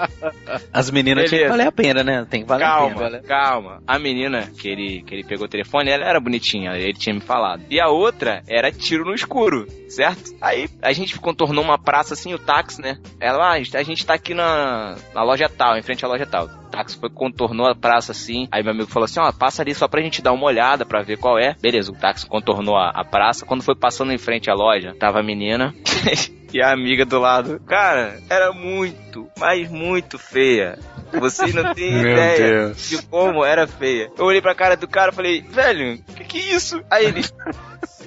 As 0.71 0.89
meninas 0.91 1.29
tinham 1.29 1.43
que 1.43 1.49
valer 1.49 1.67
a 1.67 1.71
pena, 1.71 2.03
né? 2.03 2.25
Tem 2.29 2.41
que 2.41 2.47
valer 2.47 2.63
a 2.65 2.69
Calma, 2.69 2.95
pena. 2.95 3.19
calma. 3.21 3.83
A 3.87 3.99
menina 3.99 4.49
que 4.57 4.67
ele, 4.67 5.01
que 5.03 5.13
ele 5.15 5.23
pegou 5.23 5.45
o 5.45 5.49
telefone, 5.49 5.89
ela 5.89 6.05
era 6.05 6.19
bonitinha, 6.19 6.71
ele 6.77 6.93
tinha 6.93 7.13
me 7.13 7.21
falado. 7.21 7.63
E 7.69 7.79
a 7.79 7.87
outra 7.89 8.43
era 8.47 8.71
tiro 8.71 9.05
no 9.05 9.13
escuro, 9.13 9.67
certo? 9.87 10.31
Aí 10.41 10.69
a 10.81 10.91
gente 10.93 11.19
contornou 11.19 11.63
uma 11.63 11.77
praça 11.77 12.13
assim, 12.13 12.33
o 12.33 12.39
táxi, 12.39 12.81
né? 12.81 12.97
Ela, 13.19 13.53
ah, 13.53 13.53
a 13.53 13.83
gente 13.83 14.05
tá 14.05 14.13
aqui 14.13 14.33
na, 14.33 14.95
na 15.13 15.23
loja 15.23 15.49
tal, 15.49 15.77
em 15.77 15.81
frente 15.81 16.03
à 16.05 16.07
loja 16.07 16.25
tal. 16.25 16.45
O 16.45 16.75
táxi 16.75 16.97
foi, 16.97 17.09
contornou 17.09 17.67
a 17.67 17.75
praça 17.75 18.11
assim. 18.11 18.47
Aí 18.51 18.63
meu 18.63 18.71
amigo 18.71 18.89
falou 18.89 19.05
assim: 19.05 19.19
ó, 19.19 19.31
passa 19.31 19.61
ali 19.61 19.75
só 19.75 19.87
pra 19.87 20.01
gente 20.01 20.21
dar 20.23 20.31
uma 20.33 20.45
olhada 20.45 20.85
pra 20.85 21.03
ver 21.03 21.17
qual 21.17 21.37
é. 21.37 21.55
Beleza, 21.61 21.91
o 21.91 21.95
táxi 21.95 22.25
contornou 22.25 22.72
a, 22.75 22.89
a 22.89 23.03
praça. 23.05 23.45
Quando 23.45 23.63
foi 23.63 23.75
passando 23.75 24.11
em 24.11 24.17
frente 24.17 24.49
à 24.49 24.53
loja, 24.53 24.95
tava 24.99 25.19
a 25.19 25.23
menina. 25.23 25.73
E 26.53 26.61
a 26.61 26.71
amiga 26.71 27.03
do 27.03 27.17
lado, 27.17 27.59
cara, 27.65 28.21
era 28.29 28.53
muito, 28.53 29.27
mas 29.39 29.67
muito 29.71 30.19
feia. 30.19 30.77
Vocês 31.11 31.51
não 31.51 31.73
têm 31.73 31.97
ideia 31.99 32.37
Deus. 32.37 32.89
de 32.89 33.01
como 33.07 33.43
era 33.43 33.65
feia. 33.65 34.11
Eu 34.15 34.25
olhei 34.25 34.39
pra 34.39 34.53
cara 34.53 34.77
do 34.77 34.87
cara 34.87 35.11
e 35.11 35.15
falei, 35.15 35.41
velho, 35.41 35.97
que 36.15 36.23
que 36.23 36.37
é 36.37 36.53
isso? 36.55 36.79
Aí 36.91 37.05
ele, 37.07 37.21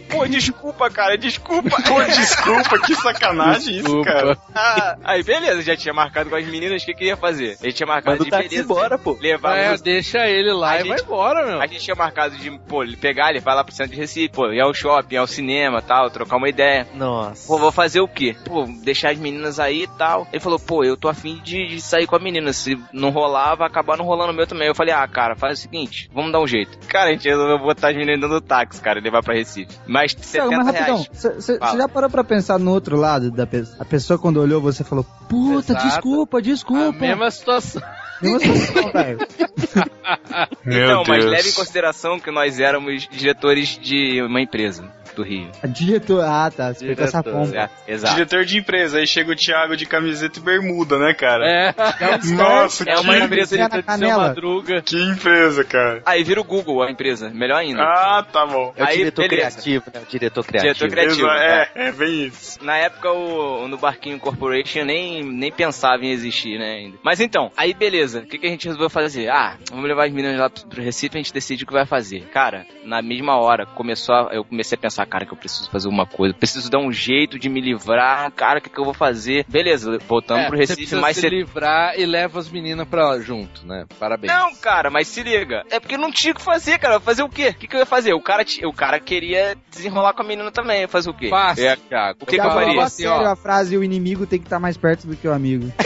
pô, 0.09 0.27
desculpa, 0.27 0.90
cara, 0.90 1.16
desculpa. 1.16 1.77
Pô, 1.87 2.03
desculpa, 2.05 2.79
que 2.81 2.95
sacanagem 2.95 3.77
isso, 3.77 3.83
Desculpa. 3.85 4.05
cara. 4.12 4.38
Ah, 4.55 4.97
aí 5.05 5.23
beleza, 5.23 5.62
já 5.62 5.77
tinha 5.77 5.92
marcado 5.95 6.31
com 6.31 6.37
as 6.37 6.47
meninas, 6.47 6.83
o 6.83 6.87
que 6.87 6.95
que 6.95 7.05
ia 7.05 7.16
fazer? 7.16 7.57
Ele 7.62 7.73
tinha 7.73 7.87
marcado 7.87 8.19
Manda 8.19 8.23
o 8.23 8.25
de 8.42 8.49
beleza. 8.49 8.62
embora, 8.62 8.99
pô. 8.99 9.16
Levar 9.21 9.57
É, 9.57 9.73
os- 9.73 9.81
deixa 9.83 10.27
ele 10.27 10.53
lá 10.53 10.71
A 10.73 10.75
e 10.77 10.79
gente- 10.79 10.88
vai 10.88 11.01
embora, 11.01 11.47
meu. 11.47 11.61
a 11.61 11.66
gente 11.66 11.81
tinha 11.85 11.95
marcado 11.95 12.37
de, 12.37 12.51
pô, 12.69 12.83
ele 12.83 12.97
pegar, 12.97 13.31
ele 13.31 13.40
vai 13.40 13.55
lá 13.55 13.62
pro 13.64 13.75
centro 13.75 13.92
de 13.95 14.01
Recife, 14.01 14.29
pô, 14.31 14.51
ir 14.53 14.61
ao 14.61 14.73
shopping, 14.75 15.14
ir 15.14 15.19
ao 15.19 15.27
cinema 15.27 15.81
tal, 15.83 16.11
trocar 16.11 16.37
uma 16.37 16.49
ideia. 16.49 16.87
Nossa. 16.95 17.47
Pô, 17.47 17.59
vou 17.59 17.73
fazer 17.73 18.01
o 18.01 18.09
quê? 18.09 18.35
Pô, 18.45 18.64
deixar 18.83 19.11
as 19.11 19.19
meninas 19.19 19.59
aí 19.61 19.83
e 19.85 19.87
tal. 19.87 20.27
Ele 20.33 20.40
falou, 20.40 20.59
pô, 20.59 20.85
eu 20.85 20.97
tô 20.97 21.09
afim 21.09 21.40
de, 21.42 21.66
de 21.69 21.81
sair 21.81 22.07
com 22.07 22.16
a 22.16 22.19
menina. 22.19 22.53
Se 22.53 22.79
não 22.92 23.11
rolar, 23.11 23.55
vai 23.55 23.66
acabar 23.69 23.97
não 23.97 24.05
rolando 24.05 24.33
o 24.33 24.35
meu 24.35 24.47
também. 24.47 24.66
Eu 24.69 24.75
falei, 24.75 24.95
ah, 24.95 25.07
cara, 25.07 25.37
faz 25.37 25.59
o 25.59 25.62
seguinte, 25.62 26.09
vamos 26.12 26.33
dar 26.33 26.40
um 26.40 26.47
jeito. 26.47 26.79
Cara, 26.88 27.11
a 27.11 27.12
gente 27.12 27.29
resolveu 27.29 27.59
botar 27.59 27.88
as 27.88 27.97
meninas 27.97 28.21
dentro 28.21 28.40
do 28.40 28.40
táxi, 28.40 28.81
cara, 28.81 28.99
e 28.99 29.03
levar 29.03 29.23
pra 29.23 29.35
Recife. 29.35 29.77
Mais 29.97 30.15
Thiago, 30.15 30.51
70 30.51 30.57
mas 30.57 30.67
rapidão, 30.67 30.97
reais. 30.97 31.35
você 31.35 31.59
já 31.59 31.89
parou 31.89 32.11
pra 32.11 32.23
pensar 32.25 32.59
no 32.59 32.71
outro 32.71 32.97
lado 32.97 33.31
da 33.31 33.47
pessoa? 33.47 33.77
A 33.81 33.85
pessoa 33.85 34.19
quando 34.19 34.37
olhou 34.39 34.61
você 34.61 34.85
falou, 34.85 35.05
puta, 35.29 35.73
Exato. 35.73 35.87
desculpa, 35.87 36.39
A 36.39 36.41
desculpa. 36.41 36.99
mesma 37.01 37.31
situação. 37.31 37.83
Mesma 38.23 38.41
situação, 38.57 38.93
velho. 38.93 39.19
Meu 40.65 40.89
Não, 40.89 41.03
mas 41.07 41.25
leve 41.25 41.49
em 41.51 41.53
consideração 41.53 42.19
que 42.19 42.31
nós 42.31 42.59
éramos 42.61 43.07
diretores 43.11 43.79
de 43.79 44.23
uma 44.23 44.41
empresa 44.41 44.91
do 45.16 45.22
Rio. 45.22 45.50
A 45.62 45.66
diretor, 45.66 46.22
ah 46.24 46.50
tá, 46.55 46.72
você 46.72 46.94
com 46.94 47.02
essa 47.02 47.22
Diretor, 47.22 47.33
pompa. 47.33 47.48
Exato. 47.57 47.74
Exato. 47.88 48.14
Diretor 48.14 48.44
de 48.44 48.59
empresa, 48.59 48.98
aí 48.98 49.07
chega 49.07 49.33
o 49.33 49.37
Thiago 49.37 49.76
de 49.76 49.87
camiseta 49.87 50.38
e 50.38 50.42
bermuda, 50.42 50.98
né, 50.98 51.14
cara? 51.14 51.44
É. 51.48 51.74
Nossa, 52.37 52.85
É 52.88 52.98
uma 52.98 53.14
que, 53.14 53.20
empresa 53.24 53.57
na 53.57 53.68
de 53.68 53.83
canela. 53.83 54.29
madruga. 54.29 54.83
que 54.83 54.96
empresa, 55.02 55.64
cara. 55.64 56.02
Aí 56.05 56.22
vira 56.22 56.40
o 56.40 56.44
Google 56.44 56.83
a 56.83 56.90
empresa, 56.90 57.31
melhor 57.31 57.57
ainda. 57.59 57.83
Ah, 57.83 58.24
tá 58.31 58.46
bom. 58.46 58.72
É 58.76 58.83
o 58.83 58.87
Aí, 58.87 58.96
diretor 58.98 59.29
beleza. 59.29 59.50
criativo, 59.61 59.85
né? 59.92 60.00
O 60.07 60.11
diretor 60.11 60.44
criativo. 60.44 60.74
Diretor 60.74 60.90
criativo. 60.90 61.26
Né? 61.26 61.66
é, 61.74 61.88
é 61.88 61.92
bem 61.92 62.26
isso. 62.26 62.59
Na 62.64 62.76
época, 62.76 63.11
o, 63.11 63.66
no 63.68 63.79
Barquinho 63.79 64.18
Corporation 64.18 64.85
nem, 64.85 65.22
nem 65.24 65.50
pensava 65.50 66.05
em 66.05 66.11
existir, 66.11 66.59
né? 66.59 66.74
Ainda. 66.74 66.98
Mas 67.02 67.20
então, 67.20 67.50
aí 67.57 67.72
beleza. 67.72 68.20
O 68.20 68.26
que, 68.26 68.38
que 68.38 68.46
a 68.46 68.50
gente 68.50 68.64
resolveu 68.66 68.90
fazer? 68.90 69.29
Ah, 69.31 69.57
vamos 69.70 69.87
levar 69.88 70.07
as 70.07 70.12
meninas 70.12 70.38
lá 70.38 70.50
pro, 70.50 70.66
pro 70.66 70.83
Recife 70.83 71.16
e 71.16 71.18
a 71.18 71.22
gente 71.22 71.33
decide 71.33 71.64
o 71.64 71.66
que 71.66 71.72
vai 71.72 71.87
fazer. 71.87 72.22
Cara, 72.33 72.66
na 72.85 73.00
mesma 73.00 73.37
hora, 73.37 73.64
começou 73.66 74.14
a- 74.14 74.29
eu 74.33 74.44
comecei 74.44 74.76
a 74.76 74.81
pensar, 74.81 75.06
cara, 75.07 75.25
que 75.27 75.33
eu 75.33 75.37
preciso 75.37 75.71
fazer 75.71 75.88
uma 75.88 76.07
coisa, 76.07 76.35
preciso 76.35 76.71
dar 76.71 76.79
um 76.79 76.92
jeito 76.92 77.38
de 77.38 77.49
me 77.49 77.61
livrar, 77.61 78.31
cara, 78.33 78.59
o 78.59 78.62
que, 78.62 78.69
que 78.71 78.79
eu 78.79 78.85
vou 78.85 78.95
fazer? 78.95 79.45
Beleza, 79.49 79.99
voltamos 80.07 80.45
É, 80.45 80.49
pro 80.49 80.57
você 80.57 80.62
Recife, 80.62 80.77
precisa 80.83 81.01
mais 81.01 81.16
se 81.16 81.29
livrar 81.29 81.99
e 81.99 82.05
leva 82.07 82.38
as 82.38 82.49
meninas 82.51 82.87
pra 82.88 83.09
lá 83.11 83.19
junto, 83.21 83.66
né? 83.66 83.85
Parabéns. 83.99 84.33
Não, 84.33 84.55
cara, 84.57 84.90
mas 84.90 85.09
se 85.09 85.23
liga. 85.23 85.62
É 85.71 85.79
porque 85.81 85.97
não 85.97 86.11
tinha 86.11 86.33
o 86.33 86.37
que 86.37 86.42
fazer, 86.42 86.79
cara. 86.79 86.99
Fazer 87.01 87.23
o 87.23 87.29
quê? 87.29 87.49
O 87.49 87.55
que, 87.55 87.66
que 87.69 87.77
eu 87.77 87.81
ia 87.81 87.87
fazer? 87.87 88.12
O 88.14 88.21
cara, 88.21 88.45
o 88.64 88.73
cara 88.73 88.99
queria 89.01 89.57
desenrolar 89.71 90.12
com 90.14 90.23
a 90.23 90.27
menina 90.27 90.51
também. 90.51 90.81
Ia 90.81 90.88
fazer 90.88 91.11
o 91.11 91.14
quê? 91.14 91.29
Fácil, 91.29 91.66
É, 91.66 91.77
Thiago. 91.77 92.19
o 92.23 92.27
que, 92.27 92.38
que 92.38 92.47
eu 92.47 92.51
faria? 92.51 92.83
assim, 92.83 93.03
sério 93.05 93.27
ó. 93.29 93.33
a 93.33 93.37
frase, 93.37 93.77
o 93.77 93.85
inimigo 93.85 94.27
tem 94.27 94.38
que 94.38 94.47
estar 94.47 94.59
mais 94.59 94.77
perto 94.77 95.07
do 95.07 95.16
que 95.16 95.27
o 95.29 95.33
amigo. 95.33 95.73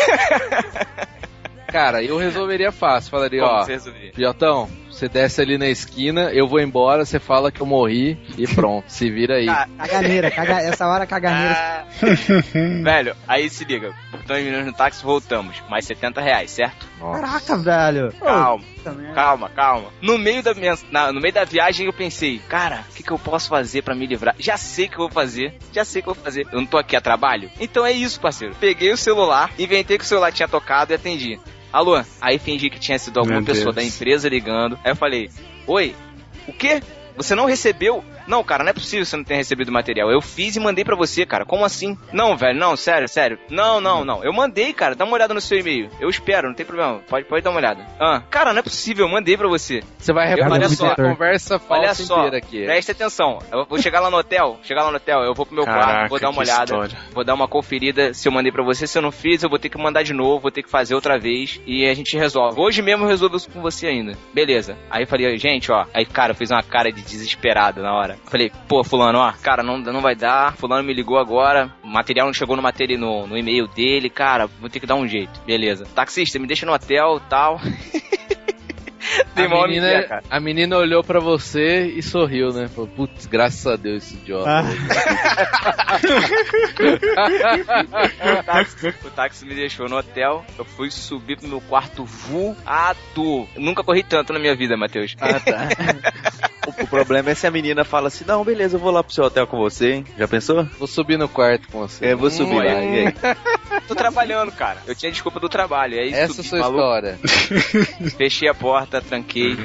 Cara, 1.68 2.02
eu 2.02 2.16
resolveria 2.16 2.72
fácil. 2.72 3.11
Falaria, 3.11 3.40
Como 3.42 3.52
ó, 3.52 3.64
você? 3.64 4.11
Piotão, 4.14 4.68
você 4.90 5.09
desce 5.09 5.40
ali 5.40 5.57
na 5.57 5.68
esquina, 5.68 6.31
eu 6.33 6.46
vou 6.48 6.61
embora, 6.61 7.05
você 7.05 7.18
fala 7.18 7.50
que 7.53 7.61
eu 7.61 7.66
morri 7.66 8.18
e 8.37 8.46
pronto, 8.46 8.85
se 8.88 9.11
vira 9.11 9.37
aí. 9.37 9.48
Ah, 9.48 9.66
Caganeira, 9.79 10.31
caga... 10.31 10.61
essa 10.61 10.87
hora 10.87 11.07
caganeira. 11.07 11.55
Ah, 11.55 11.85
velho, 12.83 13.16
aí 13.26 13.48
se 13.48 13.64
liga. 13.64 13.94
Meninas 14.29 14.64
no 14.66 14.72
táxi, 14.72 15.03
voltamos. 15.03 15.61
Mais 15.68 15.85
70 15.85 16.20
reais, 16.20 16.50
certo? 16.53 16.87
Nossa. 17.00 17.20
Caraca, 17.20 17.57
velho. 17.59 18.12
Calma, 18.20 18.64
calma, 19.14 19.48
calma. 19.50 19.88
No 20.00 20.16
meio 20.18 20.42
da, 20.42 20.55
minha, 20.55 20.74
na- 20.90 21.12
no 21.12 21.20
meio 21.20 21.35
da 21.35 21.44
viagem 21.44 21.87
eu 21.87 21.92
pensei, 21.92 22.38
cara, 22.48 22.85
o 22.90 22.94
que, 22.94 23.03
que 23.03 23.11
eu 23.11 23.18
posso 23.18 23.48
fazer 23.48 23.83
pra 23.83 23.94
me 23.94 24.07
livrar? 24.07 24.35
Já 24.38 24.57
sei 24.57 24.87
o 24.87 24.88
que 24.88 24.94
eu 24.94 25.00
vou 25.00 25.11
fazer, 25.11 25.55
já 25.72 25.85
sei 25.85 26.00
o 26.00 26.05
que 26.05 26.11
eu 26.11 26.14
vou 26.14 26.22
fazer. 26.24 26.46
Eu 26.53 26.59
não 26.61 26.66
tô 26.66 26.79
aqui 26.79 26.94
a 26.94 27.00
trabalho? 27.00 27.50
Então 27.61 27.85
é 27.85 27.92
isso, 27.92 28.20
parceiro. 28.20 28.55
Peguei 28.61 28.92
o 28.92 28.96
celular, 28.96 29.50
inventei 29.59 29.98
que 29.98 30.05
o 30.05 30.07
celular 30.07 30.31
tinha 30.33 30.48
tocado 30.48 30.92
e 30.92 30.94
atendi. 30.94 31.40
Alô? 31.72 32.02
Aí 32.20 32.38
fingi 32.38 32.68
que 32.68 32.78
tinha 32.78 32.98
sido 32.98 33.18
alguma 33.18 33.37
Meu 33.37 33.46
pessoa 33.46 33.72
Deus. 33.72 33.76
da 33.76 33.83
empresa 33.85 34.28
ligando. 34.28 34.78
Aí 34.85 34.90
eu 34.90 34.96
falei, 34.96 35.30
oi, 35.66 35.94
o 36.48 36.52
quê? 36.52 36.83
Você 37.16 37.35
não 37.35 37.44
recebeu? 37.46 38.04
Não, 38.30 38.44
cara, 38.44 38.62
não 38.62 38.70
é 38.70 38.72
possível 38.72 39.04
você 39.04 39.16
não 39.16 39.24
ter 39.24 39.34
recebido 39.34 39.68
o 39.68 39.72
material. 39.72 40.08
Eu 40.08 40.20
fiz 40.20 40.54
e 40.54 40.60
mandei 40.60 40.84
pra 40.84 40.94
você, 40.94 41.26
cara. 41.26 41.44
Como 41.44 41.64
assim? 41.64 41.98
Não, 42.12 42.36
velho, 42.36 42.56
não, 42.56 42.76
sério, 42.76 43.08
sério. 43.08 43.38
Não, 43.50 43.80
não, 43.80 44.04
não. 44.04 44.22
Eu 44.22 44.32
mandei, 44.32 44.72
cara. 44.72 44.94
Dá 44.94 45.04
uma 45.04 45.14
olhada 45.14 45.34
no 45.34 45.40
seu 45.40 45.58
e-mail. 45.58 45.90
Eu 45.98 46.08
espero, 46.08 46.46
não 46.46 46.54
tem 46.54 46.64
problema. 46.64 47.00
Pode, 47.08 47.26
pode 47.26 47.42
dar 47.42 47.50
uma 47.50 47.58
olhada. 47.58 47.84
Ah, 47.98 48.22
cara, 48.30 48.52
não 48.52 48.60
é 48.60 48.62
possível. 48.62 49.04
Eu 49.06 49.10
mandei 49.10 49.36
pra 49.36 49.48
você. 49.48 49.82
Você 49.98 50.12
vai 50.12 50.32
olha 50.32 50.44
reproduzir 50.44 50.76
só. 50.78 50.94
conversa 50.94 51.60
Olha 51.68 51.86
falsa 51.86 52.04
só, 52.04 52.18
inteira 52.18 52.36
aqui. 52.38 52.64
presta 52.64 52.92
atenção. 52.92 53.40
Eu 53.50 53.64
vou 53.66 53.80
chegar 53.82 53.98
lá 53.98 54.08
no 54.10 54.18
hotel, 54.18 54.58
chegar 54.62 54.84
lá 54.84 54.90
no 54.90 54.96
hotel, 54.96 55.22
eu 55.22 55.34
vou 55.34 55.44
pro 55.44 55.54
meu 55.54 55.64
quarto, 55.64 55.86
Caraca, 55.86 56.08
vou 56.08 56.20
dar 56.20 56.30
uma 56.30 56.40
olhada, 56.40 56.62
história. 56.64 56.98
vou 57.12 57.24
dar 57.24 57.34
uma 57.34 57.48
conferida 57.48 58.14
se 58.14 58.28
eu 58.28 58.32
mandei 58.32 58.52
pra 58.52 58.62
você, 58.62 58.86
se 58.86 58.96
eu 58.96 59.02
não 59.02 59.10
fiz, 59.10 59.42
eu 59.42 59.50
vou 59.50 59.58
ter 59.58 59.68
que 59.68 59.76
mandar 59.78 60.02
de 60.02 60.12
novo, 60.12 60.40
vou 60.40 60.50
ter 60.50 60.62
que 60.62 60.70
fazer 60.70 60.94
outra 60.94 61.18
vez 61.18 61.60
e 61.66 61.86
a 61.86 61.94
gente 61.94 62.16
resolve. 62.16 62.60
Hoje 62.60 62.80
mesmo 62.82 63.04
eu 63.04 63.08
resolvo 63.08 63.36
isso 63.36 63.50
com 63.50 63.60
você 63.60 63.88
ainda. 63.88 64.16
Beleza. 64.32 64.76
Aí 64.90 65.02
eu 65.02 65.06
falei, 65.08 65.36
gente, 65.38 65.72
ó, 65.72 65.84
aí 65.92 66.04
cara, 66.06 66.32
eu 66.32 66.36
fiz 66.36 66.50
uma 66.50 66.62
cara 66.62 66.92
de 66.92 67.02
desesperado 67.02 67.82
na 67.82 67.94
hora. 67.94 68.16
Falei, 68.26 68.52
pô, 68.68 68.85
fulano, 68.85 69.18
ó, 69.18 69.33
cara, 69.42 69.62
não, 69.62 69.78
não 69.78 70.00
vai 70.00 70.14
dar, 70.14 70.56
fulano 70.56 70.85
me 70.85 70.94
ligou 70.94 71.18
agora, 71.18 71.72
o 71.83 71.88
material 71.88 72.26
não 72.26 72.35
chegou 72.35 72.54
no, 72.54 72.62
materi 72.62 72.96
no, 72.96 73.26
no 73.26 73.37
e-mail 73.37 73.66
dele, 73.66 74.09
cara, 74.09 74.46
vou 74.46 74.70
ter 74.70 74.78
que 74.78 74.87
dar 74.87 74.94
um 74.94 75.06
jeito. 75.06 75.40
Beleza. 75.44 75.85
Taxista, 75.94 76.38
me 76.38 76.46
deixa 76.46 76.64
no 76.64 76.72
hotel, 76.72 77.20
tal. 77.28 77.61
Tem 79.35 79.46
A 79.46 79.49
menina, 79.66 79.87
migué, 79.87 80.03
cara. 80.03 80.23
a 80.31 80.40
menina 80.40 80.77
olhou 80.77 81.03
pra 81.03 81.18
você 81.20 81.87
e 81.87 82.03
sorriu, 82.03 82.53
né? 82.53 82.68
Falou, 82.68 82.88
putz, 82.88 83.27
graças 83.27 83.66
a 83.66 83.77
Deus, 83.77 84.05
esse 84.05 84.14
idiota. 84.14 84.49
Ah. 84.51 84.64
o, 88.40 88.42
táxi, 88.44 88.88
o 89.05 89.11
táxi 89.11 89.46
me 89.46 89.55
deixou 89.55 89.88
no 89.88 89.96
hotel. 89.96 90.44
Eu 90.59 90.64
fui 90.64 90.90
subir 90.90 91.37
pro 91.38 91.49
meu 91.49 91.61
quarto 91.61 92.05
voado. 92.05 93.49
Nunca 93.57 93.83
corri 93.83 94.03
tanto 94.03 94.33
na 94.33 94.38
minha 94.38 94.55
vida, 94.55 94.77
Matheus. 94.77 95.14
Ah, 95.20 95.40
tá. 95.40 95.68
o, 96.66 96.70
o 96.85 96.87
problema 96.87 97.31
é 97.31 97.35
se 97.35 97.46
a 97.46 97.51
menina 97.51 97.85
fala 97.85 98.09
assim, 98.09 98.25
não, 98.27 98.44
beleza, 98.44 98.77
eu 98.77 98.81
vou 98.81 98.90
lá 98.90 99.03
pro 99.03 99.12
seu 99.12 99.25
hotel 99.25 99.46
com 99.46 99.59
você, 99.59 99.92
hein? 99.94 100.05
Já 100.18 100.29
pensou? 100.29 100.64
Vou 100.79 100.88
subir 100.88 101.18
no 101.18 101.29
quarto 101.29 101.68
com 101.68 101.81
você. 101.81 102.07
É, 102.07 102.14
vou 102.14 102.31
subir 102.31 102.51
Hum, 102.55 102.59
lá. 102.59 102.64
é. 102.66 102.85
E 102.85 103.07
aí? 103.07 103.14
Tô 103.87 103.94
trabalhando, 103.94 104.53
cara. 104.53 104.79
Eu 104.87 104.94
tinha 104.94 105.11
desculpa 105.11 105.40
do 105.40 105.49
trabalho. 105.49 105.99
Aí 105.99 106.12
Essa 106.12 106.40
é 106.40 106.44
a 106.44 106.44
sua 106.44 106.59
maluco, 106.59 106.79
história. 106.81 107.18
Fechei 108.16 108.49
a 108.49 108.55
porta, 108.55 108.99
tranquei. 109.00 109.56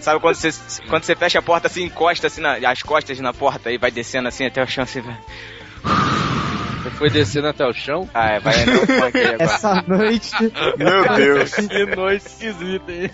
Sabe 0.00 0.20
quando 0.20 0.34
você, 0.34 0.50
quando 0.88 1.04
você 1.04 1.14
fecha 1.16 1.38
a 1.38 1.42
porta 1.42 1.66
assim, 1.66 1.84
encosta 1.84 2.26
assim 2.26 2.40
na- 2.40 2.56
as 2.70 2.82
costas 2.82 3.18
na 3.20 3.32
porta 3.32 3.70
e 3.70 3.78
vai 3.78 3.90
descendo 3.90 4.28
assim 4.28 4.46
até 4.46 4.62
o 4.62 4.66
chão, 4.66 4.84
você 4.86 5.00
vai. 5.00 5.18
Você 6.82 6.90
foi 6.90 7.10
descendo 7.10 7.46
até 7.46 7.64
o 7.64 7.72
chão? 7.72 8.08
Ah, 8.12 8.30
é, 8.32 8.40
vai 8.40 8.60
entrar 8.60 8.74
o 8.74 8.86
funk 8.86 9.16
aí 9.16 9.26
agora. 9.26 9.42
Essa 9.44 9.84
noite. 9.86 10.30
Meu 10.76 11.14
Deus. 11.16 11.54
Que 11.54 11.86
noite 11.96 12.26
esquisita, 12.26 12.90
hein? 12.92 13.10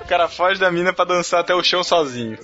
O 0.00 0.08
cara 0.08 0.26
foge 0.28 0.58
da 0.58 0.68
mina 0.70 0.92
pra 0.92 1.04
dançar 1.04 1.40
até 1.40 1.54
o 1.54 1.62
chão 1.62 1.84
sozinho. 1.84 2.36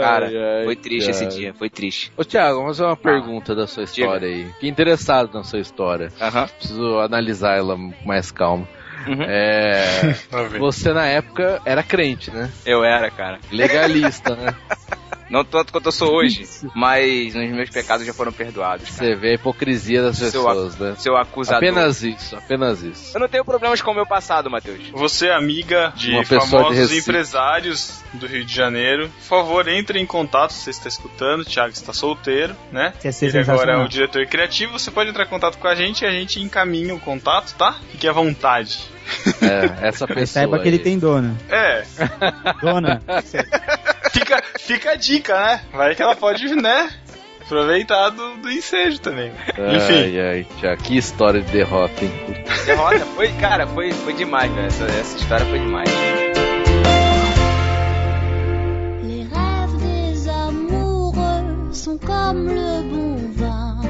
Cara, 0.00 0.28
Ai, 0.28 0.36
ai, 0.36 0.64
foi 0.64 0.76
triste 0.76 1.10
esse 1.10 1.24
cara. 1.24 1.36
dia, 1.36 1.54
foi 1.54 1.68
triste. 1.68 2.10
Ô, 2.16 2.24
Thiago, 2.24 2.60
vamos 2.60 2.78
fazer 2.78 2.88
uma 2.88 2.96
pergunta 2.96 3.54
da 3.54 3.66
sua 3.66 3.82
história 3.84 4.26
aí. 4.28 4.46
Fiquei 4.54 4.70
interessado 4.70 5.30
na 5.34 5.44
sua 5.44 5.58
história. 5.60 6.10
Aham. 6.18 6.48
Preciso 6.48 6.98
analisar 6.98 7.58
ela 7.58 7.76
com 7.76 7.92
mais 8.06 8.30
calma. 8.30 8.66
Uhum. 9.06 9.22
É. 9.26 10.14
Você 10.58 10.92
na 10.92 11.06
época 11.06 11.60
era 11.64 11.82
crente, 11.82 12.30
né? 12.30 12.50
Eu 12.64 12.84
era, 12.84 13.10
cara. 13.10 13.38
Legalista, 13.50 14.34
né? 14.34 14.54
Não 15.30 15.44
tanto 15.44 15.72
quanto 15.72 15.86
eu 15.86 15.92
sou 15.92 16.12
hoje, 16.12 16.44
mas 16.74 17.34
os 17.34 17.50
meus 17.50 17.70
pecados 17.70 18.04
já 18.04 18.12
foram 18.12 18.32
perdoados. 18.32 18.90
Cara. 18.90 18.96
Você 18.96 19.14
vê 19.14 19.30
a 19.30 19.34
hipocrisia 19.34 20.02
das 20.02 20.16
Seu 20.16 20.26
pessoas, 20.26 20.76
né? 20.76 20.94
Seu 20.98 21.16
acusador. 21.16 21.58
Apenas 21.58 22.02
isso, 22.02 22.36
apenas 22.36 22.82
isso. 22.82 23.16
Eu 23.16 23.20
não 23.20 23.28
tenho 23.28 23.44
problemas 23.44 23.80
com 23.80 23.92
o 23.92 23.94
meu 23.94 24.06
passado, 24.06 24.50
Matheus. 24.50 24.90
Você 24.92 25.28
é 25.28 25.34
amiga 25.34 25.92
de 25.96 26.10
de 26.10 26.24
famosos 26.24 26.76
Recife. 26.76 27.10
empresários 27.10 28.02
do 28.14 28.26
Rio 28.26 28.44
de 28.44 28.54
Janeiro. 28.54 29.08
Por 29.08 29.24
favor, 29.24 29.68
entre 29.68 29.98
em 30.00 30.06
contato 30.06 30.52
se 30.52 30.64
você 30.64 30.70
está 30.70 30.88
escutando. 30.88 31.40
O 31.40 31.44
Thiago 31.44 31.72
está 31.72 31.92
solteiro, 31.92 32.56
né? 32.72 32.92
Ia 33.04 33.12
ser 33.12 33.26
Ele 33.26 33.38
agora 33.38 33.74
é 33.74 33.76
o 33.76 33.88
diretor 33.88 34.26
criativo. 34.26 34.72
Você 34.72 34.90
pode 34.90 35.10
entrar 35.10 35.24
em 35.24 35.28
contato 35.28 35.58
com 35.58 35.68
a 35.68 35.74
gente 35.74 36.02
e 36.02 36.06
a 36.06 36.10
gente 36.10 36.40
encaminha 36.40 36.94
o 36.94 37.00
contato, 37.00 37.54
tá? 37.56 37.76
Fique 37.92 38.08
à 38.08 38.12
vontade. 38.12 38.80
É, 39.42 39.88
essa 39.88 40.06
pessoa. 40.06 40.20
Mas 40.20 40.30
saiba 40.30 40.58
que 40.58 40.68
ele 40.68 40.76
aí. 40.78 40.82
tem 40.82 40.98
dona. 40.98 41.36
É, 41.48 41.82
Dona. 42.62 43.02
fica, 44.12 44.42
fica 44.58 44.90
a 44.92 44.94
dica, 44.96 45.38
né? 45.38 45.60
Vai 45.72 45.94
que 45.94 46.02
ela 46.02 46.14
pode, 46.16 46.46
né? 46.54 46.90
Aproveitar 47.42 48.10
do, 48.10 48.36
do 48.36 48.50
ensejo 48.50 49.00
também. 49.00 49.32
Enfim. 49.74 49.94
Ai, 49.94 50.20
ai, 50.20 50.46
Thiago, 50.60 50.82
que 50.82 50.96
história 50.96 51.40
de 51.42 51.50
derrota, 51.50 52.04
hein? 52.04 52.12
Derrota, 52.64 53.00
foi, 53.16 53.28
cara, 53.40 53.66
foi, 53.66 53.92
foi 53.92 54.12
demais. 54.12 54.56
Essa, 54.56 54.84
essa 54.84 55.16
história 55.18 55.44
foi 55.46 55.58
demais. 55.58 55.90
Les 59.02 59.26
rêves 59.28 59.76
des 59.82 60.28
amoureux 60.28 61.72
sont 61.72 61.98
comme 61.98 62.46
le 62.54 62.82
bon 62.88 63.16
vin. 63.34 63.80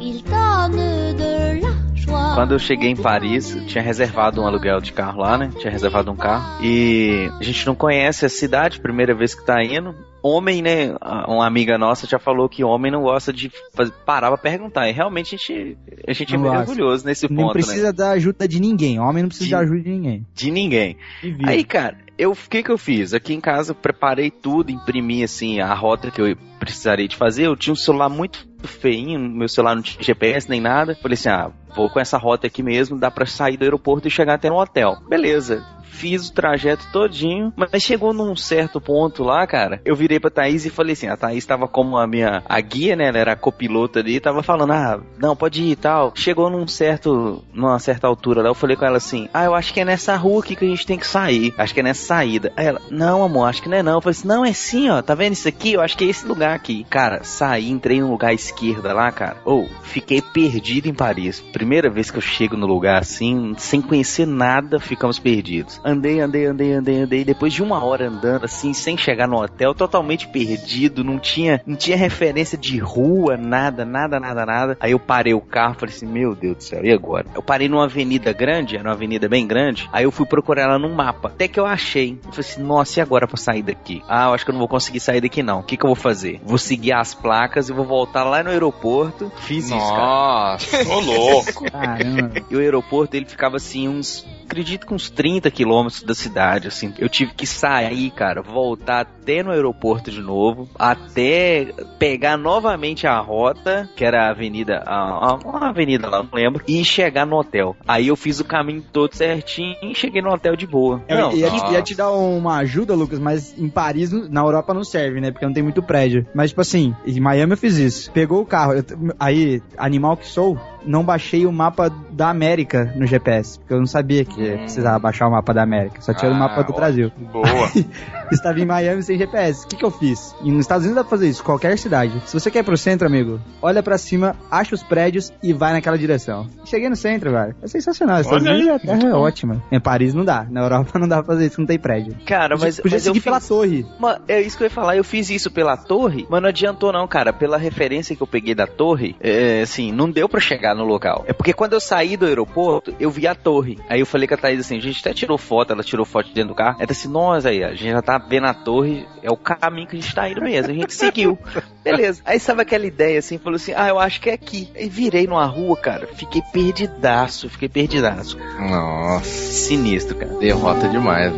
Ils 0.00 0.22
donnent 0.24 1.14
de 1.16 1.60
la. 1.62 1.85
Quando 2.06 2.52
eu 2.52 2.58
cheguei 2.58 2.90
em 2.90 2.96
Paris, 2.96 3.56
tinha 3.66 3.82
reservado 3.82 4.40
um 4.42 4.46
aluguel 4.46 4.80
de 4.80 4.92
carro 4.92 5.20
lá, 5.20 5.36
né? 5.38 5.50
Tinha 5.58 5.70
reservado 5.70 6.10
um 6.10 6.16
carro. 6.16 6.62
E 6.62 7.30
a 7.40 7.42
gente 7.42 7.66
não 7.66 7.74
conhece 7.74 8.24
a 8.24 8.28
cidade, 8.28 8.80
primeira 8.80 9.14
vez 9.14 9.34
que 9.34 9.44
tá 9.44 9.62
indo. 9.64 9.94
Homem, 10.22 10.60
né? 10.60 10.94
Uma 11.28 11.46
amiga 11.46 11.78
nossa 11.78 12.06
já 12.06 12.18
falou 12.18 12.48
que 12.48 12.62
homem 12.64 12.90
não 12.90 13.02
gosta 13.02 13.32
de 13.32 13.50
faz- 13.74 13.90
parar 14.04 14.28
pra 14.28 14.38
perguntar. 14.38 14.88
E 14.88 14.92
realmente 14.92 15.34
a 15.34 15.38
gente, 15.38 15.78
a 16.06 16.12
gente 16.12 16.34
é 16.34 16.36
Não 16.36 16.42
meio 16.44 16.54
gosta. 16.54 16.70
orgulhoso 16.70 17.06
nesse 17.06 17.28
Não 17.30 17.36
ponto, 17.36 17.46
né? 17.58 17.62
precisa 17.64 17.92
da 17.92 18.10
ajuda 18.10 18.46
de 18.48 18.60
ninguém. 18.60 18.98
Homem 18.98 19.22
não 19.22 19.28
precisa 19.28 19.46
De- 19.48 19.54
da 19.54 19.60
ajuda 19.60 19.80
de 19.80 19.90
ninguém. 19.90 20.26
De 20.34 20.50
ninguém. 20.50 20.96
Aí, 21.44 21.64
cara, 21.64 21.96
eu, 22.18 22.32
o 22.32 22.36
que 22.36 22.62
que 22.62 22.70
eu 22.70 22.78
fiz? 22.78 23.14
Aqui 23.14 23.34
em 23.34 23.40
casa, 23.40 23.70
eu 23.70 23.74
preparei 23.76 24.30
tudo, 24.30 24.70
imprimi, 24.72 25.22
assim, 25.22 25.60
a 25.60 25.72
rota 25.74 26.10
que 26.10 26.20
eu 26.20 26.36
precisaria 26.58 27.06
de 27.06 27.14
fazer. 27.16 27.46
Eu 27.46 27.56
tinha 27.56 27.72
um 27.72 27.76
celular 27.76 28.08
muito 28.08 28.45
feinho, 28.66 29.18
meu 29.18 29.48
celular 29.48 29.74
não 29.74 29.82
tinha 29.82 30.02
GPS 30.02 30.48
nem 30.48 30.60
nada. 30.60 30.94
Falei 30.96 31.14
assim, 31.14 31.28
ah, 31.28 31.50
vou 31.74 31.88
com 31.88 32.00
essa 32.00 32.18
rota 32.18 32.46
aqui 32.46 32.62
mesmo, 32.62 32.98
dá 32.98 33.10
pra 33.10 33.26
sair 33.26 33.56
do 33.56 33.62
aeroporto 33.62 34.08
e 34.08 34.10
chegar 34.10 34.34
até 34.34 34.48
no 34.48 34.60
hotel. 34.60 34.96
Beleza. 35.08 35.64
Fiz 35.90 36.28
o 36.28 36.32
trajeto 36.32 36.86
todinho, 36.92 37.52
mas 37.56 37.82
chegou 37.82 38.12
num 38.12 38.36
certo 38.36 38.80
ponto 38.80 39.22
lá, 39.22 39.46
cara, 39.46 39.80
eu 39.84 39.96
virei 39.96 40.20
pra 40.20 40.30
Thaís 40.30 40.66
e 40.66 40.70
falei 40.70 40.92
assim, 40.92 41.08
a 41.08 41.16
Thaís 41.16 41.46
tava 41.46 41.66
como 41.66 41.96
a 41.96 42.06
minha, 42.06 42.42
a 42.46 42.60
guia, 42.60 42.94
né, 42.94 43.08
ela 43.08 43.18
era 43.18 43.32
a 43.32 43.36
copilota 43.36 44.00
ali, 44.00 44.20
tava 44.20 44.42
falando, 44.42 44.72
ah, 44.72 45.00
não, 45.18 45.34
pode 45.34 45.62
ir 45.62 45.70
e 45.70 45.76
tal. 45.76 46.12
Chegou 46.14 46.50
num 46.50 46.66
certo, 46.66 47.42
numa 47.52 47.78
certa 47.78 48.06
altura 48.06 48.42
lá, 48.42 48.48
eu 48.48 48.54
falei 48.54 48.76
com 48.76 48.84
ela 48.84 48.98
assim, 48.98 49.28
ah, 49.32 49.44
eu 49.44 49.54
acho 49.54 49.72
que 49.72 49.80
é 49.80 49.84
nessa 49.84 50.16
rua 50.16 50.40
aqui 50.40 50.54
que 50.54 50.64
a 50.64 50.68
gente 50.68 50.86
tem 50.86 50.98
que 50.98 51.06
sair, 51.06 51.54
acho 51.56 51.72
que 51.72 51.80
é 51.80 51.82
nessa 51.82 52.06
saída. 52.06 52.52
Aí 52.56 52.66
ela, 52.66 52.80
não, 52.90 53.22
amor, 53.22 53.48
acho 53.48 53.62
que 53.62 53.68
não 53.68 53.76
é 53.76 53.82
não. 53.82 53.94
Eu 53.94 54.00
falei 54.00 54.18
assim, 54.18 54.28
não, 54.28 54.44
é 54.44 54.52
sim, 54.52 54.90
ó, 54.90 55.00
tá 55.02 55.14
vendo 55.14 55.32
isso 55.32 55.48
aqui? 55.48 55.72
Eu 55.72 55.80
acho 55.80 55.96
que 55.96 56.04
é 56.04 56.08
esse 56.08 56.26
lugar 56.26 56.54
aqui. 56.54 56.84
Cara, 56.90 57.24
saí, 57.24 57.70
entrei 57.70 58.00
num 58.00 58.10
lugar 58.10 58.34
esquerda 58.34 58.92
lá, 58.92 59.10
cara, 59.10 59.36
ou, 59.44 59.68
fiquei 59.82 60.20
perdido 60.20 60.88
em 60.88 60.94
Paris. 60.94 61.40
Primeira 61.40 61.90
vez 61.90 62.10
que 62.10 62.18
eu 62.18 62.22
chego 62.22 62.56
no 62.56 62.66
lugar 62.66 63.00
assim, 63.00 63.54
sem 63.56 63.80
conhecer 63.80 64.26
nada, 64.26 64.78
ficamos 64.78 65.18
perdidos. 65.18 65.75
Andei, 65.84 66.20
andei, 66.20 66.46
andei, 66.46 66.72
andei, 66.72 67.02
andei. 67.02 67.24
Depois 67.24 67.52
de 67.52 67.62
uma 67.62 67.84
hora 67.84 68.08
andando 68.08 68.44
assim, 68.44 68.72
sem 68.72 68.96
chegar 68.96 69.26
no 69.26 69.42
hotel, 69.42 69.74
totalmente 69.74 70.28
perdido, 70.28 71.04
não 71.04 71.18
tinha, 71.18 71.62
não 71.66 71.76
tinha 71.76 71.96
referência 71.96 72.58
de 72.58 72.78
rua, 72.78 73.36
nada, 73.36 73.84
nada, 73.84 74.18
nada, 74.18 74.46
nada. 74.46 74.76
Aí 74.80 74.92
eu 74.92 74.98
parei 74.98 75.34
o 75.34 75.40
carro, 75.40 75.74
falei 75.74 75.94
assim, 75.94 76.06
meu 76.06 76.34
Deus 76.34 76.56
do 76.56 76.62
céu, 76.62 76.84
e 76.84 76.92
agora? 76.92 77.26
Eu 77.34 77.42
parei 77.42 77.68
numa 77.68 77.84
avenida 77.84 78.32
grande, 78.32 78.76
era 78.76 78.88
uma 78.88 78.94
avenida 78.94 79.28
bem 79.28 79.46
grande. 79.46 79.88
Aí 79.92 80.04
eu 80.04 80.12
fui 80.12 80.26
procurar 80.26 80.62
ela 80.62 80.78
no 80.78 80.88
mapa. 80.94 81.28
Até 81.28 81.48
que 81.48 81.58
eu 81.58 81.66
achei. 81.66 82.18
Eu 82.24 82.32
falei 82.32 82.50
assim, 82.50 82.62
nossa, 82.62 83.00
e 83.00 83.02
agora 83.02 83.26
pra 83.26 83.36
sair 83.36 83.62
daqui? 83.62 84.02
Ah, 84.08 84.26
eu 84.26 84.34
acho 84.34 84.44
que 84.44 84.50
eu 84.50 84.54
não 84.54 84.60
vou 84.60 84.68
conseguir 84.68 85.00
sair 85.00 85.20
daqui 85.20 85.42
não. 85.42 85.60
O 85.60 85.62
que 85.62 85.76
que 85.76 85.84
eu 85.84 85.88
vou 85.88 85.96
fazer? 85.96 86.40
Vou 86.44 86.58
seguir 86.58 86.92
as 86.92 87.14
placas 87.14 87.68
e 87.68 87.72
vou 87.72 87.84
voltar 87.84 88.24
lá 88.24 88.42
no 88.42 88.50
aeroporto. 88.50 89.30
Fiz 89.36 89.66
isso, 89.66 89.78
cara. 89.78 89.96
Nossa. 89.96 90.88
Ô, 90.88 91.00
louco. 91.00 91.70
Caramba. 91.70 92.32
E 92.50 92.56
o 92.56 92.58
aeroporto, 92.58 93.16
ele 93.16 93.26
ficava 93.26 93.56
assim, 93.56 93.88
uns. 93.88 94.26
Acredito 94.44 94.86
que 94.86 94.94
uns 94.94 95.10
30 95.10 95.50
quilômetros 95.50 95.65
da 96.06 96.14
cidade, 96.14 96.68
assim. 96.68 96.92
Eu 96.98 97.08
tive 97.08 97.32
que 97.34 97.46
sair, 97.46 98.10
cara, 98.10 98.40
voltar 98.42 99.00
até 99.00 99.42
no 99.42 99.50
aeroporto 99.50 100.10
de 100.10 100.20
novo, 100.20 100.68
até 100.78 101.66
pegar 101.98 102.36
novamente 102.36 103.06
a 103.06 103.18
rota, 103.18 103.88
que 103.96 104.04
era 104.04 104.26
a 104.26 104.30
avenida, 104.30 104.82
a, 104.86 104.94
a, 104.94 105.34
uma 105.34 105.68
avenida 105.68 106.08
lá, 106.08 106.22
não 106.22 106.30
lembro, 106.32 106.62
e 106.68 106.84
chegar 106.84 107.26
no 107.26 107.36
hotel. 107.36 107.74
Aí 107.86 108.08
eu 108.08 108.16
fiz 108.16 108.38
o 108.40 108.44
caminho 108.44 108.82
todo 108.92 109.14
certinho 109.14 109.74
e 109.82 109.94
cheguei 109.94 110.22
no 110.22 110.30
hotel 110.32 110.54
de 110.56 110.66
boa. 110.66 111.02
Eu 111.08 111.18
Não, 111.18 111.32
ia, 111.32 111.48
ia 111.72 111.82
te 111.82 111.94
dar 111.94 112.10
uma 112.12 112.58
ajuda, 112.58 112.94
Lucas, 112.94 113.18
mas 113.18 113.56
em 113.58 113.68
Paris, 113.68 114.10
na 114.30 114.40
Europa 114.42 114.72
não 114.72 114.84
serve, 114.84 115.20
né? 115.20 115.30
Porque 115.30 115.44
não 115.46 115.52
tem 115.52 115.62
muito 115.62 115.82
prédio. 115.82 116.26
Mas, 116.34 116.50
tipo 116.50 116.60
assim, 116.60 116.94
em 117.06 117.20
Miami 117.20 117.52
eu 117.52 117.56
fiz 117.58 117.76
isso. 117.76 118.10
Pegou 118.12 118.40
o 118.42 118.46
carro, 118.46 118.74
eu- 118.74 118.84
aí, 119.18 119.62
animal 119.76 120.16
que 120.16 120.26
sou, 120.26 120.58
não 120.84 121.04
baixei 121.04 121.44
o 121.46 121.52
mapa 121.52 121.90
da 122.10 122.30
América 122.30 122.92
no 122.96 123.06
GPS. 123.06 123.58
Porque 123.58 123.74
eu 123.74 123.78
não 123.78 123.86
sabia 123.86 124.24
que 124.24 124.40
Hum. 124.54 124.58
precisava 124.58 124.98
baixar 124.98 125.26
o 125.28 125.30
mapa 125.32 125.52
da 125.56 125.62
América. 125.64 126.00
Só 126.00 126.14
tinha 126.14 126.30
o 126.30 126.34
Ah, 126.34 126.38
mapa 126.38 126.56
do 126.56 126.60
ótimo. 126.72 126.76
Brasil. 126.76 127.12
Boa. 127.32 127.46
Estava 128.32 128.58
em 128.60 128.64
Miami 128.64 129.02
sem 129.02 129.16
GPS. 129.18 129.64
O 129.64 129.68
que, 129.68 129.76
que 129.76 129.84
eu 129.84 129.90
fiz? 129.90 130.34
E 130.42 130.50
nos 130.50 130.60
Estados 130.60 130.84
Unidos 130.84 130.96
dá 130.96 131.08
pra 131.08 131.10
fazer 131.10 131.28
isso, 131.28 131.42
qualquer 131.44 131.78
cidade. 131.78 132.20
Se 132.26 132.34
você 132.38 132.50
quer 132.50 132.60
ir 132.60 132.62
pro 132.64 132.76
centro, 132.76 133.06
amigo, 133.06 133.40
olha 133.62 133.82
pra 133.82 133.96
cima, 133.98 134.34
acha 134.50 134.74
os 134.74 134.82
prédios 134.82 135.32
e 135.42 135.52
vai 135.52 135.72
naquela 135.72 135.96
direção. 135.96 136.48
Cheguei 136.64 136.88
no 136.88 136.96
centro, 136.96 137.30
velho. 137.30 137.54
É 137.62 137.66
sensacional. 137.68 138.16
Os 138.20 138.26
Estados 138.26 138.46
Unidos 138.46 138.68
a 138.68 138.78
terra 138.78 139.08
é 139.08 139.14
ótima. 139.14 139.62
Em 139.70 139.80
Paris 139.80 140.12
não 140.14 140.24
dá. 140.24 140.44
Na 140.50 140.62
Europa 140.62 140.98
não 140.98 141.06
dá 141.08 141.16
pra 141.22 141.34
fazer 141.34 141.46
isso, 141.46 141.60
não 141.60 141.66
tem 141.66 141.78
prédio. 141.78 142.16
Cara, 142.26 142.56
mas, 142.58 142.76
Podia 142.80 142.96
mas 142.96 143.06
eu 143.06 143.12
seguir 143.14 143.24
pela 143.24 143.38
fiz- 143.40 143.48
torre. 143.48 143.86
Mas 144.00 144.18
é 144.28 144.40
isso 144.40 144.56
que 144.56 144.64
eu 144.64 144.66
ia 144.66 144.70
falar, 144.70 144.96
eu 144.96 145.04
fiz 145.04 145.30
isso 145.30 145.50
pela 145.50 145.76
torre, 145.76 146.26
mas 146.28 146.42
não 146.42 146.48
adiantou 146.48 146.92
não, 146.92 147.06
cara. 147.06 147.32
Pela 147.32 147.56
referência 147.56 148.14
que 148.16 148.22
eu 148.22 148.26
peguei 148.26 148.54
da 148.54 148.66
torre, 148.66 149.14
é, 149.20 149.62
assim, 149.62 149.92
não 149.92 150.10
deu 150.10 150.28
pra 150.28 150.40
chegar 150.40 150.74
no 150.74 150.84
local. 150.84 151.24
É 151.28 151.32
porque 151.32 151.52
quando 151.52 151.74
eu 151.74 151.80
saí 151.80 152.16
do 152.16 152.26
aeroporto, 152.26 152.94
eu 152.98 153.10
vi 153.10 153.26
a 153.26 153.34
torre. 153.34 153.78
Aí 153.88 154.00
eu 154.00 154.06
falei 154.06 154.26
com 154.26 154.34
a 154.34 154.36
Thaís 154.36 154.60
assim, 154.60 154.78
a 154.78 154.80
gente 154.80 155.00
até 155.00 155.14
tirou 155.14 155.38
foto, 155.46 155.72
ela 155.72 155.82
tirou 155.82 156.04
foto 156.04 156.26
de 156.26 156.34
dentro 156.34 156.50
do 156.50 156.54
carro. 156.54 156.76
Ela 156.78 156.86
disse, 156.86 157.08
nós 157.08 157.46
aí, 157.46 157.62
a 157.62 157.70
gente 157.70 157.90
já 157.90 158.02
tá 158.02 158.18
vendo 158.18 158.46
a 158.46 158.54
torre, 158.54 159.06
é 159.22 159.30
o 159.30 159.36
caminho 159.36 159.86
que 159.86 159.96
a 159.96 160.00
gente 160.00 160.14
tá 160.14 160.28
indo 160.28 160.42
mesmo. 160.42 160.72
A 160.72 160.74
gente 160.74 160.92
seguiu. 160.94 161.38
Beleza. 161.82 162.20
Aí 162.24 162.38
sabe 162.40 162.62
aquela 162.62 162.86
ideia 162.86 163.18
assim, 163.18 163.38
falou 163.38 163.56
assim, 163.56 163.72
ah, 163.74 163.88
eu 163.88 163.98
acho 163.98 164.20
que 164.20 164.30
é 164.30 164.34
aqui. 164.34 164.68
Aí 164.74 164.88
virei 164.88 165.26
numa 165.26 165.44
rua, 165.46 165.76
cara, 165.76 166.06
fiquei 166.06 166.42
perdidaço, 166.52 167.48
fiquei 167.48 167.68
perdidaço. 167.68 168.38
Nossa. 168.58 169.24
Sinistro, 169.24 170.16
cara. 170.16 170.34
Derrota 170.38 170.88
demais. 170.88 171.32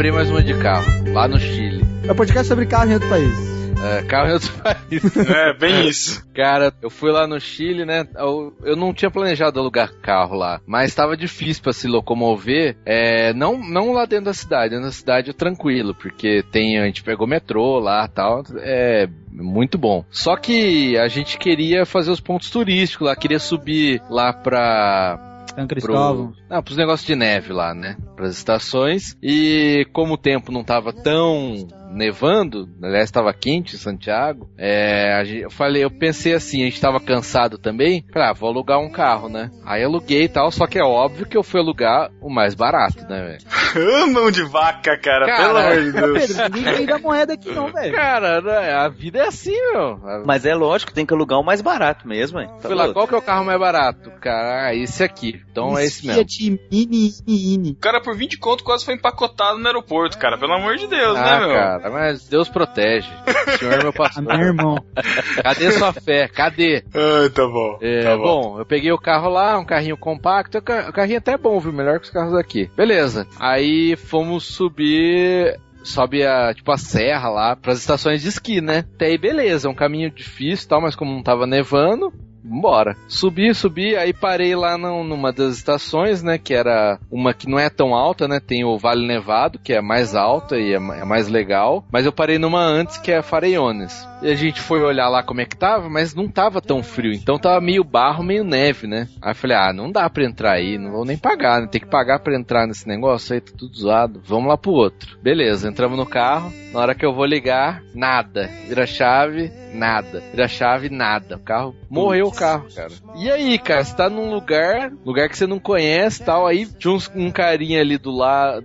Lembrei 0.00 0.12
mais 0.12 0.30
uma 0.30 0.42
de 0.42 0.54
carro, 0.54 1.12
lá 1.12 1.28
no 1.28 1.38
Chile. 1.38 1.84
É 2.08 2.10
um 2.10 2.14
podcast 2.14 2.48
sobre 2.48 2.64
carro 2.64 2.90
em 2.90 2.94
outro 2.94 3.08
país. 3.10 3.34
É, 3.82 4.02
carro 4.04 4.30
em 4.30 4.32
outro 4.32 4.50
país. 4.54 5.02
É, 5.28 5.52
bem 5.52 5.88
isso. 5.88 6.26
Cara, 6.34 6.72
eu 6.80 6.88
fui 6.88 7.12
lá 7.12 7.26
no 7.26 7.38
Chile, 7.38 7.84
né? 7.84 8.08
Eu, 8.16 8.56
eu 8.62 8.74
não 8.76 8.94
tinha 8.94 9.10
planejado 9.10 9.60
alugar 9.60 9.92
carro 10.00 10.34
lá, 10.36 10.58
mas 10.66 10.88
estava 10.88 11.18
difícil 11.18 11.62
para 11.62 11.74
se 11.74 11.86
locomover. 11.86 12.78
É, 12.86 13.34
não, 13.34 13.58
não 13.58 13.92
lá 13.92 14.06
dentro 14.06 14.24
da 14.24 14.32
cidade, 14.32 14.70
dentro 14.70 14.86
da 14.86 14.92
cidade 14.92 15.28
é 15.28 15.34
tranquilo, 15.34 15.94
porque 15.94 16.42
tem 16.50 16.78
a 16.78 16.86
gente 16.86 17.02
pegou 17.02 17.26
metrô 17.26 17.78
lá, 17.78 18.08
tal, 18.08 18.42
é 18.56 19.06
muito 19.30 19.76
bom. 19.76 20.02
Só 20.10 20.34
que 20.34 20.96
a 20.96 21.08
gente 21.08 21.36
queria 21.36 21.84
fazer 21.84 22.10
os 22.10 22.20
pontos 22.20 22.48
turísticos 22.48 23.06
lá, 23.06 23.14
queria 23.14 23.38
subir 23.38 24.00
lá 24.08 24.32
pra 24.32 25.29
São 25.60 25.68
Cristóvão. 25.68 26.32
pro, 26.32 26.44
não, 26.48 26.62
pros 26.62 26.76
negócios 26.76 27.06
de 27.06 27.14
neve 27.14 27.52
lá, 27.52 27.74
né? 27.74 27.96
Pras 28.16 28.36
estações. 28.36 29.16
E 29.22 29.86
como 29.92 30.14
o 30.14 30.18
tempo 30.18 30.52
não 30.52 30.64
tava 30.64 30.92
tão 30.92 31.68
nevando, 31.92 32.68
aliás, 32.82 33.04
estava 33.04 33.32
quente 33.32 33.74
em 33.74 33.78
Santiago, 33.78 34.48
é, 34.56 35.12
a 35.14 35.24
gente- 35.24 35.42
eu 35.42 35.50
falei, 35.50 35.84
eu 35.84 35.90
pensei 35.90 36.32
assim, 36.34 36.62
a 36.62 36.66
gente 36.66 36.80
tava 36.80 37.00
cansado 37.00 37.58
também, 37.58 38.04
falei, 38.12 38.28
ah, 38.28 38.32
vou 38.32 38.48
alugar 38.48 38.78
um 38.78 38.90
carro, 38.90 39.28
né? 39.28 39.50
Aí 39.64 39.82
aluguei 39.82 40.24
e 40.24 40.28
tal, 40.28 40.50
só 40.50 40.66
que 40.66 40.78
é 40.78 40.84
óbvio 40.84 41.26
que 41.26 41.36
eu 41.36 41.42
fui 41.42 41.60
alugar 41.60 42.10
o 42.20 42.30
mais 42.30 42.54
barato, 42.54 43.04
né, 43.08 43.22
velho? 43.38 43.40
Mão 44.12 44.30
de 44.30 44.42
vaca, 44.42 44.96
cara, 44.98 45.26
Cara, 45.26 45.44
pelo 45.46 45.58
amor 45.58 45.82
de 45.82 45.92
Deus. 45.92 46.26
Pedro, 46.36 46.58
ninguém 46.58 46.86
da 46.86 46.98
moeda 46.98 47.34
aqui 47.34 47.50
não, 47.52 47.72
velho. 47.72 47.94
Cara, 47.94 48.40
né, 48.40 48.72
a 48.72 48.88
vida 48.88 49.18
é 49.18 49.26
assim, 49.28 49.56
meu. 49.72 49.98
Mas 50.26 50.44
é 50.44 50.54
lógico, 50.54 50.92
tem 50.92 51.06
que 51.06 51.14
alugar 51.14 51.38
o 51.38 51.44
mais 51.44 51.60
barato 51.60 52.06
mesmo, 52.06 52.40
hein? 52.40 52.48
Tá 52.60 52.68
Fui 52.68 52.74
lá, 52.74 52.92
qual 52.92 53.06
que 53.06 53.14
é 53.14 53.18
o 53.18 53.22
carro 53.22 53.44
mais 53.44 53.58
barato? 53.58 54.10
Cara, 54.20 54.66
ah, 54.68 54.74
esse 54.74 55.02
aqui. 55.02 55.40
Então 55.50 55.76
é 55.78 55.84
esse 55.84 56.06
mesmo. 56.06 56.20
Fiat 56.22 56.50
Mini, 56.50 56.60
Mini, 56.70 57.12
Mini. 57.26 57.70
O 57.72 57.76
cara 57.76 58.00
por 58.00 58.16
20 58.16 58.38
conto 58.38 58.64
quase 58.64 58.84
foi 58.84 58.94
empacotado 58.94 59.58
no 59.58 59.66
aeroporto, 59.66 60.18
cara. 60.18 60.36
Pelo 60.38 60.54
amor 60.54 60.76
de 60.76 60.86
Deus, 60.86 61.16
Ah, 61.16 61.22
né, 61.40 61.46
meu? 61.46 61.54
cara, 61.56 61.79
mas 61.88 62.28
Deus 62.28 62.48
protege. 62.48 63.08
O 63.54 63.58
senhor 63.58 63.74
é 63.74 63.82
meu 63.82 63.92
pastor. 63.92 64.22
meu 64.22 64.36
irmão. 64.46 64.76
Cadê 65.42 65.70
sua 65.72 65.92
fé? 65.92 66.28
Cadê? 66.28 66.82
Ai, 66.94 67.30
tá 67.30 67.46
bom. 67.46 67.78
É, 67.80 68.02
tá 68.02 68.16
bom. 68.16 68.58
eu 68.58 68.66
peguei 68.66 68.90
o 68.92 68.98
carro 68.98 69.28
lá, 69.30 69.58
um 69.58 69.64
carrinho 69.64 69.96
compacto, 69.96 70.58
o 70.58 70.62
ca- 70.62 70.86
o 70.88 70.92
carrinho 70.92 71.18
até 71.18 71.32
é 71.32 71.38
bom, 71.38 71.58
viu? 71.60 71.72
Melhor 71.72 71.98
que 72.00 72.06
os 72.06 72.10
carros 72.12 72.34
aqui. 72.34 72.68
Beleza. 72.76 73.26
Aí 73.38 73.96
fomos 73.96 74.44
subir. 74.44 75.58
Sobe 75.82 76.22
a, 76.26 76.52
tipo, 76.52 76.70
a 76.70 76.76
serra 76.76 77.30
lá 77.30 77.56
pras 77.56 77.78
estações 77.78 78.20
de 78.20 78.28
esqui, 78.28 78.60
né? 78.60 78.84
Até 78.94 79.06
aí, 79.06 79.16
beleza, 79.16 79.66
um 79.66 79.74
caminho 79.74 80.10
difícil 80.10 80.66
e 80.66 80.68
tal, 80.68 80.80
mas 80.82 80.94
como 80.94 81.10
não 81.10 81.22
tava 81.22 81.46
nevando, 81.46 82.12
Bora. 82.50 82.96
Subi, 83.08 83.54
subi, 83.54 83.96
aí 83.96 84.12
parei 84.12 84.54
lá 84.56 84.76
num- 84.76 85.04
numa 85.04 85.32
das 85.32 85.56
estações, 85.56 86.22
né? 86.22 86.36
Que 86.38 86.52
era 86.54 86.98
uma 87.10 87.32
que 87.32 87.48
não 87.48 87.58
é 87.58 87.70
tão 87.70 87.94
alta, 87.94 88.26
né? 88.26 88.40
Tem 88.40 88.64
o 88.64 88.76
Vale 88.78 89.06
Nevado, 89.06 89.58
que 89.58 89.72
é 89.72 89.80
mais 89.80 90.14
alta 90.14 90.56
e 90.58 90.72
é, 90.72 90.76
é 90.76 91.04
mais 91.04 91.28
legal. 91.28 91.84
Mas 91.92 92.04
eu 92.06 92.12
parei 92.12 92.38
numa 92.38 92.60
antes, 92.62 92.98
que 92.98 93.12
é 93.12 93.22
Fareiones. 93.22 94.06
E 94.22 94.30
a 94.30 94.34
gente 94.34 94.60
foi 94.60 94.82
olhar 94.82 95.08
lá 95.08 95.22
como 95.22 95.40
é 95.40 95.46
que 95.46 95.56
tava, 95.56 95.88
mas 95.88 96.14
não 96.14 96.28
tava 96.28 96.60
tão 96.60 96.82
frio. 96.82 97.12
Então 97.12 97.38
tava 97.38 97.60
meio 97.60 97.82
barro, 97.82 98.22
meio 98.22 98.44
neve, 98.44 98.86
né? 98.86 99.08
Aí 99.22 99.30
eu 99.30 99.34
falei, 99.34 99.56
ah, 99.56 99.72
não 99.72 99.90
dá 99.90 100.10
pra 100.10 100.24
entrar 100.24 100.52
aí, 100.52 100.76
não 100.76 100.90
vou 100.90 101.04
nem 101.06 101.16
pagar, 101.16 101.60
né? 101.62 101.68
Tem 101.70 101.80
que 101.80 101.86
pagar 101.86 102.18
pra 102.18 102.36
entrar 102.36 102.66
nesse 102.66 102.86
negócio 102.86 103.32
aí, 103.34 103.40
tá 103.40 103.52
tudo 103.56 103.74
zoado. 103.74 104.20
Vamos 104.26 104.48
lá 104.48 104.58
pro 104.58 104.72
outro. 104.72 105.16
Beleza, 105.22 105.68
entramos 105.68 105.96
no 105.96 106.04
carro. 106.04 106.52
Na 106.72 106.80
hora 106.80 106.94
que 106.94 107.04
eu 107.06 107.14
vou 107.14 107.24
ligar, 107.24 107.82
nada. 107.94 108.48
Vira 108.68 108.86
chave, 108.86 109.50
nada. 109.74 110.22
Vira 110.30 110.46
chave, 110.46 110.90
nada. 110.90 111.36
O 111.36 111.40
carro 111.40 111.74
morreu 111.88 112.30
carro, 112.40 112.66
cara. 112.74 112.92
E 113.16 113.30
aí, 113.30 113.58
cara, 113.58 113.84
você 113.84 113.94
tá 113.96 114.08
num 114.10 114.30
lugar, 114.32 114.90
lugar 115.04 115.28
que 115.28 115.36
você 115.38 115.46
não 115.46 115.58
conhece 115.58 116.22
tal. 116.24 116.46
Aí 116.46 116.66
tinha 116.66 116.92
uns- 116.92 117.10
um 117.14 117.30
carinha 117.30 117.80
ali 117.80 117.96
do 117.98 118.10
lado 118.10 118.62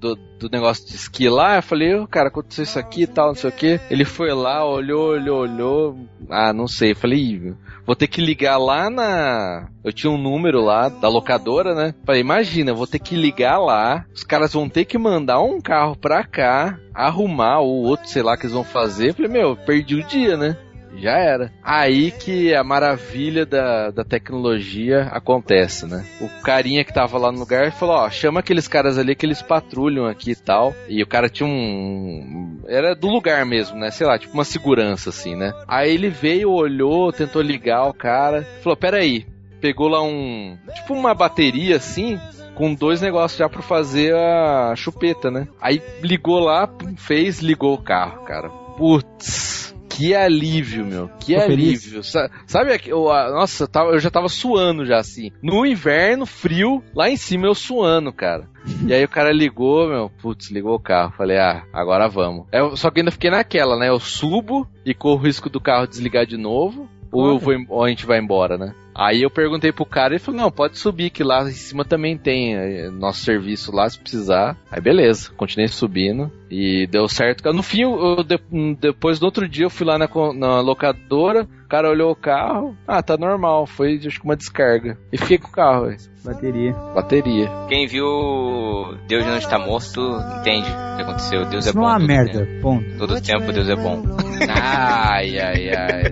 do, 0.00 0.16
do 0.38 0.48
negócio 0.50 0.86
de 0.88 0.94
esqui 0.94 1.28
lá. 1.28 1.56
Eu 1.56 1.62
falei, 1.62 1.94
"Ô, 1.94 2.06
cara, 2.06 2.28
aconteceu 2.28 2.62
isso 2.64 2.78
aqui 2.78 3.02
e 3.02 3.06
tal, 3.06 3.28
não 3.28 3.34
sei 3.34 3.50
o 3.50 3.52
que. 3.52 3.80
Ele 3.90 4.04
foi 4.04 4.32
lá, 4.32 4.64
olhou, 4.64 5.10
olhou, 5.10 5.40
olhou. 5.40 5.98
Ah, 6.30 6.52
não 6.52 6.68
sei. 6.68 6.92
Eu 6.92 6.96
falei, 6.96 7.18
"Ih, 7.18 7.54
vou 7.84 7.96
ter 7.96 8.06
que 8.06 8.20
ligar 8.20 8.56
lá 8.58 8.88
na. 8.88 9.68
Eu 9.84 9.92
tinha 9.92 10.10
um 10.10 10.18
número 10.18 10.60
lá 10.62 10.88
da 10.88 11.08
locadora, 11.08 11.74
né? 11.74 11.94
Falei, 12.04 12.20
imagina, 12.20 12.72
vou 12.74 12.86
ter 12.86 12.98
que 12.98 13.16
ligar 13.16 13.58
lá. 13.58 14.04
Os 14.14 14.22
caras 14.22 14.52
vão 14.52 14.68
ter 14.68 14.84
que 14.84 14.98
mandar 14.98 15.40
um 15.40 15.60
carro 15.60 15.96
pra 15.96 16.22
cá, 16.24 16.78
arrumar, 16.94 17.60
ou 17.60 17.84
outro, 17.84 18.08
sei 18.08 18.22
lá, 18.22 18.36
que 18.36 18.42
eles 18.44 18.52
vão 18.54 18.64
fazer. 18.64 19.14
Falei, 19.14 19.30
meu, 19.30 19.56
perdi 19.56 19.96
o 19.96 20.04
dia, 20.04 20.36
né? 20.36 20.56
Já 20.96 21.18
era. 21.18 21.52
Aí 21.62 22.10
que 22.10 22.54
a 22.54 22.64
maravilha 22.64 23.46
da, 23.46 23.90
da 23.90 24.04
tecnologia 24.04 25.08
acontece, 25.12 25.86
né? 25.86 26.04
O 26.20 26.28
carinha 26.42 26.84
que 26.84 26.92
tava 26.92 27.18
lá 27.18 27.30
no 27.30 27.38
lugar 27.38 27.72
falou, 27.72 27.96
ó, 27.96 28.10
chama 28.10 28.40
aqueles 28.40 28.66
caras 28.66 28.98
ali 28.98 29.14
que 29.14 29.24
eles 29.24 29.42
patrulham 29.42 30.06
aqui 30.06 30.32
e 30.32 30.36
tal. 30.36 30.74
E 30.88 31.02
o 31.02 31.06
cara 31.06 31.28
tinha 31.28 31.48
um... 31.48 32.60
Era 32.66 32.94
do 32.94 33.08
lugar 33.08 33.44
mesmo, 33.46 33.78
né? 33.78 33.90
Sei 33.90 34.06
lá, 34.06 34.18
tipo 34.18 34.34
uma 34.34 34.44
segurança 34.44 35.10
assim, 35.10 35.36
né? 35.36 35.52
Aí 35.66 35.92
ele 35.92 36.08
veio, 36.08 36.50
olhou, 36.50 37.12
tentou 37.12 37.42
ligar 37.42 37.84
o 37.86 37.94
cara. 37.94 38.46
Falou, 38.62 38.76
peraí. 38.76 39.26
Pegou 39.60 39.88
lá 39.88 40.02
um... 40.02 40.56
Tipo 40.74 40.94
uma 40.94 41.14
bateria 41.14 41.76
assim 41.76 42.18
com 42.58 42.74
dois 42.74 43.00
negócios 43.00 43.38
já 43.38 43.48
pra 43.48 43.62
fazer 43.62 44.12
a 44.16 44.74
chupeta, 44.74 45.30
né? 45.30 45.46
Aí 45.60 45.80
ligou 46.02 46.40
lá, 46.40 46.68
fez, 46.96 47.38
ligou 47.38 47.72
o 47.74 47.82
carro, 47.82 48.24
cara. 48.24 48.50
Putz, 48.76 49.72
que 49.98 50.14
alívio, 50.14 50.86
meu. 50.86 51.10
Que 51.18 51.38
feliz? 51.40 51.82
alívio. 51.84 52.04
Sa- 52.04 52.30
Sabe, 52.46 52.80
eu, 52.86 53.04
nossa, 53.04 53.64
eu, 53.64 53.68
tava- 53.68 53.90
eu 53.90 53.98
já 53.98 54.10
tava 54.10 54.28
suando 54.28 54.86
já 54.86 54.96
assim. 54.98 55.32
No 55.42 55.66
inverno, 55.66 56.24
frio, 56.24 56.82
lá 56.94 57.10
em 57.10 57.16
cima 57.16 57.46
eu 57.46 57.54
suando, 57.54 58.12
cara. 58.12 58.48
E 58.86 58.92
aí 58.94 59.02
o 59.04 59.08
cara 59.08 59.32
ligou, 59.32 59.88
meu, 59.88 60.08
putz, 60.22 60.50
ligou 60.50 60.74
o 60.74 60.80
carro. 60.80 61.12
Falei, 61.16 61.38
ah, 61.38 61.64
agora 61.72 62.06
vamos. 62.08 62.46
Eu- 62.52 62.76
só 62.76 62.90
que 62.90 63.00
ainda 63.00 63.10
fiquei 63.10 63.30
naquela, 63.30 63.76
né? 63.76 63.88
Eu 63.88 63.98
subo 63.98 64.68
e 64.86 64.94
corro 64.94 65.16
o 65.20 65.24
risco 65.26 65.50
do 65.50 65.60
carro 65.60 65.86
desligar 65.86 66.24
de 66.26 66.36
novo. 66.36 66.88
Ou, 67.10 67.26
eu 67.28 67.38
vou, 67.38 67.54
ou 67.70 67.82
a 67.84 67.88
gente 67.88 68.04
vai 68.04 68.18
embora, 68.20 68.58
né? 68.58 68.74
Aí 69.00 69.22
eu 69.22 69.30
perguntei 69.30 69.70
pro 69.70 69.86
cara 69.86 70.12
e 70.12 70.16
ele 70.16 70.18
falou, 70.24 70.40
não, 70.40 70.50
pode 70.50 70.76
subir, 70.76 71.10
que 71.10 71.22
lá 71.22 71.44
em 71.44 71.52
cima 71.52 71.84
também 71.84 72.18
tem 72.18 72.56
eh, 72.56 72.90
nosso 72.90 73.20
serviço 73.24 73.70
lá, 73.70 73.88
se 73.88 73.96
precisar. 73.98 74.56
Aí 74.72 74.80
beleza, 74.80 75.30
continuei 75.36 75.68
subindo 75.68 76.32
e 76.50 76.84
deu 76.90 77.06
certo. 77.08 77.48
No 77.52 77.62
fim, 77.62 77.82
eu, 77.82 78.16
eu 78.18 78.24
de- 78.24 78.74
depois 78.80 79.20
do 79.20 79.24
outro 79.26 79.48
dia, 79.48 79.66
eu 79.66 79.70
fui 79.70 79.86
lá 79.86 79.96
na, 79.96 80.08
na 80.34 80.60
locadora, 80.60 81.44
o 81.64 81.68
cara 81.68 81.88
olhou 81.88 82.10
o 82.10 82.16
carro, 82.16 82.76
ah, 82.88 83.00
tá 83.00 83.16
normal, 83.16 83.66
foi 83.66 84.00
acho 84.04 84.18
que 84.18 84.24
uma 84.24 84.34
descarga. 84.36 84.98
E 85.12 85.16
fiquei 85.16 85.38
com 85.38 85.46
o 85.48 85.52
carro, 85.52 85.86
velho. 85.86 85.98
Bateria. 86.24 86.72
bateria. 86.94 87.48
Quem 87.68 87.86
viu 87.86 88.04
Deus 89.06 89.24
não 89.24 89.36
está 89.38 89.58
morto, 89.60 90.00
entende 90.40 90.68
o 90.68 90.96
que 90.96 91.02
aconteceu. 91.02 91.44
Deus 91.46 91.64
Isso 91.66 91.70
é 91.78 91.80
não 91.80 91.82
bom. 91.82 91.88
é 91.88 91.92
uma 91.92 91.98
merda, 92.06 92.44
tempo. 92.44 92.60
ponto. 92.62 92.98
Todo 92.98 93.20
tempo 93.20 93.52
Deus 93.52 93.68
é 93.68 93.76
bom. 93.76 94.02
Ai, 94.50 95.38
ai, 95.38 95.70
ai. 95.70 96.02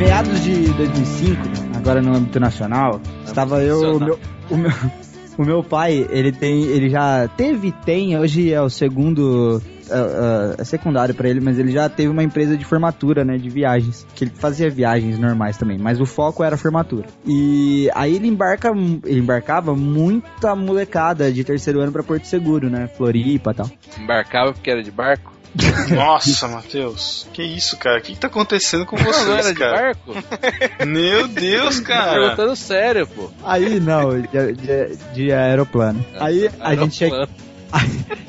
Meados 0.00 0.42
de 0.42 0.72
2005, 0.72 1.42
agora 1.76 2.00
no 2.00 2.16
âmbito 2.16 2.40
nacional, 2.40 3.02
estava 3.22 3.62
eu, 3.62 3.96
o 3.96 4.00
meu, 4.00 4.18
o 4.50 4.56
meu, 4.56 4.70
o 5.36 5.44
meu 5.44 5.62
pai, 5.62 6.06
ele 6.08 6.32
tem, 6.32 6.62
ele 6.62 6.88
já 6.88 7.28
teve, 7.28 7.70
tem, 7.84 8.18
hoje 8.18 8.50
é 8.50 8.62
o 8.62 8.70
segundo, 8.70 9.60
é, 9.90 10.56
é, 10.58 10.62
é 10.62 10.64
secundário 10.64 11.14
pra 11.14 11.28
ele, 11.28 11.42
mas 11.42 11.58
ele 11.58 11.70
já 11.70 11.86
teve 11.86 12.08
uma 12.08 12.22
empresa 12.22 12.56
de 12.56 12.64
formatura, 12.64 13.26
né, 13.26 13.36
de 13.36 13.50
viagens, 13.50 14.06
que 14.14 14.24
ele 14.24 14.32
fazia 14.34 14.70
viagens 14.70 15.18
normais 15.18 15.58
também, 15.58 15.76
mas 15.76 16.00
o 16.00 16.06
foco 16.06 16.42
era 16.42 16.56
formatura. 16.56 17.06
E 17.26 17.90
aí 17.94 18.16
ele 18.16 18.26
embarca, 18.26 18.70
ele 19.04 19.20
embarcava 19.20 19.76
muita 19.76 20.56
molecada 20.56 21.30
de 21.30 21.44
terceiro 21.44 21.78
ano 21.78 21.92
pra 21.92 22.02
Porto 22.02 22.24
Seguro, 22.24 22.70
né, 22.70 22.88
Floripa 22.88 23.50
e 23.50 23.54
tal. 23.54 23.70
Embarcava 23.98 24.54
porque 24.54 24.70
era 24.70 24.82
de 24.82 24.90
barco? 24.90 25.39
Nossa, 25.94 26.46
Matheus. 26.48 27.26
Que 27.32 27.42
isso, 27.42 27.76
cara? 27.76 27.98
O 27.98 28.02
que, 28.02 28.12
que 28.14 28.18
tá 28.20 28.28
acontecendo 28.28 28.86
com 28.86 28.96
Não, 28.96 29.04
não 29.04 29.12
vocês, 29.12 29.28
era 29.28 29.52
de 29.52 29.58
cara? 29.58 29.76
barco? 29.76 30.14
Meu 30.86 31.26
Deus, 31.28 31.80
cara. 31.80 32.20
Perguntando 32.20 32.56
sério, 32.56 33.06
pô. 33.06 33.30
Aí 33.44 33.80
não, 33.80 34.20
de, 34.20 34.28
de- 34.54 34.96
de 35.14 35.32
aeroplano. 35.32 36.04
Aí 36.18 36.48
a 36.60 36.74
gente 36.74 36.94
chega. 36.96 37.28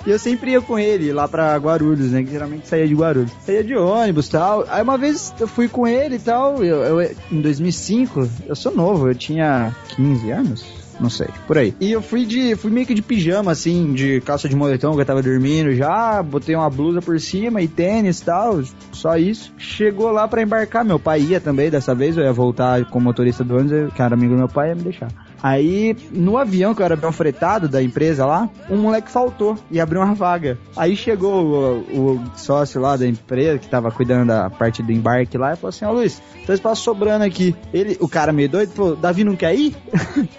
E 0.05 0.09
eu 0.11 0.19
sempre 0.19 0.51
ia 0.51 0.61
com 0.61 0.77
ele 0.77 1.11
lá 1.11 1.27
pra 1.27 1.55
Guarulhos, 1.57 2.11
né? 2.11 2.23
Que 2.23 2.29
geralmente 2.31 2.67
saía 2.67 2.87
de 2.87 2.93
Guarulhos. 2.93 3.31
Saía 3.45 3.63
de 3.63 3.75
ônibus 3.75 4.27
e 4.27 4.31
tal. 4.31 4.65
Aí 4.69 4.81
uma 4.83 4.97
vez 4.99 5.33
eu 5.39 5.47
fui 5.47 5.67
com 5.67 5.87
ele 5.87 6.15
e 6.15 6.19
tal. 6.19 6.63
Eu, 6.63 7.01
eu- 7.01 7.15
em 7.31 7.41
2005, 7.41 8.29
eu 8.47 8.55
sou 8.55 8.71
novo, 8.75 9.07
eu 9.09 9.15
tinha 9.15 9.75
15 9.95 10.29
anos. 10.31 10.65
Não 11.01 11.09
sei, 11.09 11.27
por 11.47 11.57
aí. 11.57 11.73
E 11.81 11.91
eu 11.91 12.01
fui 12.01 12.25
de. 12.25 12.55
fui 12.55 12.69
meio 12.69 12.85
que 12.85 12.93
de 12.93 13.01
pijama, 13.01 13.51
assim, 13.51 13.91
de 13.91 14.21
calça 14.21 14.47
de 14.47 14.55
moletom, 14.55 14.93
que 14.93 15.01
eu 15.01 15.05
tava 15.05 15.23
dormindo 15.23 15.73
já, 15.73 16.21
botei 16.21 16.55
uma 16.55 16.69
blusa 16.69 17.01
por 17.01 17.19
cima 17.19 17.59
e 17.59 17.67
tênis 17.67 18.19
e 18.19 18.25
tal, 18.25 18.61
só 18.91 19.17
isso. 19.17 19.51
Chegou 19.57 20.11
lá 20.11 20.27
pra 20.27 20.43
embarcar, 20.43 20.85
meu 20.85 20.99
pai 20.99 21.21
ia 21.21 21.41
também, 21.41 21.71
dessa 21.71 21.95
vez 21.95 22.15
eu 22.15 22.23
ia 22.23 22.31
voltar 22.31 22.85
como 22.85 23.05
motorista 23.05 23.43
do 23.43 23.57
ônibus, 23.57 23.91
que 23.93 24.01
era 24.01 24.13
amigo 24.13 24.33
do 24.33 24.37
meu 24.37 24.47
pai, 24.47 24.69
ia 24.69 24.75
me 24.75 24.83
deixar. 24.83 25.09
Aí, 25.41 25.95
no 26.11 26.37
avião 26.37 26.75
que 26.75 26.81
eu 26.81 26.85
era 26.85 26.93
avião 26.93 27.11
fretado 27.11 27.67
da 27.67 27.81
empresa 27.81 28.25
lá, 28.25 28.49
um 28.69 28.77
moleque 28.77 29.11
faltou 29.11 29.57
e 29.71 29.79
abriu 29.79 30.01
uma 30.01 30.13
vaga. 30.13 30.57
Aí 30.75 30.95
chegou 30.95 31.43
o, 31.43 32.15
o 32.15 32.23
sócio 32.35 32.79
lá 32.79 32.95
da 32.95 33.07
empresa, 33.07 33.57
que 33.57 33.67
tava 33.67 33.91
cuidando 33.91 34.27
da 34.27 34.49
parte 34.49 34.83
do 34.83 34.91
embarque 34.91 35.37
lá, 35.37 35.53
e 35.53 35.55
falou 35.55 35.69
assim, 35.69 35.85
ó 35.85 35.91
Luiz, 35.91 36.21
tem 36.45 36.53
espaço 36.53 36.83
sobrando 36.83 37.23
aqui. 37.25 37.55
Ele, 37.73 37.97
o 37.99 38.07
cara 38.07 38.31
meio 38.31 38.49
doido, 38.49 38.71
falou, 38.71 38.95
Davi 38.95 39.23
não 39.23 39.35
quer 39.35 39.55
ir? 39.55 39.75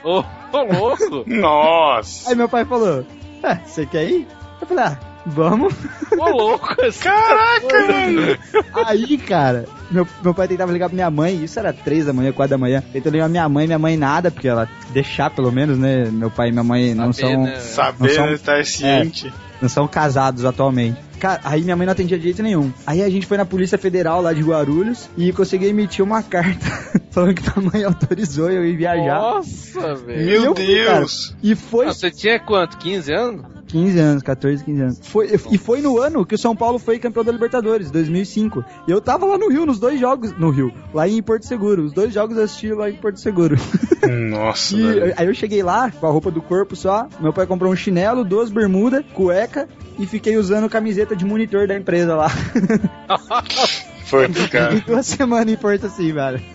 Ô, 0.04 0.20
ô, 0.20 0.62
louco! 0.72 1.24
Nossa. 1.28 2.30
Aí 2.30 2.36
meu 2.36 2.48
pai 2.48 2.64
falou, 2.64 3.04
é, 3.42 3.54
você 3.66 3.84
quer 3.84 4.04
ir? 4.08 4.26
Eu 4.60 4.66
falei, 4.66 4.84
ah, 4.84 5.11
vamos. 5.26 5.74
Ô, 6.18 6.28
louco! 6.30 6.74
Caraca, 7.00 7.86
velho. 7.86 8.38
Aí, 8.86 9.18
cara, 9.18 9.64
meu, 9.90 10.06
meu 10.22 10.34
pai 10.34 10.48
tentava 10.48 10.72
ligar 10.72 10.88
pra 10.88 10.94
minha 10.94 11.10
mãe, 11.10 11.42
isso 11.44 11.58
era 11.58 11.72
três 11.72 12.06
da 12.06 12.12
manhã, 12.12 12.32
quatro 12.32 12.50
da 12.50 12.58
manhã. 12.58 12.82
Tentou 12.92 13.10
ligar 13.12 13.24
pra 13.24 13.30
minha 13.30 13.48
mãe, 13.48 13.66
minha 13.66 13.78
mãe 13.78 13.96
nada, 13.96 14.30
porque 14.30 14.48
ela 14.48 14.68
deixar 14.90 15.30
pelo 15.30 15.50
menos, 15.52 15.78
né? 15.78 16.04
Meu 16.10 16.30
pai 16.30 16.48
e 16.48 16.52
minha 16.52 16.64
mãe 16.64 16.94
não 16.94 17.12
Saber, 17.12 17.32
são. 17.34 17.42
né? 17.44 17.56
Saber 17.60 18.08
Não 18.08 18.14
são- 18.14 18.32
estar 18.32 18.64
ciente. 18.64 19.32
não 19.60 19.68
são 19.68 19.86
casados 19.88 20.44
atualmente. 20.44 20.98
Cara, 21.20 21.40
aí 21.44 21.62
minha 21.62 21.76
mãe 21.76 21.86
não 21.86 21.92
atendia 21.92 22.16
de 22.18 22.24
jeito 22.24 22.42
nenhum. 22.42 22.72
Aí 22.84 23.00
a 23.00 23.08
gente 23.08 23.26
foi 23.26 23.36
na 23.36 23.44
Polícia 23.44 23.78
Federal 23.78 24.20
lá 24.20 24.32
de 24.32 24.42
Guarulhos 24.42 25.08
e 25.16 25.32
consegui 25.32 25.66
emitir 25.66 26.04
uma 26.04 26.20
carta 26.24 26.66
falando 27.12 27.34
que 27.34 27.42
minha 27.60 27.70
mãe 27.72 27.84
autorizou 27.84 28.50
eu 28.50 28.64
ir 28.64 28.76
viajar. 28.76 29.20
Nossa, 29.20 29.94
velho. 29.94 30.20
E 30.20 30.24
Meu 30.24 30.44
eu 30.46 30.56
fui, 30.56 30.84
cara. 30.84 30.98
Deus. 30.98 31.36
E 31.40 31.54
foi 31.54 31.86
Ah, 31.86 31.94
Você 31.94 32.10
tinha 32.10 32.40
quanto? 32.40 32.76
15 32.76 33.12
anos? 33.12 33.42
15 33.72 33.98
anos, 33.98 34.22
14, 34.22 34.64
15 34.64 34.80
anos. 34.82 35.00
Foi, 35.02 35.30
e 35.50 35.58
foi 35.58 35.80
no 35.80 35.98
ano 35.98 36.24
que 36.26 36.34
o 36.34 36.38
São 36.38 36.54
Paulo 36.54 36.78
foi 36.78 36.98
campeão 36.98 37.24
da 37.24 37.32
Libertadores, 37.32 37.90
2005. 37.90 38.62
E 38.86 38.90
eu 38.90 39.00
tava 39.00 39.24
lá 39.26 39.38
no 39.38 39.48
Rio, 39.48 39.64
nos 39.66 39.80
dois 39.80 39.98
jogos. 39.98 40.30
No 40.38 40.50
Rio, 40.50 40.72
lá 40.92 41.08
em 41.08 41.22
Porto 41.22 41.46
Seguro. 41.46 41.82
Os 41.82 41.92
dois 41.92 42.12
jogos 42.12 42.36
eu 42.36 42.44
assisti 42.44 42.72
lá 42.72 42.90
em 42.90 42.94
Porto 42.94 43.18
Seguro. 43.18 43.56
Nossa, 44.30 44.76
E 44.76 44.82
velho. 44.82 45.14
aí 45.16 45.26
eu 45.26 45.34
cheguei 45.34 45.62
lá 45.62 45.90
com 45.90 46.06
a 46.06 46.10
roupa 46.10 46.30
do 46.30 46.42
corpo 46.42 46.76
só. 46.76 47.08
Meu 47.18 47.32
pai 47.32 47.46
comprou 47.46 47.72
um 47.72 47.76
chinelo, 47.76 48.24
duas 48.24 48.50
bermudas, 48.50 49.02
cueca 49.14 49.68
e 49.98 50.06
fiquei 50.06 50.36
usando 50.36 50.68
camiseta 50.68 51.16
de 51.16 51.24
monitor 51.24 51.66
da 51.66 51.74
empresa 51.76 52.14
lá. 52.14 52.28
Foi, 54.12 54.28
Fiquei 54.28 54.48
cara. 54.60 54.74
duas 54.86 55.06
semanas 55.06 55.50
em 55.52 55.56
Porto 55.56 55.86
assim, 55.86 56.12
velho. 56.12 56.38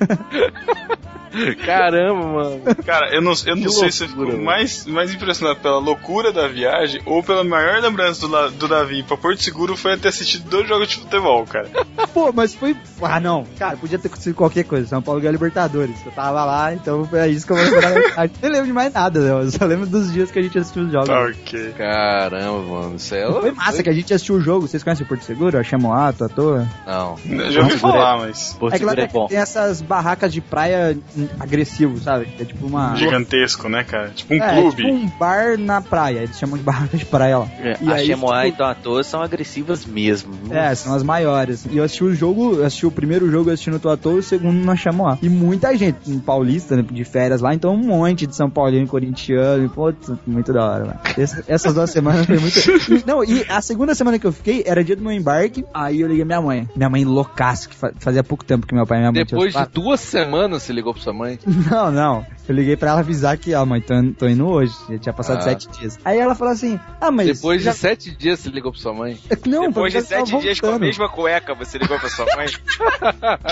Caramba, 1.66 2.26
mano. 2.26 2.62
Cara, 2.86 3.14
eu 3.14 3.22
não, 3.22 3.34
eu 3.46 3.56
não 3.56 3.64
Que 3.64 3.70
sei 3.70 3.92
se 3.92 4.04
eu 4.04 4.08
fico 4.10 4.38
mais, 4.42 4.86
mais 4.88 5.14
impressionado 5.14 5.60
pela 5.60 5.78
loucura 5.78 6.32
da 6.32 6.48
viagem 6.48 7.00
ou 7.06 7.22
pela 7.22 7.44
maior 7.44 7.80
lembrança 7.80 8.22
do, 8.22 8.32
La- 8.34 8.48
do 8.48 8.68
Davi 8.68 9.04
pra 9.04 9.18
Porto 9.18 9.44
Seguro 9.44 9.76
foi 9.78 9.96
ter 9.98 10.08
assistido 10.08 10.50
dois 10.50 10.68
jogos 10.68 10.88
de 10.88 10.96
futebol, 10.96 11.46
cara. 11.46 11.70
Pô, 12.14 12.32
mas 12.34 12.56
foi. 12.56 12.76
Ah, 13.04 13.20
não. 13.20 13.46
Cara, 13.60 13.78
podia 13.78 14.00
ter 14.00 14.08
acontecido 14.08 14.34
qualquer 14.34 14.64
coisa. 14.64 14.88
São 14.88 15.02
Paulo 15.02 15.20
ganhou 15.20 15.30
a 15.30 15.34
Libertadores. 15.34 16.04
Eu 16.06 16.12
tava 16.12 16.44
lá, 16.44 16.74
então 16.74 17.08
é 17.14 17.28
isso 17.28 17.46
que 17.46 17.52
eu 17.52 17.58
vou 17.58 17.66
lembrar. 17.66 17.92
Eu 17.96 18.32
nem 18.42 18.52
lembro 18.52 18.66
de 18.68 18.74
mais 18.74 18.94
nada, 18.94 19.20
né? 19.20 19.44
Eu 19.44 19.52
só 19.52 19.66
lembro 19.66 19.86
dos 19.86 20.12
dias 20.12 20.32
que 20.32 20.40
a 20.40 20.42
gente 20.42 20.58
assistiu 20.58 20.84
os 20.86 20.92
jogos. 20.92 21.08
Tá 21.10 21.22
ok. 21.22 21.74
Caramba, 21.78 22.62
mano. 22.64 22.96
Isso 22.96 23.14
é 23.14 23.32
Foi 23.32 23.52
massa 23.52 23.84
que 23.84 23.90
a 23.90 23.94
gente 23.94 24.12
assistiu 24.14 24.36
o 24.36 24.42
jogo. 24.42 24.68
Vocês 24.68 24.82
conhecem 24.82 25.06
o 25.06 25.08
Porto 25.08 25.22
Seguro? 25.24 25.58
A 25.60 25.64
Chamoato, 25.64 26.24
à 26.24 26.30
toa? 26.30 26.68
Não. 26.88 27.16
Eu 27.28 27.47
já 27.52 27.62
ouvi 27.62 27.78
falar, 27.78 28.18
mas. 28.20 28.56
Porto 28.60 28.74
é 28.76 28.80
que 28.80 28.86
lá 28.86 28.92
Seguro 28.92 29.06
é 29.06 29.08
tem, 29.12 29.22
bom. 29.22 29.28
tem 29.28 29.38
essas 29.38 29.82
barracas 29.82 30.32
de 30.34 30.42
praia 30.42 30.98
agressivo, 31.40 31.98
sabe? 32.00 32.28
É 32.40 32.46
tipo 32.46 32.66
uma. 32.68 32.96
Gigantesco, 32.96 33.70
né, 33.70 33.84
cara? 33.84 34.10
Tipo 34.10 34.34
um 34.34 34.38
é, 34.44 34.54
clube. 34.62 34.76
tipo 34.84 34.90
um 34.90 35.08
bar 35.18 35.58
na 35.58 35.82
praia. 35.82 36.20
Eles 36.20 36.38
chamam 36.38 36.58
de 36.58 36.64
barraca 36.64 36.98
de 36.98 37.06
praia 37.06 37.40
lá. 37.40 37.48
É, 37.60 37.78
E 37.82 37.90
a 37.90 37.96
aí, 37.96 38.06
Chemoá 38.08 38.46
tipo- 38.46 38.64
e 38.64 38.76
Toa 38.76 39.04
são 39.04 39.22
agressivas 39.22 39.86
mesmo. 39.86 40.34
É, 40.52 40.74
são 40.76 40.94
as 40.94 41.04
maiores. 41.04 41.66
E 41.70 41.78
eu 41.78 41.84
assisti 41.84 42.04
o 42.04 42.14
jogo, 42.14 42.56
eu 42.56 42.66
assisti 42.66 42.86
o 42.86 42.92
primeiro 42.92 43.30
jogo, 43.30 43.50
eu 43.50 43.54
assisti 43.54 43.70
no 43.70 43.80
Toatô 43.80 44.14
e 44.14 44.20
o 44.20 44.24
segundo 44.24 44.64
na 44.64 44.76
Chamoá. 44.76 45.18
E 45.22 45.30
muita 45.30 45.76
gente, 45.78 45.98
um 46.08 46.20
paulista, 46.20 46.76
né, 46.76 46.84
de 46.90 47.04
férias 47.04 47.42
lá, 47.42 47.54
então 47.54 47.74
um 47.74 47.78
monte 47.78 48.26
de 48.28 48.36
São 48.36 48.50
Paulino, 48.50 48.88
corintiano, 48.88 49.66
e, 49.66 49.70
putz, 49.70 50.12
muito 50.26 50.52
da 50.54 50.66
hora, 50.66 50.86
mano. 50.86 51.00
Essa- 51.18 51.44
essas 51.48 51.74
duas 51.74 51.90
semanas 51.90 52.26
foi 52.26 52.38
muito... 52.40 52.58
Não, 53.06 53.24
e 53.24 53.46
a 53.50 53.62
segunda 53.62 53.94
semana 53.96 54.18
que 54.20 54.26
eu 54.28 54.32
fiquei, 54.32 54.64
era 54.66 54.84
dia 54.84 54.96
do 54.96 55.02
meu 55.02 55.12
embarque, 55.12 55.64
aí 55.74 56.02
eu 56.02 56.08
liguei 56.08 56.26
minha 56.26 56.42
mãe. 56.42 56.68
Minha 56.76 56.90
mãe 56.90 57.06
loucaça, 57.38 57.70
que 57.70 57.76
fa- 57.76 57.92
fazia 58.00 58.24
pouco 58.24 58.44
tempo 58.44 58.66
que 58.66 58.74
meu 58.74 58.86
pai 58.88 58.98
e 58.98 59.02
minha 59.02 59.12
mãe 59.12 59.24
Depois 59.24 59.54
de 59.54 59.66
duas 59.68 60.00
semanas 60.00 60.64
você 60.64 60.74
ligou 60.74 60.94
pra 60.94 61.02
sua 61.04 61.14
mãe? 61.14 61.38
Não, 61.70 61.92
não. 61.92 62.26
Eu 62.48 62.56
liguei 62.56 62.78
pra 62.78 62.92
ela 62.92 63.00
avisar 63.02 63.38
que, 63.38 63.54
ó, 63.54 63.66
mãe, 63.66 63.82
tô, 63.82 63.94
tô 64.18 64.26
indo 64.28 64.48
hoje. 64.48 64.74
Já 64.90 64.98
tinha 64.98 65.14
passado 65.14 65.40
Ah. 65.40 65.42
sete 65.42 65.68
dias. 65.70 66.00
Aí 66.06 66.18
ela 66.18 66.34
falou 66.34 66.54
assim, 66.54 66.80
ah, 67.02 67.12
mas... 67.12 67.28
Depois 67.28 67.62
já... 67.62 67.72
de 67.72 67.78
sete 67.78 68.16
dias 68.16 68.40
você 68.40 68.50
ligou 68.50 68.72
pra 68.72 68.80
sua 68.82 68.94
mãe? 68.94 69.20
Não, 69.46 69.68
Depois 69.68 69.92
de 69.94 70.02
sete 70.02 70.38
dias 70.40 70.60
com 70.60 70.68
a 70.68 70.70
voltando. 70.72 70.88
mesma 70.88 71.10
cueca, 71.10 71.54
você 71.54 71.78
ligou 71.78 72.00
pra 72.00 72.10
sua 72.10 72.26
mãe? 72.36 72.48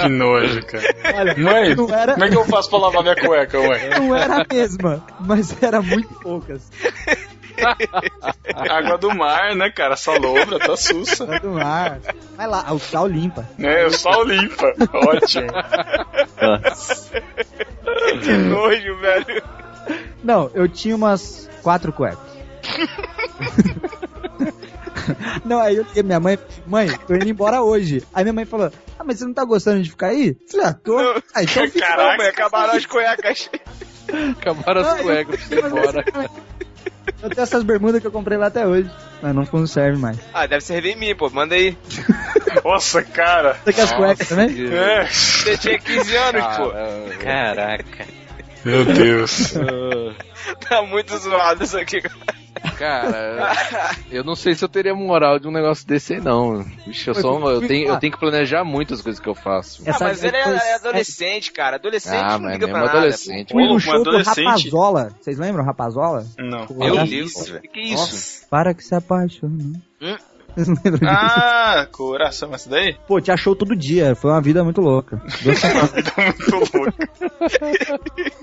Que 0.02 0.08
nojo, 0.10 0.66
cara. 0.66 0.84
Olha, 1.20 1.36
Mãe, 1.38 1.76
não 1.76 1.90
era... 1.90 2.14
como 2.14 2.26
é 2.26 2.30
que 2.30 2.38
eu 2.38 2.46
faço 2.46 2.70
pra 2.70 2.80
lavar 2.80 3.04
minha 3.04 3.16
cueca, 3.16 3.60
mãe? 3.60 3.90
Não 4.00 4.16
era 4.16 4.42
a 4.42 4.46
mesma, 4.52 5.04
mas 5.20 5.56
era 5.62 5.82
muito 5.82 6.14
poucas. 6.16 6.70
Água 8.70 8.98
do 8.98 9.16
mar, 9.16 9.56
né, 9.56 9.70
cara? 9.70 9.96
Salobra, 9.96 10.60
tá 10.60 10.76
sussa. 10.76 11.24
Era 11.24 11.40
do 11.40 11.52
mar. 11.52 12.00
Vai 12.36 12.48
lá, 12.48 12.74
o 12.74 12.80
sal 12.80 13.08
limpa. 13.08 13.48
É, 13.60 13.86
o 13.86 13.92
sol 13.92 14.24
limpa. 14.24 14.74
Ótimo. 14.94 15.48
que 18.24 18.32
nojo, 18.32 18.98
velho. 18.98 19.44
Não, 20.24 20.50
eu 20.54 20.68
tinha 20.68 20.96
umas 20.96 21.50
quatro 21.62 21.94
cuecas. 21.94 22.20
Não, 25.44 25.60
aí 25.60 25.76
eu 25.76 25.86
minha 26.04 26.20
mãe, 26.20 26.38
mãe, 26.66 26.90
tô 27.08 27.16
indo 27.16 27.30
embora 27.30 27.62
hoje. 27.62 28.04
Aí 28.14 28.24
minha 28.24 28.34
mãe 28.34 28.46
falou, 28.46 28.72
ah, 28.98 29.04
mas 29.04 29.20
você 29.20 29.26
não 29.26 29.34
tá 29.34 29.44
gostando 29.44 29.84
de 29.84 29.90
ficar 29.90 30.08
aí? 30.08 30.30
Eu 30.30 30.38
falei, 30.50 30.66
ah, 30.66 30.74
tô. 30.74 30.98
Ah, 31.34 31.44
então 31.44 31.68
fica. 31.68 31.86
Caraca. 31.86 32.18
Mãe, 32.18 32.28
acabaram 32.28 32.74
as 32.74 32.86
cuecas. 32.86 33.50
Acabaram 34.38 34.82
as 34.82 35.02
cuecas 35.02 35.44
pra 35.44 35.60
ir 35.60 35.66
embora. 35.66 36.06
Eu 37.22 37.30
tenho 37.30 37.44
essas 37.44 37.64
bermudas 37.64 38.02
que 38.02 38.08
eu 38.08 38.12
comprei 38.12 38.38
lá 38.38 38.48
até 38.48 38.68
hoje. 38.68 38.90
Mas 39.22 39.34
não, 39.34 39.48
não 39.52 39.68
serve 39.68 39.98
mais. 39.98 40.18
Ah, 40.34 40.46
deve 40.46 40.62
servir 40.62 40.92
em 40.92 41.00
mim, 41.00 41.16
pô. 41.16 41.30
Manda 41.30 41.56
aí. 41.56 41.78
Nossa, 42.64 43.04
cara. 43.04 43.58
Você 43.64 43.74
quer 43.74 43.82
as 43.82 43.94
cuecas 43.94 44.28
também? 44.28 44.74
É. 44.74 45.06
Você 45.06 45.58
tinha 45.58 45.80
15 45.80 46.16
anos, 46.16 46.44
pô. 46.58 46.72
Caraca. 47.24 48.06
Meu 48.64 48.86
Deus. 48.86 49.54
Tá 50.70 50.84
muito 50.84 51.18
zoado 51.18 51.64
isso 51.64 51.76
aqui. 51.76 52.02
Cara, 52.02 52.36
eu 54.12 54.24
não 54.24 54.36
sei 54.36 54.56
se 54.56 54.64
eu 54.64 54.70
teria 54.70 54.94
moral 54.96 55.40
de 55.40 55.48
um 55.48 55.52
negócio 55.52 55.86
desse 55.88 56.14
aí, 56.16 56.22
não. 56.22 56.64
Vixe, 56.86 57.08
eu, 57.08 57.16
sou, 57.16 57.40
um- 57.40 57.50
eu, 57.50 57.68
tenho, 57.68 57.88
eu 57.90 57.98
tenho 58.00 58.14
que 58.14 58.20
planejar 58.20 58.64
muito 58.64 58.94
as 58.94 59.02
coisas 59.02 59.20
que 59.22 59.28
eu 59.28 59.36
faço. 59.36 59.84
Ah, 59.88 59.98
mas 60.00 60.24
ele 60.24 60.38
é, 60.38 60.42
é 60.42 60.76
adolescente, 60.76 61.52
cara. 61.52 61.76
Adolescente 61.78 62.16
Ah, 62.24 62.38
não 62.40 62.50
liga 62.50 62.66
mesmo 62.68 62.74
pra 62.74 62.86
nada. 62.86 62.98
adolescente. 63.00 63.52
Fui 63.52 63.64
Ô, 63.64 63.68
no 63.68 63.76
um 63.76 63.80
show 63.80 63.94
do 63.96 64.10
adolescente. 64.10 64.46
Rapazola. 64.70 65.12
Vocês 65.20 65.38
lembram 65.38 65.64
Rapazola? 65.64 66.26
Não. 66.38 66.66
Meu 66.72 67.06
Deus, 67.06 67.34
só. 67.34 67.44
velho. 67.46 67.62
Que 67.72 67.82
isso? 67.82 68.48
Para 68.50 68.74
que 68.74 68.84
se 68.84 68.96
apaixonou. 68.96 69.74
Hum? 70.02 70.16
Vocês 70.56 70.68
não 70.68 70.76
lembram 70.84 71.00
disso? 71.00 71.12
Ah, 71.12 71.88
coração, 71.92 72.54
essa 72.54 72.70
daí? 72.70 72.96
Pô, 73.08 73.20
tinha 73.20 73.36
show 73.38 73.56
todo 73.56 73.76
dia. 73.76 74.16
Foi 74.16 74.32
uma 74.32 74.42
vida 74.42 74.64
muito 74.64 74.80
louca. 74.82 75.22
Duas 75.44 75.60
semanas. 75.60 75.92
Muito 76.18 76.78
louco. 76.78 76.94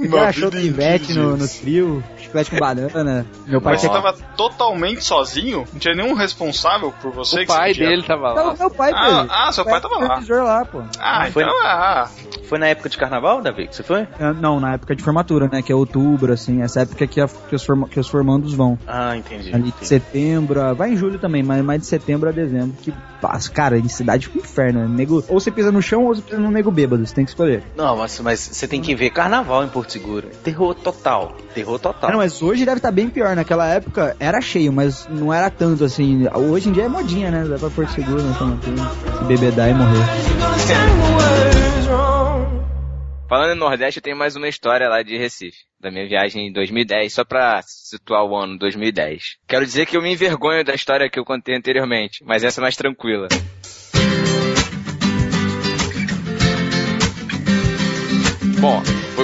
Tinha 0.01 0.33
show 0.33 0.51
do 0.51 0.59
Ivete 0.61 1.15
no, 1.15 1.37
no 1.37 1.49
trio. 1.49 2.03
Chiclete 2.19 2.51
com 2.51 2.59
banana. 2.59 3.27
Meu 3.47 3.61
pai 3.61 3.73
Mas 3.75 3.81
você 3.81 3.89
tava 3.89 4.13
totalmente 4.37 5.03
sozinho? 5.05 5.65
Não 5.73 5.79
tinha 5.81 5.95
nenhum 5.95 6.15
responsável 6.15 6.93
por 7.01 7.13
você? 7.13 7.37
O 7.37 7.39
que 7.41 7.47
pai 7.47 7.73
você 7.75 7.81
dele 7.81 8.03
tava 8.03 8.35
Tava 8.35 8.49
lá. 8.51 8.57
meu 8.59 8.71
pai, 8.71 8.93
Ah, 8.95 9.27
ah, 9.49 9.53
seu 9.53 9.65
pai 9.65 9.81
tava 9.81 9.99
lá. 9.99 10.21
lá, 10.29 10.65
pô. 10.65 10.83
Ah, 10.99 11.27
Foi- 11.31 11.43
então 11.43 11.55
ah. 11.65 12.09
Foi 12.49 12.59
na 12.59 12.67
época 12.67 12.89
de 12.91 12.99
carnaval, 12.99 13.41
Davi, 13.41 13.67
que 13.67 13.75
você 13.75 13.83
foi? 13.83 14.01
É, 14.19 14.33
Não, 14.35 14.61
na 14.61 14.75
época 14.75 14.95
de 14.95 15.03
formatura, 15.03 15.49
né? 15.51 15.63
Que 15.63 15.73
é 15.73 15.75
outubro, 15.75 16.33
assim. 16.35 16.61
Essa 16.61 16.81
época 16.83 17.07
que, 17.07 17.19
a- 17.21 17.29
que, 17.49 17.55
os, 17.55 17.65
forma- 17.65 17.89
que 17.89 17.99
os 17.99 18.09
formandos 18.09 18.53
vão. 18.53 18.79
Ah, 18.87 19.17
entendi. 19.17 19.49
Ali 19.55 19.63
de 19.65 19.69
entendi. 19.71 19.87
setembro, 19.87 20.61
a- 20.61 20.75
vai 20.75 20.91
em 20.91 20.97
julho 20.97 21.19
também, 21.19 21.43
mas 21.43 21.65
mais 21.65 21.81
de 21.81 21.87
setembro 21.87 22.02
a 22.29 22.33
dezembro. 22.33 22.75
Que, 22.83 22.93
passa, 23.21 23.51
cara, 23.51 23.79
em 23.79 23.89
cidade 23.89 24.27
fica 24.27 24.39
um 24.39 24.43
inferno. 24.43 24.81
Né? 24.81 24.89
Nego, 24.89 25.25
ou 25.29 25.41
você 25.41 25.51
pisa 25.51 25.71
no 25.71 25.81
chão 25.81 26.05
ou 26.05 26.15
você 26.15 26.23
pisa 26.23 26.39
no 26.39 26.51
nego 26.51 26.71
bêbado. 26.71 27.07
Você 27.07 27.15
tem 27.15 27.25
que 27.25 27.31
escolher. 27.31 27.63
Não, 27.77 27.97
mas, 27.97 28.19
mas 28.21 28.41
você 28.41 28.67
tem 28.67 28.81
que 28.81 28.95
ver 28.95 29.11
carnaval 29.11 29.65
em 29.65 29.69
Porto 29.69 29.93
Seguro. 29.93 30.29
Terror 30.43 30.75
total. 30.75 31.37
Terror 31.55 31.79
total. 31.79 32.11
Não, 32.11 32.19
mas 32.19 32.43
hoje 32.43 32.65
deve 32.65 32.79
estar 32.79 32.91
bem 32.91 33.09
pior. 33.09 33.37
Naquela 33.37 33.67
época 33.67 34.17
era 34.19 34.41
cheio, 34.41 34.73
mas 34.73 35.07
não 35.11 35.33
era 35.33 35.51
tanto 35.51 35.85
assim. 35.85 36.27
Hoje 36.35 36.69
em 36.69 36.73
dia 36.73 36.85
é 36.85 36.89
modinha, 36.89 37.31
né? 37.31 37.45
Dá 37.45 37.59
pra 37.59 37.71
Porto 37.71 37.93
Seguro, 37.93 38.23
né? 38.23 38.35
Se 39.19 39.25
bebedar 39.25 39.71
e 39.71 39.75
morrer. 39.75 40.03
Falando 43.33 43.55
em 43.55 43.59
Nordeste, 43.59 43.97
eu 43.97 44.03
tenho 44.03 44.15
mais 44.15 44.37
uma 44.37 44.47
história 44.47 44.91
lá 44.91 45.03
de 45.03 45.17
Recife, 45.17 45.57
da 45.81 45.91
minha 45.91 46.07
viagem 46.07 46.49
em 46.49 46.53
2010, 46.53 47.15
só 47.15 47.25
pra 47.25 47.63
situar 47.63 48.27
o 48.27 48.37
ano 48.37 48.59
2010. 48.59 49.39
Quero 49.49 49.65
dizer 49.65 49.87
que 49.87 49.97
eu 49.97 50.03
me 50.03 50.13
envergonho 50.13 50.63
da 50.63 50.75
história 50.75 51.09
que 51.09 51.19
eu 51.19 51.25
contei 51.25 51.57
anteriormente, 51.57 52.23
mas 52.27 52.45
essa 52.45 52.61
é 52.61 52.63
mais 52.63 52.77
tranquila. 52.77 53.29
Bom, 58.61 58.83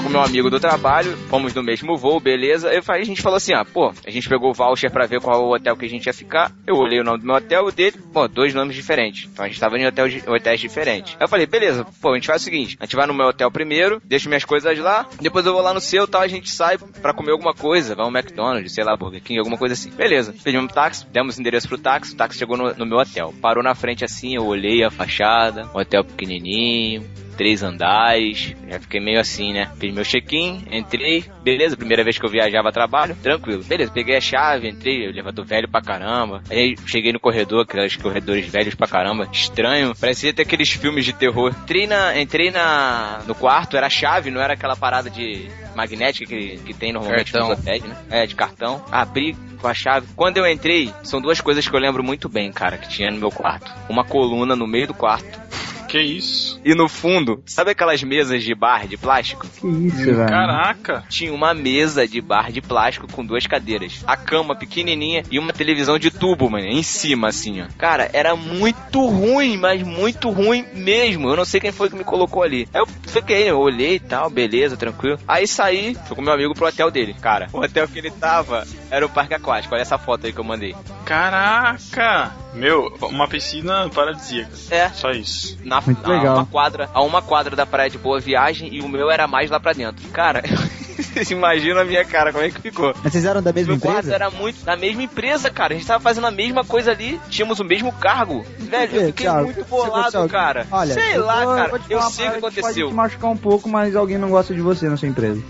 com 0.09 0.13
meu 0.13 0.23
amigo 0.23 0.49
do 0.49 0.59
trabalho, 0.59 1.15
fomos 1.29 1.53
no 1.53 1.63
mesmo 1.63 1.95
voo, 1.97 2.19
beleza. 2.19 2.73
Eu, 2.73 2.83
falei- 2.83 3.03
a 3.03 3.05
gente 3.05 3.21
falou 3.21 3.37
assim, 3.37 3.53
ah, 3.53 3.63
pô, 3.65 3.93
a 4.07 4.11
gente 4.11 4.27
pegou 4.27 4.51
o 4.51 4.55
voucher 4.55 4.91
pra 4.91 5.05
ver 5.07 5.21
qual 5.21 5.45
o 5.45 5.55
hotel 5.55 5.77
que 5.77 5.85
a 5.85 5.89
gente 5.89 6.07
ia 6.07 6.15
ficar. 6.15 6.51
Eu 6.67 6.77
olhei 6.77 6.99
o 6.99 7.05
nome 7.05 7.19
do 7.19 7.27
meu 7.27 7.37
hotel 7.37 7.67
o 7.67 7.71
dele, 7.71 7.97
pô, 8.13 8.27
dois 8.27 8.55
nomes 8.55 8.75
diferentes. 8.75 9.29
Então 9.31 9.45
a 9.45 9.49
gente 9.49 9.61
tava 9.61 9.79
em 9.79 9.87
hotel, 9.87 10.07
hotéis 10.27 10.61
diferentes. 10.61 11.15
Aí 11.21 11.25
eu 11.25 11.29
falei, 11.29 11.47
beleza, 11.47 11.87
pô, 12.01 12.13
a 12.13 12.15
gente 12.15 12.27
faz 12.27 12.41
o 12.41 12.45
seguinte, 12.45 12.77
a 12.81 12.85
gente 12.87 12.97
vai 12.97 13.07
no 13.07 13.13
meu 13.13 13.27
hotel 13.27 13.51
primeiro, 13.51 14.01
deixo 14.05 14.29
minhas 14.29 14.45
coisas 14.45 14.79
lá, 14.79 15.07
depois 15.21 15.45
eu 15.45 15.53
vou 15.53 15.61
lá 15.63 15.75
no 15.75 15.81
seu 15.81 16.09
tal, 16.09 16.23
a 16.23 16.29
gente 16.29 16.51
sai 16.51 16.79
pra 16.79 17.13
comer 17.13 17.33
alguma 17.33 17.53
coisa, 17.53 17.95
vai 17.95 18.07
ao 18.07 18.11
McDonald's, 18.11 18.73
sei 18.73 18.85
lá, 18.85 18.97
Burger 18.97 19.23
King, 19.23 19.39
alguma 19.39 19.59
coisa 19.59 19.75
assim. 19.75 19.91
Beleza, 19.91 20.35
pedimos 20.43 20.65
um 20.65 20.69
táxi, 20.75 21.07
demos 21.13 21.37
o 21.37 21.41
endereço 21.41 21.69
pro 21.69 21.77
táxi, 21.77 22.15
o 22.15 22.17
táxi 22.17 22.39
chegou 22.39 22.57
no, 22.57 22.73
no 22.75 22.87
meu 22.87 22.99
hotel. 22.99 23.35
Parou 23.43 23.63
na 23.63 23.75
frente 23.75 24.05
assim, 24.05 24.35
eu 24.35 24.47
olhei 24.47 24.83
a 24.83 24.91
fachada, 24.91 25.69
um 25.75 25.79
hotel 25.79 26.03
pequenininho, 26.03 27.05
três 27.39 27.63
andares, 27.63 28.57
já 28.69 28.81
fiquei 28.81 29.01
meio 29.01 29.21
assim, 29.21 29.53
né? 29.53 29.71
Fiz 29.79 29.95
meu 29.95 30.05
check-in, 30.05 30.65
entrei, 30.73 31.25
beleza, 31.43 31.77
primeira 31.77 32.03
vez 32.03 32.19
que 32.19 32.27
eu 32.27 32.31
viajava 32.31 32.69
a 32.69 32.73
trabalho, 32.73 33.17
tranquilo. 33.23 33.63
Beleza, 33.63 33.93
peguei 33.93 34.17
a 34.17 34.21
chave, 34.21 34.69
entrei, 34.69 35.05
elevador 35.05 35.47
velho 35.47 35.69
pra 35.69 35.81
caramba. 35.81 36.43
Aí 36.51 36.75
cheguei 36.85 37.13
no 37.13 37.21
corredor, 37.21 37.63
aqueles 37.63 37.95
corredores 37.95 38.45
velhos 38.47 38.75
pra 38.75 38.89
caramba, 38.89 39.29
estranho, 39.33 39.95
parecia 39.95 40.35
ter 40.35 40.43
aqueles 40.43 40.69
filmes 40.71 41.05
de 41.05 41.13
terror. 41.13 41.55
Entrei 41.63 41.87
na, 41.87 42.21
entrei 42.21 42.51
na, 42.51 43.23
no 43.25 43.37
quarto, 43.37 43.77
era 43.77 43.89
chave, 43.89 44.33
não 44.33 44.41
era 44.41 44.55
aquela 44.55 44.75
parada 44.75 45.09
de 45.09 45.49
magnética 45.77 46.27
que, 46.27 46.59
que 46.59 46.75
tem 46.75 46.93
normalmente 46.93 47.31
Cartão. 47.31 47.51
nos 47.51 47.61
hotéis, 47.61 47.85
né? 47.85 47.97
É, 48.11 48.27
de 48.27 48.35
cartão. 48.35 48.85
Abri 48.91 49.37
com 49.61 49.69
a 49.69 49.75
chave. 49.75 50.09
Quando 50.17 50.39
eu 50.39 50.47
entrei, 50.47 50.93
são 51.05 51.21
duas 51.21 51.41
coisas 51.41 51.69
que 51.69 51.75
eu 51.75 51.79
lembro 51.79 52.03
muito 52.03 52.29
bem, 52.29 52.51
cara, 52.51 52.77
que 52.77 52.89
tinha 52.89 53.13
no 53.13 53.19
meu 53.19 53.31
quarto. 53.31 53.73
Uma 53.89 54.05
coluna 54.05 54.57
no 54.57 54.67
meio 54.67 54.89
do 54.89 54.95
quarto. 54.95 55.41
Que 55.89 55.99
isso? 55.99 56.61
E 56.63 56.75
no 56.75 56.87
fundo, 56.87 57.43
sabe 57.47 57.71
aquelas 57.71 58.03
mesas 58.03 58.45
de 58.45 58.55
bar 58.55 58.87
de 58.87 58.99
plástico? 58.99 59.47
Que 59.49 59.67
isso, 59.67 60.05
velho. 60.05 60.29
Caraca. 60.29 61.03
Tinha 61.09 61.33
uma 61.33 61.55
mesa 61.55 62.07
de 62.07 62.21
bar 62.21 62.53
de 62.53 62.61
plástico 62.61 63.11
com 63.11 63.25
duas 63.25 63.47
cadeiras. 63.47 64.05
A 64.07 64.15
cama 64.17 64.55
pequenininha 64.55 65.23
e 65.31 65.39
uma 65.39 65.53
televisão 65.53 65.99
de 65.99 66.11
tubo, 66.11 66.51
mano, 66.51 66.67
em 66.67 66.83
cima, 66.83 67.29
assim, 67.29 67.63
ó. 67.63 67.67
Cara, 67.79 68.11
era 68.13 68.37
muito 68.37 69.07
ruim, 69.07 69.57
mas 69.57 69.83
muito 69.83 70.29
ruim 70.29 70.65
mesmo. 70.75 71.31
Eu 71.31 71.37
não 71.37 71.45
sei 71.47 71.59
quem 71.59 71.73
foi 71.73 71.89
que 71.89 71.97
me 71.97 72.05
colocou 72.05 72.43
ali. 72.43 72.69
Aí 72.75 72.83
eu 72.83 72.87
fiquei, 72.87 73.49
eu 73.49 73.59
olhei 73.59 73.95
e 73.95 74.01
tal, 74.01 74.29
beleza, 74.29 74.77
tranquilo. 74.77 75.19
Aí 75.27 75.47
saí, 75.47 75.97
fui 76.07 76.15
com 76.15 76.23
meu 76.23 76.35
amigo 76.35 76.53
pro 76.55 76.67
hotel 76.67 76.91
dele. 76.91 77.15
Cara, 77.15 77.49
o 77.51 77.61
hotel 77.61 77.89
que 77.89 77.99
ele 77.99 78.11
tava 78.11 78.67
era 78.91 79.07
o 79.07 79.09
parque 79.09 79.33
aquático. 79.33 79.75
Olha 79.75 79.83
essa 79.83 79.97
foto 79.97 80.27
aí 80.27 80.33
que 80.35 80.41
eu 80.41 80.45
mandei. 80.45 80.75
Caraca. 81.07 82.33
Meu, 82.59 82.93
uma 83.03 83.29
piscina 83.29 83.89
paradisíaca. 83.89 84.51
É. 84.71 84.89
Só 84.91 85.11
isso. 85.13 85.57
Na, 85.65 85.81
Muito 85.81 86.05
a 86.05 86.09
legal. 86.17 86.35
uma 86.37 86.47
quadra, 86.47 86.91
a 86.93 87.01
uma 87.03 87.23
quadra 87.23 87.55
da 87.55 87.65
praia 87.65 87.89
de 87.89 87.99
Boa 87.99 88.19
Viagem 88.21 88.69
e 88.75 88.81
o 88.81 88.89
meu 88.89 89.11
era 89.11 89.27
mais 89.29 89.51
lá 89.51 89.61
pra 89.61 89.73
dentro. 89.73 90.07
Cara, 90.09 90.43
vocês 90.99 91.31
imaginam 91.31 91.81
a 91.81 91.85
minha 91.85 92.05
cara, 92.05 92.33
como 92.33 92.45
é 92.45 92.51
que 92.51 92.61
ficou? 92.61 92.93
Mas 93.03 93.13
vocês 93.13 93.25
eram 93.25 93.41
da 93.43 93.53
mesma 93.53 93.73
Meu 93.75 93.81
quarto 93.81 93.99
empresa? 93.99 94.15
era 94.15 94.31
muito 94.31 94.65
da 94.65 94.77
mesma 94.77 95.03
empresa, 95.05 95.51
cara. 95.51 95.73
A 95.75 95.77
gente 95.77 95.87
tava 95.87 96.03
fazendo 96.03 96.27
a 96.27 96.31
mesma 96.33 96.65
coisa 96.65 96.91
ali, 96.91 97.21
tínhamos 97.29 97.61
o 97.61 97.65
mesmo 97.65 97.93
cargo. 97.93 98.45
Velho, 98.59 98.93
eu 98.97 99.01
Ei, 99.03 99.07
fiquei 99.09 99.27
Thiago, 99.27 99.45
muito 99.45 99.61
o 99.61 99.63
aconteceu 99.63 99.87
bolado, 100.21 100.29
cara. 100.29 100.67
Olha, 100.71 100.95
Sei 100.95 101.17
eu 101.17 101.25
lá, 101.25 101.45
vou- 101.45 101.55
cara. 101.55 101.69
vou 101.69 101.81
Eu 101.89 102.03
sei 102.03 102.27
o 102.29 102.33
que 102.33 102.41
parada 102.41 102.41
Pode 102.41 102.59
aconteceu. 102.59 102.89
te 102.89 102.95
machucar 102.95 103.31
um 103.31 103.37
pouco, 103.37 103.69
mas 103.69 103.95
alguém 103.95 104.19
não 104.19 104.31
gosta 104.31 104.53
de 104.55 104.61
você 104.61 104.89
na 104.89 104.97
sua 104.97 105.09
empresa. 105.09 105.41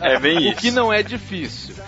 É 0.00 0.18
bem 0.18 0.38
O 0.38 0.40
isso. 0.40 0.56
que 0.56 0.70
não 0.72 0.92
é 0.92 1.02
difícil. 1.02 1.74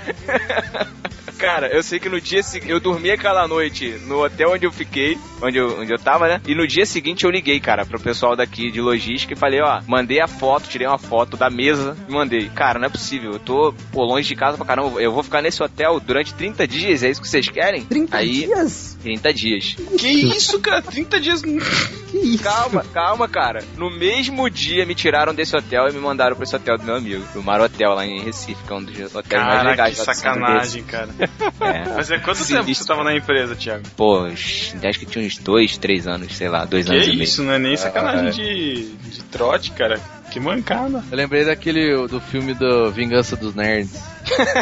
Cara, 1.45 1.69
eu 1.69 1.83
sei 1.83 1.99
que 1.99 2.09
no 2.09 2.21
dia 2.21 2.43
seguinte, 2.43 2.71
eu 2.71 2.81
dormi 2.81 3.11
aquela 3.11 3.47
noite 3.47 3.97
no 4.07 4.25
hotel 4.25 4.53
onde 4.53 4.67
eu 4.67 4.73
fiquei, 4.73 5.19
onde 5.43 5.59
eu, 5.59 5.81
onde 5.81 5.93
eu 5.93 5.99
tava, 5.99 6.27
né? 6.27 6.41
E 6.47 6.55
no 6.55 6.67
dia 6.67 6.87
seguinte 6.87 7.25
eu 7.25 7.31
liguei, 7.31 7.61
cara, 7.61 7.85
pro 7.85 8.01
pessoal 8.01 8.35
daqui 8.35 8.71
de 8.71 8.81
logística 8.81 9.35
e 9.35 9.37
falei, 9.37 9.61
ó, 9.61 9.83
mandei 9.87 10.21
a 10.21 10.27
foto, 10.27 10.69
tirei 10.69 10.87
uma 10.87 10.99
foto 10.99 11.37
da 11.37 11.51
mesa 11.51 11.97
e 12.09 12.13
mandei. 12.13 12.49
Cara, 12.49 12.79
não 12.79 12.87
é 12.87 12.91
possível, 12.91 13.33
eu 13.33 13.39
tô, 13.39 13.75
pô, 13.93 14.05
longe 14.05 14.29
de 14.29 14.37
casa 14.37 14.57
pra 14.57 14.67
caramba, 14.67 15.01
eu 15.01 15.13
vou 15.13 15.23
ficar 15.23 15.43
nesse 15.43 15.63
hotel 15.63 16.01
durante 16.01 16.35
30 16.35 16.67
dias, 16.67 17.03
é 17.03 17.11
isso 17.11 17.21
que 17.21 17.29
vocês 17.29 17.49
querem? 17.49 17.85
30 17.85 18.17
Aí, 18.17 18.31
dias? 18.31 18.99
30 19.03 19.35
dias. 19.35 19.77
Que 19.99 20.09
isso, 20.09 20.59
cara? 20.61 20.83
30 20.83 21.21
dias. 21.21 21.43
Que 22.15 22.29
isso? 22.29 22.45
Calma, 22.45 22.85
calma, 22.93 23.29
cara. 23.29 23.65
No 23.77 23.91
mesmo 23.91 24.49
dia 24.49 24.87
me 24.87 24.95
tiraram 24.95 25.35
desse 25.35 25.57
hotel 25.57 25.89
e 25.89 25.93
me 25.93 25.99
mandaram 25.99 26.37
pra 26.37 26.45
esse 26.45 26.55
hotel 26.55 26.79
do 26.79 26.85
meu 26.85 26.95
amigo, 26.95 27.25
o 27.35 27.43
Mar 27.43 27.61
Hotel 27.61 27.93
lá 27.93 28.07
em 28.07 28.21
Recife, 28.21 28.63
que 28.63 28.73
é 28.73 28.77
um 28.77 28.85
dos 28.85 29.15
hotéis 29.15 29.43
mais 29.43 29.65
legais 29.65 29.99
que 29.99 30.01
do 30.01 30.15
sacanagem, 30.15 30.85
cara. 30.85 31.09
É. 31.61 31.95
Mas 31.95 32.11
é 32.11 32.19
quanto 32.19 32.37
Sinistro. 32.37 32.57
tempo 32.65 32.75
você 32.75 32.87
tava 32.87 33.05
na 33.05 33.17
empresa, 33.17 33.57
Thiago? 33.57 33.85
Pô, 33.97 34.25
acho 34.27 34.75
que 34.99 35.07
tinha 35.07 35.25
uns 35.25 35.39
dois, 35.39 35.77
três 35.77 36.07
anos, 36.07 36.37
sei 36.37 36.49
lá, 36.49 36.65
dois 36.65 36.87
Que 36.87 36.93
anos 36.93 37.07
e 37.07 37.11
meio. 37.11 37.23
isso, 37.23 37.43
não 37.43 37.53
é 37.53 37.59
nem 37.59 37.77
sacanagem 37.77 38.29
é. 38.29 38.31
de, 38.31 38.93
de 38.97 39.23
trote, 39.25 39.71
cara. 39.73 40.01
Que 40.31 40.39
mancada. 40.41 41.03
Eu 41.11 41.17
lembrei 41.17 41.45
daquele 41.45 42.07
do 42.09 42.21
filme 42.21 42.55
do 42.55 42.91
Vingança 42.91 43.37
dos 43.37 43.55
Nerds. 43.55 44.03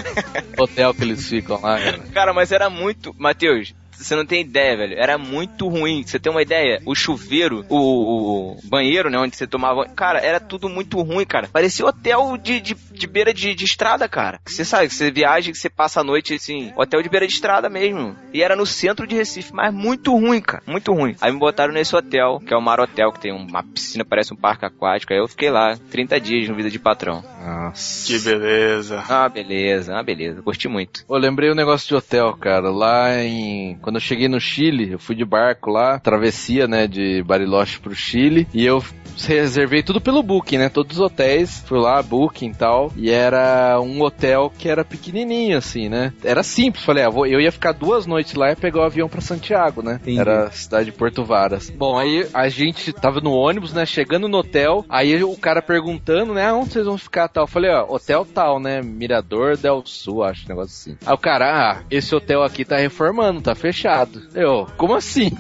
Hotel 0.59 0.95
que 0.95 1.03
eles 1.03 1.27
ficam 1.29 1.61
lá, 1.61 1.79
cara. 1.79 1.99
Cara, 2.13 2.33
mas 2.33 2.53
era 2.53 2.69
muito. 2.69 3.15
Matheus, 3.19 3.75
você 4.03 4.17
não 4.17 4.27
tem 4.27 4.41
ideia, 4.41 4.77
velho. 4.77 4.99
Era 4.99 5.19
muito 5.19 5.69
ruim. 5.69 6.03
Você 6.05 6.19
tem 6.19 6.31
uma 6.31 6.43
ideia? 6.43 6.81
O 6.85 6.95
chuveiro, 6.95 7.65
o, 7.69 8.53
o 8.53 8.57
banheiro, 8.65 9.11
né, 9.11 9.19
onde 9.19 9.37
você 9.37 9.47
tomava. 9.47 9.87
Cara, 9.87 10.21
era 10.21 10.41
tudo 10.41 10.69
muito 10.69 11.01
ruim, 11.01 11.25
cara. 11.25 11.49
Parecia 11.49 11.87
hotel 11.87 12.37
de, 12.37 12.61
de, 12.61 12.75
de 12.75 13.07
beira 13.07 13.33
de, 13.33 13.55
de 13.55 13.65
estrada, 13.65 14.09
cara. 14.09 14.41
Você 14.47 14.65
sabe, 14.65 14.89
que 14.89 14.95
você 14.95 15.11
viaja, 15.11 15.51
que 15.51 15.59
você 15.59 15.71
passa 15.71 16.01
a 16.01 16.05
noite 16.05 16.35
assim, 16.35 16.73
hotel 16.77 17.03
de 17.03 17.09
beira 17.09 17.27
de 17.27 17.33
estrada 17.33 17.69
mesmo. 17.69 18.17
E 18.33 18.43
era 18.43 18.57
no 18.57 18.67
centro 18.67 19.07
de 19.07 19.15
Recife, 19.15 19.53
mas 19.53 19.73
muito 19.73 20.13
ruim, 20.13 20.41
cara. 20.41 20.63
Muito 20.67 20.93
ruim. 20.93 21.17
Aí 21.21 21.33
me 21.33 21.39
botaram 21.39 21.73
nesse 21.73 21.95
hotel, 21.95 22.41
que 22.41 22.53
é 22.53 22.57
o 22.57 22.63
Mar 22.63 22.81
Hotel, 22.81 23.13
que 23.13 23.21
tem 23.21 23.33
uma 23.33 23.63
piscina, 23.63 24.05
parece 24.05 24.33
um 24.33 24.37
parque 24.37 24.65
aquático. 24.65 25.13
Aí 25.13 25.19
eu 25.19 25.29
fiquei 25.29 25.51
lá 25.51 25.77
30 25.91 26.21
dias 26.21 26.49
no 26.49 26.55
vida 26.55 26.71
de 26.71 26.79
patrão. 26.79 27.23
Nossa. 27.45 28.07
Que 28.07 28.19
beleza. 28.19 29.03
Ah, 29.09 29.29
beleza, 29.29 29.97
ah, 29.97 30.03
beleza. 30.03 30.43
Curti 30.43 30.69
muito. 30.69 31.05
Eu 31.09 31.17
lembrei 31.17 31.51
um 31.51 31.55
negócio 31.55 31.89
de 31.89 31.95
hotel, 31.95 32.33
cara. 32.35 32.71
Lá 32.71 33.23
em. 33.23 33.77
Quando 33.93 34.01
eu 34.01 34.09
cheguei 34.09 34.27
no 34.27 34.41
Chile, 34.41 34.93
eu 34.93 34.99
fui 34.99 35.15
de 35.15 35.23
barco 35.23 35.71
lá, 35.71 35.99
travessia, 35.99 36.67
né, 36.67 36.87
de 36.87 37.23
Bariloche 37.25 37.79
pro 37.79 37.95
Chile, 37.95 38.49
e 38.55 38.65
eu 38.65 38.83
reservei 39.19 39.83
tudo 39.83 40.01
pelo 40.01 40.23
Booking, 40.23 40.59
né? 40.59 40.69
Todos 40.69 40.97
os 40.99 41.03
hotéis, 41.03 41.63
fui 41.67 41.79
lá, 41.79 42.03
Booking 42.03 42.51
e 42.51 42.55
tal. 42.55 42.93
E 42.97 43.11
era 43.11 43.79
um 43.81 44.01
hotel 44.03 44.53
que 44.57 44.69
era 44.69 44.85
pequenininho, 44.85 45.59
assim, 45.59 45.89
né? 45.89 46.13
Era 46.25 46.43
simples. 46.43 46.85
Falei, 46.85 47.05
ah, 47.05 47.11
vou- 47.11 47.27
eu 47.27 47.41
ia 47.41 47.53
ficar 47.53 47.73
duas 47.73 48.07
noites 48.07 48.35
lá 48.35 48.53
e 48.53 48.57
pegar 48.57 48.81
o 48.81 48.85
avião 48.85 49.09
pra 49.09 49.21
Santiago, 49.21 49.83
né? 49.83 49.99
Entendi. 50.03 50.19
Era 50.21 50.45
a 50.45 50.51
cidade 50.51 50.87
de 50.87 50.93
Porto 50.93 51.25
Varas. 51.25 51.71
Bom, 51.71 51.99
aí 51.99 52.27
a 52.33 52.49
gente 52.49 52.93
tava 52.93 53.21
no 53.21 53.33
ônibus, 53.33 53.73
né? 53.73 53.85
Chegando 53.87 54.29
no 54.29 54.39
hotel, 54.39 54.85
aí 54.89 55.23
o 55.23 55.37
cara 55.37 55.63
perguntando, 55.63 56.35
né? 56.35 56.47
Ah, 56.47 56.55
onde 56.55 56.73
vocês 56.73 56.87
vão 56.87 56.99
ficar 56.99 57.29
tal? 57.29 57.45
Eu 57.45 57.49
falei, 57.49 57.71
ó, 57.71 57.85
hotel 57.89 58.27
tal, 58.33 58.59
né? 58.61 58.81
Mirador 58.83 59.57
del 59.57 59.83
Sul, 59.85 60.23
acho, 60.25 60.45
um 60.47 60.49
negócio 60.49 60.73
assim. 60.93 60.97
Aí 61.05 61.15
o 61.15 61.19
cara, 61.19 61.73
ah, 61.73 61.83
esse 61.91 62.15
hotel 62.15 62.43
aqui 62.43 62.65
tá 62.65 62.77
reformando, 62.77 63.41
tá 63.41 63.55
fechado. 63.55 64.23
Eu, 64.35 64.67
como 64.77 64.95
assim? 64.95 65.31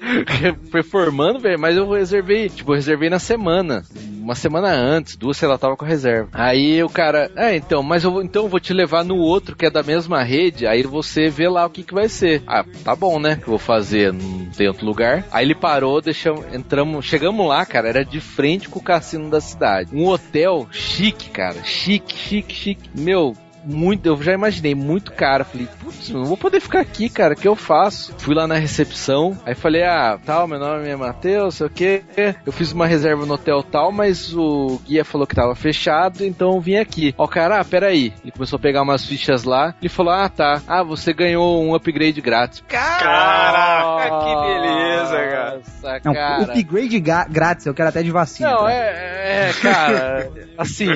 Reformando, 0.72 1.40
velho, 1.40 1.58
mas 1.58 1.76
eu 1.76 1.90
reservei, 1.90 2.48
tipo, 2.48 2.72
eu 2.72 2.76
reservei 2.76 3.10
na 3.10 3.18
semana. 3.18 3.84
Uma 4.20 4.34
semana 4.34 4.68
antes, 4.68 5.16
duas, 5.16 5.36
sei 5.36 5.48
lá, 5.48 5.56
tava 5.56 5.76
com 5.76 5.84
a 5.84 5.88
reserva. 5.88 6.28
Aí 6.32 6.82
o 6.82 6.88
cara, 6.88 7.30
é, 7.34 7.56
então, 7.56 7.82
mas 7.82 8.04
eu 8.04 8.10
vou, 8.10 8.22
então 8.22 8.44
eu 8.44 8.48
vou 8.48 8.60
te 8.60 8.74
levar 8.74 9.04
no 9.04 9.16
outro 9.16 9.56
que 9.56 9.64
é 9.64 9.70
da 9.70 9.82
mesma 9.82 10.22
rede, 10.22 10.66
aí 10.66 10.82
você 10.82 11.28
vê 11.28 11.48
lá 11.48 11.64
o 11.64 11.70
que 11.70 11.82
que 11.82 11.94
vai 11.94 12.08
ser. 12.08 12.42
Ah, 12.46 12.64
tá 12.84 12.94
bom, 12.94 13.18
né? 13.18 13.36
Que 13.36 13.44
eu 13.44 13.50
vou 13.50 13.58
fazer, 13.58 14.12
não 14.12 14.46
tem 14.46 14.68
outro 14.68 14.84
lugar. 14.84 15.24
Aí 15.30 15.46
ele 15.46 15.54
parou, 15.54 16.00
deixamos, 16.00 16.44
entramos, 16.52 17.06
chegamos 17.06 17.46
lá, 17.46 17.64
cara, 17.64 17.88
era 17.88 18.04
de 18.04 18.20
frente 18.20 18.68
com 18.68 18.78
o 18.78 18.82
cassino 18.82 19.30
da 19.30 19.40
cidade. 19.40 19.94
Um 19.94 20.06
hotel 20.06 20.68
chique, 20.70 21.30
cara, 21.30 21.62
chique, 21.64 22.14
chique, 22.14 22.54
chique. 22.54 22.90
Meu, 22.94 23.34
muito, 23.64 24.06
eu 24.06 24.22
já 24.22 24.32
imaginei, 24.32 24.74
muito 24.74 25.12
caro. 25.12 25.44
Falei, 25.44 25.68
putz, 25.80 26.10
não 26.10 26.24
vou 26.24 26.36
poder 26.36 26.60
ficar 26.60 26.80
aqui, 26.80 27.08
cara, 27.08 27.34
o 27.34 27.36
que 27.36 27.48
eu 27.48 27.56
faço? 27.56 28.14
Fui 28.18 28.34
lá 28.34 28.46
na 28.46 28.56
recepção, 28.56 29.36
aí 29.44 29.54
falei, 29.54 29.84
ah, 29.84 30.18
tal, 30.24 30.46
meu 30.46 30.58
nome 30.58 30.88
é 30.88 30.96
Matheus, 30.96 31.56
sei 31.56 31.66
o 31.66 31.70
que. 31.70 32.02
Eu 32.44 32.52
fiz 32.52 32.72
uma 32.72 32.86
reserva 32.86 33.26
no 33.26 33.34
hotel 33.34 33.62
tal, 33.62 33.90
mas 33.92 34.34
o 34.34 34.80
guia 34.86 35.04
falou 35.04 35.26
que 35.26 35.34
tava 35.34 35.54
fechado, 35.54 36.24
então 36.24 36.54
eu 36.54 36.60
vim 36.60 36.76
aqui. 36.76 37.14
Ó, 37.18 37.24
o 37.24 37.28
cara, 37.28 37.60
ah, 37.60 37.64
peraí. 37.64 38.12
Ele 38.22 38.32
começou 38.32 38.56
a 38.56 38.60
pegar 38.60 38.82
umas 38.82 39.04
fichas 39.04 39.44
lá, 39.44 39.74
ele 39.80 39.88
falou, 39.88 40.12
ah, 40.12 40.28
tá, 40.28 40.62
ah, 40.66 40.82
você 40.82 41.12
ganhou 41.12 41.62
um 41.64 41.74
upgrade 41.74 42.20
grátis. 42.20 42.62
Caraca, 42.68 44.24
que 44.24 44.34
beleza, 44.36 45.16
cara. 45.30 45.56
Nossa, 45.56 46.00
Não, 46.04 46.14
cara. 46.14 46.42
upgrade 46.52 47.00
grátis, 47.00 47.66
eu 47.66 47.74
quero 47.74 47.88
até 47.88 48.02
de 48.02 48.10
vacina. 48.10 48.50
Não, 48.50 48.58
tá? 48.64 48.72
é, 48.72 49.48
é, 49.48 49.52
cara, 49.60 50.30
assim, 50.56 50.88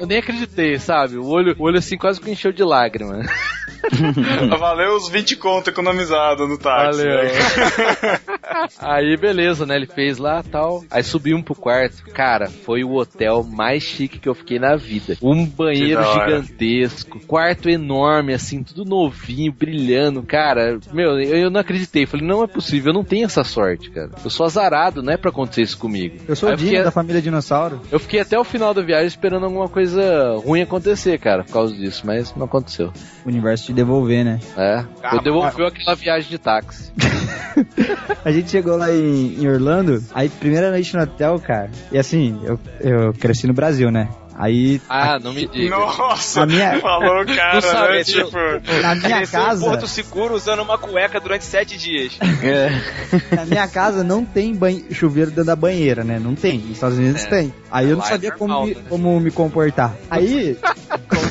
eu 0.00 0.06
nem 0.06 0.18
acreditei, 0.18 0.78
sabe? 0.78 1.16
O 1.16 1.26
olho, 1.26 1.54
o 1.58 1.64
olho 1.64 1.78
assim 1.78 1.97
quase 1.98 2.20
que 2.20 2.30
encheu 2.30 2.52
de 2.52 2.62
lágrima. 2.62 3.20
Valeu 4.58 4.96
os 4.96 5.08
20 5.08 5.36
conto 5.36 5.70
economizado 5.70 6.46
no 6.46 6.58
táxi. 6.58 7.00
Valeu. 7.02 7.24
né? 7.24 7.30
Aí, 8.78 9.16
beleza, 9.16 9.64
né? 9.64 9.76
Ele 9.76 9.86
fez 9.86 10.18
lá 10.18 10.42
tal. 10.42 10.84
Aí 10.90 11.02
subimos 11.02 11.44
pro 11.44 11.54
quarto. 11.54 12.02
Cara, 12.12 12.48
foi 12.48 12.82
o 12.84 12.94
hotel 12.96 13.42
mais 13.44 13.82
chique 13.82 14.18
que 14.18 14.28
eu 14.28 14.34
fiquei 14.34 14.58
na 14.58 14.76
vida. 14.76 15.16
Um 15.22 15.44
banheiro 15.46 16.02
gigantesco, 16.02 17.20
quarto 17.26 17.68
enorme, 17.68 18.34
assim, 18.34 18.62
tudo 18.62 18.84
novinho, 18.84 19.52
brilhando. 19.52 20.22
Cara, 20.22 20.78
meu, 20.92 21.18
eu, 21.20 21.36
eu 21.44 21.50
não 21.50 21.60
acreditei. 21.60 22.04
Falei, 22.06 22.26
não 22.26 22.42
é 22.42 22.46
possível, 22.46 22.90
eu 22.90 22.94
não 22.94 23.04
tenho 23.04 23.26
essa 23.26 23.44
sorte, 23.44 23.90
cara. 23.90 24.10
Eu 24.24 24.30
sou 24.30 24.44
azarado, 24.44 25.02
não 25.02 25.12
é 25.12 25.16
pra 25.16 25.30
acontecer 25.30 25.62
isso 25.62 25.78
comigo. 25.78 26.16
Eu 26.26 26.36
sou 26.36 26.48
Aí 26.48 26.54
o 26.54 26.58
Dino 26.58 26.70
fiquei- 26.70 26.84
da 26.84 26.90
família 26.90 27.22
Dinossauro. 27.22 27.80
Eu 27.90 27.98
fiquei 28.00 28.20
até 28.20 28.38
o 28.38 28.44
final 28.44 28.74
da 28.74 28.82
viagem 28.82 29.06
esperando 29.06 29.44
alguma 29.44 29.68
coisa 29.68 30.36
ruim 30.44 30.62
acontecer, 30.62 31.18
cara, 31.18 31.44
por 31.44 31.52
causa 31.52 31.74
disso, 31.74 31.87
mas 32.04 32.34
não 32.34 32.46
aconteceu. 32.46 32.92
O 33.24 33.28
universo 33.28 33.66
te 33.66 33.72
devolver, 33.72 34.24
né? 34.24 34.38
É. 34.56 34.84
Ah, 35.02 35.16
eu 35.16 35.22
devolvi 35.22 35.64
aquela 35.64 35.94
viagem 35.96 36.28
de 36.30 36.38
táxi. 36.38 36.92
A 38.24 38.30
gente 38.30 38.50
chegou 38.50 38.76
lá 38.76 38.90
em, 38.92 39.34
em 39.42 39.48
Orlando, 39.48 40.02
aí 40.14 40.28
primeira 40.28 40.70
noite 40.70 40.94
no 40.94 41.02
hotel, 41.02 41.38
cara. 41.40 41.70
E 41.90 41.98
assim, 41.98 42.40
eu, 42.44 42.58
eu 42.80 43.12
cresci 43.14 43.46
no 43.46 43.52
Brasil, 43.52 43.90
né? 43.90 44.08
Aí 44.40 44.80
Ah, 44.88 45.18
não 45.18 45.32
me 45.32 45.48
diga. 45.48 45.76
Nossa, 45.76 46.46
minha- 46.46 46.78
falou, 46.80 47.26
cara, 47.26 47.54
Não 47.54 47.60
sabe, 47.60 47.92
né? 47.94 48.04
Tipo, 48.04 48.30
na 48.82 48.94
minha 48.94 49.26
casa, 49.26 49.64
Porto 49.64 49.88
Seguro 49.88 50.34
usando 50.34 50.62
uma 50.62 50.78
cueca 50.78 51.18
durante 51.18 51.44
sete 51.44 51.76
dias. 51.76 52.16
na 53.34 53.44
minha 53.44 53.66
casa 53.66 54.04
não 54.04 54.24
tem 54.24 54.54
banho, 54.54 54.84
chuveiro 54.92 55.30
dentro 55.30 55.46
da 55.46 55.56
banheira, 55.56 56.04
né? 56.04 56.20
Não 56.20 56.36
tem. 56.36 56.58
Nos 56.58 56.70
Estados 56.70 56.98
Unidos 56.98 57.24
É. 57.24 57.28
tem. 57.28 57.54
Aí 57.68 57.90
eu 57.90 57.96
não 57.96 58.04
é 58.04 58.08
sabia 58.08 58.30
como, 58.30 58.52
normal, 58.52 58.66
me, 58.68 58.74
né? 58.76 58.82
como 58.88 59.20
me 59.20 59.30
comportar. 59.32 59.96
Aí, 60.08 60.56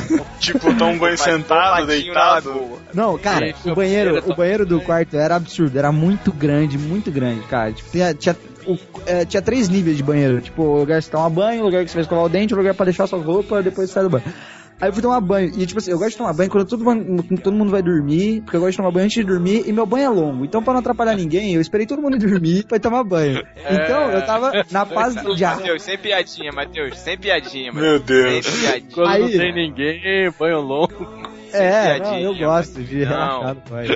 tipo, 0.39 0.59
toma 0.75 0.91
um 0.91 0.97
banho 0.97 1.11
Mas 1.13 1.21
sentado, 1.21 1.85
deitado. 1.85 2.79
não, 2.93 3.17
cara, 3.17 3.53
o 3.65 3.75
banheiro, 3.75 4.23
o 4.31 4.35
banheiro 4.35 4.65
do 4.65 4.79
quarto 4.81 5.15
era 5.17 5.35
absurdo, 5.35 5.77
era 5.77 5.91
muito 5.91 6.31
grande, 6.31 6.77
muito 6.77 7.11
grande, 7.11 7.41
cara. 7.47 7.71
Tipo, 7.71 7.89
tinha, 7.91 8.13
tinha, 8.13 8.35
o- 8.65 8.77
é, 9.05 9.25
tinha 9.25 9.41
três 9.41 9.69
níveis 9.69 9.97
de 9.97 10.03
banheiro. 10.03 10.41
Tipo, 10.41 10.61
o 10.63 10.79
lugar 10.79 10.99
que 10.99 11.05
você 11.05 11.11
toma 11.11 11.29
banho, 11.29 11.61
o 11.61 11.65
lugar 11.65 11.83
que 11.83 11.89
você 11.91 11.95
vai 11.95 12.01
escovar 12.03 12.25
o 12.25 12.29
dente, 12.29 12.53
o 12.53 12.57
lugar 12.57 12.73
pra 12.73 12.85
deixar 12.85 13.07
suas 13.07 13.23
roupas, 13.23 13.63
depois 13.63 13.89
você 13.89 13.93
sai 13.93 14.03
do 14.03 14.09
banho. 14.09 14.23
Aí 14.80 14.89
eu 14.89 14.93
fui 14.93 15.01
tomar 15.01 15.19
banho. 15.21 15.51
E 15.57 15.65
tipo 15.65 15.80
assim, 15.80 15.91
eu 15.91 15.97
gosto 15.97 16.11
de 16.11 16.17
tomar 16.17 16.34
banho 16.34 16.49
quando 16.49 16.65
todo 16.67 16.84
mundo, 16.84 17.23
todo 17.41 17.55
mundo 17.55 17.71
vai 17.71 17.82
dormir, 17.82 18.41
porque 18.41 18.57
eu 18.57 18.61
gosto 18.61 18.71
de 18.71 18.78
tomar 18.78 18.91
banho 18.91 19.05
antes 19.05 19.15
de 19.15 19.23
dormir, 19.23 19.63
e 19.65 19.73
meu 19.73 19.86
banho 19.86 20.05
é 20.05 20.09
longo. 20.09 20.45
Então, 20.45 20.61
pra 20.61 20.73
não 20.73 20.80
atrapalhar 20.82 21.15
ninguém, 21.15 21.53
eu 21.55 21.61
esperei 21.61 21.86
todo 21.88 22.01
mundo 22.01 22.17
dormir 22.19 22.63
pra 22.65 22.78
ir 22.78 22.80
tomar 22.80 23.03
banho. 23.03 23.43
Então, 23.57 24.11
eu 24.11 24.25
tava 24.25 24.51
na 24.71 24.86
paz 24.86 25.15
do 25.15 25.36
dia. 25.36 25.55
Matheus, 25.55 25.82
sem 25.82 25.97
piadinha, 25.97 26.51
Matheus, 26.51 26.97
sem 26.99 27.17
piadinha, 27.17 27.71
Meu 27.73 27.99
Matheus. 27.99 28.05
Deus. 28.05 28.45
Sem 28.45 28.61
piadinha. 28.61 28.91
Quando 28.93 29.07
Aí- 29.09 29.21
não 29.21 29.30
tem 29.30 29.53
ninguém, 29.53 30.32
banho 30.39 30.61
longo. 30.61 31.26
É, 31.53 31.99
não, 31.99 32.17
eu 32.19 32.35
gosto 32.37 32.81
de 32.83 33.03
relaxar 33.03 33.55
no 33.55 33.61
banho. 33.69 33.89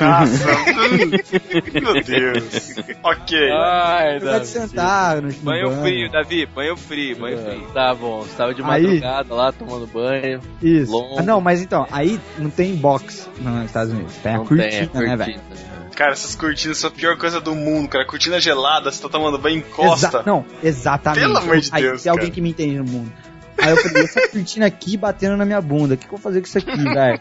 Nossa, 0.00 0.46
meu 1.80 2.02
Deus. 2.02 2.74
Ok. 3.02 3.50
Ai, 3.52 4.16
Eu 4.16 4.20
gosto 4.20 4.40
de 4.40 4.46
sentar 4.48 5.22
no, 5.22 5.28
no 5.28 5.34
Banho 5.34 5.70
frio, 5.82 6.10
Davi, 6.10 6.46
banho 6.46 6.76
frio, 6.76 7.16
banho 7.16 7.38
frio. 7.38 7.66
Tá 7.72 7.94
bom, 7.94 8.22
você 8.22 8.36
tava 8.36 8.54
de 8.54 8.62
Aí- 8.62 8.82
madrugada 8.82 9.34
lá 9.34 9.52
tomando 9.52 9.86
banho. 9.86 10.40
Isso. 10.62 10.90
Longo. 10.92 11.18
Ah, 11.18 11.22
não, 11.22 11.40
mas 11.40 11.62
então, 11.62 11.86
aí 11.90 12.20
não 12.38 12.50
tem 12.50 12.74
box 12.76 13.28
nos 13.40 13.64
Estados 13.66 13.92
Unidos. 13.92 14.14
Tem 14.16 14.32
a 14.34 14.38
não 14.38 14.46
cortina, 14.46 14.68
tem, 14.70 15.02
é 15.02 15.06
né, 15.08 15.16
velho? 15.16 15.34
cortina. 15.40 15.74
Cara, 15.94 16.10
essas 16.12 16.34
cortinas 16.34 16.78
são 16.78 16.90
a 16.90 16.92
pior 16.92 17.16
coisa 17.16 17.40
do 17.40 17.54
mundo, 17.54 17.88
cara. 17.88 18.04
Cortina 18.04 18.40
gelada, 18.40 18.90
você 18.90 19.00
tá 19.00 19.08
tomando 19.08 19.38
banho, 19.38 19.58
encosta. 19.58 20.08
Exa- 20.08 20.22
não, 20.26 20.44
exatamente. 20.60 21.20
Pelo 21.22 21.38
amor 21.38 21.60
de 21.60 21.68
Aí, 21.72 21.82
Deus, 21.84 22.02
Tem 22.02 22.10
alguém 22.10 22.26
cara. 22.26 22.34
que 22.34 22.40
me 22.40 22.50
entende 22.50 22.76
no 22.78 22.84
mundo. 22.84 23.12
Aí 23.58 23.70
eu 23.70 23.76
falei, 23.76 24.04
essa 24.04 24.28
cortina 24.28 24.66
aqui 24.66 24.96
batendo 24.96 25.36
na 25.36 25.44
minha 25.44 25.60
bunda, 25.60 25.94
o 25.94 25.96
que, 25.96 26.06
que 26.06 26.12
eu 26.12 26.18
vou 26.18 26.22
fazer 26.22 26.40
com 26.40 26.46
isso 26.46 26.58
aqui, 26.58 26.82
velho? 26.82 27.20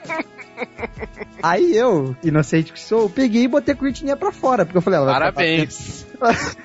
Aí 1.42 1.76
eu, 1.76 2.16
inocente 2.24 2.72
que 2.72 2.80
sou, 2.80 3.10
peguei 3.10 3.44
e 3.44 3.48
botei 3.48 3.74
a 3.74 3.78
cortininha 3.78 4.16
pra 4.16 4.32
fora, 4.32 4.66
porque 4.66 4.78
eu 4.78 4.82
falei, 4.82 4.98
ela 4.98 5.06
vai 5.06 5.14
Parabéns. 5.20 6.06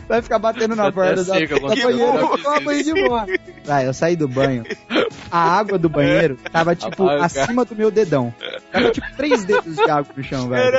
Vai 0.08 0.22
ficar 0.22 0.38
batendo 0.38 0.74
na 0.76 0.90
borda 0.90 1.24
da, 1.24 1.32
banheira, 1.34 1.58
fazer 1.60 1.82
eu 1.92 2.18
vou 2.28 2.38
tomar 2.38 2.60
banho 2.60 2.84
de 2.84 2.94
boa. 2.94 3.26
Vai, 3.64 3.86
eu 3.86 3.92
saí 3.92 4.16
do 4.16 4.26
banho, 4.26 4.64
a 5.30 5.38
água 5.58 5.78
do 5.78 5.88
banheiro 5.88 6.36
tava, 6.50 6.74
tipo, 6.74 7.02
Apaga. 7.04 7.24
acima 7.24 7.64
do 7.64 7.76
meu 7.76 7.90
dedão. 7.90 8.32
Tava, 8.72 8.90
tipo, 8.90 9.06
três 9.16 9.44
dedos 9.44 9.76
de 9.76 9.90
água 9.90 10.06
no 10.16 10.22
chão, 10.24 10.48
velho. 10.48 10.76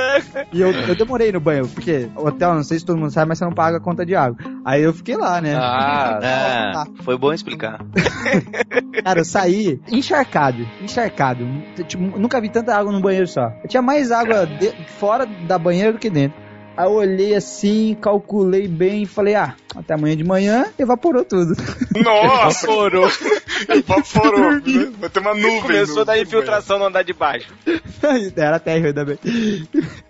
E 0.52 0.60
eu, 0.60 0.72
eu 0.72 0.94
demorei 0.96 1.30
no 1.30 1.38
banho, 1.40 1.68
porque 1.68 2.08
hotel, 2.16 2.54
não 2.54 2.64
sei 2.64 2.78
se 2.78 2.84
todo 2.84 2.98
mundo 2.98 3.12
sabe, 3.12 3.28
mas 3.28 3.38
você 3.38 3.44
não 3.44 3.52
paga 3.52 3.76
a 3.76 3.80
conta 3.80 4.04
de 4.04 4.14
água. 4.16 4.36
Aí 4.64 4.82
eu 4.82 4.92
fiquei 4.92 5.16
lá, 5.16 5.40
né? 5.40 5.54
Ah, 5.56 6.18
É. 6.22 6.72
Ah, 6.76 6.86
foi 7.02 7.16
bom 7.16 7.32
explicar. 7.32 7.80
Cara, 9.04 9.20
eu 9.20 9.24
saí 9.24 9.80
encharcado, 9.90 10.66
encharcado. 10.82 11.46
Tipo, 11.86 12.02
nunca 12.18 12.40
vi 12.40 12.48
tanta 12.48 12.74
água 12.74 12.92
num 12.92 13.00
banheiro 13.00 13.26
só. 13.26 13.52
Eu 13.62 13.68
tinha 13.68 13.82
mais 13.82 14.10
água 14.10 14.46
de- 14.46 14.72
fora 14.98 15.26
da 15.26 15.58
banheira 15.58 15.92
do 15.92 15.98
que 15.98 16.10
dentro. 16.10 16.38
Aí 16.80 16.86
eu 16.86 16.92
olhei 16.92 17.34
assim, 17.34 17.94
calculei 18.00 18.66
bem 18.66 19.02
e 19.02 19.06
falei, 19.06 19.34
ah, 19.34 19.54
até 19.76 19.92
amanhã 19.94 20.16
de 20.16 20.24
manhã 20.24 20.66
evaporou 20.78 21.24
tudo. 21.24 21.54
Nossa! 22.02 22.64
Evaporou. 22.70 23.08
Evaporou. 23.68 24.52
né? 24.60 24.92
Vai 24.98 25.10
ter 25.10 25.20
uma 25.20 25.34
nuvem. 25.34 25.60
Começou 25.60 25.96
no- 25.96 26.04
da 26.04 26.18
infiltração 26.18 26.78
no 26.78 26.86
andar 26.86 27.02
de 27.02 27.12
baixo. 27.12 27.52
Era 28.36 28.58
térreo 28.58 28.86
ainda 28.86 29.04
bem. 29.04 29.18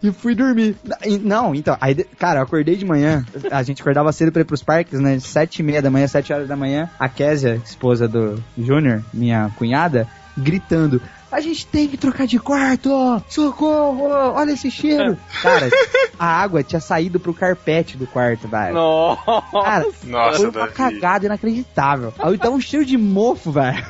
E 0.03 0.13
fui 0.13 0.35
dormir. 0.35 0.77
Não, 1.23 1.55
então, 1.55 1.77
aí, 1.81 1.95
de- 1.95 2.05
cara, 2.05 2.39
eu 2.41 2.45
acordei 2.45 2.77
de 2.77 2.85
manhã. 2.85 3.25
A 3.51 3.63
gente 3.63 3.81
acordava 3.83 4.13
cedo 4.13 4.31
pra 4.31 4.43
ir 4.43 4.45
pros 4.45 4.63
parques, 4.63 5.01
né? 5.01 5.19
Sete 5.19 5.59
e 5.59 5.63
meia 5.63 5.83
da 5.83 5.91
manhã, 5.91 6.07
sete 6.07 6.33
horas 6.33 6.47
da 6.49 6.57
manhã. 6.57 6.89
A 6.99 7.09
Késia, 7.09 7.61
esposa 7.65 8.07
do 8.07 8.43
Júnior, 8.57 9.03
minha 9.13 9.51
cunhada, 9.57 10.07
gritando: 10.39 11.03
a 11.31 11.41
gente 11.41 11.67
tem 11.67 11.89
que 11.89 11.97
trocar 11.97 12.27
de 12.27 12.39
quarto, 12.39 12.91
socorro, 13.29 14.09
olha 14.09 14.53
esse 14.53 14.71
cheiro. 14.71 15.17
Cara, 15.43 15.71
a 16.19 16.27
água 16.27 16.63
tinha 16.63 16.81
saído 16.81 17.21
pro 17.21 17.33
carpete 17.35 17.97
do 17.97 18.07
quarto, 18.07 18.49
velho. 18.49 18.75
Nossa. 18.75 19.43
Cara, 19.53 19.87
Nossa, 20.05 20.37
foi 20.39 20.47
uma 20.47 20.53
Davi. 20.53 20.73
cagada 20.73 21.27
inacreditável. 21.27 22.13
Aí 22.19 22.39
tava 22.39 22.57
um 22.57 22.61
cheiro 22.61 22.85
de 22.85 22.97
mofo, 22.97 23.53
velho. 23.53 23.85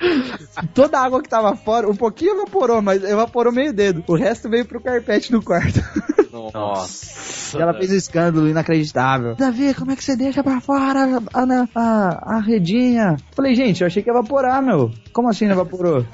Toda 0.74 0.98
a 0.98 1.04
água 1.04 1.22
que 1.22 1.28
tava 1.28 1.54
fora, 1.56 1.88
um 1.88 1.96
pouquinho 1.96 2.34
evaporou, 2.34 2.82
mas 2.82 3.02
evaporou 3.04 3.52
meio 3.52 3.72
dedo. 3.72 4.04
O 4.06 4.14
resto 4.14 4.48
veio 4.48 4.64
pro 4.64 4.80
carpete 4.80 5.30
do 5.30 5.40
quarto. 5.40 5.80
Nossa. 6.32 7.58
E 7.58 7.60
ela 7.60 7.74
fez 7.74 7.90
um 7.90 7.96
escândalo 7.96 8.48
inacreditável. 8.48 9.34
Davi, 9.34 9.74
como 9.74 9.90
é 9.90 9.96
que 9.96 10.02
você 10.02 10.16
deixa 10.16 10.42
pra 10.42 10.60
fora 10.60 11.20
a, 11.34 11.40
a, 11.40 11.68
a, 11.74 12.36
a 12.36 12.40
redinha? 12.40 13.16
Falei, 13.36 13.54
gente, 13.54 13.82
eu 13.82 13.86
achei 13.86 14.02
que 14.02 14.08
ia 14.08 14.12
evaporar, 14.12 14.62
meu. 14.62 14.90
Como 15.12 15.28
assim 15.28 15.44
não 15.46 15.52
evaporou? 15.52 16.06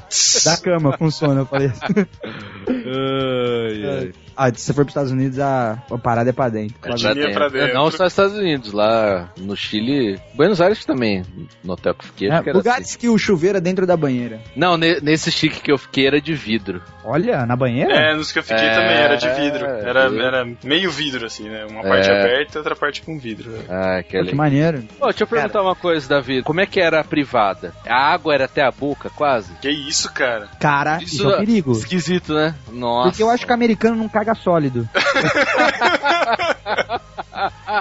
Da 0.44 0.56
cama 0.56 0.96
funciona, 0.98 1.42
eu 1.42 1.46
falei. 1.46 1.70
Ai, 2.68 3.86
ai. 3.86 4.12
Ah, 4.39 4.51
se 4.55 4.61
você 4.62 4.72
for 4.72 4.84
pros 4.84 4.91
Estados 4.93 5.11
Unidos, 5.12 5.39
a, 5.39 5.72
a 5.91 5.99
parada 5.99 6.30
é 6.30 6.32
pra 6.32 6.49
dentro. 6.49 6.76
A 6.82 6.95
Tinha 6.95 7.32
pra 7.32 7.49
dentro. 7.49 7.74
Não 7.74 7.91
só 7.91 8.05
nos 8.05 8.12
Estados 8.12 8.36
Unidos, 8.36 8.72
lá 8.72 9.28
no 9.39 9.57
Chile, 9.57 10.18
Buenos 10.34 10.61
Aires 10.61 10.84
também, 10.84 11.22
no 11.64 11.72
hotel 11.72 11.95
que 11.95 12.05
eu 12.05 12.09
fiquei. 12.09 12.30
acho 12.30 12.43
que 12.43 12.49
É, 12.49 12.51
era 12.51 12.59
lugares 12.59 12.89
assim. 12.89 12.99
que 12.99 13.09
o 13.09 13.18
chuveiro 13.18 13.59
é 13.59 13.61
dentro 13.61 13.86
da 13.86 13.97
banheira. 13.97 14.41
Não, 14.57 14.76
ne- 14.76 15.01
nesse 15.01 15.30
chique 15.32 15.61
que 15.61 15.72
eu 15.72 15.76
fiquei 15.78 16.07
era 16.07 16.20
de 16.20 16.34
vidro. 16.34 16.82
Olha, 17.05 17.45
na 17.47 17.57
banheira? 17.57 17.93
É, 17.95 18.14
nos 18.14 18.30
que 18.32 18.39
eu 18.39 18.43
fiquei 18.43 18.64
É, 18.66 18.74
também 18.74 18.97
era 18.97 19.16
de 19.16 19.28
vidro. 19.30 19.64
Era, 19.66 20.05
é. 20.14 20.18
era 20.18 20.47
meio 20.62 20.91
vidro, 20.91 21.26
assim, 21.26 21.49
né? 21.49 21.64
Uma 21.68 21.82
parte 21.82 22.09
É. 22.11 22.20
aberta 22.20 22.53
e 22.55 22.59
outra 22.59 22.76
parte 22.76 23.03
com 23.03 23.18
vidro. 23.18 23.51
né? 23.51 23.64
Ah, 23.68 24.03
que 24.03 24.18
Pô, 24.18 24.24
que 24.26 24.34
maneiro. 24.34 24.82
Pô, 24.99 25.07
deixa 25.07 25.22
eu 25.24 25.26
perguntar 25.26 25.62
uma 25.62 25.74
coisa, 25.74 26.09
Davi. 26.09 26.43
Como 26.43 26.61
é 26.61 26.66
que 26.66 26.80
era 26.80 27.01
a 27.01 27.05
privada? 27.05 27.72
A 27.86 28.12
água 28.12 28.34
era 28.34 28.45
até 28.45 28.62
a 28.62 28.70
boca, 28.70 29.09
quase? 29.11 29.53
Que 29.61 29.70
isso, 29.70 30.12
cara? 30.12 30.49
Cara, 30.61 30.99
isso, 31.03 31.28
é 31.30 31.36
um 31.36 31.39
perigo. 31.39 31.72
Esquisito, 31.72 32.34
né? 32.34 32.55
Nossa. 32.70 33.09
Porque 33.11 33.22
eu 33.22 33.30
acho 33.30 33.45
que 33.47 33.51
o 33.51 33.55
americano 33.55 33.97
não 33.97 34.09
caga 34.09 34.28
sólido. 34.35 34.87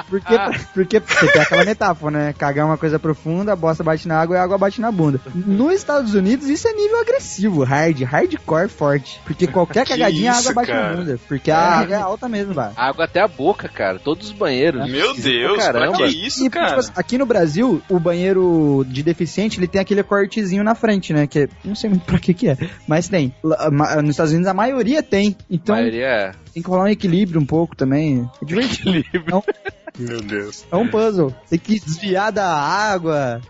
porque, 0.09 0.35
porque 0.73 0.99
você 0.99 1.31
tem 1.31 1.41
aquela 1.41 1.65
metáfora, 1.65 2.17
né? 2.17 2.33
Cagar 2.33 2.63
é 2.63 2.67
uma 2.67 2.77
coisa 2.77 2.99
profunda, 2.99 3.53
a 3.53 3.55
bosta 3.55 3.83
bate 3.83 4.07
na 4.07 4.19
água 4.19 4.35
e 4.35 4.39
a 4.39 4.43
água 4.43 4.57
bate 4.57 4.79
na 4.81 4.91
bunda. 4.91 5.19
Nos 5.33 5.73
Estados 5.73 6.13
Unidos, 6.13 6.47
isso 6.47 6.67
é 6.67 6.73
nível 6.73 6.99
agressivo, 7.01 7.63
hard, 7.63 8.01
hardcore 8.03 8.69
forte. 8.69 9.19
Porque 9.25 9.47
qualquer 9.47 9.85
Que 9.85 9.93
cagadinha, 9.93 10.31
a 10.31 10.39
isso, 10.39 10.49
água 10.49 10.53
bate 10.61 10.71
cara? 10.71 10.89
na 10.91 10.95
bunda. 10.97 11.19
Porque 11.27 11.51
a 11.51 11.57
água 11.59 11.95
é 11.95 11.99
alta 12.01 12.29
mesmo, 12.29 12.53
vai. 12.53 12.71
Água 12.75 13.05
até 13.05 13.21
a 13.21 13.27
boca, 13.27 13.67
cara. 13.69 13.99
Todos 13.99 14.27
os 14.27 14.33
banheiros. 14.33 14.89
Meu 14.89 15.13
Deus, 15.15 15.63
pra 15.63 15.73
caramba. 15.73 15.97
que 15.97 16.27
isso, 16.27 16.45
E, 16.45 16.49
cara? 16.49 16.81
tipo 16.81 16.91
aqui 16.99 17.17
no 17.17 17.25
Brasil, 17.25 17.81
o 17.89 17.99
banheiro 17.99 18.85
de 18.87 19.03
deficiente, 19.03 19.59
ele 19.59 19.67
tem 19.67 19.81
aquele 19.81 20.03
cortezinho 20.03 20.63
na 20.63 20.75
frente, 20.75 21.13
né? 21.13 21.27
Que 21.27 21.39
é- 21.39 21.49
não 21.63 21.75
sei 21.75 21.89
muito 21.89 22.05
pra 22.05 22.19
que 22.19 22.33
que 22.33 22.49
é, 22.49 22.57
mas 22.87 23.07
tem. 23.07 23.33
Nos 23.43 24.09
Estados 24.11 24.31
Unidos, 24.31 24.47
a 24.47 24.53
maioria 24.53 25.01
tem. 25.03 25.35
Então, 25.49 25.75
A 25.75 25.79
maioria 25.79 26.05
é. 26.05 26.31
Tem 26.57 26.63
que 26.63 26.69
rolar 26.71 26.85
um 26.85 26.87
equilíbrio 26.87 27.39
um 27.39 27.45
pouco 27.45 27.75
também. 27.75 28.27
É 28.41 28.45
divertido. 28.45 29.43
Meu 29.97 30.21
Deus. 30.21 30.65
É 30.71 30.75
um 30.75 30.87
puzzle. 30.87 31.33
Tem 31.49 31.59
que 31.59 31.79
desviar 31.79 32.31
da 32.31 32.47
água, 32.47 33.41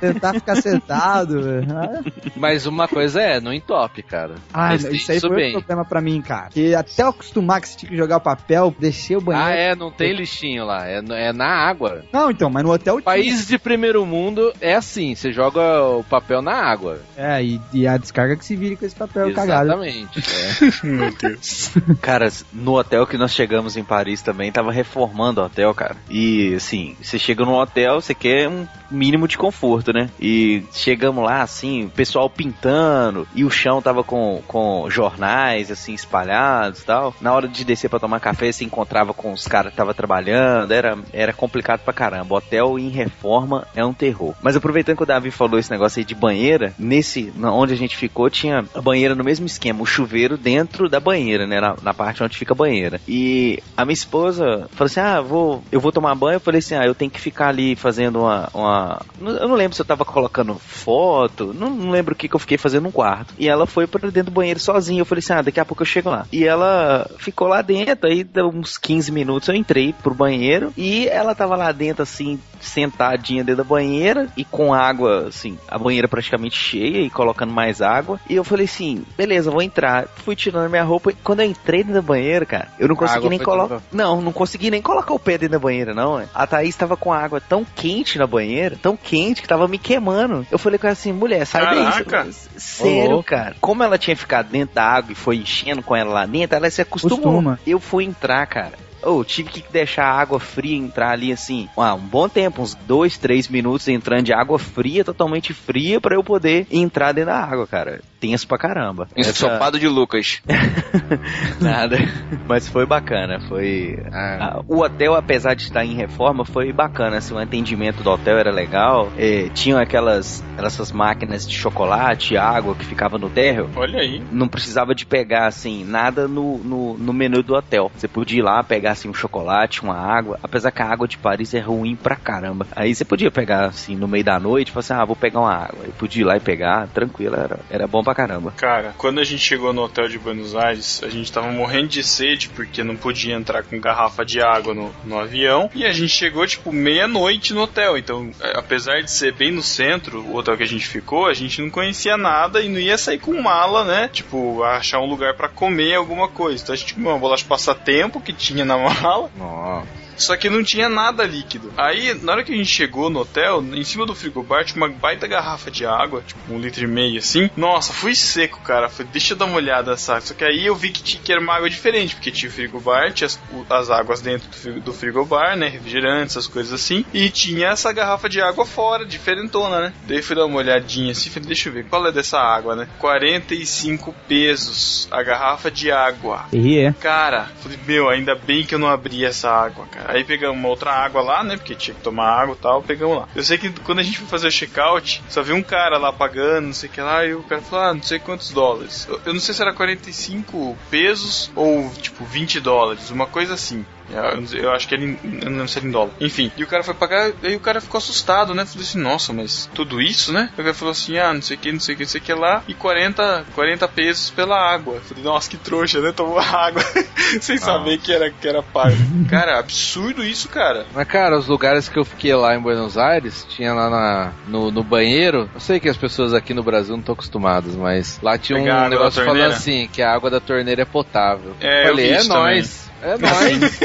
tentar 0.00 0.34
ficar 0.34 0.56
sentado. 0.56 1.40
Mas 2.36 2.66
uma 2.66 2.86
coisa 2.88 3.20
é, 3.20 3.40
não 3.40 3.52
entope, 3.52 4.02
cara. 4.02 4.34
Ah, 4.52 4.74
isso 4.74 5.12
aí 5.12 5.20
foi 5.20 5.30
bem. 5.30 5.50
um 5.50 5.60
problema 5.60 5.84
pra 5.84 6.00
mim, 6.00 6.20
cara. 6.20 6.44
Porque 6.44 6.74
até 6.76 7.02
eu 7.02 7.08
acostumar 7.08 7.60
que 7.60 7.68
você 7.68 7.78
tinha 7.78 7.90
que 7.90 7.96
jogar 7.96 8.18
o 8.18 8.20
papel, 8.20 8.74
descer 8.78 9.16
o 9.16 9.20
banheiro. 9.20 9.48
Ah, 9.48 9.54
é, 9.54 9.74
não 9.74 9.90
tem 9.90 10.14
lixinho 10.14 10.64
lá. 10.64 10.86
É, 10.88 11.02
é 11.10 11.32
na 11.32 11.46
água. 11.46 12.04
Não, 12.12 12.30
então, 12.30 12.48
mas 12.50 12.62
no 12.62 12.72
hotel 12.72 12.94
tinha. 12.94 13.04
Países 13.04 13.46
de 13.46 13.58
primeiro 13.58 14.04
mundo 14.06 14.52
é 14.60 14.74
assim, 14.74 15.14
você 15.14 15.32
joga 15.32 15.82
o 15.82 16.04
papel 16.04 16.42
na 16.42 16.54
água. 16.54 17.00
É, 17.16 17.42
e, 17.42 17.60
e 17.72 17.86
a 17.86 17.96
descarga 17.96 18.36
que 18.36 18.44
se 18.44 18.56
vire 18.56 18.76
com 18.76 18.84
esse 18.84 18.94
papel 18.94 19.32
cagado. 19.32 19.68
Exatamente. 19.68 20.20
é. 20.20 20.86
Meu 20.86 21.14
Deus. 21.14 21.72
Cara, 22.00 22.28
no 22.52 22.78
hotel 22.78 23.06
que 23.06 23.16
nós 23.16 23.32
chegamos 23.32 23.76
em 23.76 23.84
Paris 23.84 24.22
também, 24.22 24.52
tava 24.52 24.72
reformando 24.72 25.40
o 25.40 25.44
hotel, 25.44 25.71
cara. 25.74 25.96
E 26.10 26.54
assim, 26.54 26.96
você 27.00 27.18
chega 27.18 27.44
no 27.44 27.54
hotel, 27.54 28.00
você 28.00 28.14
quer 28.14 28.48
um 28.48 28.66
mínimo 28.92 29.26
de 29.26 29.38
conforto, 29.38 29.92
né? 29.92 30.10
E 30.20 30.62
chegamos 30.72 31.24
lá, 31.24 31.42
assim, 31.42 31.86
o 31.86 31.90
pessoal 31.90 32.28
pintando, 32.28 33.26
e 33.34 33.44
o 33.44 33.50
chão 33.50 33.80
tava 33.80 34.04
com, 34.04 34.42
com 34.46 34.88
jornais, 34.90 35.70
assim, 35.70 35.94
espalhados 35.94 36.80
e 36.80 36.84
tal. 36.84 37.14
Na 37.20 37.32
hora 37.32 37.48
de 37.48 37.64
descer 37.64 37.88
pra 37.88 37.98
tomar 37.98 38.20
café, 38.20 38.52
você 38.52 38.64
encontrava 38.64 39.14
com 39.14 39.32
os 39.32 39.46
caras 39.46 39.70
que 39.70 39.76
tava 39.76 39.94
trabalhando, 39.94 40.72
era, 40.72 40.98
era 41.12 41.32
complicado 41.32 41.80
pra 41.80 41.92
caramba. 41.92 42.36
Hotel 42.36 42.78
em 42.78 42.88
reforma 42.88 43.66
é 43.74 43.84
um 43.84 43.94
terror. 43.94 44.34
Mas 44.42 44.56
aproveitando 44.56 44.96
que 44.96 45.02
o 45.02 45.06
Davi 45.06 45.30
falou 45.30 45.58
esse 45.58 45.70
negócio 45.70 45.98
aí 45.98 46.04
de 46.04 46.14
banheira, 46.14 46.74
nesse, 46.78 47.32
onde 47.42 47.72
a 47.72 47.76
gente 47.76 47.96
ficou, 47.96 48.28
tinha 48.28 48.64
a 48.74 48.80
banheira 48.80 49.14
no 49.14 49.24
mesmo 49.24 49.46
esquema, 49.46 49.82
o 49.82 49.86
chuveiro 49.86 50.36
dentro 50.36 50.88
da 50.88 51.00
banheira, 51.00 51.46
né? 51.46 51.60
Na, 51.60 51.76
na 51.82 51.94
parte 51.94 52.22
onde 52.22 52.36
fica 52.36 52.52
a 52.52 52.56
banheira. 52.56 53.00
E 53.08 53.62
a 53.76 53.84
minha 53.84 53.94
esposa 53.94 54.68
falou 54.72 54.86
assim: 54.86 55.00
Ah, 55.00 55.20
vou, 55.20 55.61
eu 55.70 55.80
vou 55.80 55.92
tomar 55.92 56.14
banho. 56.14 56.36
Eu 56.36 56.40
falei 56.40 56.58
assim: 56.58 56.74
Ah, 56.74 56.86
eu 56.86 56.94
tenho 56.94 57.10
que 57.10 57.20
ficar 57.20 57.48
ali 57.48 57.76
fazendo 57.76 58.20
uma. 58.20 58.48
uma... 58.52 59.02
Eu 59.20 59.48
não 59.48 59.54
lembro 59.54 59.74
se 59.74 59.82
eu 59.82 59.86
tava 59.86 60.04
colocando 60.04 60.54
foto, 60.54 61.52
não, 61.54 61.70
não 61.70 61.90
lembro 61.90 62.14
o 62.14 62.16
que, 62.16 62.28
que 62.28 62.34
eu 62.34 62.40
fiquei 62.40 62.58
fazendo 62.58 62.84
no 62.84 62.92
quarto. 62.92 63.34
E 63.38 63.48
ela 63.48 63.66
foi 63.66 63.86
pra 63.86 64.00
dentro 64.10 64.30
do 64.30 64.34
banheiro 64.34 64.58
sozinha. 64.58 65.00
Eu 65.00 65.06
falei 65.06 65.20
assim: 65.20 65.32
Ah, 65.32 65.42
daqui 65.42 65.60
a 65.60 65.64
pouco 65.64 65.82
eu 65.82 65.86
chego 65.86 66.10
lá. 66.10 66.26
E 66.32 66.44
ela 66.44 67.08
ficou 67.18 67.46
lá 67.46 67.62
dentro, 67.62 68.08
aí 68.08 68.24
deu 68.24 68.48
uns 68.48 68.78
15 68.78 69.12
minutos 69.12 69.48
eu 69.48 69.54
entrei 69.54 69.94
pro 70.02 70.14
banheiro 70.14 70.72
e 70.76 71.08
ela 71.08 71.34
tava 71.34 71.56
lá 71.56 71.70
dentro, 71.72 72.02
assim, 72.02 72.38
sentadinha 72.60 73.44
dentro 73.44 73.62
da 73.62 73.68
banheira 73.68 74.28
e 74.36 74.44
com 74.44 74.72
água, 74.72 75.28
assim, 75.28 75.58
a 75.68 75.78
banheira 75.78 76.08
praticamente 76.08 76.56
cheia 76.56 77.04
e 77.04 77.10
colocando 77.10 77.52
mais 77.52 77.82
água. 77.82 78.20
E 78.28 78.34
eu 78.34 78.44
falei 78.44 78.66
assim: 78.66 79.04
beleza, 79.16 79.50
vou 79.50 79.62
entrar. 79.62 80.06
Fui 80.08 80.34
tirando 80.36 80.70
minha 80.70 80.84
roupa 80.84 81.10
e 81.10 81.14
quando 81.14 81.40
eu 81.40 81.46
entrei 81.46 81.80
dentro 81.80 81.94
da 81.94 82.02
banheira, 82.02 82.46
cara, 82.46 82.68
eu 82.78 82.88
não 82.88 82.96
consegui 82.96 83.28
nem 83.28 83.38
colocar. 83.38 83.80
Não, 83.92 84.20
não 84.20 84.32
consegui 84.32 84.70
nem 84.70 84.82
colocar 84.82 85.12
o 85.12 85.18
pé 85.18 85.38
dentro 85.38 85.51
da 85.52 85.58
banheira, 85.58 85.94
não. 85.94 86.22
A 86.34 86.46
Thaís 86.46 86.74
tava 86.74 86.96
com 86.96 87.12
a 87.12 87.18
água 87.18 87.40
tão 87.40 87.64
quente 87.64 88.18
na 88.18 88.26
banheira, 88.26 88.76
tão 88.80 88.96
quente 88.96 89.40
que 89.42 89.48
tava 89.48 89.68
me 89.68 89.78
queimando. 89.78 90.46
Eu 90.50 90.58
falei 90.58 90.78
com 90.78 90.86
ela 90.86 90.92
assim: 90.92 91.12
mulher, 91.12 91.46
sai 91.46 91.62
Caraca. 91.62 92.24
daí. 92.24 92.32
Sério, 92.56 93.22
cara. 93.22 93.56
Como 93.60 93.82
ela 93.82 93.98
tinha 93.98 94.16
ficado 94.16 94.48
dentro 94.48 94.74
da 94.74 94.84
água 94.84 95.12
e 95.12 95.16
foi 95.16 95.36
enchendo 95.36 95.82
com 95.82 95.94
ela 95.94 96.12
lá 96.12 96.26
dentro, 96.26 96.56
ela 96.56 96.70
se 96.70 96.82
acostumou. 96.82 97.18
Costuma. 97.18 97.58
Eu 97.66 97.78
fui 97.78 98.04
entrar, 98.04 98.46
cara. 98.46 98.72
Oh, 99.04 99.24
tive 99.24 99.50
que 99.50 99.64
deixar 99.72 100.04
a 100.04 100.20
água 100.20 100.38
fria 100.38 100.76
entrar 100.76 101.10
ali 101.10 101.32
assim, 101.32 101.68
ah, 101.76 101.94
um 101.94 101.98
bom 101.98 102.28
tempo, 102.28 102.62
uns 102.62 102.74
dois, 102.74 103.18
três 103.18 103.48
minutos 103.48 103.88
entrando 103.88 104.22
de 104.22 104.32
água 104.32 104.60
fria, 104.60 105.04
totalmente 105.04 105.52
fria, 105.52 106.00
pra 106.00 106.14
eu 106.14 106.22
poder 106.22 106.68
entrar 106.70 107.10
dentro 107.10 107.32
da 107.32 107.40
água, 107.40 107.66
cara. 107.66 108.00
Tenso 108.22 108.46
pra 108.46 108.56
caramba. 108.56 109.08
Essa- 109.16 109.30
Ensopado 109.30 109.80
de 109.80 109.88
Lucas. 109.88 110.40
Nada. 111.60 111.98
Mas 112.46 112.68
foi 112.68 112.86
bacana, 112.86 113.40
foi. 113.48 113.98
Ah. 114.12 114.60
O 114.68 114.78
hotel, 114.80 115.16
apesar 115.16 115.54
de 115.54 115.62
estar 115.64 115.84
em 115.84 115.94
reforma, 115.94 116.44
foi 116.44 116.72
bacana. 116.72 117.16
Assim, 117.16 117.34
o 117.34 117.38
atendimento 117.38 118.00
do 118.04 118.10
hotel 118.10 118.38
era 118.38 118.52
legal. 118.52 119.10
É, 119.18 119.48
tinham 119.52 119.76
aquelas, 119.80 120.40
essas 120.56 120.92
máquinas 120.92 121.44
de 121.46 121.56
chocolate, 121.56 122.36
água 122.36 122.76
que 122.76 122.84
ficava 122.84 123.18
no 123.18 123.28
térreo. 123.28 123.68
Olha 123.74 123.98
aí. 123.98 124.22
Não 124.30 124.46
precisava 124.46 124.94
de 124.94 125.04
pegar 125.04 125.48
assim 125.48 125.84
nada 125.84 126.28
no, 126.28 126.58
no, 126.58 126.96
no 126.96 127.12
menu 127.12 127.42
do 127.42 127.54
hotel. 127.56 127.90
Você 127.96 128.06
podia 128.06 128.38
ir 128.38 128.42
lá 128.42 128.62
pegar 128.62 128.92
assim 128.92 129.08
um 129.08 129.14
chocolate, 129.14 129.82
uma 129.82 129.96
água. 129.96 130.38
Apesar 130.44 130.70
que 130.70 130.80
a 130.80 130.86
água 130.86 131.08
de 131.08 131.18
Paris 131.18 131.54
é 131.54 131.60
ruim 131.60 131.96
pra 131.96 132.14
caramba. 132.14 132.68
Aí 132.76 132.94
você 132.94 133.04
podia 133.04 133.32
pegar 133.32 133.66
assim 133.66 133.96
no 133.96 134.06
meio 134.06 134.22
da 134.24 134.38
noite, 134.38 134.70
falar 134.70 134.80
assim, 134.80 134.94
ah, 134.94 135.04
vou 135.04 135.16
pegar 135.16 135.40
uma 135.40 135.52
água. 135.52 135.84
Eu 135.84 135.92
podia 135.92 136.22
ir 136.22 136.24
lá 136.24 136.36
e 136.36 136.40
pegar, 136.40 136.86
tranquilo, 136.94 137.34
era, 137.34 137.58
era 137.68 137.86
bom 137.88 138.02
pra 138.04 138.11
caramba. 138.14 138.52
Cara, 138.56 138.94
quando 138.96 139.20
a 139.20 139.24
gente 139.24 139.42
chegou 139.42 139.72
no 139.72 139.82
hotel 139.82 140.08
de 140.08 140.18
Buenos 140.18 140.54
Aires, 140.54 141.02
a 141.02 141.08
gente 141.08 141.30
tava 141.32 141.50
morrendo 141.50 141.88
de 141.88 142.02
sede 142.02 142.48
porque 142.48 142.82
não 142.82 142.96
podia 142.96 143.34
entrar 143.34 143.62
com 143.62 143.80
garrafa 143.80 144.24
de 144.24 144.40
água 144.40 144.74
no, 144.74 144.94
no 145.04 145.18
avião. 145.18 145.70
E 145.74 145.84
a 145.84 145.92
gente 145.92 146.10
chegou, 146.10 146.46
tipo, 146.46 146.72
meia-noite 146.72 147.54
no 147.54 147.62
hotel. 147.62 147.96
Então, 147.96 148.30
é, 148.40 148.58
apesar 148.58 149.00
de 149.02 149.10
ser 149.10 149.32
bem 149.32 149.50
no 149.50 149.62
centro, 149.62 150.20
o 150.20 150.36
hotel 150.36 150.56
que 150.56 150.62
a 150.62 150.68
gente 150.68 150.86
ficou, 150.86 151.26
a 151.26 151.34
gente 151.34 151.60
não 151.60 151.70
conhecia 151.70 152.16
nada 152.16 152.60
e 152.60 152.68
não 152.68 152.78
ia 152.78 152.98
sair 152.98 153.18
com 153.18 153.40
mala, 153.40 153.84
né? 153.84 154.08
Tipo, 154.08 154.62
achar 154.62 155.00
um 155.00 155.06
lugar 155.06 155.34
pra 155.34 155.48
comer 155.48 155.94
alguma 155.94 156.28
coisa. 156.28 156.62
Então 156.62 156.74
a 156.74 156.78
gente 156.78 156.94
comeu 156.94 157.10
uma 157.10 157.18
bolacha 157.18 157.44
passatempo 157.46 158.20
que 158.20 158.32
tinha 158.32 158.64
na 158.64 158.76
mala. 158.78 159.30
Nossa. 159.36 160.02
Só 160.22 160.36
que 160.36 160.48
não 160.48 160.62
tinha 160.62 160.88
nada 160.88 161.24
líquido. 161.24 161.72
Aí, 161.76 162.14
na 162.22 162.32
hora 162.32 162.44
que 162.44 162.52
a 162.52 162.56
gente 162.56 162.68
chegou 162.68 163.10
no 163.10 163.20
hotel, 163.20 163.62
em 163.72 163.84
cima 163.84 164.06
do 164.06 164.14
frigobar 164.14 164.64
tinha 164.64 164.76
uma 164.76 164.88
baita 164.88 165.26
garrafa 165.26 165.70
de 165.70 165.84
água, 165.84 166.22
tipo 166.26 166.40
um 166.52 166.58
litro 166.58 166.84
e 166.84 166.86
meio 166.86 167.18
assim. 167.18 167.50
Nossa, 167.56 167.92
fui 167.92 168.14
seco, 168.14 168.60
cara. 168.60 168.88
Falei, 168.88 169.10
deixa 169.12 169.34
eu 169.34 169.38
dar 169.38 169.46
uma 169.46 169.56
olhada, 169.56 169.96
sabe? 169.96 170.24
Só 170.24 170.34
que 170.34 170.44
aí 170.44 170.66
eu 170.66 170.74
vi 170.74 170.90
que, 170.90 171.02
tinha, 171.02 171.22
que 171.22 171.32
era 171.32 171.40
uma 171.40 171.54
água 171.54 171.68
diferente, 171.68 172.14
porque 172.14 172.30
tinha 172.30 172.50
o 172.50 172.52
frigobar, 172.52 173.12
tinha 173.12 173.26
as, 173.26 173.40
as 173.70 173.90
águas 173.90 174.20
dentro 174.20 174.48
do, 174.48 174.80
do 174.80 174.92
frigobar, 174.92 175.56
né? 175.56 175.68
Refrigerantes, 175.68 176.36
essas 176.36 176.46
coisas 176.46 176.72
assim. 176.72 177.04
E 177.12 177.30
tinha 177.30 177.68
essa 177.68 177.92
garrafa 177.92 178.28
de 178.28 178.40
água 178.40 178.64
fora, 178.64 179.04
diferentona, 179.04 179.80
né? 179.80 179.92
Daí 180.06 180.22
fui 180.22 180.36
dar 180.36 180.46
uma 180.46 180.58
olhadinha 180.58 181.12
assim, 181.12 181.30
falei, 181.30 181.48
deixa 181.48 181.68
eu 181.68 181.72
ver, 181.72 181.84
qual 181.84 182.06
é 182.06 182.12
dessa 182.12 182.38
água, 182.38 182.76
né? 182.76 182.88
45 182.98 184.14
pesos 184.28 185.08
a 185.10 185.22
garrafa 185.22 185.70
de 185.70 185.90
água. 185.90 186.46
E 186.52 186.78
é. 186.78 186.92
Cara, 186.92 187.50
falei, 187.60 187.78
meu, 187.86 188.08
ainda 188.08 188.34
bem 188.34 188.64
que 188.64 188.74
eu 188.74 188.78
não 188.78 188.88
abri 188.88 189.24
essa 189.24 189.50
água, 189.50 189.86
cara. 189.86 190.11
Aí 190.12 190.24
pegamos 190.24 190.62
outra 190.64 190.92
água 190.92 191.22
lá, 191.22 191.42
né? 191.42 191.56
Porque 191.56 191.74
tinha 191.74 191.94
que 191.94 192.02
tomar 192.02 192.28
água 192.28 192.54
e 192.54 192.62
tal, 192.62 192.82
pegamos 192.82 193.16
lá. 193.16 193.28
Eu 193.34 193.42
sei 193.42 193.56
que 193.56 193.70
quando 193.80 194.00
a 194.00 194.02
gente 194.02 194.18
foi 194.18 194.28
fazer 194.28 194.48
o 194.48 194.50
check-out, 194.50 195.24
só 195.28 195.42
vi 195.42 195.54
um 195.54 195.62
cara 195.62 195.96
lá 195.96 196.12
pagando, 196.12 196.66
não 196.66 196.74
sei 196.74 196.88
o 196.88 196.92
que 196.92 197.00
lá, 197.00 197.24
e 197.24 197.34
o 197.34 197.42
cara 197.42 197.62
falou, 197.62 197.84
ah, 197.86 197.94
não 197.94 198.02
sei 198.02 198.18
quantos 198.18 198.50
dólares. 198.50 199.06
Eu, 199.08 199.20
eu 199.24 199.32
não 199.32 199.40
sei 199.40 199.54
se 199.54 199.62
era 199.62 199.72
45 199.72 200.76
pesos 200.90 201.50
ou, 201.56 201.90
tipo, 201.94 202.24
20 202.24 202.60
dólares, 202.60 203.10
uma 203.10 203.26
coisa 203.26 203.54
assim. 203.54 203.86
Eu, 204.12 204.46
sei- 204.46 204.64
eu 204.64 204.70
acho 204.72 204.88
que 204.88 204.94
ele. 204.94 205.18
Não 205.50 205.66
sei 205.66 205.82
em 205.82 205.90
dólar. 205.90 206.10
Enfim, 206.20 206.50
e 206.56 206.62
o 206.62 206.66
cara 206.66 206.82
foi 206.82 206.94
pagar, 206.94 207.32
aí 207.42 207.56
o 207.56 207.60
cara 207.60 207.80
ficou 207.80 207.98
assustado, 207.98 208.54
né? 208.54 208.64
Falei 208.64 208.82
assim, 208.82 208.98
nossa, 209.00 209.32
mas 209.32 209.68
tudo 209.74 210.00
isso, 210.00 210.32
né? 210.32 210.50
O 210.52 210.56
cara 210.56 210.74
falou 210.74 210.92
assim, 210.92 211.18
ah, 211.18 211.32
não 211.32 211.42
sei 211.42 211.56
o 211.56 211.60
que, 211.60 211.72
não 211.72 211.80
sei 211.80 211.94
o 211.94 211.98
que, 211.98 212.04
não 212.04 212.10
sei 212.10 212.20
o 212.20 212.24
que 212.24 212.32
lá, 212.34 212.62
e 212.68 212.74
40, 212.74 213.44
40 213.54 213.88
pesos 213.88 214.30
pela 214.30 214.56
água. 214.56 214.94
Eu 214.94 215.00
falei, 215.00 215.24
nossa, 215.24 215.48
que 215.50 215.56
trouxa, 215.56 216.00
né? 216.00 216.12
Tomou 216.12 216.38
água 216.38 216.82
sem 217.40 217.56
saber 217.58 217.98
que 217.98 218.12
era, 218.12 218.30
que 218.30 218.46
era 218.48 218.62
pago. 218.62 218.96
cara, 219.28 219.58
absurdo 219.58 220.22
isso, 220.24 220.48
cara. 220.48 220.86
Mas, 220.94 221.06
cara, 221.08 221.38
os 221.38 221.46
lugares 221.48 221.88
que 221.88 221.98
eu 221.98 222.04
fiquei 222.04 222.34
lá 222.34 222.54
em 222.54 222.60
Buenos 222.60 222.96
Aires, 222.98 223.46
tinha 223.48 223.72
lá 223.72 223.88
na, 223.90 224.32
no, 224.46 224.70
no 224.70 224.82
banheiro. 224.82 225.48
Eu 225.54 225.60
sei 225.60 225.80
que 225.80 225.88
as 225.88 225.96
pessoas 225.96 226.34
aqui 226.34 226.52
no 226.54 226.62
Brasil 226.62 226.92
não 226.92 227.00
estão 227.00 227.12
acostumadas, 227.14 227.74
mas 227.76 228.18
lá 228.22 228.36
tinha 228.38 228.58
Pegar 228.58 228.86
um 228.86 228.88
negócio 228.88 229.24
falando 229.24 229.52
assim: 229.52 229.88
que 229.92 230.02
a 230.02 230.12
água 230.12 230.30
da 230.30 230.40
torneira 230.40 230.82
é 230.82 230.84
potável. 230.84 231.54
É, 231.60 231.84
eu 231.84 231.88
Falei, 231.88 232.12
é 232.12 232.24
nóis. 232.24 232.81
É 233.02 233.18
nóis. 233.18 233.80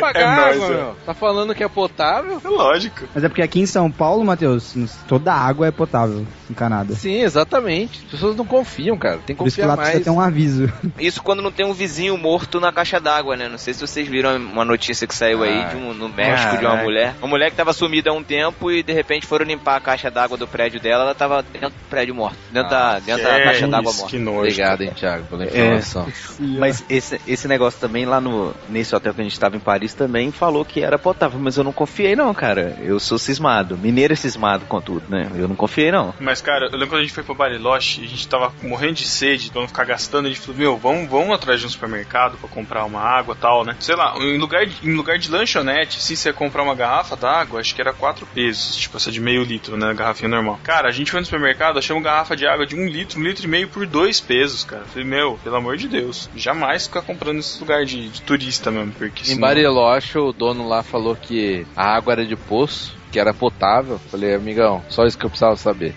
Pagar 0.00 0.20
É 0.20 0.36
nóis, 0.36 0.62
água, 0.62 0.66
é. 0.66 0.76
meu. 0.76 0.96
Tá 1.04 1.14
falando 1.14 1.54
que 1.54 1.62
é 1.64 1.68
potável? 1.68 2.40
É 2.44 2.48
lógico. 2.48 3.06
Mas 3.14 3.24
é 3.24 3.28
porque 3.28 3.42
aqui 3.42 3.60
em 3.60 3.66
São 3.66 3.90
Paulo, 3.90 4.24
Matheus, 4.24 4.74
toda 5.08 5.32
água 5.32 5.66
é 5.66 5.70
potável 5.70 6.26
encanada. 6.48 6.94
Sim, 6.94 7.20
exatamente. 7.20 8.00
As 8.04 8.12
pessoas 8.12 8.36
não 8.36 8.44
confiam, 8.44 8.96
cara. 8.96 9.18
Tem 9.18 9.34
que 9.34 9.38
Por 9.38 9.48
isso 9.48 9.56
que 9.56 9.62
confiar 9.62 9.68
lá 9.68 9.76
mais. 9.76 9.88
precisa 9.90 10.04
ter 10.04 10.10
um 10.16 10.20
aviso. 10.20 10.72
Isso 10.98 11.22
quando 11.22 11.42
não 11.42 11.50
tem 11.52 11.66
um 11.66 11.72
vizinho 11.72 12.16
morto 12.16 12.60
na 12.60 12.72
caixa 12.72 13.00
d'água, 13.00 13.36
né? 13.36 13.48
Não 13.48 13.58
sei 13.58 13.74
se 13.74 13.80
vocês 13.80 14.06
viram 14.08 14.36
uma 14.36 14.64
notícia 14.64 15.06
que 15.06 15.14
saiu 15.14 15.42
aí 15.42 15.64
de 15.70 15.76
um, 15.76 15.92
no 15.92 16.08
México 16.08 16.58
de 16.58 16.64
uma 16.64 16.76
mulher. 16.76 17.14
Uma 17.20 17.28
mulher 17.28 17.50
que 17.50 17.56
tava 17.56 17.72
sumida 17.72 18.10
há 18.10 18.12
um 18.12 18.22
tempo 18.22 18.70
e 18.70 18.82
de 18.82 18.92
repente 18.92 19.26
foram 19.26 19.44
limpar 19.44 19.76
a 19.76 19.80
caixa 19.80 20.10
d'água 20.10 20.36
do 20.36 20.46
prédio 20.46 20.80
dela, 20.80 21.04
ela 21.04 21.14
tava 21.14 21.42
dentro 21.42 21.70
do 21.70 21.88
prédio 21.88 22.14
morto. 22.14 22.36
Dentro, 22.52 22.70
da, 22.70 22.98
dentro 22.98 23.24
da 23.24 23.38
é 23.38 23.44
caixa 23.44 23.66
d'água 23.66 23.92
morta. 23.92 24.08
que 24.08 24.18
nojo. 24.18 24.38
Obrigado, 24.38 24.82
hein, 24.82 24.92
Thiago, 24.94 25.24
pela 25.24 25.44
informação. 25.46 26.06
Mas 26.38 26.84
esse, 26.88 27.20
esse 27.26 27.48
negócio 27.48 27.80
também 27.80 28.04
lá 28.04 28.20
no 28.20 28.54
nesse 28.68 28.94
hotel 28.94 29.14
que 29.14 29.20
a 29.20 29.24
gente 29.24 29.32
estava 29.32 29.56
em 29.56 29.60
Paris 29.60 29.94
também 29.94 30.30
falou 30.30 30.64
que 30.64 30.82
era 30.82 30.98
potável, 30.98 31.38
mas 31.38 31.56
eu 31.56 31.64
não 31.64 31.72
confiei 31.72 32.14
não, 32.14 32.32
cara. 32.34 32.76
Eu 32.80 33.00
sou 33.00 33.18
cismado. 33.18 33.76
Mineiro 33.76 34.12
é 34.12 34.16
cismado 34.16 34.64
com 34.66 34.80
tudo, 34.80 35.02
né? 35.08 35.30
Eu 35.34 35.48
não 35.48 35.56
confiei 35.56 35.90
não. 35.90 36.14
Mas, 36.20 36.40
cara, 36.40 36.66
eu 36.66 36.72
lembro 36.72 36.88
quando 36.88 37.00
a 37.00 37.02
gente 37.02 37.14
foi 37.14 37.22
pro 37.22 37.34
Bariloche, 37.34 38.04
a 38.04 38.08
gente 38.08 38.28
tava 38.28 38.52
morrendo 38.62 38.94
de 38.94 39.06
sede, 39.06 39.50
pra 39.50 39.60
não 39.60 39.68
ficar 39.68 39.84
gastando, 39.84 40.26
a 40.26 40.28
gente 40.28 40.40
falou, 40.40 40.56
meu, 40.56 40.76
vamos, 40.76 41.08
vamos 41.08 41.34
atrás 41.34 41.60
de 41.60 41.66
um 41.66 41.70
supermercado 41.70 42.36
pra 42.38 42.48
comprar 42.48 42.84
uma 42.84 43.00
água 43.00 43.34
e 43.36 43.40
tal, 43.40 43.64
né? 43.64 43.76
Sei 43.80 43.94
lá, 43.94 44.16
em 44.18 44.38
lugar 44.38 44.66
de, 44.66 44.88
em 44.88 44.94
lugar 44.94 45.18
de 45.18 45.30
lanchonete, 45.30 46.00
se 46.00 46.16
você 46.16 46.28
ia 46.30 46.32
comprar 46.32 46.62
uma 46.62 46.74
garrafa 46.74 47.16
d'água, 47.16 47.60
acho 47.60 47.74
que 47.74 47.80
era 47.80 47.92
4 47.92 48.26
pesos, 48.26 48.76
tipo 48.76 48.96
essa 48.96 49.10
de 49.10 49.20
meio 49.20 49.42
litro, 49.42 49.76
né? 49.76 49.92
Garrafinha 49.94 50.28
normal. 50.28 50.58
Cara, 50.62 50.88
a 50.88 50.92
gente 50.92 51.10
foi 51.10 51.20
no 51.20 51.26
supermercado, 51.26 51.78
achamos 51.78 52.02
garrafa 52.02 52.36
de 52.36 52.46
água 52.46 52.66
de 52.66 52.74
um 52.74 52.86
litro, 52.86 53.18
um 53.20 53.22
litro 53.22 53.44
e 53.44 53.48
meio 53.48 53.68
por 53.68 53.86
2 53.86 54.20
pesos, 54.20 54.64
cara. 54.64 54.84
Falei, 54.84 55.04
meu, 55.04 55.38
pelo 55.42 55.56
amor 55.56 55.76
de 55.76 55.88
Deus, 55.88 56.28
jamais 56.36 56.86
ficar 56.86 57.02
comprando 57.02 57.38
esse 57.38 57.60
lugar 57.60 57.84
de, 57.84 58.08
de 58.08 58.22
turista 58.50 58.70
mesmo, 58.70 58.92
porque 58.92 59.22
Em 59.22 59.26
senão... 59.26 59.40
Bariloche, 59.40 60.18
o 60.18 60.32
dono 60.32 60.68
lá 60.68 60.82
falou 60.82 61.14
que 61.16 61.64
a 61.76 61.94
água 61.94 62.14
era 62.14 62.26
de 62.26 62.34
poço, 62.34 62.98
que 63.12 63.18
era 63.18 63.32
potável. 63.32 64.00
Falei, 64.10 64.34
amigão, 64.34 64.82
só 64.88 65.04
isso 65.04 65.16
que 65.16 65.24
eu 65.24 65.30
precisava 65.30 65.56
saber. 65.56 65.94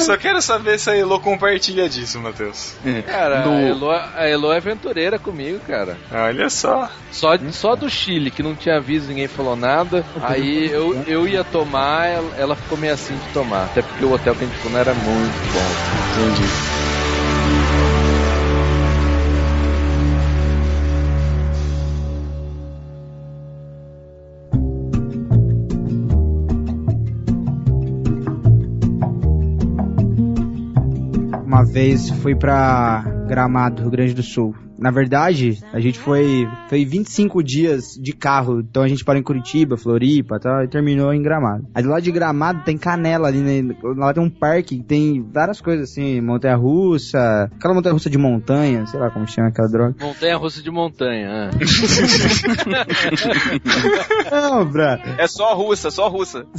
Só 0.00 0.16
quero 0.16 0.40
saber 0.42 0.78
se 0.78 0.90
a 0.90 0.96
Elo 0.96 1.20
compartilha 1.20 1.88
disso, 1.88 2.20
Matheus. 2.20 2.74
Cara, 3.06 3.44
a, 3.44 3.60
Elo, 3.60 3.90
a 3.90 4.28
Elo 4.28 4.52
é 4.52 4.56
aventureira 4.56 5.18
comigo, 5.18 5.60
cara. 5.66 5.96
Olha 6.12 6.48
só. 6.50 6.90
Só, 7.10 7.38
só 7.50 7.76
do 7.76 7.88
Chile, 7.88 8.30
que 8.30 8.42
não 8.42 8.54
tinha 8.54 8.76
aviso, 8.76 9.08
ninguém 9.08 9.28
falou 9.28 9.56
nada. 9.56 10.04
Aí 10.22 10.70
eu, 10.70 11.04
eu 11.06 11.28
ia 11.28 11.44
tomar, 11.44 12.06
ela, 12.06 12.36
ela 12.36 12.56
ficou 12.56 12.76
meio 12.76 12.94
assim 12.94 13.14
de 13.14 13.32
tomar. 13.32 13.64
Até 13.64 13.82
porque 13.82 14.04
o 14.04 14.12
hotel 14.12 14.34
que 14.34 14.44
a 14.44 14.46
gente 14.46 14.56
ficou 14.56 14.72
não 14.72 14.80
era 14.80 14.94
muito 14.94 15.52
bom. 15.52 16.22
Entendi. 16.22 16.83
Uma 31.64 31.72
vez 31.72 32.10
fui 32.10 32.34
pra 32.36 33.02
Gramado, 33.26 33.80
Rio 33.80 33.90
Grande 33.90 34.12
do 34.12 34.22
Sul. 34.22 34.54
Na 34.78 34.90
verdade, 34.90 35.58
a 35.72 35.80
gente 35.80 35.98
foi, 35.98 36.46
foi 36.68 36.84
25 36.84 37.42
dias 37.42 37.94
de 37.98 38.12
carro. 38.12 38.60
Então 38.60 38.82
a 38.82 38.88
gente 38.88 39.02
parou 39.02 39.18
em 39.18 39.24
Curitiba, 39.24 39.74
Floripa 39.78 40.36
e 40.36 40.40
tal, 40.40 40.62
e 40.62 40.68
terminou 40.68 41.10
em 41.14 41.22
Gramado. 41.22 41.66
Aí 41.74 41.82
do 41.82 41.88
lado 41.88 42.02
de 42.02 42.12
Gramado 42.12 42.62
tem 42.64 42.76
Canela 42.76 43.28
ali, 43.28 43.38
né? 43.38 43.74
Lá 43.96 44.12
tem 44.12 44.22
um 44.22 44.28
parque 44.28 44.76
que 44.76 44.84
tem 44.84 45.22
várias 45.22 45.62
coisas 45.62 45.90
assim, 45.90 46.20
montanha-russa, 46.20 47.50
aquela 47.56 47.72
montanha-russa 47.72 48.10
de 48.10 48.18
montanha, 48.18 48.84
sei 48.86 49.00
lá 49.00 49.10
como 49.10 49.26
chama 49.26 49.48
aquela 49.48 49.68
droga. 49.68 49.94
Montanha 49.98 50.36
russa 50.36 50.62
de 50.62 50.70
montanha. 50.70 51.48
ah. 51.48 51.50
Não, 54.50 54.70
Bra. 54.70 55.00
É 55.16 55.26
só 55.26 55.54
russa, 55.54 55.90
só 55.90 56.08
russa. 56.08 56.44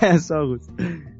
É, 0.00 0.16
só 0.18 0.42
russo. 0.42 0.70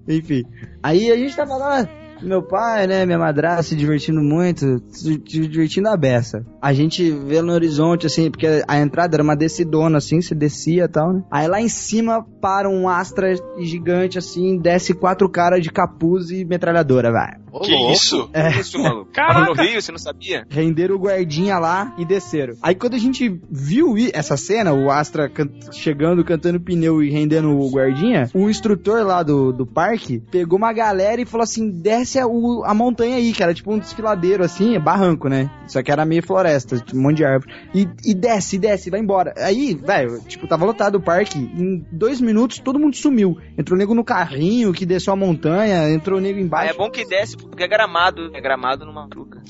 Enfim. 0.08 0.44
Aí 0.82 1.10
a 1.10 1.16
gente 1.16 1.36
tava 1.36 1.56
lá, 1.56 1.86
meu 2.24 2.42
pai, 2.42 2.86
né, 2.86 3.04
minha 3.04 3.18
madrasta 3.18 3.62
se 3.62 3.76
divertindo 3.76 4.20
muito, 4.20 4.82
se 4.90 5.18
divertindo 5.18 5.88
a 5.88 5.96
beça. 5.96 6.44
A 6.60 6.72
gente 6.72 7.10
vê 7.10 7.40
no 7.42 7.52
horizonte, 7.52 8.06
assim, 8.06 8.30
porque 8.30 8.62
a 8.66 8.78
entrada 8.78 9.16
era 9.16 9.22
uma 9.22 9.36
descidona, 9.36 9.98
assim, 9.98 10.20
você 10.20 10.34
descia 10.34 10.84
e 10.84 10.88
tal, 10.88 11.12
né? 11.12 11.22
Aí 11.30 11.46
lá 11.46 11.60
em 11.60 11.68
cima 11.68 12.24
para 12.40 12.68
um 12.68 12.88
Astra 12.88 13.34
gigante, 13.58 14.18
assim, 14.18 14.58
desce 14.58 14.94
quatro 14.94 15.28
caras 15.28 15.62
de 15.62 15.70
capuz 15.70 16.30
e 16.30 16.44
metralhadora, 16.44 17.10
vai. 17.12 17.43
Ô, 17.54 17.60
que 17.60 17.72
louco. 17.72 17.92
isso? 17.92 18.30
É. 18.32 18.50
Isso. 18.60 18.78
Caraca. 19.12 19.34
Tava 19.44 19.46
no 19.46 19.52
Rio, 19.62 19.80
você 19.80 19.92
não 19.92 19.98
sabia? 19.98 20.46
Renderam 20.50 20.96
o 20.96 20.98
guardinha 20.98 21.58
lá 21.58 21.94
e 21.98 22.04
desceram. 22.04 22.54
Aí 22.62 22.74
quando 22.74 22.94
a 22.94 22.98
gente 22.98 23.40
viu 23.50 23.94
essa 24.12 24.36
cena, 24.36 24.72
o 24.72 24.90
Astra 24.90 25.28
can- 25.28 25.48
chegando, 25.72 26.24
cantando 26.24 26.60
pneu 26.60 27.02
e 27.02 27.10
rendendo 27.10 27.50
o 27.56 27.70
guardinha, 27.70 28.28
o 28.34 28.48
instrutor 28.50 29.04
lá 29.06 29.22
do, 29.22 29.52
do 29.52 29.66
parque 29.66 30.20
pegou 30.30 30.58
uma 30.58 30.72
galera 30.72 31.20
e 31.20 31.24
falou 31.26 31.44
assim: 31.44 31.70
desce 31.70 32.18
a, 32.18 32.26
o- 32.26 32.62
a 32.64 32.74
montanha 32.74 33.16
aí, 33.16 33.32
era 33.38 33.54
tipo 33.54 33.72
um 33.72 33.78
desfiladeiro 33.78 34.42
assim, 34.44 34.78
barranco, 34.80 35.28
né? 35.28 35.50
Só 35.66 35.82
que 35.82 35.90
era 35.92 36.04
meio 36.04 36.22
floresta, 36.22 36.76
tipo, 36.78 36.96
um 36.98 37.02
monte 37.02 37.18
de 37.18 37.24
árvore. 37.24 37.52
E, 37.74 37.86
e 38.04 38.14
desce, 38.14 38.58
desce, 38.58 38.90
vai 38.90 39.00
embora. 39.00 39.32
Aí, 39.38 39.74
velho, 39.74 40.20
tipo, 40.26 40.46
tava 40.48 40.64
lotado 40.64 40.96
o 40.96 41.00
parque. 41.00 41.38
Em 41.38 41.84
dois 41.92 42.20
minutos 42.20 42.58
todo 42.58 42.78
mundo 42.78 42.96
sumiu. 42.96 43.36
Entrou 43.58 43.78
nego 43.78 43.94
no 43.94 44.02
carrinho 44.04 44.72
que 44.72 44.84
desceu 44.86 45.12
a 45.12 45.16
montanha, 45.16 45.90
entrou 45.90 46.20
nego 46.20 46.38
embaixo. 46.38 46.72
É 46.72 46.76
bom 46.76 46.90
que 46.90 47.04
desce, 47.06 47.36
porque 47.48 47.64
é 47.64 47.68
gramado. 47.68 48.30
É 48.34 48.40
gramado 48.40 48.84
numa 48.84 49.08
truca. 49.08 49.42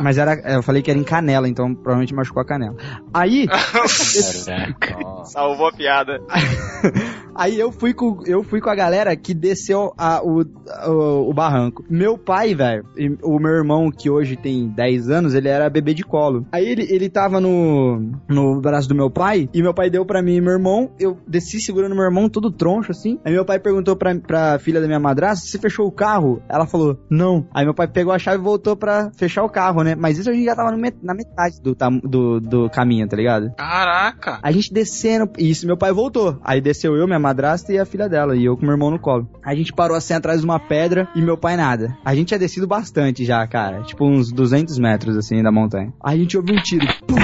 Mas 0.00 0.18
era, 0.18 0.34
eu 0.52 0.62
falei 0.62 0.82
que 0.82 0.90
era 0.90 0.98
em 0.98 1.04
canela, 1.04 1.48
então 1.48 1.72
provavelmente 1.74 2.14
machucou 2.14 2.42
a 2.42 2.44
canela. 2.44 2.76
Aí. 3.14 3.46
Salvou 5.24 5.68
a 5.68 5.72
piada. 5.72 6.20
aí 7.34 7.58
eu 7.58 7.70
fui 7.72 7.92
com, 7.94 8.20
eu 8.26 8.42
fui 8.42 8.60
com 8.60 8.70
a 8.70 8.74
galera 8.74 9.14
que 9.16 9.32
desceu 9.34 9.92
a- 9.96 10.20
o, 10.22 10.42
o, 10.88 11.30
o 11.30 11.32
barranco. 11.32 11.84
Meu 11.88 12.16
pai, 12.18 12.54
velho, 12.54 12.84
o 13.22 13.38
meu 13.38 13.52
irmão 13.52 13.90
que 13.90 14.08
hoje 14.10 14.36
tem 14.36 14.68
10 14.68 15.10
anos, 15.10 15.34
ele 15.34 15.48
era 15.48 15.68
bebê 15.70 15.94
de 15.94 16.02
colo. 16.04 16.46
Aí 16.52 16.66
ele, 16.68 16.86
ele 16.90 17.08
tava 17.08 17.40
no, 17.40 18.10
no 18.28 18.60
braço 18.60 18.88
do 18.88 18.94
meu 18.94 19.10
pai, 19.10 19.48
e 19.52 19.62
meu 19.62 19.74
pai 19.74 19.90
deu 19.90 20.04
pra 20.04 20.22
mim 20.22 20.36
e 20.36 20.40
meu 20.40 20.52
irmão, 20.52 20.90
eu 20.98 21.18
desci 21.26 21.60
segurando 21.60 21.94
meu 21.94 22.04
irmão 22.04 22.28
todo 22.28 22.50
troncho 22.50 22.90
assim. 22.92 23.18
Aí 23.24 23.32
meu 23.32 23.44
pai 23.44 23.58
perguntou 23.58 23.96
pra, 23.96 24.14
pra 24.14 24.58
filha 24.58 24.80
da 24.80 24.86
minha 24.86 25.00
madrasta, 25.00 25.46
você 25.46 25.58
fechou 25.58 25.86
o 25.86 25.92
carro? 25.92 26.42
Ela 26.48 26.66
falou, 26.66 26.98
não. 27.10 27.46
Aí 27.54 27.64
meu 27.64 27.74
pai 27.74 27.88
pegou 27.88 28.12
a 28.12 28.18
chave 28.18 28.38
e 28.38 28.42
voltou 28.44 28.76
pra 28.76 29.10
fechar 29.16 29.42
o 29.44 29.48
carro, 29.48 29.82
né? 29.82 29.94
Mas 29.94 30.18
isso 30.18 30.30
a 30.30 30.32
gente 30.32 30.44
já 30.44 30.54
tava 30.56 30.70
no 30.72 30.78
met- 30.78 30.96
na 31.02 31.14
metade 31.14 31.60
do, 31.60 31.76
do, 32.02 32.40
do 32.40 32.70
caminho, 32.70 33.06
tá 33.08 33.16
ligado? 33.16 33.50
Caraca. 33.56 34.38
A 34.42 34.50
gente 34.52 34.72
descendo, 34.72 35.30
e 35.38 35.50
isso 35.50 35.66
meu 35.66 35.76
pai 35.76 35.92
voltou. 35.92 36.38
Aí 36.42 36.60
desceu 36.60 36.96
eu, 36.96 37.06
minha 37.06 37.18
madrasta 37.30 37.72
e 37.72 37.78
a 37.78 37.84
filha 37.86 38.08
dela, 38.08 38.36
e 38.36 38.44
eu 38.44 38.56
com 38.56 38.62
meu 38.62 38.72
irmão 38.72 38.90
no 38.90 38.98
colo. 38.98 39.28
A 39.44 39.54
gente 39.54 39.72
parou 39.72 39.96
assim 39.96 40.14
atrás 40.14 40.40
de 40.40 40.44
uma 40.46 40.58
pedra 40.58 41.08
e 41.14 41.22
meu 41.22 41.38
pai 41.38 41.56
nada. 41.56 41.96
A 42.04 42.14
gente 42.14 42.28
tinha 42.28 42.38
descido 42.38 42.66
bastante 42.66 43.24
já, 43.24 43.46
cara. 43.46 43.82
Tipo 43.82 44.04
uns 44.04 44.32
200 44.32 44.78
metros 44.78 45.16
assim 45.16 45.42
da 45.42 45.52
montanha. 45.52 45.92
Aí 46.02 46.18
a 46.18 46.22
gente 46.22 46.36
ouviu 46.36 46.56
um 46.56 46.62
tiro. 46.62 46.86
Pum! 47.06 47.16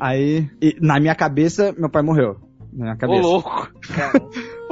Aí, 0.00 0.48
e 0.60 0.76
na 0.80 0.98
minha 0.98 1.14
cabeça, 1.14 1.74
meu 1.78 1.88
pai 1.88 2.02
morreu. 2.02 2.36
Na 2.72 2.84
minha 2.84 2.94
Ô, 2.94 2.98
cabeça. 2.98 3.22
louco. 3.22 3.68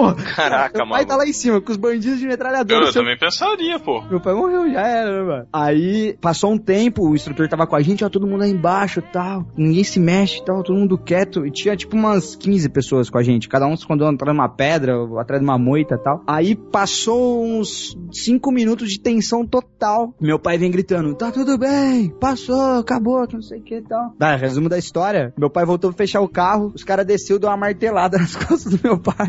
Pô, 0.00 0.14
Caraca, 0.14 0.78
meu 0.78 0.88
pai 0.88 1.04
maluco. 1.04 1.08
tá 1.08 1.16
lá 1.16 1.26
em 1.26 1.32
cima 1.32 1.60
com 1.60 1.70
os 1.70 1.76
bandidos 1.76 2.18
de 2.18 2.26
metralhadora. 2.26 2.86
Eu 2.86 2.92
seu 2.92 3.02
também 3.02 3.18
pensaria, 3.18 3.78
pô. 3.78 4.02
Meu 4.08 4.18
pai 4.18 4.32
morreu, 4.32 4.72
já 4.72 4.80
era, 4.80 5.12
né, 5.12 5.22
mano? 5.22 5.46
Aí, 5.52 6.16
passou 6.22 6.52
um 6.52 6.56
tempo, 6.56 7.06
o 7.06 7.14
instrutor 7.14 7.46
tava 7.48 7.66
com 7.66 7.76
a 7.76 7.82
gente, 7.82 8.02
ó, 8.02 8.08
todo 8.08 8.26
mundo 8.26 8.42
aí 8.42 8.50
embaixo 8.50 9.00
e 9.00 9.02
tal. 9.02 9.46
Ninguém 9.58 9.84
se 9.84 10.00
mexe 10.00 10.38
e 10.38 10.44
tal, 10.44 10.62
todo 10.62 10.78
mundo 10.78 10.96
quieto. 10.96 11.46
E 11.46 11.50
tinha, 11.50 11.76
tipo, 11.76 11.94
umas 11.96 12.34
15 12.34 12.70
pessoas 12.70 13.10
com 13.10 13.18
a 13.18 13.22
gente. 13.22 13.46
Cada 13.46 13.66
um 13.66 13.76
se 13.76 13.82
escondeu 13.82 14.06
atrás 14.06 14.34
de 14.34 14.40
uma 14.40 14.48
pedra, 14.48 14.96
ou 14.98 15.18
atrás 15.18 15.38
de 15.38 15.46
uma 15.46 15.58
moita 15.58 15.96
e 15.96 15.98
tal. 15.98 16.22
Aí, 16.26 16.54
passou 16.54 17.44
uns 17.44 17.94
5 18.10 18.50
minutos 18.50 18.88
de 18.88 18.98
tensão 18.98 19.46
total. 19.46 20.14
Meu 20.18 20.38
pai 20.38 20.56
vem 20.56 20.70
gritando, 20.70 21.14
tá 21.14 21.30
tudo 21.30 21.58
bem, 21.58 22.08
passou, 22.18 22.78
acabou, 22.78 23.26
que 23.26 23.34
não 23.34 23.42
sei 23.42 23.60
o 23.60 23.62
que 23.62 23.76
e 23.76 23.82
tal. 23.82 24.14
Dá, 24.18 24.34
resumo 24.34 24.70
da 24.70 24.78
história. 24.78 25.34
Meu 25.36 25.50
pai 25.50 25.66
voltou 25.66 25.90
a 25.90 25.92
fechar 25.92 26.22
o 26.22 26.28
carro, 26.28 26.72
os 26.74 26.84
caras 26.84 27.04
desceu, 27.04 27.38
deu 27.38 27.50
uma 27.50 27.56
martelada 27.56 28.16
nas 28.18 28.34
costas 28.34 28.72
do 28.72 28.80
meu 28.82 28.98
pai. 28.98 29.28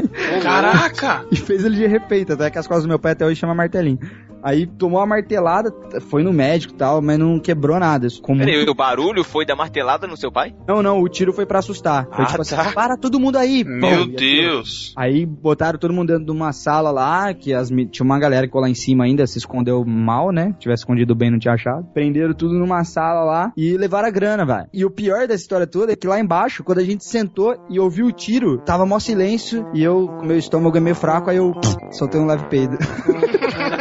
Caraca! 0.62 1.26
E 1.32 1.36
fez 1.36 1.64
ele 1.64 1.76
de 1.76 1.88
repente, 1.88 2.32
até 2.32 2.50
que 2.50 2.58
as 2.58 2.68
costas 2.68 2.84
do 2.84 2.90
meu 2.90 3.00
pai 3.00 3.14
até 3.14 3.26
hoje 3.26 3.40
chama 3.40 3.56
martelinho. 3.56 4.00
Aí 4.44 4.66
tomou 4.66 5.00
a 5.02 5.06
martelada, 5.06 5.74
foi 6.10 6.24
no 6.24 6.34
médico 6.34 6.74
e 6.74 6.78
tal, 6.78 7.02
mas 7.02 7.18
não 7.18 7.40
quebrou 7.40 7.80
nada. 7.80 8.08
Como... 8.22 8.40
Peraí, 8.40 8.64
o 8.68 8.74
barulho 8.74 9.24
foi 9.24 9.46
da 9.46 9.56
martelada 9.56 10.08
no 10.08 10.18
seu 10.18 10.32
pai? 10.32 10.56
Não, 10.68 10.82
não, 10.82 11.02
o 11.02 11.08
tiro 11.10 11.34
foi 11.34 11.46
pra 11.46 11.60
assustar. 11.60 12.08
Foi 12.12 12.24
Ah, 12.26 12.28
tipo 12.28 12.42
assim, 12.42 12.56
tá. 12.56 12.72
para 12.72 12.98
todo 12.98 13.20
mundo 13.20 13.38
aí. 13.38 13.64
Meu 13.64 14.04
atirou. 14.04 14.16
Deus! 14.16 14.94
Aí 14.98 15.26
botaram 15.26 15.78
todo 15.80 15.94
mundo 15.94 16.08
dentro 16.10 16.26
de 16.26 16.32
uma 16.32 16.52
sala 16.54 16.92
lá, 16.92 17.34
que 17.34 17.54
as, 17.54 17.70
tinha 17.70 18.04
uma 18.04 18.20
galera 18.20 18.44
que 18.44 18.48
ficou 18.48 18.62
lá 18.62 18.70
em 18.70 18.76
cima 18.76 19.04
ainda, 19.06 19.26
se 19.28 19.38
escondeu 19.38 19.84
mal, 19.86 20.32
né? 20.32 20.56
Tivesse 20.60 20.82
escondido 20.82 21.16
bem, 21.16 21.32
não 21.32 21.40
tinha 21.40 21.54
achado. 21.54 21.86
Prenderam 21.94 22.34
tudo 22.34 22.54
numa 22.54 22.84
sala 22.84 23.24
lá 23.24 23.54
e 23.56 23.78
levaram 23.78 24.08
a 24.08 24.12
grana, 24.12 24.46
velho. 24.46 24.68
E 24.74 24.86
o 24.86 24.90
pior 24.90 25.28
dessa 25.28 25.42
história 25.42 25.68
toda 25.68 25.94
é 25.94 25.96
que 25.96 26.08
lá 26.08 26.20
embaixo, 26.20 26.64
quando 26.64 26.80
a 26.80 26.84
gente 26.84 27.06
sentou 27.06 27.56
e 27.70 27.80
ouviu 27.80 28.08
o 28.08 28.12
tiro, 28.12 28.58
tava 28.60 28.86
mó 28.86 29.00
silêncio 29.00 29.68
e 29.74 29.84
eu, 29.84 30.08
com 30.08 30.26
meu 30.26 30.38
estômago 30.38 30.78
é 30.78 30.80
meio 30.80 30.96
fraco, 30.96 31.30
aí 31.30 31.38
eu 31.38 31.54
soltei 31.92 32.20
um 32.20 32.26
leve 32.26 32.46
peido. 32.46 32.78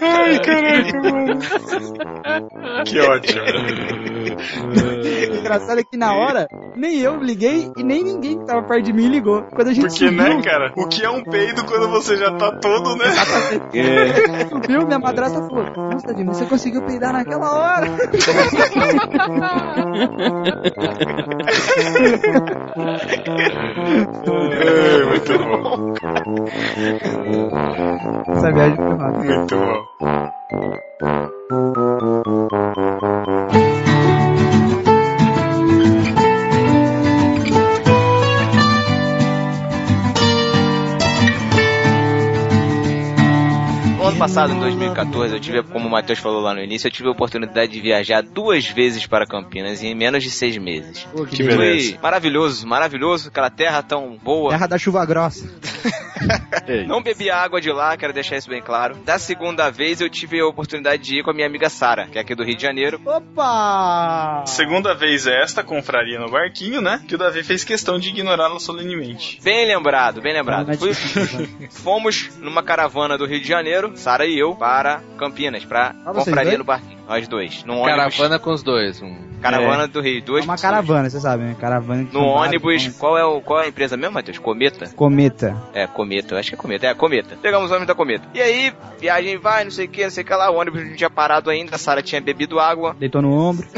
Ai, 0.00 0.38
caraca, 0.40 1.02
mano. 1.02 1.38
Que 2.84 3.00
ótimo. 3.00 3.42
O 5.32 5.36
engraçado 5.36 5.80
é 5.80 5.84
que 5.84 5.96
na 5.96 6.14
hora, 6.14 6.48
nem 6.74 6.98
eu 7.00 7.16
liguei 7.16 7.70
e 7.76 7.82
nem 7.82 8.02
ninguém 8.02 8.38
que 8.38 8.46
tava 8.46 8.62
perto 8.66 8.84
de 8.84 8.92
mim 8.92 9.08
ligou. 9.08 9.42
Quando 9.54 9.68
a 9.68 9.72
gente 9.72 9.88
Porque, 9.88 10.08
subiu, 10.08 10.36
né, 10.36 10.42
cara? 10.42 10.72
O 10.76 10.88
que 10.88 11.04
é 11.04 11.10
um 11.10 11.22
peido 11.22 11.64
quando 11.64 11.88
você 11.90 12.16
já 12.16 12.32
tá 12.36 12.58
todo, 12.58 12.96
né? 12.96 13.04
subiu, 14.48 14.86
minha 14.86 14.98
madrasta 14.98 15.42
falou, 15.42 15.64
nossa, 15.76 16.06
Tadinho, 16.06 16.32
você 16.32 16.46
conseguiu 16.46 16.82
peidar 16.82 17.12
naquela 17.12 17.52
hora. 17.52 17.86
É, 24.62 25.04
muito 25.04 25.38
bom. 25.38 25.94
Essa 28.28 28.52
viagem 28.52 28.76
foi. 28.76 28.96
Muito 29.36 29.56
bom. 29.56 29.82
Passado, 44.22 44.52
em 44.52 44.60
2014, 44.60 45.34
eu 45.34 45.40
tive, 45.40 45.62
como 45.64 45.88
o 45.88 45.90
Matheus 45.90 46.20
falou 46.20 46.40
lá 46.40 46.54
no 46.54 46.62
início, 46.62 46.86
eu 46.86 46.92
tive 46.92 47.08
a 47.08 47.10
oportunidade 47.10 47.72
de 47.72 47.80
viajar 47.80 48.22
duas 48.22 48.64
vezes 48.68 49.04
para 49.04 49.26
Campinas 49.26 49.82
em 49.82 49.96
menos 49.96 50.22
de 50.22 50.30
seis 50.30 50.56
meses. 50.56 51.04
Pô, 51.10 51.24
que 51.26 51.34
Que 51.38 51.42
beleza. 51.42 51.98
maravilhoso, 52.00 52.64
maravilhoso, 52.64 53.30
aquela 53.30 53.50
terra 53.50 53.82
tão 53.82 54.16
boa. 54.22 54.50
Terra 54.50 54.68
da 54.68 54.78
chuva 54.78 55.04
grossa. 55.04 55.50
Não 56.86 57.02
bebi 57.02 57.28
a 57.30 57.36
água 57.42 57.60
de 57.60 57.72
lá, 57.72 57.96
quero 57.96 58.12
deixar 58.12 58.36
isso 58.36 58.48
bem 58.48 58.62
claro. 58.62 58.94
Da 59.04 59.18
segunda 59.18 59.70
vez, 59.70 60.00
eu 60.00 60.08
tive 60.08 60.38
a 60.38 60.46
oportunidade 60.46 61.02
de 61.02 61.18
ir 61.18 61.24
com 61.24 61.32
a 61.32 61.34
minha 61.34 61.46
amiga 61.48 61.68
Sara, 61.68 62.06
que 62.06 62.16
é 62.16 62.20
aqui 62.20 62.32
do 62.36 62.44
Rio 62.44 62.54
de 62.56 62.62
Janeiro. 62.62 63.00
Opa! 63.04 64.44
Segunda 64.46 64.94
vez 64.94 65.26
esta, 65.26 65.64
confraria 65.64 66.20
no 66.20 66.30
barquinho, 66.30 66.80
né? 66.80 67.02
Que 67.08 67.16
o 67.16 67.18
Davi 67.18 67.42
fez 67.42 67.64
questão 67.64 67.98
de 67.98 68.10
ignorá-la 68.10 68.60
solenemente. 68.60 69.40
Bem 69.42 69.66
lembrado, 69.66 70.20
bem 70.22 70.32
lembrado. 70.32 70.70
É 70.70 70.76
Fui- 70.76 70.94
fomos 71.70 72.30
numa 72.38 72.62
caravana 72.62 73.18
do 73.18 73.26
Rio 73.26 73.40
de 73.40 73.48
Janeiro, 73.48 73.90
Sara 73.96 74.11
e 74.26 74.38
eu, 74.38 74.54
para 74.54 75.00
Campinas, 75.18 75.64
pra 75.64 75.94
Ah, 76.04 76.12
dois? 76.44 76.58
no 76.58 76.64
barquinho. 76.64 76.98
Nós 77.08 77.28
dois. 77.28 77.64
Num 77.64 77.78
ônibus. 77.78 77.90
Caravana 77.90 78.38
com 78.38 78.50
os 78.52 78.62
dois. 78.62 79.02
Um... 79.02 79.32
Caravana 79.42 79.88
do 79.88 80.00
Rio. 80.00 80.18
É 80.18 80.20
Duas 80.20 80.44
uma 80.44 80.54
pessoas. 80.54 80.70
caravana, 80.70 81.10
você 81.10 81.18
sabe, 81.18 81.42
né? 81.42 81.56
Caravana 81.60 82.06
No 82.12 82.34
vários, 82.34 82.62
ônibus, 82.62 82.96
qual 82.96 83.18
é, 83.18 83.24
o, 83.24 83.40
qual 83.40 83.60
é 83.60 83.64
a 83.64 83.68
empresa 83.68 83.96
mesmo, 83.96 84.14
Matheus? 84.14 84.38
Cometa? 84.38 84.88
Cometa. 84.94 85.56
É, 85.74 85.86
Cometa, 85.86 86.34
eu 86.34 86.38
acho 86.38 86.50
que 86.50 86.54
é 86.54 86.58
Cometa. 86.58 86.86
É, 86.86 86.94
Cometa. 86.94 87.36
Pegamos 87.42 87.70
o 87.70 87.74
ônibus 87.74 87.88
da 87.88 87.94
Cometa. 87.94 88.28
E 88.32 88.40
aí, 88.40 88.72
viagem 89.00 89.36
vai, 89.38 89.64
não 89.64 89.70
sei 89.70 89.86
o 89.86 89.88
que, 89.88 90.04
não 90.04 90.10
sei 90.10 90.22
o 90.22 90.26
que 90.26 90.32
lá. 90.32 90.50
O 90.50 90.56
ônibus 90.56 90.86
não 90.86 90.94
tinha 90.94 91.10
parado 91.10 91.50
ainda, 91.50 91.74
a 91.74 91.78
Sara 91.78 92.02
tinha 92.02 92.20
bebido 92.20 92.60
água. 92.60 92.94
Deitou 92.98 93.20
no 93.20 93.32
ombro. 93.32 93.66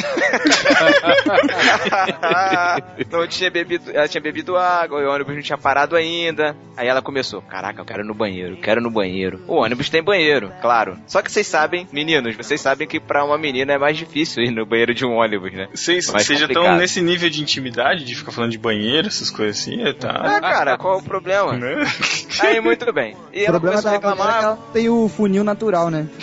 não 3.10 3.26
tinha 3.26 3.50
bebido, 3.50 3.90
ela 3.90 4.08
tinha 4.08 4.20
bebido 4.20 4.56
água, 4.56 5.00
e 5.00 5.06
o 5.06 5.10
ônibus 5.10 5.34
não 5.34 5.42
tinha 5.42 5.58
parado 5.58 5.96
ainda. 5.96 6.54
Aí 6.76 6.88
ela 6.88 7.00
começou, 7.00 7.40
caraca, 7.40 7.80
eu 7.80 7.84
quero 7.84 8.02
ir 8.02 8.06
no 8.06 8.14
banheiro, 8.14 8.56
quero 8.56 8.80
ir 8.80 8.82
no 8.82 8.90
banheiro. 8.90 9.40
O 9.46 9.56
ônibus 9.56 9.88
tem 9.88 10.02
banheiro, 10.02 10.52
claro. 10.60 10.98
Só 11.06 11.22
que 11.22 11.32
vocês 11.32 11.46
sabem, 11.46 11.88
meninos, 11.92 12.36
vocês 12.36 12.60
sabem 12.60 12.86
que 12.86 13.00
pra 13.00 13.13
uma 13.22 13.36
menina 13.36 13.74
é 13.74 13.78
mais 13.78 13.96
difícil 13.96 14.42
ir 14.42 14.50
no 14.50 14.64
banheiro 14.64 14.94
de 14.94 15.04
um 15.04 15.12
ônibus, 15.16 15.52
né? 15.52 15.68
Vocês 15.74 16.10
Mais 16.10 16.26
vocês 16.26 16.38
já 16.38 16.46
estão 16.46 16.62
complicado. 16.62 16.80
nesse 16.80 17.02
nível 17.02 17.28
de 17.28 17.42
intimidade, 17.42 18.04
de 18.04 18.14
ficar 18.14 18.32
falando 18.32 18.50
de 18.50 18.58
banheiro, 18.58 19.06
essas 19.06 19.30
coisas 19.30 19.60
assim? 19.60 19.82
É, 19.82 19.92
tá. 19.92 20.10
Ah, 20.10 20.40
cara, 20.40 20.78
qual 20.78 20.94
é 20.94 20.96
o 21.00 21.02
problema? 21.02 21.52
Né? 21.52 21.84
Aí, 22.40 22.60
muito 22.60 22.90
bem. 22.92 23.14
E 23.32 23.42
O 23.42 23.46
ela 23.46 23.60
problema 23.60 23.82
começou 23.82 23.90
a 23.90 23.92
é 23.92 23.96
reclamar, 23.96 24.38
que 24.38 24.44
ela 24.44 24.58
tem 24.72 24.88
o 24.88 25.08
funil 25.08 25.44
natural, 25.44 25.90
né? 25.90 26.08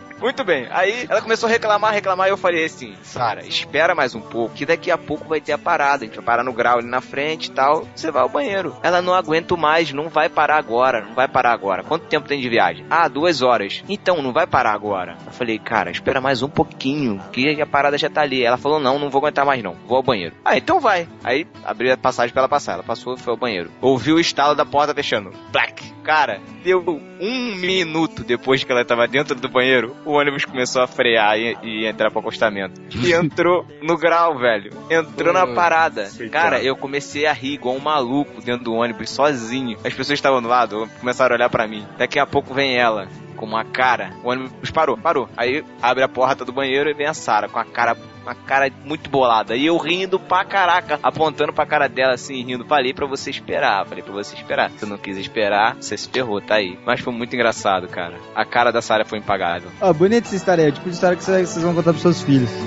Muito 0.20 0.44
bem. 0.44 0.66
Aí 0.70 1.06
ela 1.08 1.22
começou 1.22 1.48
a 1.48 1.50
reclamar, 1.50 1.92
reclamar, 1.92 2.28
e 2.28 2.30
eu 2.30 2.36
falei 2.36 2.64
assim, 2.64 2.94
Sara, 3.02 3.46
espera 3.46 3.94
mais 3.94 4.14
um 4.14 4.20
pouco, 4.20 4.54
que 4.54 4.66
daqui 4.66 4.90
a 4.90 4.98
pouco 4.98 5.28
vai 5.28 5.40
ter 5.40 5.52
a 5.52 5.58
parada. 5.58 6.04
A 6.04 6.06
gente 6.06 6.16
vai 6.16 6.24
parar 6.24 6.44
no 6.44 6.52
grau 6.52 6.78
ali 6.78 6.88
na 6.88 7.00
frente 7.00 7.46
e 7.46 7.50
tal. 7.50 7.86
Você 7.94 8.10
vai 8.10 8.22
ao 8.22 8.28
banheiro. 8.28 8.76
Ela 8.82 9.00
não 9.00 9.14
aguento 9.14 9.56
mais, 9.56 9.92
não 9.92 10.08
vai 10.08 10.28
parar 10.28 10.56
agora, 10.56 11.00
não 11.00 11.14
vai 11.14 11.26
parar 11.26 11.52
agora. 11.52 11.82
Quanto 11.82 12.06
tempo 12.06 12.28
tem 12.28 12.40
de 12.40 12.48
viagem? 12.48 12.84
Ah, 12.90 13.08
duas 13.08 13.42
horas. 13.42 13.82
Então, 13.88 14.22
não 14.22 14.32
vai 14.32 14.46
parar 14.46 14.72
agora. 14.72 15.16
Eu 15.26 15.32
falei, 15.32 15.58
cara, 15.58 15.90
espera 15.90 16.20
mais 16.20 16.42
um 16.42 16.48
pouquinho, 16.48 17.20
que 17.32 17.60
a 17.60 17.66
parada 17.66 17.96
já 17.96 18.10
tá 18.10 18.22
ali. 18.22 18.42
Ela 18.42 18.56
falou, 18.56 18.78
não, 18.78 18.98
não 18.98 19.10
vou 19.10 19.20
aguentar 19.20 19.46
mais 19.46 19.62
não, 19.62 19.76
vou 19.86 19.96
ao 19.96 20.02
banheiro. 20.02 20.34
Ah, 20.44 20.56
então 20.56 20.80
vai. 20.80 21.08
Aí 21.24 21.46
abri 21.64 21.90
a 21.90 21.96
passagem 21.96 22.32
pra 22.32 22.42
ela 22.42 22.48
passar. 22.48 22.74
Ela 22.74 22.82
passou 22.82 23.16
foi 23.16 23.32
ao 23.32 23.38
banheiro. 23.38 23.70
Ouviu 23.80 24.16
o 24.16 24.20
estalo 24.20 24.54
da 24.54 24.64
porta 24.64 24.94
fechando. 24.94 25.32
Black. 25.50 25.99
Cara, 26.10 26.40
deu 26.64 26.82
um 27.20 27.54
minuto 27.54 28.24
depois 28.24 28.64
que 28.64 28.72
ela 28.72 28.84
tava 28.84 29.06
dentro 29.06 29.36
do 29.36 29.48
banheiro, 29.48 29.94
o 30.04 30.14
ônibus 30.14 30.44
começou 30.44 30.82
a 30.82 30.88
frear 30.88 31.38
e, 31.38 31.56
e 31.62 31.86
entrar 31.86 32.10
pro 32.10 32.18
acostamento. 32.18 32.80
E 32.92 33.12
entrou 33.14 33.64
no 33.80 33.96
grau, 33.96 34.36
velho. 34.36 34.72
Entrou 34.90 35.32
na 35.32 35.46
parada. 35.46 36.10
Cara, 36.32 36.60
eu 36.60 36.74
comecei 36.74 37.26
a 37.26 37.32
rir 37.32 37.52
igual 37.52 37.76
um 37.76 37.80
maluco 37.80 38.42
dentro 38.42 38.64
do 38.64 38.74
ônibus, 38.74 39.08
sozinho. 39.08 39.78
As 39.84 39.94
pessoas 39.94 40.18
estavam 40.18 40.42
do 40.42 40.48
lado, 40.48 40.90
começaram 40.98 41.32
a 41.32 41.38
olhar 41.38 41.48
pra 41.48 41.68
mim. 41.68 41.86
Daqui 41.96 42.18
a 42.18 42.26
pouco 42.26 42.52
vem 42.52 42.76
ela. 42.76 43.06
Com 43.36 43.46
uma 43.46 43.64
cara, 43.64 44.10
o 44.24 44.30
ônibus 44.30 44.72
parou, 44.72 44.98
parou. 44.98 45.28
Aí 45.36 45.64
abre 45.80 46.02
a 46.02 46.08
porta 46.08 46.44
do 46.44 46.52
banheiro 46.52 46.90
e 46.90 46.92
vem 46.92 47.06
a 47.06 47.14
Sara 47.14 47.48
com 47.48 47.58
a 47.60 47.64
cara, 47.64 47.96
uma 48.22 48.34
cara 48.34 48.70
muito 48.84 49.08
bolada. 49.10 49.56
E 49.56 49.66
eu 49.66 49.76
rindo 49.76 50.18
pra 50.18 50.44
caraca, 50.44 50.98
apontando 51.02 51.52
pra 51.52 51.66
cara 51.66 51.88
dela 51.88 52.14
assim, 52.14 52.42
rindo. 52.44 52.64
Falei 52.64 52.92
pra 52.92 53.06
você 53.06 53.30
esperar, 53.30 53.86
falei 53.86 54.02
pra 54.02 54.12
você 54.12 54.34
esperar. 54.34 54.70
Se 54.76 54.86
não 54.86 54.98
quis 54.98 55.16
esperar, 55.16 55.76
você 55.76 55.96
se 55.96 56.08
ferrou, 56.08 56.40
tá 56.40 56.56
aí. 56.56 56.78
Mas 56.84 57.00
foi 57.00 57.12
muito 57.12 57.34
engraçado, 57.34 57.88
cara. 57.88 58.18
A 58.34 58.44
cara 58.44 58.70
da 58.70 58.82
Sara 58.82 59.04
foi 59.04 59.18
impagável. 59.18 59.70
Ó, 59.80 59.92
bonita 59.92 60.26
essa 60.26 60.36
história 60.36 60.64
aí. 60.64 60.70
É 60.70 60.72
o 60.72 60.74
tipo 60.74 60.88
de 60.88 60.94
história 60.94 61.16
que 61.16 61.24
vocês 61.24 61.62
vão 61.62 61.74
contar 61.74 61.92
pros 61.92 62.02
seus 62.02 62.22
filhos. 62.22 62.50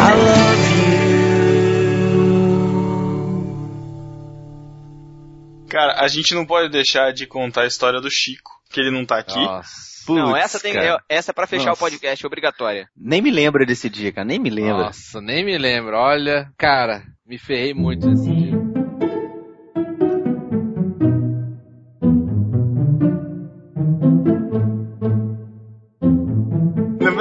I 0.00 0.14
love 0.14 0.70
Cara, 5.70 6.00
a 6.00 6.08
gente 6.08 6.34
não 6.34 6.44
pode 6.44 6.68
deixar 6.68 7.12
de 7.12 7.26
contar 7.26 7.62
a 7.62 7.66
história 7.66 8.00
do 8.00 8.10
Chico, 8.10 8.50
que 8.68 8.80
ele 8.80 8.90
não 8.90 9.06
tá 9.06 9.18
aqui. 9.18 9.38
Nossa. 9.38 9.99
Não, 10.08 10.36
essa 10.36 10.58
tem, 10.60 10.72
cara. 10.72 11.02
essa 11.08 11.30
é 11.30 11.34
pra 11.34 11.46
fechar 11.46 11.70
Nossa. 11.70 11.84
o 11.84 11.90
podcast, 11.90 12.26
obrigatória. 12.26 12.88
Nem 12.96 13.20
me 13.20 13.30
lembro 13.30 13.64
desse 13.66 13.88
dia, 13.88 14.12
cara. 14.12 14.24
Nem 14.24 14.38
me 14.38 14.50
lembro. 14.50 14.84
Nossa, 14.84 15.20
nem 15.20 15.44
me 15.44 15.56
lembro. 15.58 15.96
Olha, 15.96 16.50
cara, 16.56 17.02
me 17.26 17.38
ferrei 17.38 17.74
muito 17.74 18.08
nesse 18.08 18.30
dia. 18.30 18.49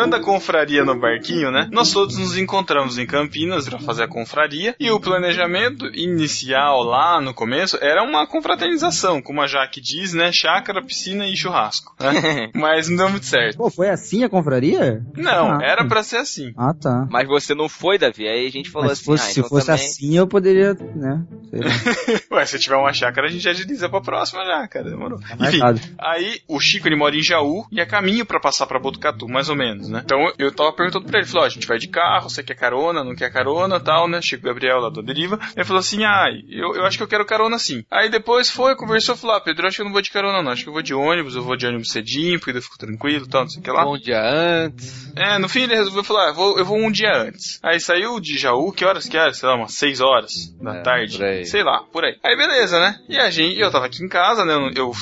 Terminando 0.09 0.13
a 0.15 0.19
confraria 0.23 0.83
no 0.83 0.99
barquinho, 0.99 1.51
né? 1.51 1.67
Nós 1.71 1.91
todos 1.91 2.17
nos 2.17 2.37
encontramos 2.37 2.97
em 2.97 3.05
Campinas 3.05 3.67
pra 3.67 3.79
fazer 3.79 4.03
a 4.03 4.07
confraria. 4.07 4.75
E 4.79 4.89
o 4.91 4.99
planejamento 4.99 5.85
inicial 5.93 6.83
lá 6.83 7.21
no 7.21 7.33
começo 7.33 7.77
era 7.81 8.03
uma 8.03 8.25
confraternização, 8.27 9.21
como 9.21 9.41
a 9.41 9.47
Jaque 9.47 9.81
diz, 9.81 10.13
né? 10.13 10.31
Chácara, 10.31 10.83
piscina 10.83 11.25
e 11.27 11.35
churrasco. 11.35 11.93
né? 11.99 12.49
Mas 12.55 12.89
não 12.89 12.97
deu 12.97 13.09
muito 13.09 13.25
certo. 13.25 13.57
Pô, 13.57 13.69
foi 13.69 13.89
assim 13.89 14.23
a 14.23 14.29
confraria? 14.29 15.03
Não, 15.15 15.51
Ah. 15.53 15.59
era 15.63 15.85
pra 15.87 16.03
ser 16.03 16.17
assim. 16.17 16.53
Ah, 16.57 16.73
tá. 16.73 17.07
Mas 17.09 17.27
você 17.27 17.53
não 17.53 17.69
foi, 17.69 17.97
Davi. 17.97 18.27
Aí 18.27 18.47
a 18.47 18.51
gente 18.51 18.69
falou 18.69 18.87
Mas 18.87 18.97
assim, 18.99 19.05
fosse- 19.05 19.23
ah, 19.23 19.33
se 19.33 19.39
então 19.39 19.49
fosse 19.49 19.67
também... 19.67 19.85
assim, 19.85 20.17
eu 20.17 20.27
poderia, 20.27 20.73
né? 20.95 21.23
Ué, 22.31 22.45
se 22.45 22.59
tiver 22.59 22.75
uma 22.75 22.93
chácara, 22.93 23.27
a 23.27 23.29
gente 23.31 23.47
agiliza 23.47 23.89
pra 23.89 24.01
próxima 24.01 24.45
já, 24.45 24.67
cara. 24.67 24.89
Demorou. 24.89 25.19
tá 25.19 25.35
Enfim, 25.47 25.59
aí 25.99 26.39
o 26.47 26.59
Chico 26.59 26.87
ele 26.87 26.95
mora 26.95 27.15
em 27.15 27.21
Jaú 27.21 27.65
e 27.71 27.79
é 27.79 27.85
caminho 27.85 28.25
pra 28.25 28.39
passar 28.39 28.65
pra 28.67 28.79
Botucatu, 28.79 29.27
mais 29.27 29.49
ou 29.49 29.55
menos, 29.55 29.89
né? 29.89 29.98
Então 30.03 30.31
eu 30.37 30.51
tava 30.51 30.73
perguntando 30.73 31.05
pra 31.05 31.19
ele, 31.19 31.27
falou, 31.27 31.43
ó, 31.43 31.45
a 31.45 31.49
gente 31.49 31.67
vai 31.67 31.77
de 31.77 31.87
carro, 31.87 32.29
você 32.29 32.43
quer 32.43 32.55
carona, 32.55 33.03
não 33.03 33.15
quer 33.15 33.31
carona, 33.31 33.79
tal, 33.79 34.07
né? 34.07 34.21
Chico 34.21 34.43
Gabriel 34.43 34.79
lá 34.79 34.89
do 34.89 35.01
Deriva. 35.01 35.39
Ele 35.55 35.65
falou 35.65 35.79
assim, 35.79 36.03
ah, 36.03 36.25
eu, 36.49 36.75
eu 36.75 36.85
acho 36.85 36.97
que 36.97 37.03
eu 37.03 37.07
quero 37.07 37.25
carona 37.25 37.57
sim. 37.57 37.83
Aí 37.89 38.09
depois 38.09 38.49
foi, 38.49 38.75
conversou, 38.75 39.15
falou, 39.15 39.35
ah, 39.35 39.41
Pedro, 39.41 39.63
eu 39.63 39.67
acho 39.67 39.77
que 39.77 39.81
eu 39.81 39.85
não 39.85 39.93
vou 39.93 40.01
de 40.01 40.11
carona 40.11 40.41
não, 40.41 40.51
acho 40.51 40.63
que 40.63 40.69
eu 40.69 40.73
vou 40.73 40.81
de 40.81 40.93
ônibus, 40.93 41.35
eu 41.35 41.43
vou 41.43 41.55
de 41.55 41.67
ônibus 41.67 41.91
cedinho, 41.91 42.39
porque 42.39 42.57
eu 42.57 42.61
fico 42.61 42.77
tranquilo, 42.77 43.27
tal, 43.27 43.41
não 43.41 43.49
sei 43.49 43.59
o 43.61 43.63
que 43.63 43.71
lá. 43.71 43.89
Um 43.89 43.97
dia 43.97 44.21
antes. 44.21 45.11
É, 45.15 45.37
no 45.37 45.49
fim 45.49 45.63
ele 45.63 45.75
resolveu 45.75 46.03
falar, 46.03 46.29
ah, 46.29 46.33
vou, 46.33 46.57
eu 46.57 46.65
vou 46.65 46.77
um 46.77 46.91
dia 46.91 47.11
antes. 47.15 47.59
Aí 47.63 47.79
saiu 47.79 48.19
de 48.19 48.37
Jaú, 48.37 48.71
que 48.71 48.85
horas 48.85 49.07
que 49.07 49.17
era? 49.17 49.33
Sei 49.33 49.47
lá, 49.47 49.55
umas 49.55 49.73
6 49.75 50.01
horas 50.01 50.53
da 50.61 50.75
É, 50.75 50.81
tarde. 50.81 51.45
Sei 51.45 51.63
lá, 51.63 51.83
por 51.91 52.03
aí. 52.03 52.17
Aí 52.23 52.35
beleza, 52.35 52.79
né? 52.79 52.99
E 53.07 53.17
a 53.17 53.29
gente, 53.29 53.59
eu 53.59 53.71
tava 53.71 53.85
aqui 53.85 54.03
em 54.03 54.09
casa, 54.09 54.45
né? 54.45 54.53
Eu, 54.53 54.71
eu 54.75 54.93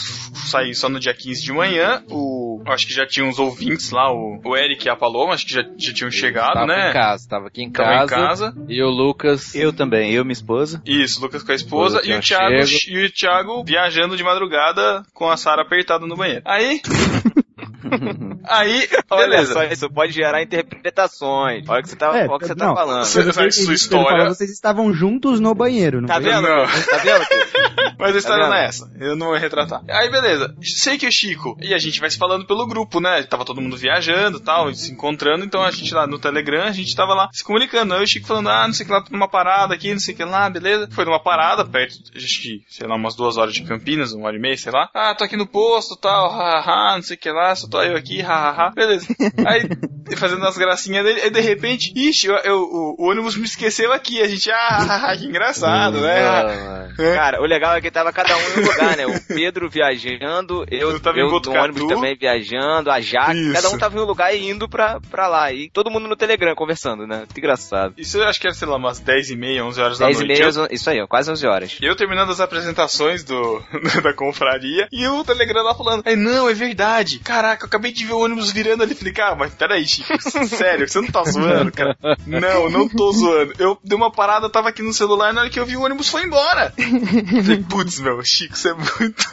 saí 0.47 0.73
só 0.73 0.89
no 0.89 0.99
dia 0.99 1.13
15 1.13 1.43
de 1.43 1.51
manhã. 1.53 2.03
O, 2.09 2.46
eu 2.65 2.71
acho 2.73 2.87
que 2.87 2.93
já 2.93 3.05
tinha 3.05 3.25
uns 3.25 3.39
ouvintes 3.39 3.91
lá, 3.91 4.11
o, 4.11 4.39
o 4.43 4.55
Eric 4.57 4.85
e 4.85 4.89
a 4.89 4.95
Paloma, 4.95 5.33
acho 5.33 5.45
que 5.45 5.53
já, 5.53 5.63
já 5.77 5.93
tinham 5.93 6.11
chegado, 6.11 6.53
tava 6.53 6.65
né? 6.67 6.89
em 6.89 6.93
casa, 6.93 7.27
tava 7.29 7.47
aqui 7.47 7.63
em 7.63 7.69
Tava 7.71 7.89
casa. 8.07 8.15
em 8.15 8.17
casa. 8.27 8.55
E 8.67 8.81
o 8.83 8.89
Lucas. 8.89 9.53
Eu 9.55 9.71
também, 9.73 10.11
eu, 10.13 10.23
minha 10.23 10.33
esposa. 10.33 10.81
Isso, 10.85 11.21
Lucas 11.21 11.43
com 11.43 11.51
a 11.51 11.55
esposa 11.55 11.97
Esposa 11.97 12.01
e 12.15 12.17
o, 12.17 12.21
Thiago, 12.21 12.55
e 12.89 13.05
o 13.05 13.11
Thiago 13.11 13.63
viajando 13.63 14.15
de 14.17 14.23
madrugada 14.23 15.03
com 15.13 15.29
a 15.29 15.37
Sara 15.37 15.61
apertada 15.61 16.05
no 16.07 16.15
banheiro. 16.15 16.41
Aí. 16.45 16.81
aí, 18.43 18.87
Olha 19.09 19.29
beleza. 19.29 19.53
só, 19.53 19.63
isso 19.63 19.89
pode 19.89 20.11
gerar 20.13 20.41
interpretações. 20.41 21.67
Olha 21.67 21.79
o 21.79 21.83
que 21.83 21.89
você 21.89 21.95
tá, 21.95 22.11
olha 22.11 22.25
o 22.31 22.39
que 22.39 22.45
você 22.47 22.55
tá 22.55 22.65
não, 22.67 22.75
falando. 22.75 23.03
Você- 23.05 23.19
ele- 23.21 23.51
sua 23.51 23.73
história- 23.73 24.09
falou, 24.19 24.35
vocês 24.35 24.51
estavam 24.51 24.93
juntos 24.93 25.39
no 25.39 25.53
banheiro, 25.53 26.01
não 26.01 26.07
Tá 26.07 26.15
foi? 26.15 26.23
vendo? 26.23 26.41
Não. 26.47 26.65
Tá 26.65 26.97
vendo? 26.97 27.25
Mas 27.97 28.15
a 28.15 28.19
história 28.19 28.43
vendo? 28.43 28.51
não 28.53 28.57
é 28.57 28.65
essa. 28.65 28.91
Eu 28.99 29.15
não 29.15 29.27
vou 29.27 29.37
retratar. 29.37 29.81
Aí, 29.89 30.09
beleza. 30.09 30.55
Sei 30.61 30.97
que 30.97 31.07
o 31.07 31.11
Chico. 31.11 31.57
E 31.61 31.73
a 31.73 31.77
gente 31.77 31.99
vai 31.99 32.09
se 32.09 32.17
falando 32.17 32.45
pelo 32.45 32.65
grupo, 32.67 32.99
né? 32.99 33.23
Tava 33.23 33.45
todo 33.45 33.61
mundo 33.61 33.77
viajando 33.77 34.37
e 34.37 34.41
tal, 34.41 34.73
se 34.73 34.91
encontrando. 34.91 35.43
Então 35.45 35.63
a 35.63 35.71
gente 35.71 35.93
lá 35.93 36.05
no 36.07 36.19
Telegram, 36.19 36.63
a 36.63 36.71
gente 36.71 36.95
tava 36.95 37.13
lá 37.13 37.29
se 37.31 37.43
comunicando. 37.43 37.93
Aí 37.93 38.03
o 38.03 38.07
Chico 38.07 38.27
falando, 38.27 38.49
ah, 38.49 38.67
não 38.67 38.73
sei 38.73 38.83
o 38.83 38.87
que 38.87 38.93
lá, 38.93 39.01
tô 39.03 39.11
numa 39.13 39.27
parada 39.29 39.73
aqui, 39.73 39.91
não 39.91 39.99
sei 39.99 40.13
o 40.13 40.17
que 40.17 40.23
lá, 40.23 40.49
beleza. 40.49 40.87
Foi 40.91 41.05
numa 41.05 41.21
parada, 41.21 41.65
perto, 41.65 41.95
acho 42.15 42.41
que, 42.41 42.61
sei 42.69 42.87
lá, 42.87 42.95
umas 42.95 43.15
duas 43.15 43.37
horas 43.37 43.53
de 43.53 43.63
Campinas, 43.63 44.11
uma 44.13 44.27
hora 44.27 44.35
e 44.37 44.39
meia, 44.39 44.57
sei 44.57 44.71
lá. 44.71 44.89
Ah, 44.93 45.13
tô 45.15 45.23
aqui 45.23 45.35
no 45.37 45.47
posto 45.47 45.95
tal, 45.95 46.29
hahaha, 46.29 46.95
não 46.95 47.03
sei 47.03 47.15
o 47.15 47.19
que 47.19 47.31
lá, 47.31 47.55
só 47.55 47.67
tô 47.67 47.81
eu 47.81 47.95
aqui, 47.97 48.21
hahaha. 48.21 48.71
Beleza. 48.75 49.07
Aí, 49.45 49.67
fazendo 50.15 50.45
as 50.45 50.57
gracinhas 50.57 51.03
dele, 51.03 51.21
aí 51.21 51.29
de 51.29 51.41
repente, 51.41 51.91
ixi, 51.95 52.27
eu, 52.27 52.35
eu- 52.37 52.61
o, 52.61 52.95
o 52.99 53.09
ônibus 53.09 53.35
me 53.35 53.45
esqueceu 53.45 53.91
aqui. 53.93 54.21
A 54.21 54.27
gente, 54.27 54.49
ah, 54.51 55.13
que 55.17 55.25
engraçado, 55.25 55.99
né? 56.01 56.93
Cara, 57.15 57.41
o 57.41 57.45
legal 57.45 57.75
é 57.75 57.81
que 57.81 57.86
tava 57.91 58.11
cada 58.13 58.35
um 58.35 58.41
em 58.41 58.59
um 58.61 58.65
lugar, 58.67 58.97
né? 58.97 59.05
O 59.07 59.19
Pedro 59.27 59.69
viajando, 59.69 60.65
eu, 60.69 60.91
Eu 60.91 60.99
eu 61.15 61.29
no 61.41 61.53
ônibus 61.53 61.87
também 61.87 62.15
viajando, 62.15 62.89
a 62.91 62.99
Jaque, 62.99 63.37
Isso. 63.37 63.53
cada 63.53 63.69
um 63.69 63.77
tava 63.77 63.97
em 63.97 64.01
um 64.01 64.05
lugar 64.05 64.33
e 64.35 64.49
indo 64.49 64.67
pra, 64.69 64.99
pra 65.09 65.27
lá. 65.27 65.51
E 65.51 65.69
todo 65.69 65.89
mundo 65.91 66.07
no 66.07 66.15
Telegram 66.15 66.53
conversando, 66.55 67.05
né? 67.07 67.23
Que 67.33 67.39
engraçado. 67.39 67.93
Isso 67.97 68.17
eu 68.17 68.23
acho 68.27 68.39
que 68.39 68.47
era, 68.47 68.53
sei 68.55 68.67
lá, 68.67 68.77
umas 68.77 68.99
10 68.99 69.31
e 69.31 69.35
meia, 69.35 69.63
11 69.65 69.81
horas 69.81 69.99
da 69.99 70.05
10 70.05 70.17
e 70.21 70.25
noite. 70.25 70.39
meia, 70.41 70.51
Eu- 70.51 70.67
isso 70.71 70.89
aí, 70.89 71.01
ó, 71.01 71.07
quase 71.07 71.31
11 71.31 71.45
horas. 71.47 71.77
Eu 71.81 71.95
terminando 71.95 72.31
as 72.31 72.39
apresentações 72.39 73.23
do, 73.23 73.61
da 74.03 74.13
confraria 74.13 74.87
e 74.91 75.07
o 75.07 75.23
Telegram 75.23 75.63
lá 75.63 75.73
falando: 75.75 76.03
Aí, 76.05 76.15
não, 76.15 76.49
é 76.49 76.53
verdade. 76.53 77.19
Caraca, 77.19 77.63
eu 77.63 77.67
acabei 77.67 77.91
de 77.91 78.05
ver 78.05 78.13
o 78.13 78.19
ônibus 78.19 78.51
virando 78.51 78.83
ali. 78.83 78.95
Falei, 78.95 79.13
cara, 79.13 79.35
mas 79.35 79.53
peraí, 79.53 79.85
Chico, 79.87 80.17
sério, 80.47 80.87
você 80.87 80.99
não 81.01 81.07
tá 81.09 81.23
zoando, 81.23 81.71
cara? 81.71 81.97
Não, 82.25 82.69
não 82.69 82.87
tô 82.89 83.11
zoando. 83.11 83.53
Eu 83.57 83.77
dei 83.83 83.95
uma 83.97 84.11
parada, 84.11 84.49
tava 84.49 84.69
aqui 84.69 84.81
no 84.81 84.93
celular, 84.93 85.33
na 85.33 85.41
hora 85.41 85.49
que 85.49 85.59
eu 85.59 85.65
vi 85.65 85.77
o 85.77 85.81
ônibus 85.83 86.09
foi 86.09 86.23
embora. 86.23 86.73
Falei, 86.77 87.63
putz, 87.77 87.99
meu, 87.99 88.19
Chico, 88.23 88.57
você 88.57 88.69
é 88.69 88.73
muito. 88.73 89.27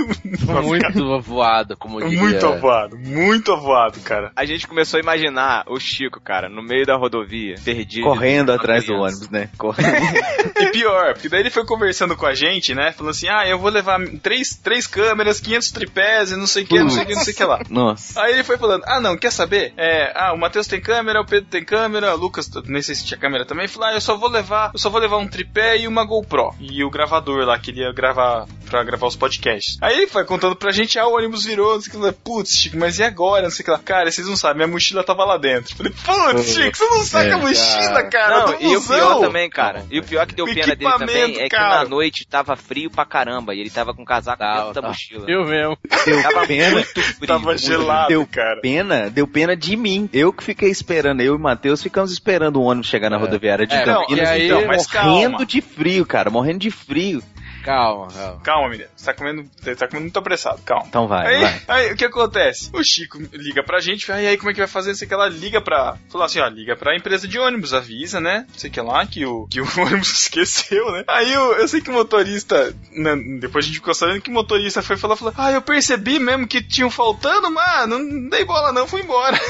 muito 0.62 1.20
voado, 1.20 1.76
como 1.76 2.00
diria. 2.00 2.20
muito 2.20 2.46
avoado, 2.46 2.98
muito 2.98 3.52
avoado, 3.52 4.00
cara. 4.00 4.32
A 4.36 4.44
gente 4.44 4.66
começou 4.66 4.98
a 4.98 5.00
imaginar 5.00 5.64
o 5.66 5.80
Chico, 5.80 6.20
cara, 6.20 6.48
no 6.48 6.62
meio 6.62 6.84
da 6.84 6.96
rodovia, 6.96 7.54
perdido. 7.64 8.04
Correndo 8.04 8.52
atrás 8.52 8.84
do 8.84 8.88
criança. 8.88 9.04
ônibus, 9.04 9.30
né? 9.30 9.48
Correndo. 9.56 9.94
E 10.56 10.66
pior, 10.70 11.14
porque 11.14 11.28
daí 11.28 11.40
ele 11.40 11.50
foi 11.50 11.64
conversando 11.64 12.16
com 12.16 12.26
a 12.26 12.34
gente, 12.34 12.74
né? 12.74 12.92
Falando 12.92 13.10
assim: 13.10 13.28
ah, 13.28 13.46
eu 13.46 13.58
vou 13.58 13.70
levar 13.70 13.98
três, 14.22 14.54
três 14.54 14.86
câmeras, 14.86 15.40
500 15.40 15.70
tripés 15.72 16.30
e 16.30 16.36
não 16.36 16.46
sei 16.46 16.62
o 16.64 16.66
que, 16.66 16.78
não 16.78 16.90
sei 16.90 17.02
o 17.02 17.06
que, 17.06 17.14
não 17.14 17.24
sei 17.24 17.32
o 17.32 17.36
que 17.36 17.44
lá. 17.44 17.60
Nossa. 17.68 18.22
Aí 18.22 18.34
ele 18.34 18.44
foi 18.44 18.56
falando, 18.56 18.84
ah 18.86 19.00
não, 19.00 19.16
quer 19.16 19.32
saber? 19.32 19.72
É, 19.76 20.12
ah, 20.14 20.32
o 20.32 20.38
Matheus 20.38 20.66
tem 20.66 20.80
câmera, 20.80 21.20
o 21.20 21.26
Pedro 21.26 21.48
tem 21.50 21.64
câmera, 21.64 22.14
o 22.14 22.18
Lucas, 22.18 22.48
nem 22.66 22.82
sei 22.82 22.94
se 22.94 23.04
tinha 23.04 23.18
câmera 23.18 23.44
também, 23.44 23.66
falou, 23.66 23.88
ah, 23.88 23.94
eu 23.94 24.00
só 24.00 24.16
vou 24.16 24.28
levar, 24.28 24.70
eu 24.72 24.78
só 24.78 24.90
vou 24.90 25.00
levar 25.00 25.16
um 25.16 25.26
tripé 25.26 25.78
e 25.78 25.88
uma 25.88 26.04
GoPro. 26.04 26.54
E 26.60 26.84
o 26.84 26.90
gravador 26.90 27.44
lá, 27.44 27.58
que 27.58 27.70
ele 27.70 27.80
ia 27.80 27.92
gravar 27.92 28.34
pra 28.69 28.82
gravar 28.82 29.06
os 29.06 29.16
podcasts. 29.16 29.77
Aí 29.81 29.94
ele 29.97 30.06
foi 30.06 30.24
contando 30.24 30.56
pra 30.56 30.70
gente, 30.73 30.98
ah, 30.98 31.06
o 31.06 31.16
ônibus 31.16 31.44
virou, 31.44 31.74
não 31.74 31.81
sei 31.81 31.93
o 31.93 31.97
que 31.97 32.06
lá, 32.06 32.12
putz, 32.12 32.51
Chico, 32.52 32.77
mas 32.77 32.98
e 32.98 33.02
agora? 33.05 33.43
Não 33.43 33.51
sei 33.51 33.62
o 33.62 33.65
que 33.66 33.70
lá. 33.70 33.78
Cara, 33.78 34.11
vocês 34.11 34.27
não 34.27 34.36
sabem, 34.36 34.56
minha 34.59 34.69
mochila 34.69 35.05
tava 35.05 35.24
lá 35.24 35.36
dentro. 35.39 35.74
Falei, 35.77 35.93
putz, 35.93 36.55
Chico, 36.55 36.77
você 36.77 36.85
não 36.86 37.05
saca 37.05 37.28
É, 37.28 37.32
a 37.32 37.39
mochila, 37.39 38.02
cara, 38.05 38.39
Não, 38.47 38.61
e 38.61 38.77
o 38.77 38.82
pior 38.86 39.20
também, 39.20 39.48
cara. 39.51 39.85
E 39.90 39.98
o 39.98 40.02
pior 40.02 40.27
que 40.27 40.35
deu 40.35 40.44
O 40.44 40.55
pena 40.55 40.74
dele 40.74 40.90
também 40.98 41.36
é 41.40 41.44
que 41.44 41.48
cara. 41.51 41.82
na 41.85 41.89
noite 41.89 42.27
tava 42.27 42.56
frio 42.56 42.90
pra 42.90 43.05
caramba 43.05 43.55
e 43.55 43.61
ele 43.61 43.70
tava 43.70 43.94
com 43.94 44.05
casaco 44.05 44.39
Tava, 44.39 44.55
dentro 44.59 44.74
da 44.74 44.81
tava. 44.82 44.89
mochila. 44.93 45.24
Eu 45.31 45.44
mesmo. 45.44 45.78
Deu 46.05 46.23
Tava 46.23 46.47
pena. 46.47 46.70
muito 46.73 47.02
frio. 47.02 47.27
Tava 47.27 47.39
muito 47.44 47.61
gelado, 47.62 48.09
Deu 48.09 48.27
cara. 48.27 48.61
pena, 48.61 49.11
deu 49.11 49.27
pena 49.27 49.56
de 49.56 49.77
mim. 49.77 50.09
Eu 50.12 50.32
que 50.32 50.43
fiquei 50.44 50.70
esperando, 50.70 51.20
eu 51.20 51.35
e 51.35 51.36
o 51.36 51.40
Matheus 51.40 51.82
ficamos 51.82 52.12
esperando 52.12 52.56
o 52.56 52.62
ônibus 52.65 52.89
chegar 52.89 53.11
na 53.11 53.16
É. 53.16 53.20
rodoviária 53.20 53.66
de 53.66 53.74
É, 53.74 53.86
não, 53.86 54.01
Campinas. 54.02 54.28
e 54.28 54.32
aí- 54.32 54.47
então, 54.47 54.66
mas 54.66 54.86
morrendo 54.93 55.31
calma. 55.32 55.47
de 55.47 55.61
frio, 55.61 56.06
cara, 56.06 56.31
morrendo 56.31 56.59
de 56.59 56.70
frio. 56.70 57.23
Calma, 57.64 58.08
calma. 58.12 58.40
Calma, 58.42 58.68
menina, 58.68 58.90
você 58.94 59.06
tá 59.06 59.14
comendo, 59.14 59.50
você 59.60 59.74
tá 59.74 59.86
comendo 59.88 60.02
muito 60.04 60.18
apressado, 60.18 60.60
calma. 60.64 60.84
Então 60.86 61.08
vai, 61.08 61.26
Aí, 61.26 61.40
vai. 61.40 61.62
aí, 61.68 61.92
o 61.92 61.96
que 61.96 62.04
acontece? 62.04 62.70
O 62.72 62.82
Chico 62.84 63.18
liga 63.32 63.62
pra 63.62 63.80
gente, 63.80 64.04
fala, 64.06 64.20
e 64.20 64.26
aí, 64.26 64.36
como 64.36 64.50
é 64.50 64.52
que 64.52 64.60
vai 64.60 64.68
fazer? 64.68 64.90
Não 64.90 64.96
sei 64.96 65.06
o 65.06 65.08
que 65.08 65.14
lá, 65.16 65.28
liga 65.28 65.60
pra. 65.60 65.96
Falou 66.10 66.26
assim, 66.26 66.40
ó, 66.40 66.46
liga 66.46 66.76
pra 66.76 66.96
empresa 66.96 67.26
de 67.26 67.38
ônibus, 67.38 67.72
avisa, 67.72 68.20
né? 68.20 68.44
Não 68.52 68.58
sei 68.58 68.70
o 68.70 68.72
que 68.72 68.80
lá, 68.80 69.06
que 69.06 69.24
o, 69.24 69.46
que 69.48 69.60
o 69.60 69.64
ônibus 69.80 70.12
esqueceu, 70.12 70.92
né? 70.92 71.04
Aí 71.08 71.32
eu, 71.32 71.54
eu 71.54 71.66
sei 71.66 71.80
que 71.80 71.90
o 71.90 71.94
motorista, 71.94 72.74
né, 72.92 73.16
depois 73.40 73.64
a 73.64 73.68
gente 73.68 73.78
ficou 73.78 73.94
sabendo 73.94 74.20
que 74.20 74.30
o 74.30 74.34
motorista 74.34 74.82
foi 74.82 74.96
falar, 74.96 75.16
falou, 75.16 75.34
ah, 75.36 75.52
eu 75.52 75.62
percebi 75.62 76.18
mesmo 76.18 76.46
que 76.46 76.62
tinham 76.62 76.90
faltando, 76.90 77.50
mas 77.50 77.88
não, 77.88 78.28
dei 78.28 78.44
bola 78.44 78.72
não, 78.72 78.86
fui 78.86 79.00
embora. 79.02 79.36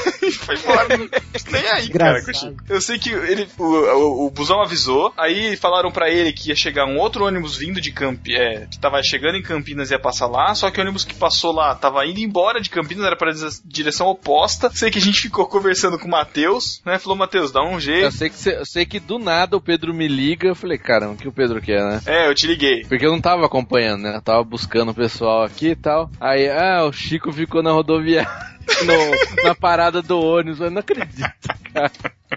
Foi 0.45 0.55
embora, 0.55 0.97
não, 0.97 1.07
nem 1.51 1.67
aí, 1.71 1.89
cara, 1.89 2.23
com 2.23 2.31
o 2.31 2.33
Chico. 2.33 2.63
Eu 2.67 2.81
sei 2.81 2.97
que 2.99 3.09
ele, 3.09 3.47
o, 3.57 3.63
o, 3.63 4.25
o 4.27 4.29
busão 4.29 4.61
avisou, 4.61 5.13
aí 5.17 5.55
falaram 5.57 5.91
pra 5.91 6.09
ele 6.09 6.33
que 6.33 6.49
ia 6.49 6.55
chegar 6.55 6.85
um 6.85 6.97
outro 6.97 7.25
ônibus 7.25 7.57
vindo 7.57 7.79
de 7.81 7.91
Campinas, 8.05 8.39
é, 8.41 8.67
que 8.69 8.79
tava 8.79 9.01
chegando 9.03 9.35
em 9.37 9.41
Campinas 9.41 9.89
e 9.89 9.93
ia 9.93 9.99
passar 9.99 10.27
lá, 10.27 10.53
só 10.55 10.69
que 10.69 10.79
o 10.79 10.83
ônibus 10.83 11.03
que 11.03 11.13
passou 11.13 11.51
lá 11.51 11.73
tava 11.75 12.05
indo 12.05 12.19
embora 12.19 12.61
de 12.61 12.69
Campinas, 12.69 13.05
era 13.05 13.15
pra 13.15 13.31
diz- 13.31 13.61
direção 13.65 14.07
oposta. 14.07 14.69
Sei 14.73 14.91
que 14.91 14.97
a 14.97 15.01
gente 15.01 15.21
ficou 15.21 15.45
conversando 15.47 15.97
com 15.99 16.07
o 16.07 16.11
Matheus, 16.11 16.81
né? 16.85 16.97
Falou, 16.99 17.17
Matheus, 17.17 17.51
dá 17.51 17.61
um 17.63 17.73
Eu 17.73 17.79
jeito. 17.79 18.11
sei, 18.11 18.29
que 18.29 18.35
cê- 18.37 18.57
eu 18.57 18.65
sei 18.65 18.85
que 18.85 18.99
do 18.99 19.17
nada 19.19 19.57
o 19.57 19.61
Pedro 19.61 19.93
me 19.93 20.07
liga. 20.07 20.47
Eu 20.47 20.55
falei, 20.55 20.77
caramba, 20.77 21.13
o 21.13 21.17
que 21.17 21.27
o 21.27 21.31
Pedro 21.31 21.61
quer, 21.61 21.83
né? 21.83 22.01
É, 22.05 22.27
eu 22.29 22.35
te 22.35 22.47
liguei. 22.47 22.83
Porque 22.85 23.05
eu 23.05 23.11
não 23.11 23.21
tava 23.21 23.45
acompanhando, 23.45 24.03
né? 24.03 24.15
Eu 24.15 24.21
tava 24.21 24.43
buscando 24.43 24.91
o 24.91 24.95
pessoal 24.95 25.43
aqui 25.43 25.69
e 25.69 25.75
tal. 25.75 26.09
Aí, 26.19 26.49
ah, 26.49 26.83
o 26.85 26.91
Chico 26.93 27.31
ficou 27.31 27.61
na 27.63 27.71
rodoviária. 27.71 28.29
no- 28.85 29.43
na 29.43 29.53
parada 29.55 30.01
do 30.01 30.19
ônibus. 30.19 30.59
Eu 30.59 30.71
não 30.71 30.79
acredito, 30.79 31.31
cara. 31.73 31.91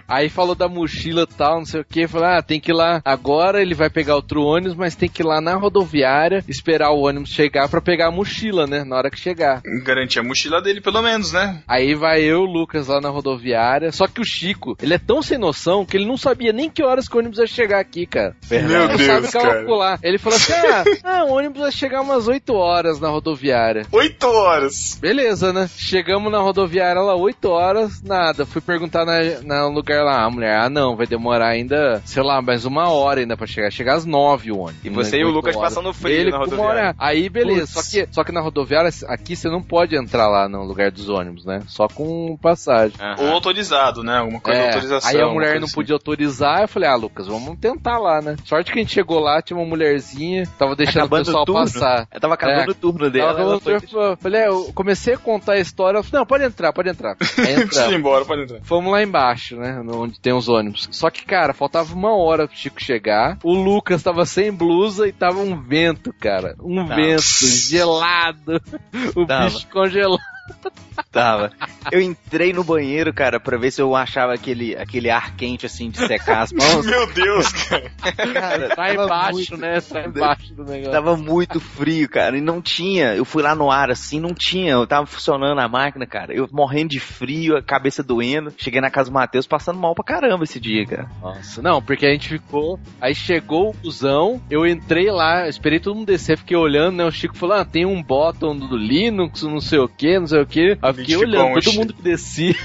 Aí 0.09 0.27
falou 0.27 0.55
da 0.55 0.67
mochila 0.67 1.21
e 1.21 1.35
tal, 1.35 1.59
não 1.59 1.65
sei 1.65 1.81
o 1.81 1.85
que. 1.85 2.07
Falou, 2.07 2.27
ah, 2.27 2.41
tem 2.41 2.59
que 2.59 2.71
ir 2.71 2.75
lá. 2.75 3.01
Agora 3.05 3.61
ele 3.61 3.75
vai 3.75 3.89
pegar 3.89 4.15
outro 4.15 4.41
ônibus, 4.41 4.75
mas 4.75 4.95
tem 4.95 5.07
que 5.07 5.21
ir 5.21 5.25
lá 5.25 5.39
na 5.39 5.55
rodoviária, 5.55 6.43
esperar 6.47 6.91
o 6.91 7.05
ônibus 7.05 7.29
chegar 7.29 7.69
pra 7.69 7.79
pegar 7.79 8.07
a 8.07 8.11
mochila, 8.11 8.65
né? 8.65 8.83
Na 8.83 8.95
hora 8.97 9.11
que 9.11 9.19
chegar. 9.19 9.61
Garanti 9.83 10.19
a 10.19 10.23
mochila 10.23 10.61
dele, 10.61 10.81
pelo 10.81 11.01
menos, 11.01 11.31
né? 11.31 11.61
Aí 11.67 11.93
vai 11.93 12.23
eu, 12.23 12.41
o 12.41 12.45
Lucas, 12.45 12.87
lá 12.87 12.99
na 12.99 13.09
rodoviária. 13.09 13.91
Só 13.91 14.07
que 14.07 14.19
o 14.19 14.25
Chico, 14.25 14.75
ele 14.81 14.95
é 14.95 14.97
tão 14.97 15.21
sem 15.21 15.37
noção 15.37 15.85
que 15.85 15.95
ele 15.95 16.07
não 16.07 16.17
sabia 16.17 16.51
nem 16.51 16.69
que 16.69 16.83
horas 16.83 17.07
que 17.07 17.15
o 17.15 17.19
ônibus 17.19 17.37
ia 17.37 17.47
chegar 17.47 17.79
aqui, 17.79 18.05
cara. 18.05 18.35
Meu 18.49 18.87
não 18.87 18.97
Deus, 18.97 19.01
sabe 19.29 19.31
cara. 19.31 19.55
calcular. 19.55 19.99
Ele 20.01 20.17
falou 20.17 20.37
assim: 20.37 20.53
ah, 20.53 20.83
ah, 21.19 21.23
o 21.25 21.33
ônibus 21.33 21.61
vai 21.61 21.71
chegar 21.71 22.01
umas 22.01 22.27
8 22.27 22.51
horas 22.53 22.99
na 22.99 23.09
rodoviária. 23.09 23.85
Oito 23.91 24.27
horas. 24.27 24.97
Beleza, 24.99 25.53
né? 25.53 25.69
Chegamos 25.77 26.31
na 26.31 26.39
rodoviária 26.39 27.01
lá 27.01 27.15
8 27.15 27.47
horas, 27.49 28.01
nada. 28.01 28.45
Fui 28.45 28.61
perguntar 28.61 29.05
na, 29.05 29.41
na 29.43 29.67
lugar 29.67 29.98
mulher 29.99 30.03
lá. 30.03 30.23
A 30.25 30.29
mulher, 30.29 30.57
ah, 30.59 30.69
não, 30.69 30.95
vai 30.95 31.05
demorar 31.05 31.47
ainda, 31.49 32.01
sei 32.05 32.23
lá, 32.23 32.41
mais 32.41 32.65
uma 32.65 32.89
hora 32.89 33.19
ainda 33.19 33.35
pra 33.37 33.45
chegar. 33.47 33.71
Chega 33.71 33.93
às 33.93 34.05
nove 34.05 34.51
o 34.51 34.59
ônibus. 34.59 34.83
E 34.85 34.89
você 34.89 35.17
e 35.19 35.23
o 35.25 35.29
Lucas 35.29 35.55
horas. 35.55 35.69
passando 35.73 35.93
frio 35.93 36.15
Ele 36.15 36.31
na 36.31 36.37
rodoviária. 36.37 36.95
Aí, 36.97 37.29
beleza. 37.29 37.67
Só 37.67 37.81
que, 37.81 38.07
só 38.11 38.23
que 38.23 38.31
na 38.31 38.41
rodoviária, 38.41 38.89
aqui 39.07 39.35
você 39.35 39.49
não 39.49 39.61
pode 39.61 39.95
entrar 39.95 40.27
lá 40.27 40.47
no 40.47 40.63
lugar 40.63 40.91
dos 40.91 41.09
ônibus, 41.09 41.45
né? 41.45 41.61
Só 41.67 41.87
com 41.87 42.37
passagem. 42.41 42.95
Ou 43.19 43.29
autorizado, 43.29 44.03
né? 44.03 44.17
Alguma 44.19 44.39
coisa 44.39 44.59
de 44.59 44.65
É, 44.65 44.67
autorização. 44.69 45.09
aí 45.09 45.21
a 45.21 45.27
mulher 45.27 45.57
não 45.59 45.65
assim. 45.65 45.75
podia 45.75 45.95
autorizar, 45.95 46.61
eu 46.61 46.67
falei, 46.67 46.89
ah, 46.89 46.95
Lucas, 46.95 47.27
vamos 47.27 47.57
tentar 47.59 47.97
lá, 47.97 48.21
né? 48.21 48.35
Sorte 48.45 48.71
que 48.71 48.79
a 48.79 48.81
gente 48.81 48.93
chegou 48.93 49.19
lá, 49.19 49.41
tinha 49.41 49.57
uma 49.57 49.65
mulherzinha, 49.65 50.47
tava 50.57 50.75
deixando 50.75 50.99
Acabando 51.05 51.21
o 51.21 51.25
pessoal 51.25 51.43
o 51.47 51.53
passar. 51.53 52.07
Eu 52.13 52.19
tava 52.19 52.33
acabando 52.33 52.69
É. 52.69 52.71
o 52.71 52.75
turno 52.75 53.09
dela. 53.09 53.33
Tava 53.33 53.41
ela 53.41 53.59
foi- 53.59 53.75
eu 53.75 54.17
falei, 54.17 54.41
é, 54.41 54.47
eu 54.47 54.71
comecei 54.73 55.13
a 55.13 55.17
contar 55.17 55.53
a 55.53 55.59
história, 55.59 55.97
ela 55.97 56.03
falou, 56.03 56.19
não, 56.21 56.25
pode 56.25 56.43
entrar, 56.43 56.73
pode 56.73 56.89
entrar. 56.89 57.15
Aí 57.37 57.61
entramos. 57.63 57.93
embora, 57.93 58.25
pode 58.25 58.43
entrar. 58.43 58.59
Fomos 58.63 58.91
lá 58.91 59.01
embaixo, 59.03 59.55
né? 59.55 59.81
Onde 59.91 60.19
tem 60.19 60.33
os 60.33 60.47
ônibus. 60.47 60.87
Só 60.91 61.09
que, 61.09 61.25
cara, 61.25 61.53
faltava 61.53 61.93
uma 61.93 62.15
hora 62.15 62.47
pro 62.47 62.55
Chico 62.55 62.81
chegar. 62.81 63.37
O 63.43 63.53
Lucas 63.53 64.03
tava 64.03 64.25
sem 64.25 64.51
blusa 64.51 65.07
e 65.07 65.11
tava 65.11 65.39
um 65.39 65.59
vento, 65.61 66.13
cara. 66.13 66.55
Um 66.61 66.85
Tava. 66.87 66.95
vento 67.01 67.21
gelado. 67.45 68.61
O 69.15 69.25
Tava. 69.25 69.45
bicho 69.45 69.67
congelado. 69.67 70.19
Tava. 71.11 71.51
Eu 71.91 71.99
entrei 72.01 72.51
no 72.53 72.63
banheiro, 72.63 73.11
cara, 73.13 73.39
pra 73.39 73.57
ver 73.57 73.71
se 73.71 73.81
eu 73.81 73.95
achava 73.95 74.33
aquele, 74.33 74.75
aquele 74.75 75.09
ar 75.09 75.35
quente, 75.35 75.65
assim, 75.65 75.89
de 75.89 75.97
secar 75.97 76.41
as 76.41 76.51
mãos. 76.51 76.85
Meu 76.85 77.07
Deus, 77.11 77.51
cara. 77.51 77.89
Cara, 78.33 78.69
Tá 78.69 78.75
tava 78.75 78.93
embaixo, 79.05 79.33
muito- 79.33 79.57
né? 79.57 79.81
Tá 79.81 80.03
embaixo 80.05 80.53
do 80.53 80.63
negócio. 80.65 80.91
Tava 80.91 81.15
muito 81.17 81.59
frio, 81.59 82.07
cara, 82.09 82.37
e 82.37 82.41
não 82.41 82.61
tinha. 82.61 83.15
Eu 83.15 83.25
fui 83.25 83.41
lá 83.41 83.55
no 83.55 83.71
ar 83.71 83.89
assim, 83.89 84.19
não 84.19 84.33
tinha. 84.33 84.73
Eu 84.73 84.85
tava 84.85 85.05
funcionando 85.07 85.59
a 85.59 85.67
máquina, 85.69 86.05
cara. 86.05 86.33
Eu 86.33 86.47
morrendo 86.51 86.89
de 86.89 86.99
frio, 86.99 87.55
a 87.57 87.61
cabeça 87.63 88.03
doendo. 88.03 88.53
Cheguei 88.57 88.81
na 88.81 88.91
casa 88.91 89.09
do 89.09 89.13
Matheus 89.13 89.47
passando 89.47 89.79
mal 89.79 89.95
pra 89.95 90.03
caramba 90.03 90.43
esse 90.43 90.59
dia, 90.59 90.85
cara. 90.85 91.09
Nossa, 91.21 91.61
não, 91.61 91.81
porque 91.81 92.05
a 92.05 92.11
gente 92.11 92.27
ficou. 92.29 92.79
Aí 93.01 93.15
chegou 93.15 93.69
o 93.71 93.73
busão, 93.73 94.41
eu 94.49 94.67
entrei 94.67 95.09
lá, 95.09 95.47
esperei 95.47 95.79
todo 95.79 95.95
mundo 95.95 96.07
descer, 96.07 96.37
fiquei 96.37 96.57
olhando, 96.57 96.97
né? 96.97 97.05
O 97.05 97.11
Chico 97.11 97.35
falou: 97.37 97.55
ah, 97.55 97.65
tem 97.65 97.85
um 97.85 98.03
bottom 98.03 98.55
do 98.55 98.75
Linux, 98.77 99.41
não 99.43 99.61
sei 99.61 99.79
o 99.79 99.87
que, 99.87 100.19
não 100.19 100.27
sei 100.27 100.38
o 100.41 100.45
que. 100.45 100.77
Aí 100.81 100.93
fiquei 100.93 101.15
olhando, 101.15 101.61
todo 101.61 101.73
mundo 101.73 101.93
que 101.93 102.01
descia. 102.01 102.55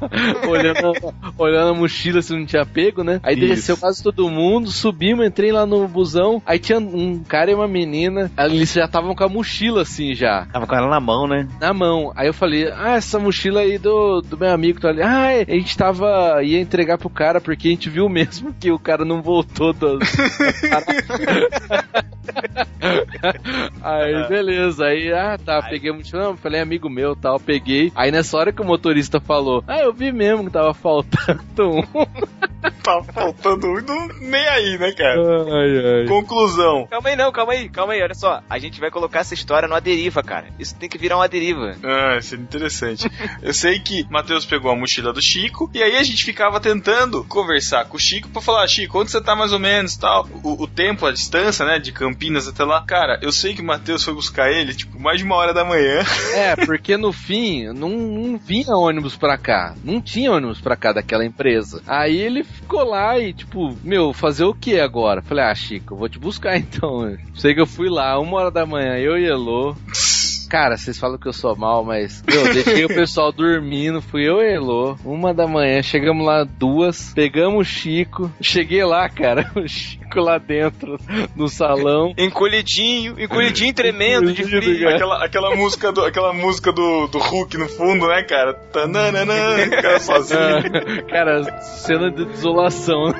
olhando, 0.48 1.14
olhando 1.36 1.70
a 1.70 1.74
mochila 1.74 2.22
se 2.22 2.32
não 2.32 2.44
tinha 2.44 2.64
pego, 2.64 3.02
né? 3.02 3.20
Aí 3.22 3.36
Isso. 3.36 3.46
desceu 3.46 3.76
quase 3.76 4.02
todo 4.02 4.28
mundo, 4.30 4.70
subimos, 4.70 5.26
entrei 5.26 5.52
lá 5.52 5.66
no 5.66 5.86
busão. 5.86 6.42
Aí 6.44 6.58
tinha 6.58 6.78
um 6.78 7.22
cara 7.22 7.50
e 7.50 7.54
uma 7.54 7.68
menina, 7.68 8.30
eles 8.38 8.72
já 8.72 8.84
estavam 8.84 9.14
com 9.14 9.24
a 9.24 9.28
mochila 9.28 9.82
assim 9.82 10.14
já 10.14 10.46
Tava 10.52 10.66
com 10.66 10.74
ela 10.74 10.88
na 10.88 11.00
mão, 11.00 11.26
né? 11.26 11.48
na 11.60 11.72
mão. 11.72 12.12
Aí 12.14 12.26
eu 12.26 12.34
falei, 12.34 12.70
ah, 12.72 12.96
essa 12.96 13.18
mochila 13.18 13.60
aí 13.60 13.78
do, 13.78 14.20
do 14.20 14.36
meu 14.38 14.50
amigo 14.52 14.80
tá 14.80 14.88
ali. 14.88 15.02
Ah, 15.02 15.32
é, 15.32 15.42
a 15.42 15.54
gente 15.54 15.76
tava. 15.76 16.42
ia 16.42 16.60
entregar 16.60 16.98
pro 16.98 17.10
cara 17.10 17.40
porque 17.40 17.68
a 17.68 17.70
gente 17.70 17.88
viu 17.90 18.08
mesmo 18.08 18.54
que 18.54 18.70
o 18.70 18.78
cara 18.78 19.04
não 19.04 19.22
voltou 19.22 19.72
do. 19.72 19.98
aí, 23.82 24.28
beleza. 24.28 24.86
Aí, 24.86 25.12
ah, 25.12 25.38
tá, 25.42 25.62
peguei 25.62 25.90
a 25.90 25.94
mochila. 25.94 26.22
Não, 26.24 26.36
falei, 26.36 26.60
amigo 26.60 26.88
meu 26.88 27.14
tal, 27.16 27.38
peguei. 27.38 27.92
Aí 27.94 28.10
nessa 28.10 28.36
hora 28.36 28.52
que 28.52 28.62
o 28.62 28.64
motorista 28.64 29.20
falou, 29.20 29.62
ah, 29.66 29.77
eu 29.82 29.92
vi 29.92 30.12
mesmo 30.12 30.44
que 30.44 30.50
tava 30.50 30.74
faltando 30.74 31.70
um. 31.70 31.82
Tá 32.82 33.02
faltando 33.12 33.68
um, 33.68 33.80
não- 33.82 34.08
nem 34.20 34.48
aí, 34.48 34.78
né, 34.78 34.90
cara? 34.92 35.14
ai, 35.20 36.00
ai. 36.00 36.06
Conclusão. 36.08 36.86
Calma 36.90 37.08
aí 37.10 37.16
não, 37.16 37.30
calma 37.30 37.52
aí, 37.52 37.68
calma 37.68 37.92
aí, 37.92 38.02
olha 38.02 38.14
só. 38.14 38.42
A 38.50 38.58
gente 38.58 38.80
vai 38.80 38.90
colocar 38.90 39.20
essa 39.20 39.34
história 39.34 39.68
numa 39.68 39.80
deriva, 39.80 40.22
cara. 40.22 40.46
Isso 40.58 40.74
tem 40.74 40.88
que 40.88 40.98
virar 40.98 41.16
uma 41.18 41.28
deriva. 41.28 41.76
Ah, 41.84 42.16
isso 42.18 42.34
é 42.34 42.38
interessante. 42.38 43.08
Eu 43.42 43.52
sei 43.54 43.78
que 43.78 44.04
Matheus 44.10 44.44
pegou 44.44 44.70
a 44.72 44.76
mochila 44.76 45.12
do 45.12 45.22
Chico 45.22 45.70
e 45.72 45.82
aí 45.82 45.96
a 45.96 46.02
gente 46.02 46.24
ficava 46.24 46.58
tentando 46.60 47.22
conversar 47.24 47.84
com 47.84 47.96
o 47.96 48.00
Chico 48.00 48.28
pra 48.30 48.42
falar, 48.42 48.66
Chico, 48.66 48.98
onde 49.00 49.10
você 49.10 49.20
tá 49.20 49.36
mais 49.36 49.52
ou 49.52 49.58
menos 49.60 49.96
tal? 49.96 50.26
O, 50.42 50.62
o 50.64 50.66
tempo, 50.66 51.06
a 51.06 51.12
distância, 51.12 51.64
né, 51.64 51.78
de 51.78 51.92
Campinas 51.92 52.48
até 52.48 52.64
lá. 52.64 52.82
Cara, 52.84 53.18
eu 53.22 53.30
sei 53.30 53.54
que 53.54 53.60
o 53.62 53.64
Matheus 53.66 54.02
foi 54.02 54.14
buscar 54.14 54.50
ele, 54.50 54.74
tipo, 54.74 54.98
mais 54.98 55.18
de 55.18 55.24
uma 55.24 55.36
hora 55.36 55.52
da 55.54 55.64
manhã. 55.64 56.00
É, 56.34 56.56
porque 56.56 56.96
no 56.96 57.12
fim 57.12 57.66
não, 57.72 57.90
não 57.90 58.38
vinha 58.38 58.74
ônibus 58.76 59.14
pra 59.16 59.36
cá. 59.38 59.67
Não 59.82 60.00
tinha 60.00 60.32
ônibus 60.32 60.60
pra 60.60 60.76
cá 60.76 60.92
daquela 60.92 61.24
empresa. 61.24 61.82
Aí 61.86 62.16
ele 62.16 62.44
ficou 62.44 62.84
lá 62.84 63.18
e, 63.18 63.32
tipo, 63.32 63.76
meu, 63.82 64.12
fazer 64.12 64.44
o 64.44 64.54
que 64.54 64.80
agora? 64.80 65.22
Falei, 65.22 65.44
ah, 65.44 65.54
Chico, 65.54 65.94
eu 65.94 65.98
vou 65.98 66.08
te 66.08 66.18
buscar 66.18 66.56
então. 66.58 67.16
Sei 67.34 67.54
que 67.54 67.60
eu 67.60 67.66
fui 67.66 67.88
lá, 67.88 68.18
uma 68.18 68.38
hora 68.38 68.50
da 68.50 68.66
manhã, 68.66 68.96
eu 68.98 69.18
e 69.18 69.24
Elô. 69.24 69.74
Cara, 70.48 70.76
vocês 70.76 70.98
falam 70.98 71.18
que 71.18 71.28
eu 71.28 71.32
sou 71.32 71.54
mal, 71.54 71.84
mas 71.84 72.24
eu 72.26 72.52
deixei 72.54 72.84
o 72.84 72.88
pessoal 72.88 73.30
dormindo, 73.30 74.00
fui 74.00 74.28
eu 74.28 74.40
e 74.40 74.54
Elô, 74.54 74.96
uma 75.04 75.34
da 75.34 75.46
manhã, 75.46 75.82
chegamos 75.82 76.24
lá 76.24 76.44
duas, 76.44 77.12
pegamos 77.14 77.60
o 77.60 77.64
Chico, 77.64 78.30
cheguei 78.40 78.82
lá, 78.84 79.08
cara, 79.08 79.50
o 79.56 79.68
Chico 79.68 80.20
lá 80.20 80.38
dentro, 80.38 80.98
no 81.36 81.48
salão, 81.48 82.14
Encolhidinho, 82.16 83.20
encolhidinho 83.20 83.74
tremendo 83.74 84.32
de 84.32 84.42
frio. 84.44 84.88
Aquela, 84.88 85.24
aquela 85.24 85.54
música 85.54 85.92
do, 85.92 86.04
aquela 86.04 86.32
música 86.32 86.72
do, 86.72 87.06
do 87.08 87.18
Hulk 87.18 87.58
no 87.58 87.68
fundo, 87.68 88.06
né, 88.08 88.22
cara? 88.22 88.54
Tananana, 88.54 89.68
cara 89.82 90.00
sozinho. 90.00 90.40
Ah, 90.40 91.02
cara, 91.10 91.60
cena 91.60 92.10
de 92.10 92.24
desolação. 92.24 93.12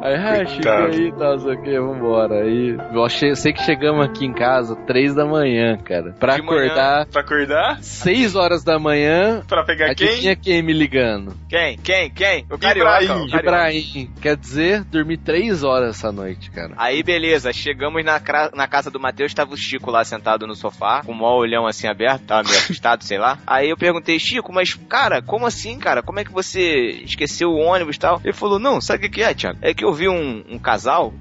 Aí, 0.00 0.14
ah, 0.14 0.44
chega 0.44 0.62
Coitado. 0.62 0.96
aí, 0.96 1.12
tá, 1.12 1.38
sei 1.38 1.54
o 1.54 1.62
que, 1.62 1.78
vambora. 1.78 2.42
Aí, 2.42 2.76
eu 2.92 3.04
achei, 3.04 3.36
sei 3.36 3.52
que 3.52 3.62
chegamos 3.62 4.04
aqui 4.04 4.26
em 4.26 4.32
casa 4.32 4.74
três 4.84 5.14
da 5.14 5.24
manhã, 5.24 5.78
cara. 5.78 5.91
Pra 6.18 6.36
De 6.36 6.42
manhã. 6.42 6.64
acordar 6.66 7.06
Pra 7.06 7.20
acordar? 7.20 7.82
seis 7.82 8.34
horas 8.34 8.62
da 8.64 8.78
manhã, 8.78 9.42
Pra 9.46 9.62
pegar 9.64 9.94
quem? 9.94 10.08
adivinha 10.08 10.36
quem 10.36 10.62
me 10.62 10.72
ligando? 10.72 11.36
Quem? 11.48 11.76
Quem? 11.78 12.10
Quem? 12.10 12.46
O 12.50 12.56
carioca. 12.58 13.02
Ibrahim. 13.02 13.22
o. 13.24 13.36
Ibrahim. 13.38 14.10
Quer 14.20 14.36
dizer, 14.36 14.84
dormi 14.84 15.16
três 15.16 15.62
horas 15.64 15.96
essa 15.96 16.10
noite, 16.12 16.50
cara. 16.50 16.72
Aí 16.76 17.02
beleza, 17.02 17.52
chegamos 17.52 18.04
na, 18.04 18.20
na 18.54 18.66
casa 18.68 18.90
do 18.90 19.00
Matheus, 19.00 19.34
tava 19.34 19.52
o 19.52 19.56
Chico 19.56 19.90
lá 19.90 20.04
sentado 20.04 20.46
no 20.46 20.54
sofá, 20.54 21.02
com 21.04 21.12
o 21.12 21.14
maior 21.14 21.36
olhão 21.36 21.66
assim 21.66 21.86
aberto, 21.88 22.22
tava 22.22 22.42
meio 22.48 22.56
assustado, 22.62 23.02
sei 23.04 23.18
lá. 23.18 23.38
Aí 23.46 23.68
eu 23.70 23.76
perguntei, 23.76 24.18
Chico, 24.18 24.52
mas 24.52 24.74
cara, 24.88 25.20
como 25.20 25.46
assim, 25.46 25.78
cara? 25.78 26.02
Como 26.02 26.20
é 26.20 26.24
que 26.24 26.32
você 26.32 27.02
esqueceu 27.04 27.50
o 27.50 27.58
ônibus 27.58 27.96
e 27.96 27.98
tal? 27.98 28.20
Ele 28.22 28.32
falou, 28.32 28.58
não, 28.58 28.80
sabe 28.80 28.98
o 28.98 29.02
que 29.02 29.16
que 29.16 29.22
é, 29.22 29.34
Thiago? 29.34 29.58
É 29.60 29.74
que 29.74 29.84
eu 29.84 29.92
vi 29.92 30.08
um, 30.08 30.44
um 30.48 30.58
casal, 30.58 31.12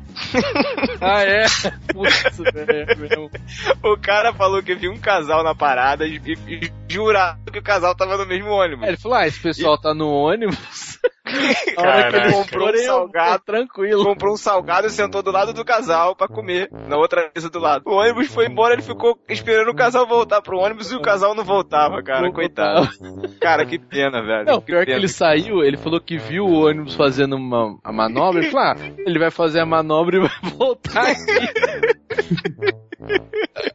Ah, 1.00 1.24
é? 1.24 1.46
Putz, 1.94 2.40
é 2.56 2.66
mesmo. 2.96 3.30
o 3.84 3.98
cara 3.98 4.34
falou 4.34 4.61
que 4.64 4.76
viu 4.76 4.92
um 4.92 5.00
casal 5.00 5.44
na 5.44 5.56
parada 5.56 6.06
e, 6.06 6.18
e, 6.26 6.66
e 6.66 6.72
jurava 6.88 7.40
que 7.52 7.60
o 7.60 7.64
casal 7.64 7.96
tava 7.96 8.18
no 8.18 8.26
mesmo 8.26 8.50
ônibus. 8.50 8.84
Aí 8.84 8.90
ele 8.92 8.98
falou, 8.98 9.18
ah, 9.18 9.28
esse 9.28 9.42
pessoal 9.42 9.80
tá 9.80 9.94
no 9.94 10.10
ônibus. 10.10 11.00
A 11.78 11.82
hora 11.82 12.12
que 12.12 12.18
ele 12.18 12.34
comprou 12.34 12.70
um 12.70 12.78
salgado, 12.78 13.44
tranquilo. 13.46 14.04
Comprou 14.04 14.34
um 14.34 14.38
salgado 14.38 14.88
e 14.88 14.90
sentou 14.90 15.24
do 15.24 15.32
lado 15.32 15.54
do 15.54 15.64
casal 15.64 16.16
pra 16.16 16.28
comer, 16.28 16.70
na 16.72 16.98
outra 16.98 17.32
mesa 17.34 17.50
do 17.50 17.60
lado. 17.60 17.84
O 17.86 17.94
ônibus 17.94 18.28
foi 18.28 18.48
embora, 18.48 18.74
ele 18.74 18.82
ficou 18.82 19.18
esperando 19.30 19.70
o 19.70 19.76
casal 19.76 20.06
voltar 20.06 20.42
pro 20.42 20.58
ônibus 20.58 20.92
e 20.92 20.96
o 20.96 21.02
casal 21.02 21.34
não 21.34 21.44
voltava, 21.44 22.02
cara, 22.04 22.24
Não 22.24 22.34
coitado. 22.34 22.90
Cara, 23.40 23.66
que 23.66 23.80
pena, 23.80 24.22
velho. 24.22 24.46
Não, 24.46 24.62
pior 24.62 24.80
que 24.80 24.88
pena. 24.88 24.98
ele 24.98 25.08
saiu, 25.08 25.64
ele 25.64 25.78
falou 25.78 26.02
que 26.02 26.18
viu 26.18 26.46
o 26.46 26.66
ônibus 26.66 26.96
fazendo 26.96 27.36
uma, 27.36 27.78
a 27.84 27.92
manobra, 27.94 28.42
ele 28.42 28.52
falou, 28.52 28.68
ah, 28.68 28.76
ele 29.06 29.20
vai 29.20 29.32
fazer 29.32 29.62
a 29.62 29.66
manobra 29.66 30.18
e 30.18 30.20
vai 30.20 30.32
voltar 30.58 31.12
aqui. 31.12 31.22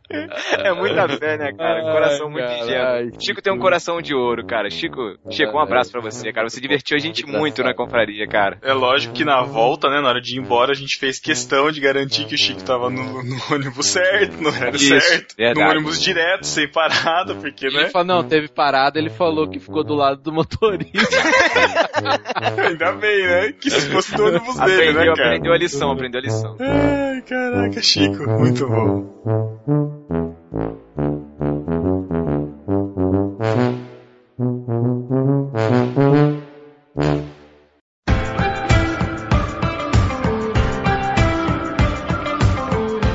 É 0.09 0.73
muita 0.73 1.09
fé, 1.09 1.37
né, 1.37 1.53
cara? 1.53 1.85
Ai, 1.85 1.93
Coração 1.93 2.31
muito 2.31 2.45
caralho, 2.47 3.07
ingênuo. 3.07 3.21
Chico 3.23 3.43
tem 3.43 3.53
um 3.53 3.59
coração 3.59 4.01
de 4.01 4.15
ouro, 4.15 4.47
cara. 4.47 4.71
Chico, 4.71 5.17
Chico, 5.31 5.57
um 5.57 5.61
abraço 5.61 5.91
pra 5.91 6.01
você, 6.01 6.33
cara. 6.33 6.49
Você 6.49 6.61
divertiu 6.61 6.97
a 6.97 7.01
gente 7.01 7.27
muito 7.27 7.63
na 7.63 7.75
confraria, 7.75 8.27
cara. 8.27 8.59
É 8.63 8.73
lógico 8.73 9.15
que 9.15 9.25
na 9.25 9.43
volta, 9.43 9.89
né, 9.89 10.01
na 10.01 10.09
hora 10.09 10.21
de 10.21 10.37
ir 10.37 10.41
embora, 10.41 10.73
a 10.73 10.75
gente 10.75 10.99
fez 10.99 11.19
questão 11.19 11.71
de 11.71 11.81
garantir 11.81 12.25
que 12.27 12.35
o 12.35 12.39
Chico 12.39 12.63
tava 12.63 12.89
no, 12.91 13.23
no 13.23 13.37
ônibus 13.53 13.87
certo, 13.87 14.41
no 14.41 14.49
horário 14.49 14.77
Isso, 14.77 15.01
certo, 15.01 15.35
verdade. 15.37 15.61
no 15.61 15.71
ônibus 15.71 16.01
direto, 16.03 16.47
sem 16.47 16.71
parada, 16.71 17.35
porque, 17.35 17.67
Ele 17.67 17.77
né, 17.77 17.91
falou, 17.91 18.07
não, 18.07 18.25
teve 18.25 18.49
parada, 18.49 18.99
ele 18.99 19.11
falou 19.11 19.49
que 19.49 19.59
ficou 19.59 19.85
do 19.85 19.95
lado 19.95 20.21
do 20.23 20.33
motorista. 20.33 21.17
ainda 22.69 22.93
bem, 22.93 23.27
né, 23.27 23.53
que 23.53 23.71
se 23.71 23.91
fosse 23.91 24.15
do 24.15 24.25
ônibus 24.27 24.57
dele, 24.61 24.73
Aprendeu, 24.91 24.95
né, 24.95 25.17
cara. 25.17 25.29
aprendeu 25.29 25.53
a 25.53 25.59
lição, 25.59 25.91
aprendeu 25.91 26.21
a 26.21 26.23
lição. 26.23 26.57
Ai, 26.61 27.23
caraca, 27.23 27.83
Chico, 27.83 28.29
muito 28.29 28.67
bom. 28.69 29.16
Mm-hmm. 29.27 29.77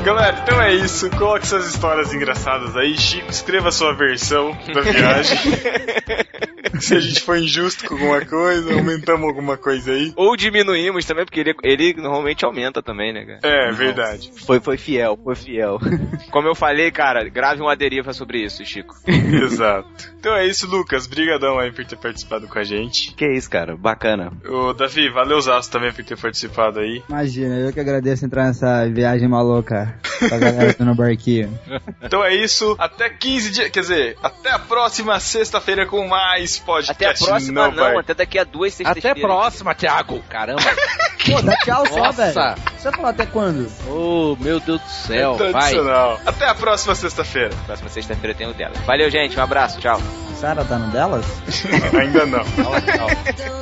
Galera, 0.04 0.36
então 0.42 0.60
é 0.60 0.74
isso. 0.74 1.08
Coloque 1.10 1.46
suas 1.46 1.66
histórias 1.66 2.12
engraçadas 2.12 2.76
aí. 2.76 2.98
Chico, 2.98 3.30
escreva 3.30 3.68
a 3.68 3.72
sua 3.72 3.94
versão 3.94 4.50
da 4.74 4.80
viagem. 4.82 5.38
Se 6.80 6.94
a 6.96 7.00
gente 7.00 7.20
foi 7.20 7.40
injusto 7.40 7.86
com 7.86 7.94
alguma 7.94 8.24
coisa, 8.24 8.72
aumentamos 8.72 9.28
alguma 9.28 9.56
coisa 9.56 9.92
aí. 9.92 10.12
Ou 10.16 10.36
diminuímos 10.36 11.04
também, 11.04 11.24
porque 11.24 11.38
ele, 11.38 11.54
ele 11.62 11.94
normalmente 11.94 12.44
aumenta 12.44 12.82
também, 12.82 13.12
né, 13.12 13.24
cara? 13.24 13.40
É, 13.42 13.70
verdade. 13.72 14.32
Foi, 14.44 14.58
foi 14.58 14.76
fiel, 14.76 15.16
foi 15.22 15.36
fiel. 15.36 15.78
Como 16.32 16.48
eu 16.48 16.54
falei, 16.54 16.90
cara, 16.90 17.28
grave 17.28 17.60
uma 17.60 17.76
deriva 17.76 18.12
sobre 18.12 18.42
isso, 18.44 18.64
Chico. 18.64 18.96
Exato. 19.06 20.12
Então 20.18 20.34
é 20.34 20.46
isso, 20.46 20.66
Lucas. 20.66 21.06
Brigadão 21.06 21.58
aí 21.58 21.70
por 21.70 21.84
ter 21.84 21.96
participado 21.96 22.48
com 22.48 22.58
a 22.58 22.64
gente. 22.64 23.14
que 23.14 23.26
isso, 23.26 23.50
cara, 23.50 23.76
bacana. 23.76 24.32
Ô, 24.48 24.72
Davi, 24.72 25.10
valeu 25.10 25.40
Zaço 25.40 25.70
também 25.70 25.92
por 25.92 26.04
ter 26.04 26.18
participado 26.18 26.80
aí. 26.80 27.02
Imagina, 27.08 27.56
eu 27.60 27.72
que 27.72 27.80
agradeço 27.80 28.24
entrar 28.24 28.46
nessa 28.46 28.88
viagem 28.88 29.28
maluca 29.28 29.91
com 30.18 30.34
a 30.34 30.38
galera 30.38 30.72
do 30.72 30.84
no 30.84 30.94
barquinho. 30.94 31.58
Então 32.02 32.24
é 32.24 32.34
isso. 32.34 32.74
Até 32.78 33.08
15 33.08 33.50
dias. 33.50 33.70
Quer 33.70 33.80
dizer, 33.80 34.16
até 34.22 34.50
a 34.50 34.58
próxima 34.58 35.18
sexta-feira 35.20 35.86
com 35.86 36.06
mais 36.06 36.58
podcast. 36.58 36.92
Até 36.92 37.06
a 37.06 37.26
próxima, 37.28 37.68
no 37.68 37.76
não, 37.76 37.82
Bar. 37.94 38.00
até 38.00 38.12
daqui 38.14 38.38
a 38.38 38.44
duas 38.44 38.74
Até 38.74 38.84
sextas-feiras. 38.84 39.22
próxima, 39.22 39.74
Thiago. 39.74 40.22
Caramba. 40.28 40.62
Pô, 41.24 41.40
dá 41.40 41.56
tchau 41.58 41.86
só, 41.86 41.98
Nossa. 41.98 42.32
velho. 42.32 42.56
Você 42.76 42.90
vai 42.90 42.92
falar 42.92 43.08
até 43.10 43.26
quando? 43.26 43.70
oh, 43.88 44.36
meu 44.40 44.58
Deus 44.60 44.80
do 44.80 44.88
céu. 44.88 45.34
Vai. 45.36 45.52
Tradicional. 45.52 46.20
Até 46.26 46.46
a 46.46 46.54
próxima 46.54 46.94
sexta-feira. 46.94 47.50
Próxima 47.64 47.88
sexta-feira 47.88 48.34
tem 48.34 48.48
o 48.48 48.54
dela. 48.54 48.74
Valeu, 48.84 49.08
gente. 49.10 49.38
Um 49.38 49.42
abraço. 49.42 49.78
Tchau. 49.78 50.00
Sara 50.36 50.64
tá 50.64 50.76
no 50.76 50.90
delas? 50.90 51.24
Ainda 51.98 52.26
não. 52.26 52.44
Tchau, 52.44 52.72
tchau. 52.80 53.08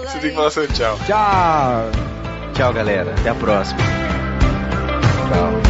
Você 0.04 0.18
tem 0.18 0.30
que 0.30 0.36
falar 0.36 0.50
seu 0.50 0.66
tchau. 0.68 0.98
Tchau! 1.06 1.90
Tchau, 2.54 2.72
galera. 2.72 3.14
Até 3.18 3.28
a 3.28 3.34
próxima. 3.34 3.78
Living 5.30 5.69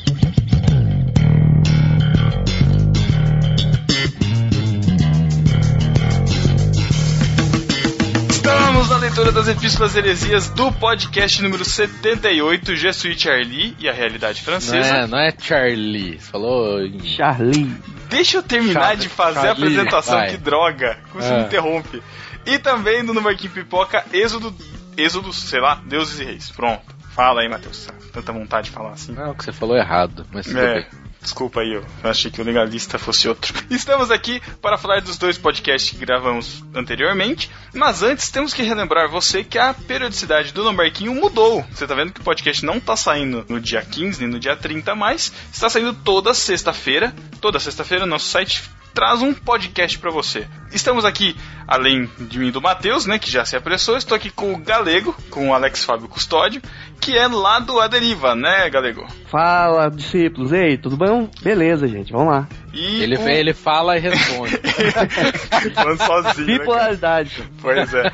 Estamos 8.81 8.89
na 8.89 8.97
leitura 9.07 9.31
das 9.31 9.47
Epístolas 9.47 9.95
Heresias 9.95 10.49
do 10.49 10.71
podcast 10.71 11.39
número 11.43 11.63
78, 11.63 12.75
Je 12.75 12.91
suis 12.93 13.21
Charlie 13.21 13.75
e 13.77 13.87
a 13.87 13.93
Realidade 13.93 14.39
Não 14.39 14.45
Francesa. 14.45 14.95
é, 14.95 15.05
não 15.07 15.19
é 15.19 15.31
Charlie. 15.39 16.17
Você 16.19 16.31
falou 16.31 16.81
em... 16.83 16.99
Charlie. 17.05 17.71
Deixa 18.09 18.37
eu 18.37 18.43
terminar 18.43 18.81
Charlie, 18.81 19.01
de 19.01 19.09
fazer 19.09 19.37
a 19.39 19.41
Charlie, 19.43 19.63
apresentação, 19.67 20.17
vai. 20.17 20.29
que 20.31 20.37
droga. 20.37 20.97
Você 21.13 21.31
Ah. 21.31 21.37
me 21.37 21.43
interrompe. 21.43 22.01
E 22.43 22.57
também 22.57 23.05
do 23.05 23.13
No 23.13 23.21
Marquinho 23.21 23.53
Pipoca, 23.53 24.03
Êxodo, 24.11 24.51
Êxodo, 24.97 25.31
sei 25.31 25.59
lá, 25.61 25.79
Deuses 25.85 26.19
e 26.19 26.23
Reis. 26.23 26.49
Pronto. 26.49 26.81
Fala 27.11 27.41
aí, 27.41 27.49
Matheus. 27.49 27.87
Tanta 28.11 28.31
vontade 28.31 28.69
de 28.69 28.71
falar 28.71 28.93
assim. 28.93 29.11
Não, 29.13 29.35
que 29.35 29.43
você 29.43 29.51
falou 29.51 29.77
errado, 29.77 30.25
mas 30.33 30.47
tudo 30.47 30.57
É, 30.59 30.73
bem. 30.75 30.85
Desculpa 31.21 31.61
aí, 31.61 31.73
eu 31.73 31.85
achei 32.03 32.31
que 32.31 32.41
o 32.41 32.43
legalista 32.43 32.97
fosse 32.97 33.29
outro. 33.29 33.53
Estamos 33.69 34.09
aqui 34.11 34.41
para 34.61 34.77
falar 34.77 35.01
dos 35.01 35.17
dois 35.17 35.37
podcasts 35.37 35.91
que 35.91 35.97
gravamos 35.97 36.63
anteriormente, 36.73 37.49
mas 37.73 38.03
antes 38.03 38.29
temos 38.29 38.53
que 38.53 38.63
relembrar 38.63 39.09
você 39.09 39.43
que 39.43 39.57
a 39.57 39.73
periodicidade 39.73 40.51
do 40.51 40.63
Lombarquinho 40.63 41.13
mudou. 41.13 41.63
Você 41.71 41.85
tá 41.85 41.93
vendo 41.93 42.11
que 42.11 42.21
o 42.21 42.23
podcast 42.23 42.65
não 42.65 42.79
tá 42.79 42.95
saindo 42.95 43.45
no 43.47 43.59
dia 43.59 43.81
15 43.81 44.21
nem 44.21 44.29
no 44.29 44.39
dia 44.39 44.55
30 44.55 44.95
mais, 44.95 45.31
está 45.51 45.69
saindo 45.69 45.93
toda 45.93 46.33
sexta-feira. 46.33 47.13
Toda 47.39 47.59
sexta-feira 47.59 48.05
nosso 48.05 48.27
site 48.27 48.63
traz 48.93 49.21
um 49.21 49.33
podcast 49.33 49.97
para 49.99 50.11
você. 50.11 50.47
Estamos 50.71 51.03
aqui, 51.05 51.35
além 51.67 52.09
de 52.19 52.39
mim 52.39 52.47
e 52.47 52.51
do 52.51 52.61
Matheus, 52.61 53.05
né, 53.05 53.17
que 53.19 53.29
já 53.31 53.43
se 53.45 53.55
apressou, 53.55 53.97
estou 53.97 54.15
aqui 54.15 54.29
com 54.29 54.53
o 54.53 54.57
Galego, 54.57 55.15
com 55.29 55.49
o 55.49 55.53
Alex 55.53 55.83
Fábio 55.83 56.07
Custódio, 56.07 56.61
que 56.99 57.17
é 57.17 57.27
lá 57.27 57.59
do 57.59 57.79
A 57.79 57.87
Deriva, 57.87 58.35
né, 58.35 58.69
Galego? 58.69 59.05
Fala, 59.29 59.89
discípulos. 59.89 60.51
Ei, 60.51 60.77
tudo 60.77 60.95
bom? 60.97 61.29
Beleza, 61.41 61.87
gente, 61.87 62.11
vamos 62.11 62.33
lá. 62.33 62.47
E 62.73 63.01
Ele, 63.03 63.17
o- 63.17 63.23
vem, 63.23 63.35
ele 63.37 63.53
fala 63.53 63.97
e 63.97 63.99
responde. 63.99 64.57
Falando 65.75 65.97
sozinho. 66.05 66.47
né? 66.47 66.57
Bipolaridade. 66.59 67.49
pois 67.61 67.93
é. 67.93 68.11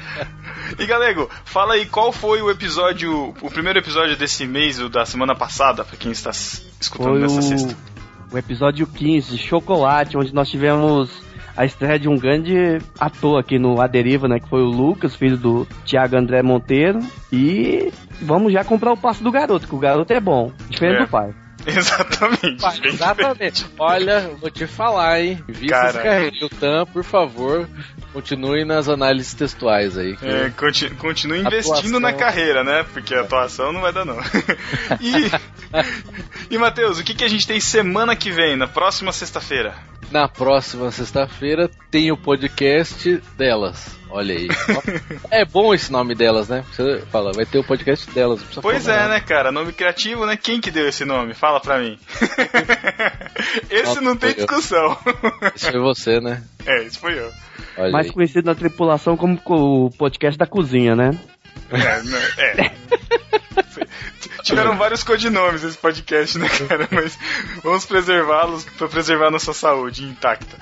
E 0.79 0.85
Galego, 0.85 1.29
fala 1.45 1.75
aí 1.75 1.85
qual 1.85 2.11
foi 2.11 2.41
o 2.41 2.49
episódio, 2.49 3.33
o 3.41 3.49
primeiro 3.51 3.79
episódio 3.79 4.17
desse 4.17 4.45
mês, 4.45 4.79
o 4.79 4.89
da 4.89 5.05
semana 5.05 5.35
passada, 5.35 5.83
pra 5.85 5.95
quem 5.97 6.11
está 6.11 6.31
escutando 6.31 7.11
Foi 7.11 7.19
nessa 7.21 7.39
o, 7.39 7.41
sexta. 7.41 7.73
o 7.73 7.96
episódio 8.35 8.87
15, 8.87 9.37
Chocolate, 9.37 10.17
onde 10.17 10.33
nós 10.33 10.49
tivemos 10.49 11.25
a 11.55 11.65
estreia 11.65 11.97
de 11.99 12.07
um 12.07 12.17
grande 12.17 12.77
ator 12.99 13.39
aqui 13.39 13.57
no 13.57 13.81
A 13.81 13.87
Deriva, 13.87 14.27
né? 14.27 14.39
Que 14.39 14.47
foi 14.49 14.61
o 14.61 14.65
Lucas, 14.69 15.15
filho 15.15 15.37
do 15.37 15.67
Thiago 15.85 16.15
André 16.17 16.41
Monteiro. 16.43 16.99
E 17.31 17.91
vamos 18.21 18.53
já 18.53 18.63
comprar 18.63 18.91
o 18.93 18.97
passo 18.97 19.23
do 19.23 19.31
garoto, 19.31 19.67
que 19.67 19.73
o 19.75 19.79
garoto 19.79 20.11
é 20.13 20.19
bom, 20.19 20.51
diferente 20.69 20.97
É. 21.01 21.05
do 21.05 21.09
pai. 21.09 21.33
Exatamente. 21.75 22.87
Exatamente. 22.87 23.65
Olha, 23.77 24.31
vou 24.39 24.49
te 24.49 24.65
falar, 24.65 25.19
hein? 25.19 25.43
Vista 25.47 25.67
Cara. 25.75 25.89
esse 25.89 25.99
carreiro. 25.99 26.45
O 26.45 26.49
TAM, 26.49 26.85
por 26.85 27.03
favor, 27.03 27.69
continue 28.13 28.63
nas 28.63 28.87
análises 28.87 29.33
textuais 29.33 29.97
aí. 29.97 30.17
É, 30.21 30.49
conti- 30.51 30.89
continue 30.91 31.39
investindo 31.39 31.71
Atuação. 31.73 31.99
na 31.99 32.13
carreira, 32.13 32.63
né? 32.63 32.85
Porque 32.93 33.13
a 33.13 33.21
atuação 33.21 33.73
não 33.73 33.81
vai 33.81 33.91
dar, 33.91 34.05
não. 34.05 34.17
e, 35.01 35.31
e 36.55 36.57
Matheus, 36.57 36.99
o 36.99 37.03
que, 37.03 37.13
que 37.13 37.23
a 37.23 37.29
gente 37.29 37.45
tem 37.45 37.59
semana 37.59 38.15
que 38.15 38.31
vem, 38.31 38.55
na 38.55 38.67
próxima 38.67 39.11
sexta-feira? 39.11 39.75
Na 40.11 40.27
próxima 40.27 40.89
sexta-feira 40.89 41.69
tem 41.91 42.11
o 42.11 42.17
podcast 42.17 43.21
delas. 43.37 43.97
Olha 44.09 44.35
aí. 44.35 44.47
é 45.29 45.43
bom 45.43 45.73
esse 45.73 45.91
nome 45.91 46.15
delas, 46.15 46.47
né? 46.47 46.63
Você 46.71 47.01
fala, 47.11 47.33
vai 47.33 47.45
ter 47.45 47.59
o 47.59 47.63
podcast 47.63 48.09
delas. 48.11 48.41
Pois 48.61 48.87
é, 48.87 48.95
nada. 48.95 49.09
né, 49.09 49.19
cara? 49.19 49.51
Nome 49.51 49.73
criativo, 49.73 50.25
né? 50.25 50.37
Quem 50.37 50.61
que 50.61 50.71
deu 50.71 50.87
esse 50.87 51.03
nome? 51.03 51.33
Fala 51.33 51.59
pra 51.59 51.79
mim. 51.79 51.99
esse 53.69 53.99
não 53.99 54.15
tem 54.15 54.29
eu. 54.29 54.35
discussão. 54.35 54.97
Esse 55.53 55.71
foi 55.71 55.79
você, 55.81 56.21
né? 56.21 56.41
é, 56.65 56.83
esse 56.83 56.97
foi 56.97 57.19
eu. 57.19 57.29
Olha 57.77 57.91
Mais 57.91 58.07
aí. 58.07 58.13
conhecido 58.13 58.45
na 58.45 58.55
tripulação 58.55 59.17
como 59.17 59.39
o 59.45 59.91
podcast 59.91 60.37
da 60.37 60.47
cozinha, 60.47 60.95
né? 60.95 61.11
É, 61.69 62.03
né, 62.03 62.21
é. 62.37 62.71
Tiveram 64.43 64.77
vários 64.77 65.03
codinomes 65.03 65.63
esse 65.63 65.77
podcast, 65.77 66.37
né, 66.37 66.49
cara? 66.49 66.87
Mas 66.91 67.17
vamos 67.63 67.85
preservá-los 67.85 68.65
pra 68.65 68.87
preservar 68.87 69.31
nossa 69.31 69.53
saúde 69.53 70.03
intacta. 70.03 70.57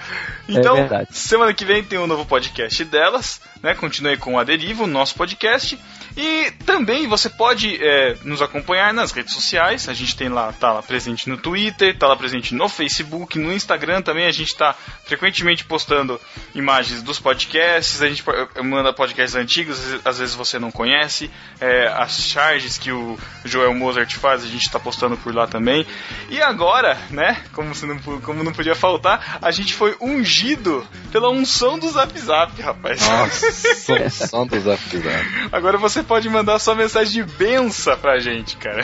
Então, 0.48 0.76
verdade. 0.76 1.16
semana 1.16 1.54
que 1.54 1.66
vem 1.66 1.84
tem 1.84 2.00
um 2.00 2.08
novo 2.08 2.26
podcast 2.26 2.84
delas, 2.86 3.42
né? 3.62 3.74
Continue 3.76 4.18
com 4.18 4.40
a 4.40 4.44
Deriva, 4.44 4.84
o 4.84 4.88
nosso 4.88 5.16
podcast. 5.16 5.78
E 6.18 6.52
também 6.66 7.08
você 7.08 7.30
pode 7.30 7.78
é, 7.84 8.16
nos 8.24 8.42
acompanhar 8.42 8.94
nas 8.94 9.12
redes 9.12 9.34
sociais. 9.34 9.90
A 9.90 9.94
gente 9.94 10.16
tem 10.16 10.30
lá, 10.30 10.54
tá 10.54 10.72
lá 10.72 10.82
presente 10.82 11.28
no 11.30 11.38
Twitter, 11.38 11.98
tá 11.98 12.08
lá 12.08 12.16
presente 12.16 12.56
no 12.56 12.70
Facebook, 12.70 13.38
no 13.38 13.52
Instagram 13.52 14.02
também. 14.02 14.26
A 14.26 14.32
gente 14.32 14.56
tá 14.56 14.74
frequentemente 15.06 15.66
postando 15.66 16.20
imagens 16.54 17.02
dos 17.04 17.20
podcasts. 17.20 18.02
A 18.02 18.08
gente 18.08 18.24
po- 18.24 18.32
manda 18.64 18.94
podcasts 18.94 19.36
antigos, 19.36 19.80
às 20.06 20.20
vezes- 20.20 20.36
você 20.36 20.58
não 20.58 20.72
conhece. 20.72 21.30
É, 21.60 21.88
as 21.88 22.24
charges 22.28 22.78
que 22.78 22.92
o 22.92 23.18
Joel 23.44 23.74
Mozart 23.74 24.14
faz, 24.16 24.44
a 24.44 24.48
gente 24.48 24.70
tá 24.72 24.80
postando 24.80 25.18
por 25.18 25.34
lá 25.36 25.48
também. 25.48 25.86
E 26.30 26.42
agora, 26.42 26.98
né, 27.10 27.42
como, 27.54 27.72
não, 27.84 28.00
como 28.22 28.44
não 28.44 28.54
podia 28.54 28.76
faltar, 28.76 29.40
a 29.42 29.52
gente 29.52 29.74
foi 29.74 29.96
ungido 30.00 30.86
pela 31.12 31.30
unção 31.30 31.78
do 31.80 31.90
Zap 31.90 32.18
Zap, 32.20 32.62
rapaz. 32.62 33.02
Nossa, 33.08 34.28
som 34.28 34.46
dos 34.48 34.68
afisados. 34.68 35.26
Agora 35.52 35.78
você 35.78 36.05
pode 36.06 36.30
mandar 36.30 36.60
sua 36.60 36.76
mensagem 36.76 37.26
de 37.26 37.34
benção 37.34 37.98
pra 37.98 38.20
gente, 38.20 38.56
cara. 38.58 38.84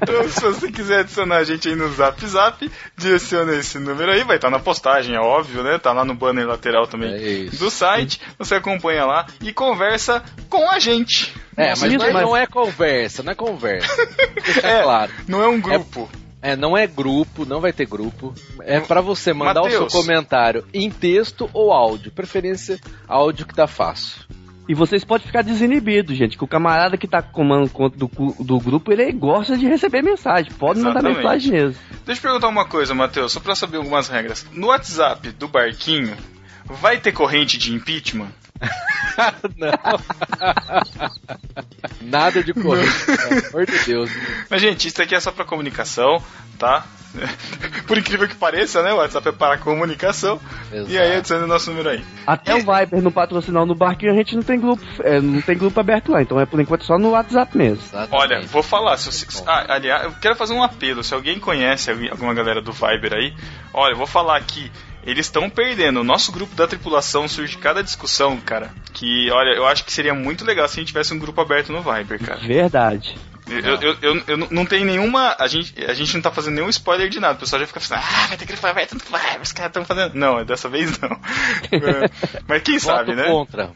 Então, 0.00 0.28
se 0.28 0.40
você 0.40 0.70
quiser 0.70 1.00
adicionar 1.00 1.38
a 1.38 1.44
gente 1.44 1.68
aí 1.68 1.74
no 1.74 1.88
Zap 1.92 2.24
Zap, 2.24 2.70
direciona 2.96 3.54
esse 3.56 3.76
número 3.80 4.12
aí, 4.12 4.22
vai 4.22 4.36
estar 4.36 4.50
na 4.50 4.60
postagem, 4.60 5.16
é 5.16 5.20
óbvio, 5.20 5.64
né? 5.64 5.78
Tá 5.78 5.92
lá 5.92 6.04
no 6.04 6.14
banner 6.14 6.46
lateral 6.46 6.86
também 6.86 7.12
É 7.12 7.44
do 7.50 7.70
site. 7.70 8.20
Você 8.38 8.54
acompanha 8.54 9.04
lá 9.04 9.26
e 9.42 9.52
conversa 9.52 10.22
com 10.48 10.70
a 10.70 10.78
gente. 10.78 11.34
É, 11.56 11.70
mas, 11.70 11.82
Isso, 11.82 11.98
não 11.98 12.06
é- 12.06 12.12
mas- 12.12 12.22
não 12.22 12.36
é 12.36 12.46
conversa, 12.46 13.22
não 13.24 13.32
é 13.32 13.34
conversa. 13.34 14.06
Deixa 14.44 14.60
É. 14.66 14.82
claro. 14.82 15.10
Não 15.26 15.42
é 15.42 15.48
um 15.48 15.60
grupo. 15.60 16.08
É, 16.12 16.23
não 16.54 16.76
é 16.76 16.86
grupo, 16.86 17.46
não 17.46 17.58
vai 17.58 17.72
ter 17.72 17.86
grupo. 17.86 18.34
É 18.60 18.78
pra 18.78 19.00
você 19.00 19.32
mandar 19.32 19.62
o 19.62 19.64
Mateus. 19.64 19.90
seu 19.90 20.02
comentário 20.02 20.66
em 20.74 20.90
texto 20.90 21.48
ou 21.54 21.72
áudio. 21.72 22.12
Preferência 22.12 22.78
áudio 23.08 23.46
que 23.46 23.54
tá 23.54 23.66
fácil. 23.66 24.20
E 24.68 24.74
vocês 24.74 25.04
podem 25.04 25.26
ficar 25.26 25.42
desinibidos, 25.42 26.16
gente, 26.16 26.38
que 26.38 26.44
o 26.44 26.48
camarada 26.48 26.96
que 26.96 27.06
tá 27.08 27.20
comando 27.22 27.68
conta 27.70 27.96
do, 27.98 28.08
do 28.40 28.58
grupo, 28.58 28.92
ele 28.92 29.10
gosta 29.12 29.56
de 29.58 29.66
receber 29.66 30.02
mensagem. 30.02 30.50
Pode 30.52 30.80
mandar 30.80 31.00
Exatamente. 31.00 31.16
mensagem 31.18 31.52
mesmo. 31.52 31.82
Deixa 32.04 32.18
eu 32.18 32.22
perguntar 32.22 32.48
uma 32.48 32.66
coisa, 32.66 32.94
Matheus, 32.94 33.32
só 33.32 33.40
pra 33.40 33.54
saber 33.54 33.76
algumas 33.78 34.08
regras. 34.08 34.46
No 34.52 34.66
WhatsApp 34.68 35.30
do 35.32 35.48
Barquinho, 35.48 36.16
vai 36.64 36.98
ter 36.98 37.12
corrente 37.12 37.58
de 37.58 37.74
impeachment? 37.74 38.28
Nada 42.04 42.42
de 42.42 42.52
correr. 42.52 42.88
Pelo 43.06 43.46
amor 43.48 43.66
de 43.66 43.78
Deus. 43.84 44.10
Mas, 44.50 44.60
gente, 44.60 44.88
isso 44.88 45.00
aqui 45.02 45.14
é 45.14 45.20
só 45.20 45.32
pra 45.32 45.44
comunicação, 45.44 46.22
tá? 46.58 46.84
Por 47.86 47.98
incrível 47.98 48.28
que 48.28 48.34
pareça, 48.34 48.82
né? 48.82 48.92
O 48.92 48.96
WhatsApp 48.96 49.28
é 49.28 49.32
para 49.32 49.58
comunicação. 49.58 50.40
Exato. 50.72 50.90
E 50.90 50.98
aí, 50.98 51.16
adicione 51.16 51.44
o 51.44 51.46
nosso 51.46 51.70
número 51.70 51.90
aí. 51.90 52.04
Até 52.26 52.54
o 52.54 52.58
Viber 52.58 53.02
no 53.02 53.12
patrocinal 53.12 53.64
no 53.66 53.74
barquinho 53.74 54.12
a 54.12 54.16
gente 54.16 54.34
não 54.34 54.42
tem 54.42 54.58
grupo, 54.58 54.82
é, 55.00 55.20
não 55.20 55.40
tem 55.40 55.56
grupo 55.56 55.78
aberto 55.78 56.10
lá, 56.10 56.22
então 56.22 56.40
é 56.40 56.46
por 56.46 56.60
enquanto 56.60 56.84
só 56.84 56.98
no 56.98 57.10
WhatsApp 57.10 57.56
mesmo. 57.56 57.82
Exatamente. 57.84 58.14
Olha, 58.14 58.42
vou 58.46 58.62
falar. 58.62 58.96
Se 58.96 59.12
você, 59.12 59.26
ah, 59.46 59.74
aliás, 59.74 60.04
eu 60.04 60.12
quero 60.20 60.36
fazer 60.36 60.54
um 60.54 60.62
apelo. 60.62 61.04
Se 61.04 61.14
alguém 61.14 61.38
conhece 61.38 61.90
alguma 61.90 62.34
galera 62.34 62.60
do 62.60 62.72
Viber 62.72 63.12
aí, 63.14 63.34
olha, 63.72 63.92
eu 63.92 63.98
vou 63.98 64.06
falar 64.06 64.36
aqui. 64.36 64.70
Eles 65.06 65.26
estão 65.26 65.50
perdendo. 65.50 66.00
O 66.00 66.04
nosso 66.04 66.32
grupo 66.32 66.54
da 66.54 66.66
tripulação 66.66 67.28
surge 67.28 67.58
cada 67.58 67.82
discussão, 67.82 68.38
cara. 68.38 68.70
Que, 68.92 69.30
olha, 69.30 69.50
eu 69.56 69.66
acho 69.66 69.84
que 69.84 69.92
seria 69.92 70.14
muito 70.14 70.44
legal 70.44 70.66
se 70.68 70.74
a 70.74 70.80
gente 70.80 70.88
tivesse 70.88 71.12
um 71.12 71.18
grupo 71.18 71.40
aberto 71.40 71.70
no 71.72 71.82
Viber, 71.82 72.18
cara. 72.24 72.40
Verdade. 72.40 73.14
Eu, 73.46 73.58
eu, 73.78 73.96
eu, 74.00 74.22
eu 74.26 74.36
não- 74.50 74.64
tenho 74.64 74.86
nenhuma. 74.86 75.36
A 75.38 75.46
gente, 75.46 75.74
a 75.84 75.92
gente 75.92 76.14
não 76.14 76.22
tá 76.22 76.30
fazendo 76.30 76.54
nenhum 76.54 76.70
spoiler 76.70 77.10
de 77.10 77.20
nada. 77.20 77.34
O 77.34 77.40
pessoal 77.40 77.60
já 77.60 77.66
fica 77.66 77.78
pensando, 77.78 77.98
ah, 78.02 78.26
vai 78.28 78.36
ter 78.38 78.46
grupo 78.46 78.66
aberto 78.66 78.94
no 78.94 79.00
Viber, 79.00 79.40
os 79.42 79.52
caras 79.52 79.68
estão 79.70 79.84
fazendo. 79.84 80.14
Não, 80.14 80.42
dessa 80.46 80.66
vez 80.70 80.98
não. 80.98 81.10
É, 81.10 82.10
Mas 82.48 82.62
quem 82.62 82.78
Voto 82.78 82.96
sabe, 82.96 83.14
né? 83.14 83.24
contra. 83.24 83.70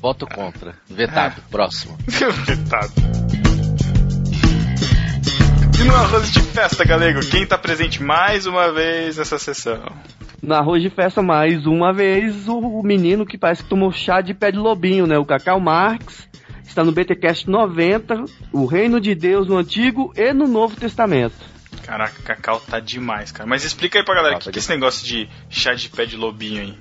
Voto 0.00 0.26
contra. 0.26 0.74
Vetado. 0.90 1.40
Próximo. 1.48 1.96
Coitado. 2.44 3.51
E 5.82 5.84
no 5.84 5.96
arroz 5.96 6.30
de 6.30 6.40
festa, 6.40 6.84
galego, 6.84 7.18
quem 7.28 7.44
tá 7.44 7.58
presente 7.58 8.00
mais 8.00 8.46
uma 8.46 8.72
vez 8.72 9.16
nessa 9.16 9.36
sessão? 9.36 9.82
No 10.40 10.54
arroz 10.54 10.80
de 10.80 10.88
festa, 10.88 11.20
mais 11.20 11.66
uma 11.66 11.92
vez, 11.92 12.46
o, 12.46 12.84
menino 12.84 13.26
que 13.26 13.36
parece 13.36 13.64
que 13.64 13.68
tomou 13.68 13.90
chá 13.90 14.20
de 14.20 14.32
pé 14.32 14.52
de 14.52 14.58
lobinho, 14.58 15.08
né? 15.08 15.18
O 15.18 15.24
Cacau 15.24 15.58
Marx. 15.58 16.28
Está 16.64 16.84
no 16.84 16.92
BTcast 16.92 17.50
90, 17.50 18.26
o 18.52 18.64
Reino 18.64 19.00
de 19.00 19.12
Deus 19.12 19.48
no 19.48 19.56
Antigo 19.56 20.12
e 20.16 20.32
no 20.32 20.46
Novo 20.46 20.76
Testamento. 20.76 21.34
Caraca, 21.84 22.22
Cacau 22.22 22.60
tá 22.60 22.78
demais, 22.78 23.32
cara. 23.32 23.48
Mas 23.48 23.64
explica 23.64 23.98
aí 23.98 24.04
pra 24.04 24.14
galera, 24.14 24.34
o 24.34 24.36
Ah, 24.36 24.38
que, 24.38 24.44
tá 24.44 24.50
que 24.52 24.58
é 24.58 24.60
esse 24.60 24.70
negócio 24.70 25.04
de 25.04 25.28
chá 25.50 25.74
de 25.74 25.88
pé 25.88 26.06
de 26.06 26.16
lobinho 26.16 26.62
aí? 26.62 26.78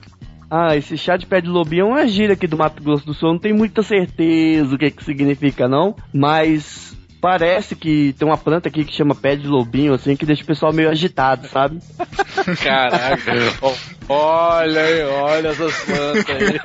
Ah, 0.48 0.78
esse 0.78 0.96
chá 0.96 1.18
de 1.18 1.26
pé 1.26 1.42
de 1.42 1.50
lobinho 1.50 1.88
é 1.88 1.90
uma 1.90 2.08
gíria 2.08 2.34
aqui 2.34 2.46
do 2.46 2.56
Mato 2.56 2.84
Grosso 2.84 3.04
do 3.04 3.16
Sul. 3.16 3.30
Eu 3.30 3.34
não 3.34 3.40
tenho 3.40 3.56
muita 3.56 3.82
certeza 3.82 4.76
o 4.76 4.78
que, 4.78 4.92
que 4.92 5.04
significa, 5.04 5.68
não. 5.68 5.96
Mas 6.14 6.91
parece 7.22 7.76
que 7.76 8.14
tem 8.18 8.28
uma 8.28 8.38
planta 8.38 8.68
aqui 8.68 8.84
que 8.84 8.94
chama 8.96 9.14
pé 9.16 9.36
de 9.36 9.48
lobinho, 9.48 9.94
assim, 9.94 10.16
que 10.16 10.26
deixa 10.26 10.42
o 10.44 10.46
pessoal 10.48 10.74
meio 10.74 10.90
agitado, 10.90 11.48
sabe? 11.48 11.80
Caraca. 12.64 13.32
Olha 14.14 14.82
aí, 14.82 15.04
olha 15.06 15.48
essas 15.50 15.74
plantas 15.86 16.26
aí. 16.28 16.60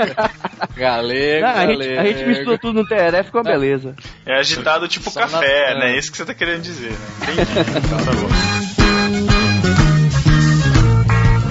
Galego, 0.77 1.47
Ah, 1.47 1.53
a, 1.61 1.67
gente, 1.69 1.89
a 1.97 2.05
gente 2.05 2.25
mistura 2.25 2.59
tudo 2.59 2.81
no 2.83 2.89
TRF, 2.89 3.25
ficou 3.27 3.41
uma 3.41 3.49
beleza. 3.53 3.95
É 4.25 4.35
agitado 4.41 4.89
tipo 4.89 5.09
Só 5.11 5.21
café, 5.21 5.75
na- 5.75 5.81
né? 5.81 5.93
É 5.95 5.99
isso 5.99 6.11
que 6.11 6.17
você 6.17 6.25
tá 6.25 6.35
querendo 6.35 6.63
dizer, 6.63 6.91
né? 6.91 6.97
Entendi. 7.23 7.43
então 7.87 8.05
tá 8.05 8.13
bom. 8.13 9.37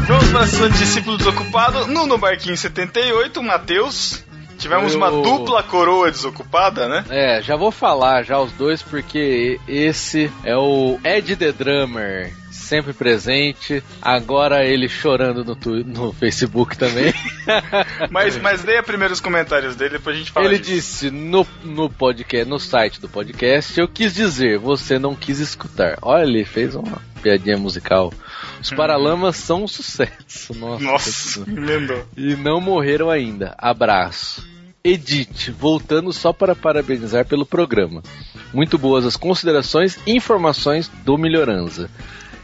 Vamos 0.07 0.29
para 0.31 0.65
a 0.65 0.69
de 0.69 0.77
discípulo 0.77 1.17
desocupado. 1.17 1.87
No, 1.87 2.05
no 2.05 2.17
Barquinho 2.17 2.57
78, 2.57 3.41
Matheus. 3.41 4.21
Tivemos 4.57 4.93
Eu- 4.93 4.97
uma 4.97 5.11
dupla 5.11 5.61
coroa 5.63 6.09
desocupada, 6.11 6.87
né? 6.87 7.03
É, 7.09 7.41
já 7.41 7.55
vou 7.55 7.71
falar 7.71 8.23
já 8.23 8.39
os 8.39 8.51
dois, 8.53 8.81
porque 8.81 9.59
esse 9.67 10.31
é 10.43 10.55
o 10.55 10.99
Ed 11.03 11.35
The 11.35 11.51
Drummer, 11.51 12.31
sempre 12.51 12.93
presente. 12.93 13.83
Agora 14.01 14.65
ele 14.65 14.87
chorando 14.89 15.43
no, 15.43 15.55
tu- 15.55 15.83
no 15.85 16.11
Facebook 16.13 16.77
também. 16.77 17.13
Mas, 18.09 18.37
mas 18.37 18.63
leia 18.63 18.81
primeiro 18.81 19.13
os 19.13 19.19
comentários 19.21 19.75
dele, 19.75 19.91
depois 19.97 20.15
a 20.15 20.19
gente 20.19 20.31
fala 20.31 20.45
ele 20.47 20.57
disso. 20.57 20.71
disse 20.73 21.11
no, 21.11 21.45
no 21.63 21.89
podcast, 21.89 22.49
no 22.49 22.57
site 22.59 22.99
do 22.99 23.07
podcast, 23.07 23.79
eu 23.79 23.87
quis 23.87 24.13
dizer, 24.15 24.57
você 24.57 24.97
não 24.97 25.15
quis 25.15 25.39
escutar. 25.39 25.97
Olha, 26.01 26.23
ele 26.23 26.43
fez 26.43 26.73
uma 26.75 26.99
piadinha 27.21 27.57
musical. 27.57 28.11
Os 28.61 28.69
Paralamas 28.71 29.35
são 29.37 29.63
um 29.63 29.67
sucesso. 29.67 30.53
Nossa. 30.55 30.83
Nossa. 30.83 31.45
E 32.17 32.35
não 32.35 32.59
morreram 32.59 33.09
ainda. 33.09 33.53
Abraço. 33.57 34.45
Edith, 34.83 35.51
voltando 35.51 36.13
só 36.13 36.31
para 36.31 36.55
parabenizar 36.55 37.25
pelo 37.25 37.45
programa. 37.45 38.03
Muito 38.53 38.77
boas 38.77 39.05
as 39.05 39.15
considerações 39.17 39.97
e 40.05 40.11
informações 40.15 40.89
do 41.03 41.17
Melhoranza. 41.17 41.89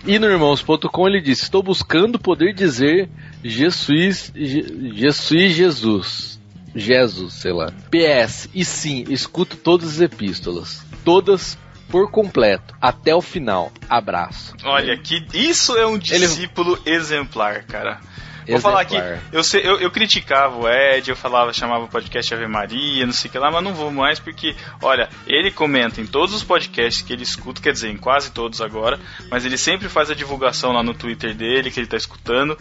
E 0.06 0.18
no 0.18 0.26
irmãos.com 0.28 1.08
ele 1.08 1.22
disse: 1.22 1.44
Estou 1.44 1.62
buscando 1.62 2.18
poder 2.18 2.54
dizer 2.54 3.08
Jesus, 3.44 4.32
Je- 4.36 4.92
Jesus 4.96 5.52
Jesus. 5.54 6.42
Jesus, 6.74 7.34
sei 7.34 7.52
lá. 7.52 7.72
PS, 7.92 8.50
e 8.56 8.64
sim, 8.64 9.04
escuto 9.10 9.58
todas 9.58 9.90
as 9.96 10.02
epístolas. 10.02 10.84
Todas 11.04 11.58
por 11.92 12.10
completo, 12.10 12.74
até 12.82 13.14
o 13.14 13.22
final. 13.22 13.72
Abraço. 13.90 14.56
Olha, 14.64 14.98
que 14.98 15.26
isso 15.34 15.76
é 15.78 15.86
um 15.86 15.96
Ele- 15.96 16.00
discípulo 16.00 16.80
exemplar, 16.86 17.64
cara. 17.66 18.00
Vou 18.48 18.60
falar 18.60 18.82
aqui, 18.82 18.96
eu, 19.32 19.42
eu, 19.62 19.80
eu 19.80 19.92
criticava 19.92 20.56
o 20.56 20.68
Ed, 20.68 21.10
eu 21.10 21.16
falava, 21.16 21.54
chamava 21.54 21.86
o 21.86 21.88
podcast 21.88 22.34
Ave 22.34 22.48
Maria, 22.48 23.06
não 23.06 23.14
sei 23.14 23.30
o 23.30 23.32
que 23.32 23.38
lá, 23.38 23.52
mas 23.52 23.64
não 23.64 23.74
vou 23.74 23.92
mais 23.92 24.20
porque, 24.20 24.56
olha, 24.82 25.10
ele 25.28 25.52
comenta 25.52 26.02
em 26.02 26.06
todos 26.06 26.34
os 26.34 26.44
podcasts 26.44 27.02
que 27.02 27.14
ele 27.14 27.24
escuta, 27.24 27.62
quer 27.62 27.72
dizer, 27.72 27.90
em 27.90 27.98
quase 27.98 28.32
todos 28.32 28.62
agora, 28.62 29.00
mas 29.30 29.46
ele 29.46 29.58
sempre 29.58 29.90
faz 29.90 30.10
a 30.10 30.16
divulgação 30.16 30.72
lá 30.72 30.84
no 30.84 30.94
Twitter 30.94 31.34
dele, 31.36 31.72
que 31.72 31.80
ele 31.80 31.88
tá 31.88 31.98
escutando. 31.98 32.58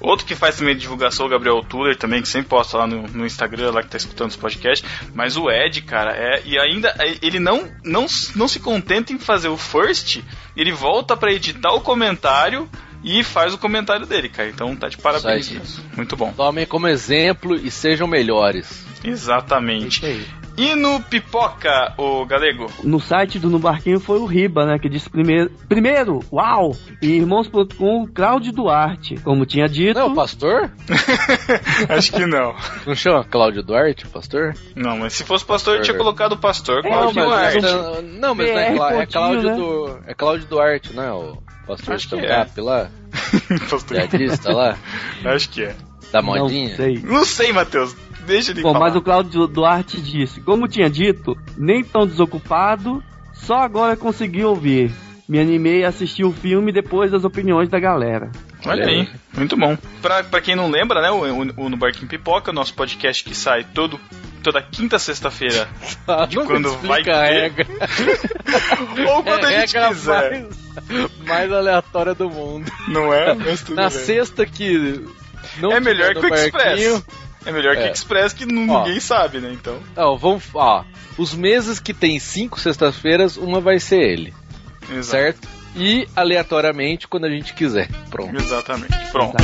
Outro 0.00 0.26
que 0.26 0.34
faz 0.34 0.56
também 0.56 0.74
a 0.74 0.78
divulgação, 0.78 1.26
o 1.26 1.28
Gabriel 1.28 1.62
Tuller 1.62 1.96
também, 1.96 2.20
que 2.20 2.28
sempre 2.28 2.48
posta 2.48 2.76
lá 2.76 2.86
no, 2.86 3.02
no 3.08 3.24
Instagram, 3.24 3.70
lá 3.70 3.82
que 3.82 3.88
tá 3.88 3.96
escutando 3.96 4.30
os 4.30 4.36
podcasts. 4.36 4.88
Mas 5.14 5.36
o 5.36 5.50
Ed, 5.50 5.80
cara, 5.82 6.12
é. 6.12 6.42
E 6.44 6.58
ainda, 6.58 6.94
é, 6.98 7.16
ele 7.22 7.38
não, 7.38 7.70
não, 7.82 8.06
não 8.34 8.48
se 8.48 8.60
contenta 8.60 9.12
em 9.12 9.18
fazer 9.18 9.48
o 9.48 9.56
first, 9.56 10.22
ele 10.56 10.72
volta 10.72 11.16
pra 11.16 11.32
editar 11.32 11.72
o 11.72 11.80
comentário 11.80 12.68
e 13.04 13.22
faz 13.22 13.52
o 13.52 13.58
comentário 13.58 14.06
dele, 14.06 14.30
cara. 14.30 14.48
Então 14.48 14.74
tá 14.74 14.88
de 14.88 14.96
parabéns. 14.96 15.78
Muito 15.94 16.16
bom. 16.16 16.32
Tomem 16.32 16.66
como 16.66 16.88
exemplo 16.88 17.54
e 17.54 17.70
sejam 17.70 18.08
melhores. 18.08 18.84
Exatamente. 19.04 20.26
E 20.56 20.74
no 20.76 21.00
Pipoca, 21.00 21.92
o 21.98 22.24
Galego? 22.24 22.70
No 22.84 23.00
site 23.00 23.40
do 23.40 23.50
No 23.50 23.58
Barquinho 23.58 23.98
foi 23.98 24.18
o 24.20 24.24
Riba, 24.24 24.64
né? 24.64 24.78
Que 24.78 24.88
disse 24.88 25.10
primeiro, 25.10 25.50
primeiro, 25.68 26.20
uau! 26.32 26.76
E 27.02 27.08
irmãos.com, 27.16 28.06
Cláudio 28.14 28.52
Duarte. 28.52 29.16
Como 29.16 29.44
tinha 29.44 29.66
dito. 29.68 29.98
Não, 29.98 30.12
o 30.12 30.14
pastor? 30.14 30.70
Acho 31.88 32.12
que 32.12 32.24
não. 32.24 32.54
Não 32.86 32.94
chama 32.94 33.24
Cláudio 33.24 33.62
Duarte, 33.64 34.06
o 34.06 34.08
pastor? 34.10 34.54
Não, 34.76 34.98
mas 34.98 35.14
se 35.14 35.24
fosse 35.24 35.44
pastor, 35.44 35.76
eu 35.76 35.82
tinha 35.82 35.96
colocado 35.96 36.32
o 36.32 36.38
pastor 36.38 36.78
É, 36.84 36.88
Cláudio 36.88 37.14
mas 37.16 37.26
Duarte. 37.26 37.60
Não, 37.62 38.02
não, 38.02 38.34
mas 38.34 38.48
não 38.50 38.58
é, 38.58 38.74
Clá- 38.76 38.90
é 38.90 38.94
Coutinho, 38.94 39.12
Cláudio 39.12 39.42
né? 39.50 39.56
do, 39.56 39.98
é 40.06 40.14
Cláudio 40.14 40.46
Duarte, 40.46 40.94
não 40.94 41.02
é? 41.02 41.12
O 41.12 41.38
pastor 41.66 41.94
Acho 41.94 42.04
stand-up 42.04 42.60
lá, 42.60 42.88
pastor. 43.70 43.96
piadista 44.08 44.52
lá, 44.52 44.76
Acho 45.24 45.48
que 45.50 45.62
é. 45.64 45.74
da 46.12 46.22
Não 46.22 46.28
modinha. 46.42 46.76
sei. 46.76 47.00
Não 47.02 47.24
sei, 47.24 47.52
Matheus. 47.52 47.96
Deixa 48.26 48.50
ele 48.52 48.62
Bom, 48.62 48.72
falar. 48.72 48.86
mas 48.86 48.96
o 48.96 49.02
Cláudio 49.02 49.46
Duarte 49.46 50.00
disse: 50.00 50.40
Como 50.40 50.66
tinha 50.68 50.88
dito, 50.90 51.36
nem 51.56 51.82
tão 51.84 52.06
desocupado, 52.06 53.02
só 53.32 53.56
agora 53.56 53.96
consegui 53.96 54.44
ouvir. 54.44 54.90
Me 55.26 55.40
animei 55.40 55.84
a 55.84 55.88
assistir 55.88 56.22
o 56.24 56.32
filme 56.32 56.70
depois 56.70 57.10
das 57.10 57.24
opiniões 57.24 57.68
da 57.70 57.80
galera. 57.80 58.30
Olha 58.66 58.84
aí, 58.86 59.08
muito 59.34 59.56
bom. 59.56 59.76
Pra, 60.02 60.22
pra 60.22 60.40
quem 60.40 60.54
não 60.54 60.70
lembra, 60.70 61.00
né, 61.00 61.10
o, 61.10 61.24
o, 61.24 61.64
o 61.64 61.68
No 61.70 61.76
Barquinho 61.78 62.06
Pipoca, 62.08 62.50
o 62.50 62.54
nosso 62.54 62.74
podcast 62.74 63.24
que 63.24 63.34
sai 63.34 63.64
todo, 63.64 63.98
toda 64.42 64.60
quinta 64.60 64.98
sexta-feira, 64.98 65.66
de 66.28 66.36
quando 66.36 66.76
vai 66.78 67.00
a 67.00 67.04
ter. 67.04 67.14
regra. 67.40 67.66
ou 69.14 69.22
quando 69.22 69.46
É 69.46 69.56
a 69.56 69.60
gente 69.60 69.72
regra 69.74 69.88
quiser. 69.88 70.30
mais, 70.30 71.16
mais 71.26 71.52
aleatória 71.52 72.14
do 72.14 72.28
mundo. 72.28 72.70
Não 72.88 73.12
é? 73.12 73.34
Mas 73.34 73.62
tudo 73.62 73.76
Na 73.76 73.88
bem. 73.88 73.98
sexta 73.98 74.44
que 74.46 75.06
não 75.58 75.72
É 75.72 75.80
melhor 75.80 76.14
que 76.14 76.26
o 76.26 76.34
Express. 76.34 77.04
É 77.46 77.52
melhor 77.52 77.76
que 77.76 77.82
É. 77.82 77.92
Express, 77.92 78.32
que 78.32 78.46
nu- 78.46 78.72
Ó. 78.72 78.84
ninguém 78.84 79.00
sabe, 79.00 79.38
né? 79.38 79.50
Então. 79.52 79.78
Ó, 79.96 80.16
vamos, 80.16 80.44
ó, 80.54 80.84
os 81.18 81.34
meses 81.34 81.78
que 81.78 81.92
tem 81.92 82.18
cinco 82.18 82.58
sextas-feiras, 82.58 83.36
uma 83.36 83.60
vai 83.60 83.78
ser 83.78 84.00
ele, 84.00 84.34
Exato. 84.90 85.04
certo? 85.04 85.48
E 85.76 86.08
aleatoriamente 86.14 87.06
quando 87.08 87.24
a 87.26 87.30
gente 87.30 87.52
quiser. 87.52 87.88
Pronto. 88.10 88.36
Exatamente. 88.36 88.96
Pronto. 89.10 89.36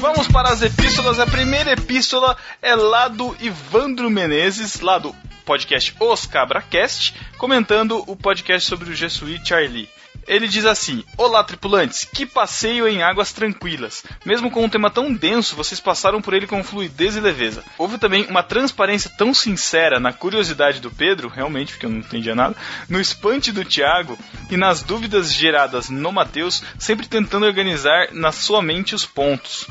Vamos 0.00 0.28
para 0.28 0.50
as 0.50 0.62
epístolas. 0.62 1.18
A 1.20 1.26
primeira 1.26 1.72
epístola 1.72 2.36
é 2.62 2.74
lá 2.74 3.08
do 3.08 3.36
Ivandro 3.40 4.08
Menezes, 4.08 4.80
lá 4.80 4.98
do 4.98 5.14
podcast 5.44 5.94
Os 5.98 6.26
Cabracast, 6.26 7.14
comentando 7.36 8.04
o 8.06 8.14
podcast 8.14 8.68
sobre 8.68 8.90
o 8.90 8.94
Jesuí 8.94 9.40
Charlie. 9.44 9.88
Ele 10.28 10.46
diz 10.46 10.66
assim: 10.66 11.02
Olá, 11.16 11.42
tripulantes, 11.42 12.04
que 12.04 12.26
passeio 12.26 12.86
em 12.86 13.02
águas 13.02 13.32
tranquilas. 13.32 14.04
Mesmo 14.26 14.50
com 14.50 14.62
um 14.62 14.68
tema 14.68 14.90
tão 14.90 15.10
denso, 15.10 15.56
vocês 15.56 15.80
passaram 15.80 16.20
por 16.20 16.34
ele 16.34 16.46
com 16.46 16.62
fluidez 16.62 17.16
e 17.16 17.20
leveza. 17.20 17.64
Houve 17.78 17.96
também 17.96 18.26
uma 18.26 18.42
transparência 18.42 19.10
tão 19.16 19.32
sincera 19.32 19.98
na 19.98 20.12
curiosidade 20.12 20.80
do 20.80 20.90
Pedro, 20.90 21.28
realmente, 21.28 21.72
porque 21.72 21.86
eu 21.86 21.90
não 21.90 22.00
entendia 22.00 22.34
nada, 22.34 22.54
no 22.90 23.00
espante 23.00 23.50
do 23.50 23.64
Tiago 23.64 24.18
e 24.50 24.56
nas 24.58 24.82
dúvidas 24.82 25.32
geradas 25.32 25.88
no 25.88 26.12
Mateus, 26.12 26.62
sempre 26.78 27.08
tentando 27.08 27.46
organizar 27.46 28.12
na 28.12 28.30
sua 28.30 28.60
mente 28.60 28.94
os 28.94 29.06
pontos. 29.06 29.66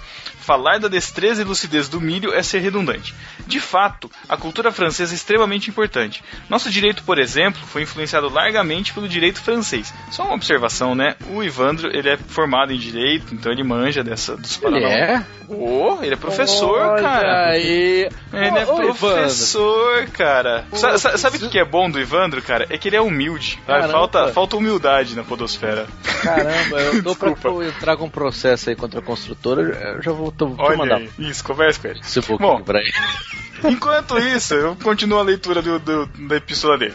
Falar 0.48 0.80
da 0.80 0.88
destreza 0.88 1.42
e 1.42 1.46
lucidez 1.46 1.90
do 1.90 2.00
milho 2.00 2.34
é 2.34 2.42
ser 2.42 2.60
redundante. 2.60 3.14
De 3.46 3.60
fato, 3.60 4.10
a 4.30 4.38
cultura 4.38 4.72
francesa 4.72 5.14
é 5.14 5.16
extremamente 5.18 5.70
importante. 5.70 6.24
Nosso 6.50 6.70
direito, 6.70 7.04
por 7.04 7.20
exemplo, 7.20 7.60
foi 7.68 7.82
influenciado 7.82 8.30
largamente 8.30 8.94
pelo 8.94 9.10
direito 9.10 9.42
francês. 9.42 9.94
Só 10.10 10.24
uma 10.24 10.36
observação, 10.36 10.96
né? 10.96 11.18
O 11.32 11.44
Ivandro, 11.44 11.90
ele 11.94 12.08
é 12.08 12.16
formado 12.16 12.72
em 12.72 12.78
direito, 12.78 13.36
então 13.36 13.52
ele 13.52 13.62
manja 13.62 14.02
dessa 14.06 14.38
dos 14.38 14.56
Ele 14.56 14.80
Paraná. 14.80 14.88
é? 14.90 15.26
Oh, 15.50 15.98
ele 16.02 16.14
é 16.14 16.18
professor, 16.18 16.80
Olha 16.80 17.02
cara. 17.02 17.50
Aí. 17.50 18.10
Ele 18.34 18.58
é 18.60 18.66
professor, 18.66 20.06
cara. 20.08 20.66
Sa- 20.74 20.98
sabe 21.18 21.38
o 21.38 21.40
que 21.42 21.50
que 21.50 21.60
é 21.60 21.66
bom 21.66 21.90
do 21.90 22.00
Ivandro, 22.00 22.42
cara? 22.42 22.66
É 22.70 22.78
que 22.78 22.88
ele 22.90 22.96
é 22.96 23.02
humilde. 23.02 23.60
Caramba. 23.66 23.92
Falta, 23.92 24.28
falta 24.30 24.56
humildade 24.58 25.16
na 25.16 25.24
podosfera. 25.24 25.88
Caramba, 26.22 26.82
eu 26.82 27.04
tô 27.04 27.16
pra 27.16 27.30
eu 27.92 27.98
com 27.98 28.06
um 28.06 28.10
processo 28.10 28.70
aí 28.70 28.76
contra 28.76 29.00
a 29.00 29.04
construtora, 29.04 29.62
eu 29.96 30.02
já 30.02 30.12
vou, 30.12 30.32
tô, 30.38 30.48
vou 30.50 30.66
Olha 30.66 30.78
mandar 30.78 30.98
aí. 30.98 31.10
Isso, 31.20 31.44
conversa 31.44 31.80
com 31.80 31.88
ele. 31.88 32.00
esse 32.00 32.22
pouquinho 32.22 32.50
Bom. 32.58 32.62
pra 32.64 32.80
ele. 32.80 32.92
Enquanto 33.66 34.18
isso, 34.20 34.54
eu 34.54 34.76
continuo 34.76 35.18
a 35.18 35.24
leitura 35.24 35.64
do, 35.64 35.80
do- 35.80 36.06
da 36.28 36.36
epístola 36.36 36.78
dele. 36.78 36.94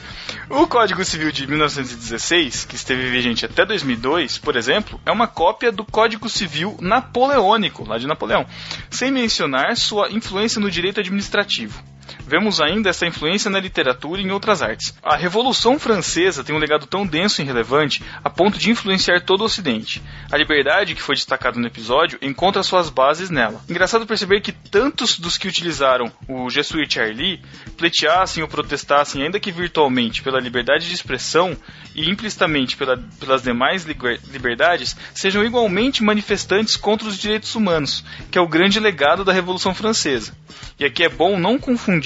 O 0.48 0.64
Código 0.68 1.04
Civil 1.04 1.32
de 1.32 1.44
1916, 1.46 2.64
que 2.66 2.76
esteve 2.76 3.10
vigente 3.10 3.44
até 3.44 3.66
2002, 3.66 4.38
por 4.38 4.54
exemplo, 4.54 5.00
é 5.04 5.10
uma 5.10 5.26
cópia 5.26 5.72
do 5.72 5.84
Código 5.84 6.28
Civil 6.28 6.76
napoleônico, 6.80 7.84
lá 7.84 7.98
de 7.98 8.06
Napoleão, 8.06 8.46
sem 8.90 9.10
mencionar 9.10 9.76
sua 9.76 10.08
influência 10.10 10.60
no 10.60 10.70
direito 10.70 11.00
administrativo. 11.00 11.82
Vemos 12.26 12.60
ainda 12.60 12.88
essa 12.90 13.06
influência 13.06 13.50
na 13.50 13.60
literatura 13.60 14.20
e 14.20 14.24
em 14.24 14.30
outras 14.30 14.62
artes. 14.62 14.94
A 15.02 15.16
Revolução 15.16 15.78
Francesa 15.78 16.42
tem 16.44 16.54
um 16.54 16.58
legado 16.58 16.86
tão 16.86 17.06
denso 17.06 17.42
e 17.42 17.44
relevante 17.44 18.02
a 18.22 18.30
ponto 18.30 18.58
de 18.58 18.70
influenciar 18.70 19.20
todo 19.20 19.42
o 19.42 19.44
Ocidente. 19.44 20.02
A 20.30 20.36
liberdade, 20.36 20.94
que 20.94 21.02
foi 21.02 21.14
destacada 21.14 21.58
no 21.60 21.66
episódio, 21.66 22.18
encontra 22.22 22.62
suas 22.62 22.88
bases 22.88 23.28
nela. 23.30 23.60
Engraçado 23.68 24.06
perceber 24.06 24.40
que 24.40 24.52
tantos 24.52 25.18
dos 25.18 25.36
que 25.36 25.48
utilizaram 25.48 26.10
o 26.28 26.48
Jesuit 26.48 26.92
Charlie 26.94 27.40
pleiteassem 27.76 28.42
ou 28.42 28.48
protestassem, 28.48 29.22
ainda 29.22 29.40
que 29.40 29.50
virtualmente, 29.52 30.22
pela 30.22 30.40
liberdade 30.40 30.88
de 30.88 30.94
expressão 30.94 31.56
e 31.94 32.08
implicitamente 32.08 32.76
pela- 32.76 32.96
pelas 33.18 33.42
demais 33.42 33.84
liber- 33.84 34.20
liberdades, 34.30 34.96
sejam 35.14 35.44
igualmente 35.44 36.02
manifestantes 36.02 36.76
contra 36.76 37.08
os 37.08 37.18
direitos 37.18 37.54
humanos, 37.54 38.04
que 38.30 38.38
é 38.38 38.40
o 38.40 38.48
grande 38.48 38.78
legado 38.80 39.24
da 39.24 39.32
Revolução 39.32 39.74
Francesa. 39.74 40.34
E 40.78 40.84
aqui 40.84 41.04
é 41.04 41.08
bom 41.08 41.38
não 41.38 41.58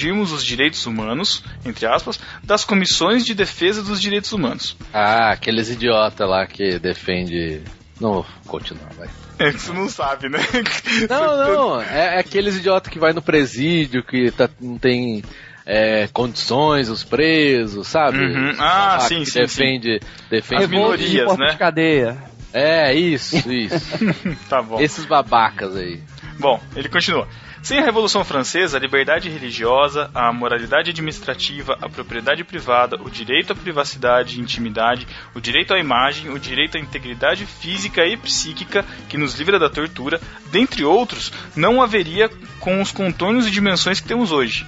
confundirmos 0.07 0.31
os 0.31 0.43
direitos 0.43 0.85
humanos, 0.85 1.43
entre 1.65 1.85
aspas, 1.85 2.19
das 2.43 2.63
comissões 2.63 3.25
de 3.25 3.33
defesa 3.33 3.81
dos 3.83 4.01
direitos 4.01 4.31
humanos. 4.31 4.77
Ah, 4.93 5.31
aqueles 5.31 5.69
idiota 5.69 6.25
lá 6.25 6.45
que 6.45 6.79
defende. 6.79 7.61
Não 7.99 8.13
vou 8.13 8.25
continuar, 8.47 8.89
vai. 8.97 9.07
É 9.39 9.51
que 9.51 9.59
você 9.59 9.71
não 9.71 9.87
sabe, 9.87 10.29
né? 10.29 10.39
Não, 11.07 11.37
não, 11.37 11.79
é, 11.79 12.15
é 12.15 12.19
aqueles 12.19 12.55
idiota 12.57 12.89
que 12.89 12.97
vai 12.97 13.13
no 13.13 13.21
presídio, 13.21 14.03
que 14.03 14.31
tá- 14.31 14.49
não 14.59 14.79
tem 14.79 15.23
é, 15.63 16.07
condições, 16.11 16.89
os 16.89 17.03
presos, 17.03 17.87
sabe? 17.87 18.17
Uhum. 18.17 18.55
Ah, 18.57 18.97
Lá 18.99 18.99
sim, 19.01 19.19
que 19.19 19.27
sim, 19.27 19.41
defende, 19.41 19.99
defende 20.27 20.63
As 20.63 20.69
minorias, 20.71 21.25
porta 21.27 21.43
né? 21.43 21.51
de 21.51 21.57
cadeia. 21.59 22.17
É, 22.51 22.95
isso, 22.95 23.37
isso. 23.51 23.91
tá 24.49 24.59
bom. 24.63 24.79
Esses 24.79 25.05
babacas 25.05 25.75
aí. 25.75 26.01
Bom, 26.39 26.59
ele 26.75 26.89
continua. 26.89 27.27
Sem 27.67 27.79
a 27.79 27.83
Revolução 27.83 28.23
Francesa, 28.23 28.77
a 28.77 28.79
liberdade 28.79 29.27
religiosa, 29.27 30.09
a 30.15 30.31
moralidade 30.31 30.91
administrativa, 30.91 31.77
a 31.81 31.89
propriedade 31.89 32.41
privada, 32.45 32.95
o 32.95 33.09
direito 33.09 33.51
à 33.51 33.55
privacidade 33.57 34.37
e 34.37 34.41
intimidade, 34.41 35.05
o 35.35 35.41
direito 35.41 35.73
à 35.73 35.77
imagem, 35.77 36.29
o 36.29 36.39
direito 36.39 36.77
à 36.77 36.79
integridade 36.79 37.45
física 37.45 38.05
e 38.05 38.15
psíquica 38.15 38.85
que 39.09 39.17
nos 39.17 39.37
livra 39.37 39.59
da 39.59 39.69
tortura, 39.69 40.21
dentre 40.49 40.85
outros, 40.85 41.33
não 41.57 41.81
haveria 41.81 42.29
com 42.61 42.81
os 42.81 42.93
contornos 42.93 43.45
e 43.45 43.51
dimensões 43.51 43.99
que 43.99 44.07
temos 44.07 44.31
hoje. 44.31 44.65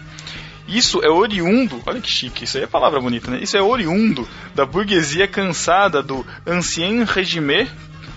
Isso 0.67 1.01
é 1.01 1.09
oriundo, 1.09 1.81
olha 1.85 2.01
que 2.01 2.11
chique, 2.11 2.43
isso 2.43 2.57
aí 2.57 2.65
é 2.65 2.67
palavra 2.67 2.99
bonita, 2.99 3.31
né? 3.31 3.39
Isso 3.41 3.55
é 3.55 3.61
oriundo 3.61 4.27
da 4.53 4.65
burguesia 4.65 5.25
cansada 5.25 6.03
do 6.03 6.27
ancien 6.45 7.05
régime, 7.05 7.65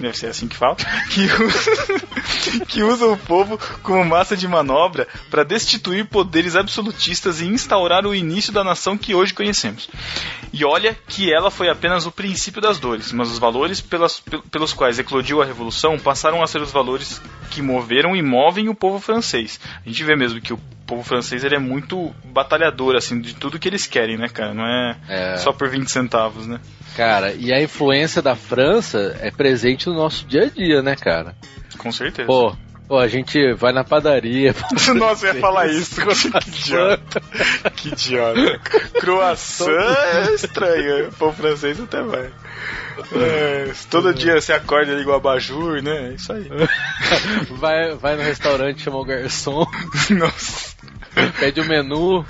deve 0.00 0.16
ser 0.16 0.26
assim 0.26 0.48
que 0.48 0.56
fala, 0.56 0.76
que, 1.10 1.26
u- 1.26 2.66
que 2.66 2.82
usa 2.82 3.06
o 3.06 3.16
povo 3.16 3.58
como 3.82 4.04
massa 4.04 4.36
de 4.36 4.46
manobra 4.48 5.06
para 5.30 5.44
destituir 5.44 6.06
poderes 6.06 6.56
absolutistas 6.56 7.40
e 7.40 7.46
instaurar 7.46 8.06
o 8.06 8.14
início 8.14 8.52
da 8.52 8.64
nação 8.64 8.96
que 8.98 9.14
hoje 9.14 9.34
conhecemos. 9.34 9.88
E 10.52 10.64
olha 10.64 10.96
que 11.08 11.32
ela 11.32 11.50
foi 11.50 11.68
apenas 11.68 12.04
o 12.06 12.12
princípio 12.12 12.60
das 12.60 12.78
dores, 12.78 13.12
mas 13.12 13.30
os 13.30 13.38
valores 13.38 13.80
pelas- 13.80 14.20
pel- 14.20 14.42
pelos 14.50 14.72
quais 14.72 14.98
eclodiu 14.98 15.40
a 15.40 15.44
revolução 15.44 15.98
passaram 15.98 16.42
a 16.42 16.46
ser 16.46 16.60
os 16.60 16.70
valores 16.72 17.20
que 17.50 17.62
moveram 17.62 18.14
e 18.16 18.22
movem 18.22 18.68
o 18.68 18.74
povo 18.74 18.98
francês. 18.98 19.58
A 19.84 19.88
gente 19.88 20.04
vê 20.04 20.14
mesmo 20.16 20.40
que 20.40 20.52
o 20.52 20.60
povo 20.92 21.02
francês 21.02 21.42
ele 21.42 21.54
é 21.56 21.58
muito 21.58 22.14
batalhador 22.24 22.94
assim 22.96 23.18
de 23.20 23.34
tudo 23.34 23.58
que 23.58 23.68
eles 23.68 23.86
querem, 23.86 24.18
né, 24.18 24.28
cara? 24.28 24.52
Não 24.52 24.64
é, 24.66 24.96
É. 25.08 25.36
só 25.38 25.52
por 25.52 25.68
20 25.68 25.90
centavos, 25.90 26.46
né? 26.46 26.60
Cara, 26.96 27.32
e 27.32 27.52
a 27.52 27.62
influência 27.62 28.20
da 28.20 28.34
França 28.36 29.16
é 29.20 29.30
presente 29.30 29.86
no 29.88 29.94
nosso 29.94 30.26
dia 30.26 30.42
a 30.44 30.48
dia, 30.48 30.82
né, 30.82 30.94
cara? 30.94 31.34
Com 31.78 31.90
certeza. 31.90 32.26
Pô, 32.26 32.54
pô 32.86 32.98
a 32.98 33.08
gente 33.08 33.54
vai 33.54 33.72
na 33.72 33.82
padaria. 33.84 34.54
Nossa, 34.94 35.26
eu 35.28 35.34
ia 35.34 35.40
falar 35.40 35.66
isso. 35.68 35.96
que 36.42 36.50
idiota. 36.60 37.22
Que 37.74 37.88
idiota. 37.88 38.58
Croissant 39.00 39.70
é 39.70 40.34
estranho. 40.34 41.08
O 41.08 41.12
povo 41.12 41.36
francês 41.36 41.80
até 41.80 42.02
vai. 42.02 42.30
É, 43.14 43.72
todo 43.90 44.12
dia 44.12 44.38
você 44.38 44.52
acorda 44.52 44.92
ali 44.92 45.02
o 45.04 45.14
abajur, 45.14 45.82
né? 45.82 46.10
É 46.10 46.14
isso 46.14 46.30
aí. 46.30 46.46
vai, 47.52 47.94
vai 47.94 48.16
no 48.16 48.22
restaurante, 48.22 48.82
chama 48.82 48.98
o 48.98 49.04
garçom, 49.04 49.64
Nossa. 50.10 50.76
pede 51.38 51.60
o 51.60 51.64
menu. 51.64 52.24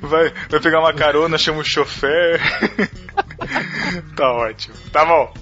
Vai, 0.00 0.32
vai 0.48 0.60
pegar 0.60 0.80
uma 0.80 0.92
carona, 0.92 1.38
chama 1.38 1.60
o 1.60 1.64
chofer. 1.64 2.40
tá 4.16 4.32
ótimo. 4.32 4.74
Tá 4.92 5.04
bom. 5.04 5.32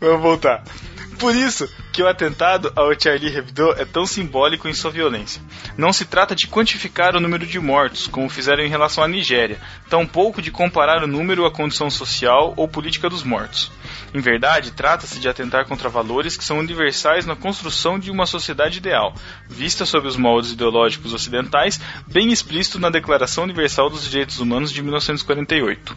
Vamos 0.00 0.22
voltar. 0.22 0.64
Por 1.18 1.34
isso 1.34 1.68
que 1.96 2.02
o 2.02 2.06
atentado 2.06 2.70
ao 2.76 2.92
Charlie 2.92 3.34
Hebdo 3.34 3.72
é 3.72 3.86
tão 3.86 4.04
simbólico 4.04 4.68
em 4.68 4.74
sua 4.74 4.90
violência. 4.90 5.40
Não 5.78 5.94
se 5.94 6.04
trata 6.04 6.36
de 6.36 6.46
quantificar 6.46 7.16
o 7.16 7.20
número 7.20 7.46
de 7.46 7.58
mortos, 7.58 8.06
como 8.06 8.28
fizeram 8.28 8.62
em 8.62 8.68
relação 8.68 9.02
à 9.02 9.08
Nigéria, 9.08 9.58
tampouco 9.88 10.42
de 10.42 10.50
comparar 10.50 11.02
o 11.02 11.06
número 11.06 11.46
à 11.46 11.50
condição 11.50 11.88
social 11.88 12.52
ou 12.54 12.68
política 12.68 13.08
dos 13.08 13.22
mortos. 13.22 13.72
Em 14.12 14.20
verdade, 14.20 14.72
trata-se 14.72 15.18
de 15.18 15.26
atentar 15.26 15.66
contra 15.66 15.88
valores 15.88 16.36
que 16.36 16.44
são 16.44 16.58
universais 16.58 17.24
na 17.24 17.34
construção 17.34 17.98
de 17.98 18.10
uma 18.10 18.26
sociedade 18.26 18.76
ideal, 18.76 19.14
vista 19.48 19.86
sob 19.86 20.06
os 20.06 20.16
moldes 20.16 20.52
ideológicos 20.52 21.14
ocidentais, 21.14 21.80
bem 22.06 22.30
explícito 22.30 22.78
na 22.78 22.90
Declaração 22.90 23.44
Universal 23.44 23.88
dos 23.88 24.08
Direitos 24.08 24.38
Humanos 24.38 24.70
de 24.70 24.82
1948. 24.82 25.96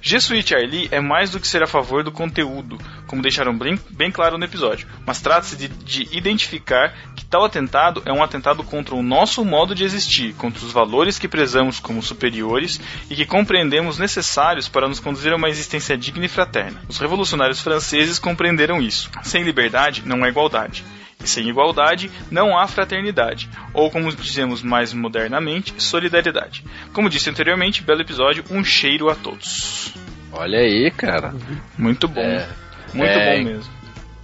Jesuit 0.00 0.48
Charlie 0.48 0.88
é 0.90 1.00
mais 1.00 1.30
do 1.30 1.40
que 1.40 1.48
ser 1.48 1.62
a 1.62 1.66
favor 1.66 2.02
do 2.02 2.12
conteúdo, 2.12 2.78
como 3.06 3.22
deixaram 3.22 3.56
bem, 3.56 4.10
claro 4.10 4.38
no 4.38 4.44
episódio, 4.44 4.86
mas 5.04 5.20
trata-se 5.26 5.56
de, 5.56 5.66
de 5.66 6.08
identificar 6.16 6.94
que 7.16 7.24
tal 7.24 7.44
atentado 7.44 8.00
é 8.04 8.12
um 8.12 8.22
atentado 8.22 8.62
contra 8.62 8.94
o 8.94 9.02
nosso 9.02 9.44
modo 9.44 9.74
de 9.74 9.82
existir, 9.82 10.32
contra 10.34 10.64
os 10.64 10.70
valores 10.70 11.18
que 11.18 11.26
prezamos 11.26 11.80
como 11.80 12.00
superiores 12.00 12.80
e 13.10 13.16
que 13.16 13.26
compreendemos 13.26 13.98
necessários 13.98 14.68
para 14.68 14.86
nos 14.86 15.00
conduzir 15.00 15.32
a 15.32 15.36
uma 15.36 15.48
existência 15.48 15.98
digna 15.98 16.26
e 16.26 16.28
fraterna. 16.28 16.80
Os 16.88 16.98
revolucionários 16.98 17.60
franceses 17.60 18.20
compreenderam 18.20 18.80
isso. 18.80 19.10
Sem 19.24 19.42
liberdade 19.42 20.04
não 20.06 20.22
há 20.22 20.28
igualdade. 20.28 20.84
E 21.20 21.26
sem 21.28 21.48
igualdade 21.48 22.08
não 22.30 22.56
há 22.56 22.68
fraternidade, 22.68 23.48
ou 23.74 23.90
como 23.90 24.14
dizemos 24.14 24.62
mais 24.62 24.92
modernamente, 24.92 25.74
solidariedade. 25.82 26.62
Como 26.92 27.10
disse 27.10 27.28
anteriormente, 27.28 27.82
belo 27.82 28.00
episódio, 28.02 28.44
um 28.48 28.62
cheiro 28.62 29.10
a 29.10 29.16
todos. 29.16 29.92
Olha 30.30 30.60
aí, 30.60 30.88
cara. 30.96 31.34
Muito 31.76 32.06
bom. 32.06 32.20
É. 32.20 32.46
Muito 32.94 33.10
É. 33.10 33.36
bom 33.38 33.44
mesmo. 33.44 33.75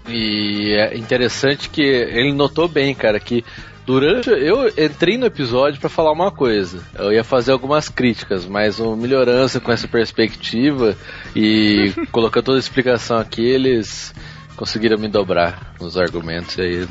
E 0.09 0.73
é 0.73 0.97
interessante 0.97 1.69
que 1.69 1.83
ele 1.83 2.33
notou 2.33 2.69
bem, 2.69 2.95
cara, 2.95 3.21
que 3.21 3.45
durante. 3.87 4.31
Eu 4.31 4.69
entrei 4.69 5.17
no 5.17 5.27
episódio 5.27 5.81
pra 5.81 5.89
falar 5.89 6.13
uma 6.13 6.31
coisa. 6.31 6.83
Eu 6.95 7.13
ia 7.13 7.25
fazer 7.25 7.53
algumas 7.53 7.89
críticas, 7.89 8.47
mas 8.47 8.81
o 8.81 8.97
Melhorança 8.97 9.61
com 9.61 9.73
essa 9.73 9.87
perspectiva 9.87 10.97
e 11.35 11.93
colocando 12.11 12.45
toda 12.45 12.59
a 12.59 12.61
explicação 12.61 13.19
aqui, 13.19 13.45
eles 13.45 14.15
conseguiram 14.57 14.99
me 14.99 15.09
dobrar 15.09 15.75
nos 15.81 15.97
argumentos 15.97 16.57
e 16.59 16.63
aí. 16.63 16.89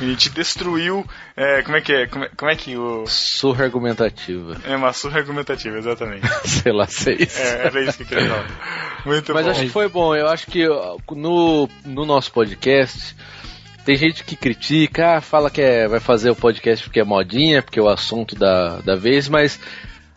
A 0.00 0.04
gente 0.04 0.30
destruiu. 0.30 1.04
é, 1.36 1.62
como 1.62 1.76
é 1.76 1.80
que 1.80 1.92
é? 1.92 2.06
Como 2.06 2.24
é, 2.24 2.30
como 2.36 2.50
é 2.50 2.56
que 2.56 2.76
o. 2.76 3.04
Surra 3.06 3.64
argumentativa. 3.64 4.56
É 4.64 4.76
uma 4.76 4.92
surra 4.92 5.18
argumentativa, 5.18 5.76
exatamente. 5.76 6.26
Sei 6.46 6.72
lá, 6.72 6.86
sei 6.86 7.16
isso. 7.20 7.40
É, 7.40 7.66
era 7.66 7.80
isso 7.82 7.96
que 7.96 8.04
eu 8.04 8.06
queria 8.06 8.28
falar. 8.28 9.02
Muito 9.04 9.34
Mas 9.34 9.44
bom. 9.44 9.50
acho 9.50 9.60
que 9.62 9.68
foi 9.68 9.88
bom. 9.88 10.14
Eu 10.14 10.28
acho 10.28 10.46
que 10.46 10.66
no, 11.10 11.68
no 11.84 12.06
nosso 12.06 12.30
podcast 12.32 13.16
tem 13.84 13.96
gente 13.96 14.22
que 14.22 14.36
critica, 14.36 15.16
ah, 15.16 15.20
fala 15.20 15.50
que 15.50 15.62
é, 15.62 15.88
vai 15.88 15.98
fazer 15.98 16.30
o 16.30 16.36
podcast 16.36 16.84
porque 16.84 17.00
é 17.00 17.04
modinha, 17.04 17.62
porque 17.62 17.80
é 17.80 17.82
o 17.82 17.88
assunto 17.88 18.36
da, 18.36 18.80
da 18.80 18.94
vez, 18.94 19.28
mas 19.28 19.58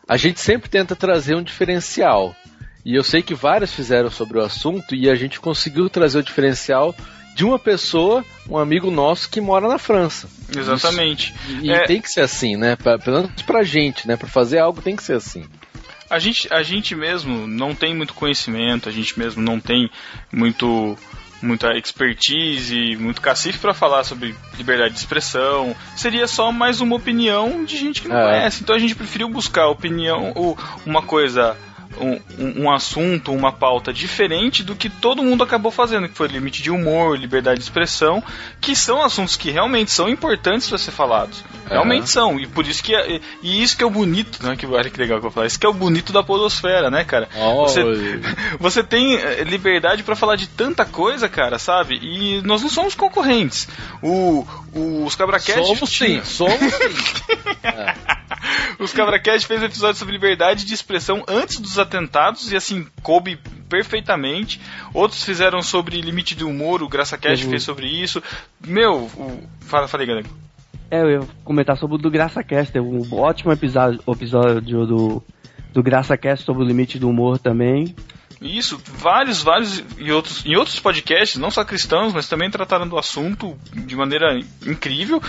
a 0.07 0.17
gente 0.17 0.41
sempre 0.41 0.69
tenta 0.69 0.93
trazer 0.93 1.35
um 1.35 1.41
diferencial. 1.41 2.35
E 2.83 2.95
eu 2.95 3.03
sei 3.03 3.21
que 3.21 3.33
vários 3.33 3.73
fizeram 3.73 4.09
sobre 4.09 4.39
o 4.39 4.43
assunto 4.43 4.93
e 4.93 5.09
a 5.09 5.15
gente 5.15 5.39
conseguiu 5.39 5.89
trazer 5.89 6.19
o 6.19 6.23
diferencial 6.23 6.93
de 7.35 7.45
uma 7.45 7.57
pessoa, 7.57 8.23
um 8.49 8.57
amigo 8.57 8.91
nosso 8.91 9.29
que 9.29 9.39
mora 9.41 9.67
na 9.67 9.77
França. 9.77 10.27
Exatamente. 10.55 11.33
Isso- 11.47 11.59
e 11.65 11.71
É. 11.71 11.85
tem 11.85 12.01
que 12.01 12.09
ser 12.09 12.21
assim, 12.21 12.55
né? 12.57 12.75
Pra, 12.75 12.99
pelo 12.99 13.17
menos 13.23 13.41
pra 13.43 13.63
gente, 13.63 14.07
né? 14.07 14.15
Pra 14.17 14.27
fazer 14.27 14.59
algo 14.59 14.81
tem 14.81 14.95
que 14.95 15.03
ser 15.03 15.13
assim. 15.15 15.45
A 16.09 16.19
gente, 16.19 16.53
a 16.53 16.61
gente 16.61 16.93
mesmo 16.93 17.47
não 17.47 17.73
tem 17.73 17.95
muito 17.95 18.13
conhecimento, 18.13 18.89
a 18.89 18.91
gente 18.91 19.17
mesmo 19.17 19.41
não 19.41 19.59
tem 19.59 19.89
muito 20.31 20.97
muita 21.41 21.75
expertise, 21.75 22.95
muito 22.97 23.19
cacife 23.19 23.57
para 23.57 23.73
falar 23.73 24.03
sobre 24.03 24.35
liberdade 24.57 24.93
de 24.93 24.99
expressão. 24.99 25.75
Seria 25.95 26.27
só 26.27 26.51
mais 26.51 26.81
uma 26.81 26.95
opinião 26.95 27.63
de 27.65 27.77
gente 27.77 27.99
que 28.01 28.07
não 28.07 28.15
É. 28.15 28.25
conhece. 28.25 28.61
Então 28.61 28.75
a 28.75 28.79
gente 28.79 28.93
preferiu 28.93 29.27
buscar 29.27 29.67
opinião, 29.67 30.33
ou 30.35 30.55
uma 30.85 31.01
coisa, 31.01 31.57
um, 31.99 32.63
um- 32.63 32.71
assunto, 32.71 33.31
uma 33.33 33.51
pauta 33.51 33.91
diferente 33.93 34.63
do 34.63 34.75
que 34.75 34.89
todo 34.89 35.21
mundo 35.23 35.43
acabou 35.43 35.71
fazendo, 35.71 36.07
que 36.07 36.15
foi 36.15 36.27
limite 36.27 36.61
de 36.63 36.71
humor, 36.71 37.17
liberdade 37.17 37.57
de 37.59 37.63
expressão, 37.63 38.23
que 38.59 38.75
são 38.75 39.01
assuntos 39.03 39.35
que 39.35 39.51
realmente 39.51 39.91
são 39.91 40.07
importantes 40.09 40.67
para 40.69 40.77
ser 40.77 40.91
falados. 40.91 41.43
Realmente 41.69 42.09
são. 42.09 42.39
E 42.39 42.47
por 42.47 42.67
isso 42.67 42.83
que 42.83 42.93
é- 42.95 43.19
e 43.41 43.61
isso 43.63 43.77
que 43.77 43.83
é 43.83 43.85
o 43.85 43.89
bonito, 43.89 44.43
né? 44.45 44.55
Que 44.55 44.65
olha 44.65 44.89
que 44.89 44.97
legal 44.99 45.17
que 45.19 45.25
eu 45.25 45.29
vou 45.29 45.31
falar. 45.31 45.47
Isso 45.47 45.59
que 45.59 45.65
é 45.65 45.69
o 45.69 45.73
bonito 45.73 46.11
da 46.11 46.21
podosfera, 46.23 46.89
né, 46.89 47.03
cara? 47.03 47.29
Oh, 47.35 47.61
Você, 47.67 47.81
você 48.59 48.83
tem 48.83 49.15
eh, 49.15 49.43
liberdade 49.43 50.03
pra 50.03 50.15
falar 50.15 50.35
de 50.35 50.47
tanta 50.47 50.85
coisa, 50.85 51.29
cara, 51.29 51.57
sabe? 51.57 51.95
E 52.01 52.41
nós 52.43 52.61
não 52.61 52.69
somos 52.69 52.93
concorrentes. 52.95 53.67
O, 54.01 54.45
o- 54.73 55.05
os 55.05 55.15
Cabraquete. 55.15 55.65
Somos 55.65 55.89
sim, 55.89 56.21
somos 56.23 56.73
sim. 56.73 57.31
Os 58.79 58.91
Cabraquete 58.91 59.45
fez 59.45 59.61
um 59.61 59.65
episódio 59.65 59.97
sobre 59.99 60.13
liberdade 60.13 60.65
de 60.65 60.73
expressão 60.73 61.23
antes 61.27 61.59
dos 61.59 61.77
atentados 61.81 62.51
e 62.51 62.55
assim, 62.55 62.85
coube 63.03 63.37
perfeitamente. 63.69 64.59
Outros 64.93 65.23
fizeram 65.23 65.61
sobre 65.61 65.99
limite 66.01 66.35
do 66.35 66.47
humor, 66.47 66.81
o 66.83 66.89
Graça 66.89 67.17
Cash 67.17 67.43
Uhum. 67.43 67.49
fez 67.49 67.63
sobre 67.63 67.87
isso. 67.87 68.21
Meu, 68.65 69.03
o, 69.15 69.43
fala, 69.61 69.87
falei, 69.87 70.07
galera. 70.07 70.27
É, 70.89 71.01
eu 71.01 71.09
ia 71.09 71.19
comentar 71.43 71.77
sobre 71.77 71.95
o 71.95 71.97
do 71.97 72.11
Graça 72.11 72.43
Cast, 72.43 72.77
um 72.79 73.01
ótimo 73.13 73.51
episódio, 73.51 74.01
episódio 74.07 74.85
do, 74.85 75.23
do 75.73 75.81
Graça 75.81 76.17
Cast 76.17 76.45
sobre 76.45 76.63
o 76.63 76.67
limite 76.67 76.99
do 76.99 77.09
humor 77.09 77.39
também. 77.39 77.95
Isso, 78.41 78.81
vários, 78.87 79.43
vários 79.43 79.83
e 79.99 80.11
outros, 80.11 80.43
em 80.45 80.55
outros 80.55 80.79
podcasts, 80.79 81.37
não 81.39 81.51
só 81.51 81.63
cristãos, 81.63 82.11
mas 82.11 82.27
também 82.27 82.49
trataram 82.49 82.87
do 82.87 82.97
assunto 82.97 83.55
de 83.71 83.95
maneira 83.95 84.39
incrível 84.65 85.21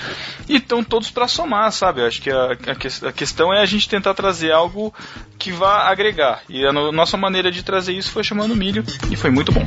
e 0.49 0.57
estão 0.57 0.83
todos 0.83 1.11
para 1.11 1.29
somar, 1.29 1.71
sabe? 1.73 2.01
Eu 2.01 2.07
acho 2.07 2.23
que 2.23 2.31
a, 2.31 2.53
a 2.53 3.09
a 3.09 3.13
questão 3.13 3.53
é 3.53 3.61
a 3.61 3.67
gente 3.67 3.87
tentar 3.87 4.15
trazer 4.15 4.51
algo 4.51 4.95
que 5.39 5.53
vá 5.53 5.91
agregar. 5.91 6.43
E 6.49 6.65
a 6.65 6.73
no- 6.73 6.91
nossa 6.91 7.19
maneira 7.19 7.53
de 7.53 7.63
trazer 7.63 7.93
isso 7.93 8.11
foi 8.11 8.25
chamando 8.25 8.57
milho 8.57 8.83
e 9.11 9.15
foi 9.17 9.31
muito 9.31 9.53
bom. 9.53 9.65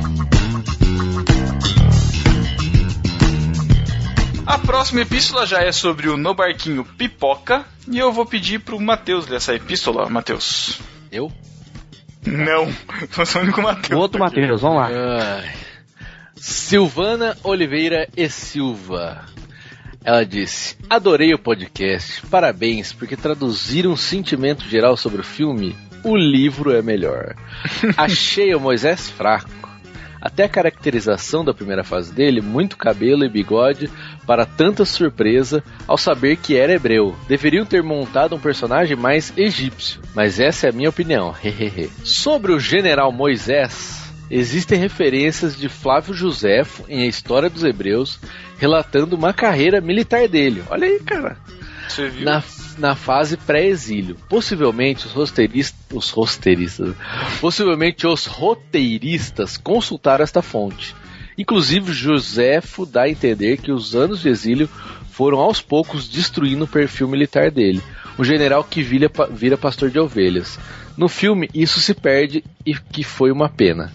A 4.44 4.58
próxima 4.58 5.02
epístola 5.02 5.46
já 5.46 5.60
é 5.62 5.70
sobre 5.70 6.08
o 6.08 6.16
No 6.16 6.34
Barquinho 6.34 6.84
Pipoca 6.84 7.64
e 7.88 7.96
eu 7.98 8.12
vou 8.12 8.26
pedir 8.26 8.58
pro 8.60 8.80
Matheus 8.80 9.26
ler 9.28 9.36
essa 9.36 9.54
epístola, 9.54 10.08
Matheus. 10.10 10.78
Eu? 11.12 11.30
Não, 12.26 12.68
eu 13.18 13.26
sou 13.26 13.40
o 13.40 13.44
único 13.44 13.60
O 13.60 13.64
Matheus. 13.64 14.00
outro 14.00 14.18
Matheus, 14.18 14.60
vamos 14.60 14.78
lá. 14.78 14.88
Ai. 14.88 15.50
Silvana 16.36 17.36
Oliveira 17.42 18.08
e 18.16 18.28
Silva. 18.28 19.24
Ela 20.04 20.24
disse: 20.24 20.76
Adorei 20.88 21.34
o 21.34 21.38
podcast, 21.38 22.22
parabéns, 22.26 22.92
porque 22.92 23.16
traduziram 23.16 23.90
um 23.92 23.96
sentimento 23.96 24.64
geral 24.68 24.96
sobre 24.96 25.20
o 25.20 25.24
filme. 25.24 25.74
O 26.04 26.16
livro 26.16 26.72
é 26.72 26.82
melhor. 26.82 27.34
Achei 27.96 28.54
o 28.54 28.60
Moisés 28.60 29.10
fraco. 29.10 29.50
Até 30.26 30.42
a 30.42 30.48
caracterização 30.48 31.44
da 31.44 31.54
primeira 31.54 31.84
fase 31.84 32.12
dele, 32.12 32.40
muito 32.40 32.76
cabelo 32.76 33.24
e 33.24 33.28
bigode, 33.28 33.88
para 34.26 34.44
tanta 34.44 34.84
surpresa 34.84 35.62
ao 35.86 35.96
saber 35.96 36.36
que 36.36 36.56
era 36.56 36.72
hebreu. 36.72 37.14
Deveriam 37.28 37.64
ter 37.64 37.80
montado 37.80 38.34
um 38.34 38.40
personagem 38.40 38.96
mais 38.96 39.32
egípcio, 39.36 40.00
mas 40.16 40.40
essa 40.40 40.66
é 40.66 40.70
a 40.70 40.72
minha 40.72 40.88
opinião. 40.88 41.32
Sobre 42.02 42.50
o 42.52 42.58
general 42.58 43.12
Moisés, 43.12 44.02
existem 44.28 44.80
referências 44.80 45.56
de 45.56 45.68
Flávio 45.68 46.12
Josefo 46.12 46.84
em 46.88 47.02
A 47.02 47.06
História 47.06 47.48
dos 47.48 47.62
Hebreus, 47.62 48.18
relatando 48.58 49.14
uma 49.14 49.32
carreira 49.32 49.80
militar 49.80 50.26
dele. 50.26 50.64
Olha 50.68 50.88
aí, 50.88 50.98
cara 51.06 51.36
Você 51.88 52.08
viu? 52.08 52.24
na, 52.24 52.42
na 52.78 52.94
fase 52.94 53.36
pré-exílio. 53.36 54.16
Possivelmente 54.28 55.06
os 55.06 55.12
roteiristas, 55.12 55.78
os 55.92 56.10
roteiristas, 56.10 56.94
possivelmente 57.40 58.06
os 58.06 58.26
roteiristas 58.26 59.56
consultaram 59.56 60.22
esta 60.22 60.42
fonte. 60.42 60.94
Inclusive 61.38 61.92
Josefo 61.92 62.86
dá 62.86 63.02
a 63.02 63.10
entender 63.10 63.58
que 63.58 63.70
os 63.70 63.94
anos 63.94 64.20
de 64.20 64.28
exílio 64.28 64.68
foram 65.10 65.38
aos 65.38 65.60
poucos 65.60 66.08
destruindo 66.08 66.64
o 66.64 66.68
perfil 66.68 67.08
militar 67.08 67.50
dele, 67.50 67.82
o 68.18 68.24
general 68.24 68.64
que 68.64 68.82
vira, 68.82 69.10
vira 69.30 69.56
pastor 69.56 69.90
de 69.90 69.98
ovelhas. 69.98 70.58
No 70.96 71.08
filme 71.08 71.48
isso 71.54 71.80
se 71.80 71.94
perde 71.94 72.42
e 72.64 72.74
que 72.74 73.04
foi 73.04 73.30
uma 73.30 73.48
pena. 73.48 73.92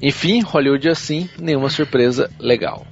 Enfim, 0.00 0.42
Hollywood 0.42 0.88
é 0.88 0.90
assim, 0.90 1.28
nenhuma 1.38 1.70
surpresa 1.70 2.30
legal. 2.38 2.86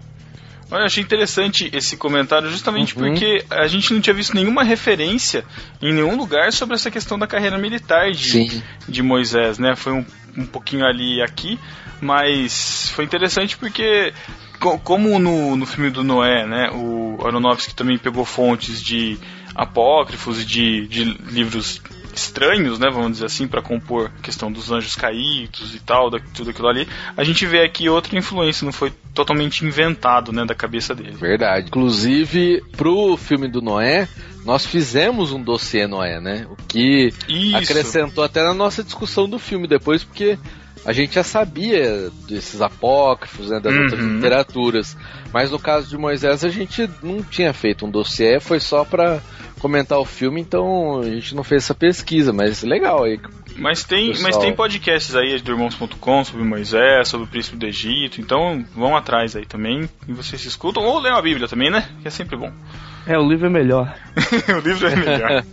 Olha, 0.72 0.82
eu 0.82 0.86
achei 0.86 1.02
interessante 1.02 1.68
esse 1.72 1.96
comentário 1.96 2.50
justamente 2.50 2.96
Uhum. 2.98 3.08
porque 3.08 3.44
a 3.50 3.66
gente 3.66 3.92
não 3.92 4.00
tinha 4.00 4.14
visto 4.14 4.34
nenhuma 4.34 4.64
referência 4.64 5.44
em 5.82 5.92
nenhum 5.92 6.16
lugar 6.16 6.50
sobre 6.52 6.74
essa 6.74 6.90
questão 6.90 7.18
da 7.18 7.26
carreira 7.26 7.58
militar 7.58 8.10
de, 8.10 8.30
Sim. 8.30 8.62
de 8.88 9.02
Moisés, 9.02 9.58
né? 9.58 9.76
Foi 9.76 9.92
um, 9.92 10.04
um 10.36 10.46
pouquinho 10.46 10.84
ali 10.86 11.18
e 11.18 11.22
aqui, 11.22 11.58
mas 12.00 12.90
foi 12.96 13.04
interessante 13.04 13.56
porque 13.56 14.12
co- 14.58 14.78
como 14.78 15.18
no, 15.18 15.56
no 15.56 15.66
filme 15.66 15.90
do 15.90 16.02
Noé, 16.02 16.46
né? 16.46 16.70
O 16.72 17.18
Aronofsky 17.24 17.74
também 17.74 17.98
pegou 17.98 18.24
fontes 18.24 18.82
de 18.82 19.18
apócrifos 19.54 20.40
e 20.40 20.44
de, 20.46 20.86
de 20.88 21.04
livros 21.30 21.80
estranhos, 22.14 22.78
né, 22.78 22.88
vamos 22.90 23.12
dizer 23.12 23.26
assim, 23.26 23.46
para 23.48 23.62
compor 23.62 24.10
a 24.18 24.22
questão 24.22 24.50
dos 24.50 24.70
anjos 24.70 24.94
caídos 24.94 25.74
e 25.74 25.80
tal, 25.80 26.10
da, 26.10 26.18
tudo 26.34 26.50
aquilo 26.50 26.68
ali. 26.68 26.86
A 27.16 27.24
gente 27.24 27.46
vê 27.46 27.62
aqui 27.64 27.88
outra 27.88 28.16
influência, 28.16 28.64
não 28.64 28.72
foi 28.72 28.92
totalmente 29.14 29.64
inventado, 29.64 30.32
né, 30.32 30.44
da 30.44 30.54
cabeça 30.54 30.94
dele. 30.94 31.12
Verdade. 31.12 31.66
Inclusive, 31.68 32.62
pro 32.76 33.16
filme 33.16 33.48
do 33.48 33.60
Noé, 33.62 34.08
nós 34.44 34.64
fizemos 34.66 35.32
um 35.32 35.42
dossiê 35.42 35.86
Noé, 35.86 36.20
né? 36.20 36.46
O 36.50 36.56
que 36.66 37.12
Isso. 37.28 37.56
acrescentou 37.56 38.24
até 38.24 38.42
na 38.42 38.54
nossa 38.54 38.82
discussão 38.82 39.28
do 39.28 39.38
filme 39.38 39.68
depois, 39.68 40.02
porque 40.02 40.38
a 40.84 40.92
gente 40.92 41.14
já 41.14 41.22
sabia 41.22 42.10
desses 42.26 42.60
apócrifos, 42.60 43.50
né, 43.50 43.60
das 43.60 43.72
Uhum. 43.72 43.82
outras 43.82 44.00
literaturas. 44.04 44.96
Mas 45.32 45.50
no 45.50 45.58
caso 45.58 45.88
de 45.88 45.96
Moisés, 45.96 46.44
a 46.44 46.48
gente 46.48 46.90
não 47.02 47.22
tinha 47.22 47.52
feito 47.52 47.86
um 47.86 47.90
dossiê, 47.90 48.40
foi 48.40 48.58
só 48.58 48.84
pra 48.84 49.20
comentar 49.62 49.98
o 50.00 50.04
filme, 50.04 50.40
então 50.40 50.98
a 50.98 51.04
gente 51.04 51.36
não 51.36 51.44
fez 51.44 51.62
essa 51.62 51.74
pesquisa, 51.74 52.32
mas 52.32 52.64
legal 52.64 53.04
aí. 53.04 53.20
Mas 53.56 53.84
tem, 53.84 54.08
Pessoal. 54.08 54.24
mas 54.24 54.36
tem 54.38 54.52
podcasts 54.52 55.14
aí 55.14 55.38
do 55.40 55.52
Irmãos.com 55.52 56.24
sobre 56.24 56.44
Moisés, 56.44 57.06
sobre 57.06 57.26
o 57.26 57.30
príncipe 57.30 57.56
do 57.56 57.66
Egito, 57.66 58.20
então 58.20 58.64
vão 58.74 58.96
atrás 58.96 59.36
aí 59.36 59.46
também 59.46 59.88
e 60.08 60.12
vocês 60.12 60.40
se 60.42 60.48
escutam. 60.48 60.82
Ou 60.82 60.98
leiam 60.98 61.16
a 61.16 61.22
Bíblia 61.22 61.46
também, 61.46 61.70
né? 61.70 61.88
Que 62.02 62.08
é 62.08 62.10
sempre 62.10 62.36
bom. 62.36 62.50
É, 63.04 63.18
o 63.18 63.28
livro 63.28 63.48
é 63.48 63.50
melhor. 63.50 63.92
o 64.48 64.60
livro 64.60 64.86
é 64.86 64.94
melhor. 64.94 65.44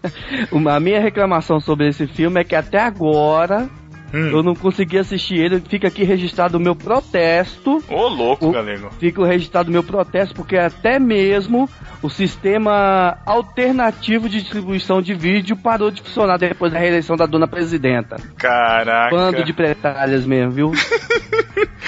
Uma, 0.52 0.74
a 0.74 0.80
minha 0.80 1.00
reclamação 1.00 1.58
sobre 1.58 1.88
esse 1.88 2.06
filme 2.06 2.38
é 2.38 2.44
que 2.44 2.54
até 2.54 2.78
agora 2.78 3.66
Hum. 4.12 4.30
eu 4.30 4.42
não 4.42 4.54
consegui 4.54 4.98
assistir 4.98 5.36
ele. 5.36 5.60
Fica 5.68 5.88
aqui 5.88 6.04
registrado 6.04 6.56
o 6.56 6.60
meu 6.60 6.74
protesto. 6.74 7.82
Ô, 7.88 8.08
louco, 8.08 8.46
O- 8.48 8.52
galego. 8.52 8.90
Fica 8.98 9.26
registrado 9.26 9.68
o 9.68 9.72
meu 9.72 9.82
protesto, 9.82 10.34
porque 10.34 10.56
até 10.56 10.98
mesmo 10.98 11.68
o 12.02 12.08
sistema 12.08 13.18
alternativo 13.26 14.28
de 14.28 14.40
distribuição 14.40 15.02
de 15.02 15.14
vídeo 15.14 15.56
parou 15.56 15.90
de 15.90 16.00
funcionar 16.02 16.38
depois 16.38 16.72
da 16.72 16.78
reeleição 16.78 17.16
da 17.16 17.26
dona 17.26 17.48
presidenta. 17.48 18.16
Caraca. 18.36 19.14
Bando 19.14 19.44
de 19.44 19.52
pretalhas 19.52 20.24
mesmo, 20.24 20.50
viu? 20.52 20.72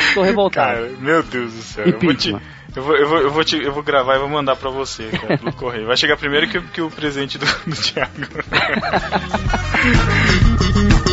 Estou 0.09 0.25
revoltado. 0.25 0.79
Cara, 0.81 0.91
meu 1.01 1.23
Deus 1.23 1.53
do 1.55 1.63
céu. 1.63 1.85
Eu 1.87 1.93
vou, 1.93 2.11
Impeachment. 2.11 2.41
eu, 2.75 2.83
vou, 2.83 2.97
eu, 2.97 3.09
vou, 3.09 3.19
eu, 3.19 3.31
vou 3.31 3.45
te- 3.45 3.63
eu 3.63 3.73
vou 3.73 3.83
gravar 3.83 4.17
e 4.17 4.19
vou 4.19 4.29
mandar 4.29 4.57
pra 4.57 4.71
você, 4.71 5.05
cara, 5.09 5.39
pelo 5.39 5.53
correio. 5.53 5.87
Vai 5.87 5.97
chegar 5.97 6.17
primeiro 6.17 6.49
que, 6.49 6.59
o- 6.59 6.63
que 6.63 6.81
o 6.83 6.91
presente 6.91 7.39
do, 7.39 7.47
do 7.47 7.77
Thiago. 7.77 8.11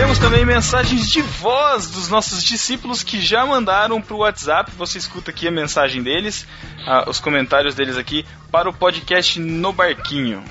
Temos 0.00 0.18
também 0.18 0.46
mensagens 0.46 1.10
de 1.10 1.20
voz 1.20 1.90
dos 1.90 2.08
nossos 2.08 2.42
discípulos 2.42 3.02
que 3.02 3.20
já 3.20 3.44
mandaram 3.44 4.00
pro 4.00 4.16
WhatsApp. 4.16 4.70
Você 4.78 4.96
escuta 4.96 5.30
aqui 5.30 5.46
a 5.46 5.50
mensagem 5.50 6.02
deles, 6.02 6.48
ah, 6.86 7.04
os 7.06 7.20
comentários 7.20 7.74
deles 7.74 7.98
aqui 7.98 8.24
para 8.50 8.66
o 8.66 8.72
podcast 8.72 9.38
No 9.38 9.74
Barquinho. 9.74 10.42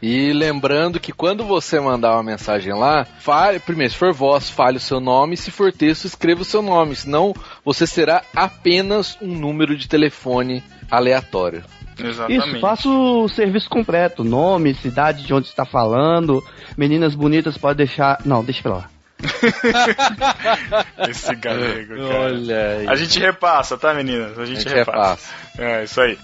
E 0.00 0.32
lembrando 0.32 0.98
que 0.98 1.12
quando 1.12 1.44
você 1.44 1.78
mandar 1.78 2.14
uma 2.14 2.22
mensagem 2.22 2.72
lá, 2.72 3.04
fale, 3.04 3.60
primeiro, 3.60 3.92
se 3.92 3.98
for 3.98 4.14
voz, 4.14 4.48
fale 4.48 4.78
o 4.78 4.80
seu 4.80 4.98
nome, 4.98 5.36
se 5.36 5.50
for 5.50 5.70
texto, 5.70 6.06
escreva 6.06 6.40
o 6.40 6.46
seu 6.46 6.62
nome, 6.62 6.96
senão 6.96 7.34
você 7.62 7.86
será 7.86 8.22
apenas 8.34 9.18
um 9.20 9.38
número 9.38 9.76
de 9.76 9.86
telefone 9.86 10.64
aleatório. 10.90 11.62
Isso, 12.28 12.60
faça 12.60 12.88
o 12.88 13.28
serviço 13.28 13.68
completo. 13.70 14.22
Nome, 14.22 14.74
cidade 14.74 15.24
de 15.24 15.32
onde 15.32 15.48
está 15.48 15.64
falando. 15.64 16.44
Meninas 16.76 17.14
bonitas 17.14 17.56
pode 17.56 17.78
deixar. 17.78 18.18
Não, 18.24 18.44
deixa 18.44 18.62
pra 18.62 18.72
lá. 18.72 18.90
Esse 21.08 21.34
galego, 21.36 21.96
cara. 21.96 22.20
Olha 22.20 22.68
aí. 22.78 22.88
A 22.88 22.96
gente 22.96 23.18
repassa, 23.18 23.78
tá, 23.78 23.94
meninas? 23.94 24.38
A 24.38 24.44
gente, 24.44 24.58
A 24.58 24.60
gente 24.60 24.74
repassa. 24.74 25.32
É, 25.58 25.84
isso 25.84 26.00
aí. 26.00 26.18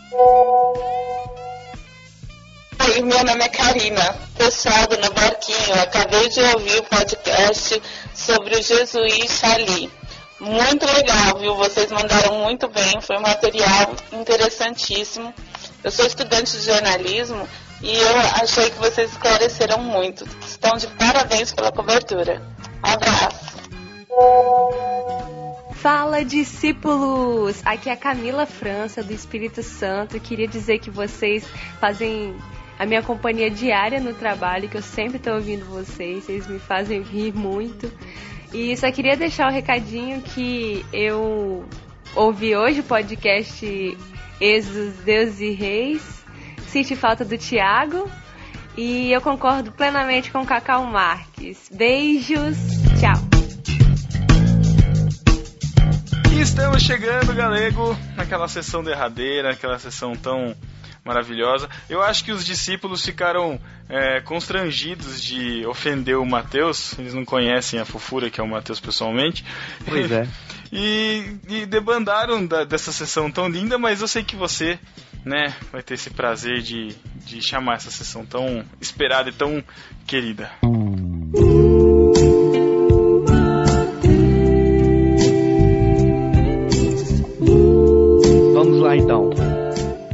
Oi, 2.84 3.00
meu 3.02 3.24
nome 3.24 3.44
é 3.44 3.48
Karina. 3.48 4.16
Pessoal 4.36 4.86
do 4.88 4.98
No 4.98 5.10
Barquinho, 5.12 5.80
acabei 5.82 6.28
de 6.28 6.40
ouvir 6.40 6.78
o 6.80 6.82
podcast 6.82 7.80
sobre 8.14 8.56
o 8.56 8.62
jesuíta 8.62 9.46
ali. 9.54 9.90
Muito 10.40 10.84
legal, 10.84 11.38
viu? 11.38 11.54
Vocês 11.54 11.90
mandaram 11.92 12.38
muito 12.42 12.68
bem, 12.68 13.00
foi 13.00 13.16
um 13.16 13.22
material 13.22 13.94
interessantíssimo. 14.12 15.32
Eu 15.84 15.90
sou 15.90 16.06
estudante 16.06 16.52
de 16.52 16.64
jornalismo 16.64 17.48
e 17.82 17.92
eu 17.92 18.16
achei 18.40 18.70
que 18.70 18.78
vocês 18.78 19.10
esclareceram 19.10 19.78
muito. 19.78 20.24
Estão 20.46 20.76
de 20.76 20.86
parabéns 20.86 21.52
pela 21.52 21.72
cobertura. 21.72 22.40
Abraço. 22.80 23.52
Fala, 25.74 26.24
discípulos! 26.24 27.60
Aqui 27.64 27.88
é 27.88 27.92
a 27.92 27.96
Camila 27.96 28.46
França, 28.46 29.02
do 29.02 29.12
Espírito 29.12 29.64
Santo. 29.64 30.20
Queria 30.20 30.46
dizer 30.46 30.78
que 30.78 30.88
vocês 30.88 31.44
fazem 31.80 32.36
a 32.78 32.86
minha 32.86 33.02
companhia 33.02 33.50
diária 33.50 33.98
no 33.98 34.14
trabalho, 34.14 34.68
que 34.68 34.76
eu 34.76 34.82
sempre 34.82 35.16
estou 35.16 35.34
ouvindo 35.34 35.64
vocês. 35.64 36.24
Vocês 36.24 36.46
me 36.46 36.60
fazem 36.60 37.02
rir 37.02 37.34
muito. 37.34 37.92
E 38.52 38.76
só 38.76 38.92
queria 38.92 39.16
deixar 39.16 39.50
o 39.50 39.52
recadinho 39.52 40.22
que 40.22 40.86
eu 40.92 41.64
ouvi 42.14 42.54
hoje 42.54 42.78
o 42.78 42.84
podcast 42.84 43.96
Êxodos, 44.42 44.94
Deus 45.04 45.38
e 45.38 45.52
Reis. 45.52 46.02
Senti 46.66 46.96
falta 46.96 47.24
do 47.24 47.38
Tiago. 47.38 48.10
E 48.76 49.12
eu 49.12 49.20
concordo 49.20 49.70
plenamente 49.70 50.32
com 50.32 50.40
o 50.40 50.44
Cacau 50.46 50.84
Marques. 50.84 51.70
Beijos, 51.72 52.56
tchau! 52.98 53.22
E 56.34 56.40
estamos 56.40 56.82
chegando, 56.82 57.32
galego, 57.32 57.96
naquela 58.16 58.48
sessão 58.48 58.82
derradeira, 58.82 59.52
aquela 59.52 59.78
sessão 59.78 60.16
tão 60.16 60.56
maravilhosa. 61.04 61.68
Eu 61.88 62.02
acho 62.02 62.24
que 62.24 62.32
os 62.32 62.44
discípulos 62.44 63.04
ficaram 63.04 63.60
é, 63.88 64.20
constrangidos 64.22 65.22
de 65.22 65.64
ofender 65.66 66.18
o 66.18 66.26
Mateus. 66.26 66.98
Eles 66.98 67.14
não 67.14 67.24
conhecem 67.24 67.78
a 67.78 67.84
fofura 67.84 68.28
que 68.28 68.40
é 68.40 68.42
o 68.42 68.48
Mateus 68.48 68.80
pessoalmente. 68.80 69.44
Pois 69.86 70.10
é. 70.10 70.26
E, 70.74 71.36
e 71.50 71.66
debandaram 71.66 72.46
da- 72.46 72.64
dessa 72.64 72.90
sessão 72.92 73.30
tão 73.30 73.46
linda, 73.46 73.76
mas 73.76 74.00
eu 74.00 74.08
sei 74.08 74.24
que 74.24 74.34
você, 74.34 74.78
né, 75.22 75.54
vai 75.70 75.82
ter 75.82 75.94
esse 75.94 76.08
prazer 76.08 76.62
de, 76.62 76.96
de 77.26 77.42
chamar 77.42 77.74
essa 77.74 77.90
sessão 77.90 78.24
tão 78.24 78.64
esperada 78.80 79.28
e 79.28 79.32
tão 79.32 79.62
querida. 80.06 80.50
Vamos 88.54 88.80
lá 88.80 88.96
então. 88.96 89.30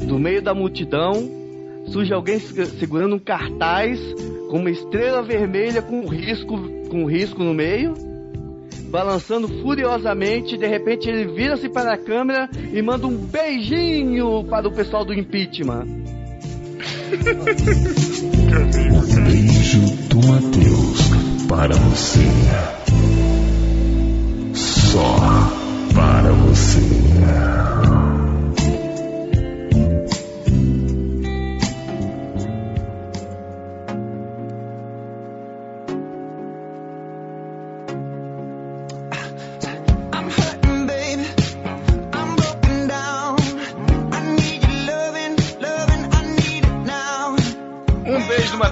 Do 0.07 0.19
meio 0.19 0.41
da 0.43 0.55
multidão 0.55 1.13
surge 1.89 2.13
alguém 2.13 2.39
se- 2.39 2.67
segurando 2.79 3.17
um 3.17 3.19
cartaz 3.19 3.99
com 4.51 4.59
uma 4.59 4.71
estrela 4.71 5.23
vermelha 5.23 5.83
com 5.83 6.01
um 6.01 6.09
risco, 6.09 6.57
com 6.89 7.03
um 7.03 7.07
risco 7.07 7.43
no 7.43 7.53
meio, 7.53 7.95
balançando 8.89 9.49
furiosamente. 9.63 10.57
De 10.57 10.67
repente 10.67 11.09
ele 11.09 11.33
vira-se 11.35 11.69
para 11.69 11.95
a 11.95 11.99
câmera 11.99 12.49
e 12.73 12.81
manda 12.83 13.07
um 13.07 13.17
beijinho 13.17 14.45
para 14.45 14.69
o 14.69 14.73
pessoal 14.73 15.05
do 15.05 15.13
impeachment. 15.13 15.87
Beijo 19.25 19.81
do 20.09 20.27
Mateus 20.27 21.01
para 21.49 21.75
você. 21.75 22.27
Só 24.55 25.17
para 25.95 26.33
você. 26.33 27.88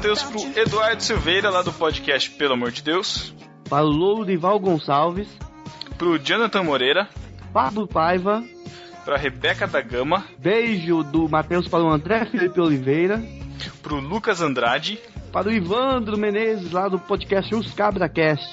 Matheus 0.07 0.23
pro 0.23 0.61
Eduardo 0.61 1.03
Silveira, 1.03 1.51
lá 1.51 1.63
do 1.63 1.73
podcast 1.73 2.31
Pelo 2.31 2.55
Amor 2.55 2.71
de 2.71 2.81
Deus. 2.81 3.35
Para 3.69 3.85
o 3.85 3.89
Lourival 3.89 4.57
Gonçalves. 4.61 5.27
Pro 5.99 6.17
Jonathan 6.17 6.63
Moreira. 6.63 7.09
Pablo 7.53 7.89
Paiva. 7.89 8.45
Pra 9.05 9.17
Rebeca 9.17 9.67
da 9.67 9.81
Gama. 9.81 10.25
Beijo 10.39 11.03
do 11.03 11.29
Matheus 11.29 11.67
para 11.67 11.83
o 11.83 11.91
André 11.91 12.25
Felipe 12.25 12.61
Oliveira. 12.61 13.21
Pro 13.83 13.99
Lucas 13.99 14.41
Andrade. 14.41 15.01
Para 15.33 15.49
o 15.49 15.53
Ivandro 15.53 16.17
Menezes, 16.17 16.71
lá 16.71 16.87
do 16.87 17.01
podcast 17.01 17.53
Os 17.53 17.75
Cabracast. 17.75 18.47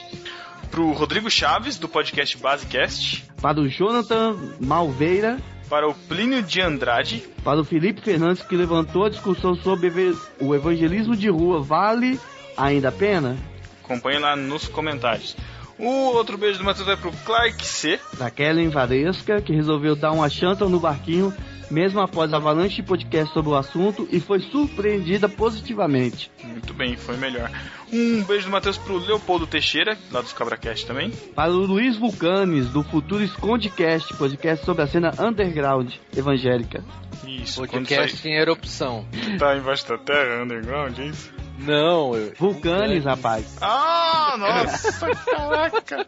Pro 0.71 0.91
Rodrigo 0.91 1.29
Chaves, 1.29 1.77
do 1.77 1.87
podcast 1.87 2.35
Basecast. 2.35 3.25
Para 3.39 3.61
o 3.61 3.69
Jonathan 3.69 4.35
Malveira. 4.59 5.37
Para 5.73 5.87
o 5.87 5.93
Plínio 5.95 6.43
de 6.43 6.61
Andrade. 6.61 7.23
Para 7.43 7.59
o 7.59 7.63
Felipe 7.65 7.99
Fernandes, 7.99 8.43
que 8.43 8.55
levantou 8.55 9.05
a 9.05 9.09
discussão 9.09 9.55
sobre 9.55 10.15
o 10.39 10.53
evangelismo 10.53 11.15
de 11.15 11.27
rua. 11.29 11.63
Vale 11.63 12.19
ainda 12.55 12.89
a 12.89 12.91
pena? 12.91 13.35
Acompanhe 13.83 14.19
lá 14.19 14.35
nos 14.35 14.67
comentários. 14.67 15.35
O 15.79 15.89
outro 16.13 16.37
beijo 16.37 16.59
do 16.59 16.63
Matheus 16.63 16.85
vai 16.85 16.95
pro 16.95 17.11
Clark 17.25 17.65
C. 17.65 17.99
Da 18.19 18.29
Kellen 18.29 18.69
Varesca, 18.69 19.41
que 19.41 19.51
resolveu 19.51 19.95
dar 19.95 20.11
uma 20.11 20.29
chanta 20.29 20.69
no 20.69 20.79
barquinho, 20.79 21.33
mesmo 21.73 21.99
após 21.99 22.31
a 22.31 22.37
avalanche 22.37 22.75
de 22.77 22.83
podcast 22.83 23.33
sobre 23.33 23.51
o 23.51 23.55
assunto, 23.55 24.07
e 24.11 24.19
foi 24.19 24.39
surpreendida 24.39 25.27
positivamente. 25.27 26.31
Muito 26.43 26.73
bem, 26.73 26.95
foi 26.95 27.17
melhor. 27.17 27.49
Um 27.91 28.23
beijo 28.23 28.45
do 28.45 28.51
Matheus 28.51 28.77
pro 28.77 28.97
Leopoldo 28.97 29.47
Teixeira, 29.47 29.97
lá 30.11 30.21
dos 30.21 30.33
Cabracast 30.33 30.85
também. 30.85 31.09
Para 31.09 31.51
o 31.51 31.65
Luiz 31.65 31.97
Vulcanes, 31.97 32.69
do 32.69 32.83
Futuro 32.83 33.23
Escondecast, 33.23 34.13
podcast 34.15 34.63
sobre 34.63 34.83
a 34.83 34.87
cena 34.87 35.11
underground 35.19 35.91
evangélica. 36.15 36.83
Isso, 37.25 37.65
Podcast 37.65 38.27
em 38.27 38.35
erupção. 38.35 39.05
Tá 39.39 39.55
embaixo 39.57 39.87
da 39.87 39.97
terra, 39.97 40.43
underground, 40.43 40.99
é 40.99 41.05
isso? 41.05 41.33
Não, 41.59 42.15
eu... 42.15 42.33
Vulcanes, 42.37 43.05
rapaz. 43.05 43.57
Ah, 43.61 44.35
nossa, 44.37 45.09
caraca. 45.25 46.07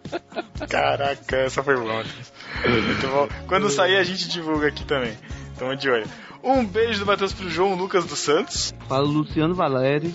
Caraca, 0.69 1.37
essa 1.37 1.63
foi 1.63 1.75
boa. 1.75 2.03
Muito 2.03 3.07
bom. 3.07 3.27
Quando 3.47 3.69
sair, 3.69 3.97
a 3.97 4.03
gente 4.03 4.27
divulga 4.27 4.67
aqui 4.67 4.83
também. 4.85 5.15
Tamo 5.57 5.75
de 5.75 5.89
olho. 5.89 6.05
Um 6.43 6.65
beijo 6.65 6.99
do 6.99 7.05
Matheus 7.05 7.33
pro 7.33 7.49
João 7.49 7.75
Lucas 7.75 8.05
dos 8.05 8.19
Santos. 8.19 8.73
Para 8.87 9.03
o 9.03 9.07
Luciano 9.07 9.55
Valeri. 9.55 10.13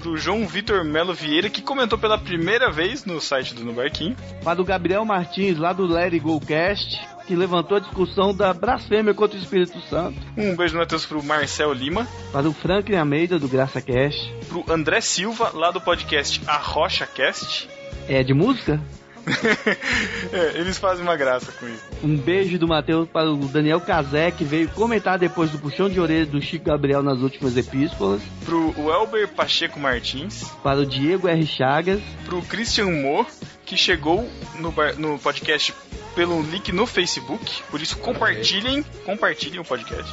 Pro 0.00 0.16
João 0.16 0.46
Vitor 0.46 0.84
Melo 0.84 1.14
Vieira, 1.14 1.50
que 1.50 1.62
comentou 1.62 1.98
pela 1.98 2.18
primeira 2.18 2.70
vez 2.70 3.04
no 3.04 3.20
site 3.20 3.54
do 3.54 3.64
No 3.64 3.72
Barquinho. 3.72 4.16
Para 4.42 4.60
o 4.60 4.64
Gabriel 4.64 5.04
Martins, 5.04 5.58
lá 5.58 5.72
do 5.72 5.86
Let 5.86 6.12
It 6.12 6.18
Go 6.20 6.40
Cast, 6.40 6.98
que 7.26 7.36
levantou 7.36 7.76
a 7.76 7.80
discussão 7.80 8.34
da 8.34 8.52
blasfêmia 8.52 9.14
contra 9.14 9.38
o 9.38 9.40
Espírito 9.40 9.80
Santo. 9.88 10.18
Um 10.36 10.56
beijo 10.56 10.74
do 10.74 10.80
Matheus 10.80 11.06
pro 11.06 11.22
Marcel 11.22 11.72
Lima. 11.72 12.06
Para 12.32 12.48
o 12.48 12.52
Franklin 12.52 12.96
Almeida, 12.96 13.38
do 13.38 13.48
Graça 13.48 13.80
Cast. 13.80 14.32
Pro 14.48 14.64
André 14.68 15.00
Silva, 15.00 15.50
lá 15.54 15.70
do 15.70 15.80
podcast 15.80 16.40
A 16.46 16.56
Rocha 16.56 17.06
Cast. 17.06 17.68
É 18.08 18.22
de 18.24 18.34
música? 18.34 18.80
é, 20.32 20.58
eles 20.58 20.78
fazem 20.78 21.02
uma 21.02 21.16
graça 21.16 21.52
com 21.52 21.68
isso. 21.68 21.82
Um 22.02 22.16
beijo 22.16 22.58
do 22.58 22.66
Matheus 22.66 23.08
para 23.08 23.30
o 23.30 23.36
Daniel 23.48 23.80
Cazé, 23.80 24.30
que 24.30 24.44
veio 24.44 24.68
comentar 24.70 25.18
depois 25.18 25.50
do 25.50 25.58
puxão 25.58 25.88
de 25.88 26.00
orelha 26.00 26.26
do 26.26 26.40
Chico 26.40 26.66
Gabriel 26.66 27.02
nas 27.02 27.20
últimas 27.20 27.56
epístolas. 27.56 28.20
Pro 28.44 28.74
Welber 28.78 29.28
Pacheco 29.28 29.78
Martins. 29.78 30.44
Para 30.62 30.80
o 30.80 30.86
Diego 30.86 31.28
R. 31.28 31.46
Chagas. 31.46 32.00
Pro 32.24 32.42
Christian 32.42 32.90
Moore. 32.90 33.26
que 33.64 33.76
chegou 33.76 34.28
no, 34.58 34.74
no 34.98 35.18
podcast 35.18 35.72
pelo 36.14 36.42
link 36.42 36.72
no 36.72 36.86
Facebook. 36.86 37.62
Por 37.70 37.80
isso, 37.80 37.96
compartilhem, 37.98 38.84
compartilhem 39.04 39.60
o 39.60 39.64
podcast. 39.64 40.12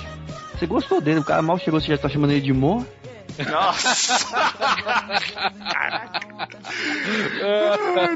Você 0.57 0.65
gostou 0.65 0.99
dele? 1.01 1.19
O 1.19 1.23
cara 1.23 1.41
mal 1.41 1.57
chegou, 1.57 1.79
você 1.79 1.87
já 1.87 1.97
tá 1.97 2.09
chamando 2.09 2.31
ele 2.31 2.41
de 2.41 2.53
Mo? 2.53 2.85
Nossa! 3.49 4.17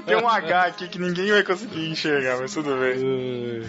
Tem 0.06 0.18
um 0.18 0.28
H 0.28 0.62
aqui 0.66 0.88
que 0.88 1.00
ninguém 1.00 1.32
vai 1.32 1.44
conseguir 1.44 1.90
enxergar, 1.90 2.40
mas 2.40 2.54
tudo 2.54 2.76
bem. 2.78 3.64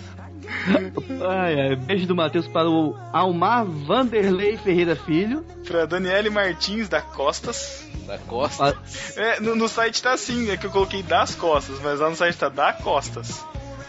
Ai, 1.26 1.60
ai. 1.60 1.76
Beijo 1.76 2.06
do 2.06 2.14
Matheus 2.14 2.47
para 2.48 2.68
o 2.68 2.97
Almar 3.12 3.64
Vanderlei 3.64 4.56
Ferreira 4.56 4.97
Filho. 4.97 5.44
Pra 5.66 5.86
Daniele 5.86 6.31
Martins 6.31 6.89
da 6.89 7.01
Costas. 7.01 7.86
Da 8.06 8.18
Costa? 8.18 8.76
É, 9.16 9.40
no, 9.40 9.55
no 9.56 9.68
site 9.68 10.02
tá 10.02 10.12
assim, 10.12 10.51
é 10.51 10.56
que 10.56 10.66
eu 10.66 10.70
coloquei 10.70 11.02
das 11.02 11.35
costas, 11.35 11.81
mas 11.81 12.01
lá 12.01 12.10
no 12.10 12.16
site 12.16 12.36
tá 12.36 12.48
da 12.48 12.72
Costas. 12.72 13.44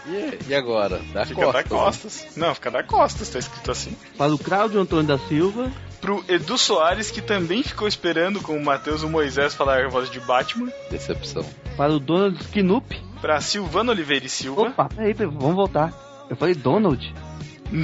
E, 0.07 0.49
e 0.49 0.55
agora? 0.55 0.99
Da 1.13 1.25
Fica 1.25 1.41
Costa. 1.45 1.63
da 1.63 1.69
Costas. 1.69 2.27
Não, 2.35 2.53
fica 2.53 2.71
da 2.71 2.83
Costas, 2.83 3.29
tá 3.29 3.39
escrito 3.39 3.71
assim. 3.71 3.95
Para 4.17 4.33
o 4.33 4.37
Cláudio 4.37 4.79
Antônio 4.79 5.05
da 5.05 5.17
Silva. 5.17 5.71
Pro 6.01 6.23
Edu 6.27 6.57
Soares, 6.57 7.09
que 7.09 7.21
também 7.21 7.63
ficou 7.63 7.87
esperando 7.87 8.39
com 8.39 8.55
o 8.55 8.63
Matheus 8.63 9.01
e 9.01 9.05
o 9.05 9.09
Moisés 9.09 9.55
falar 9.55 9.83
a 9.85 9.89
voz 9.89 10.09
de 10.09 10.19
Batman. 10.19 10.71
Decepção. 10.91 11.43
Para 11.75 11.93
o 11.93 11.99
Donald 11.99 12.37
Knup. 12.49 13.01
Pra 13.21 13.41
Silvana 13.41 13.91
Oliveira 13.91 14.25
e 14.25 14.29
Silva. 14.29 14.63
Opa, 14.63 14.87
peraí, 14.89 15.15
peraí, 15.15 15.33
vamos 15.33 15.55
voltar. 15.55 15.91
Eu 16.29 16.35
falei 16.35 16.53
Donald. 16.53 17.13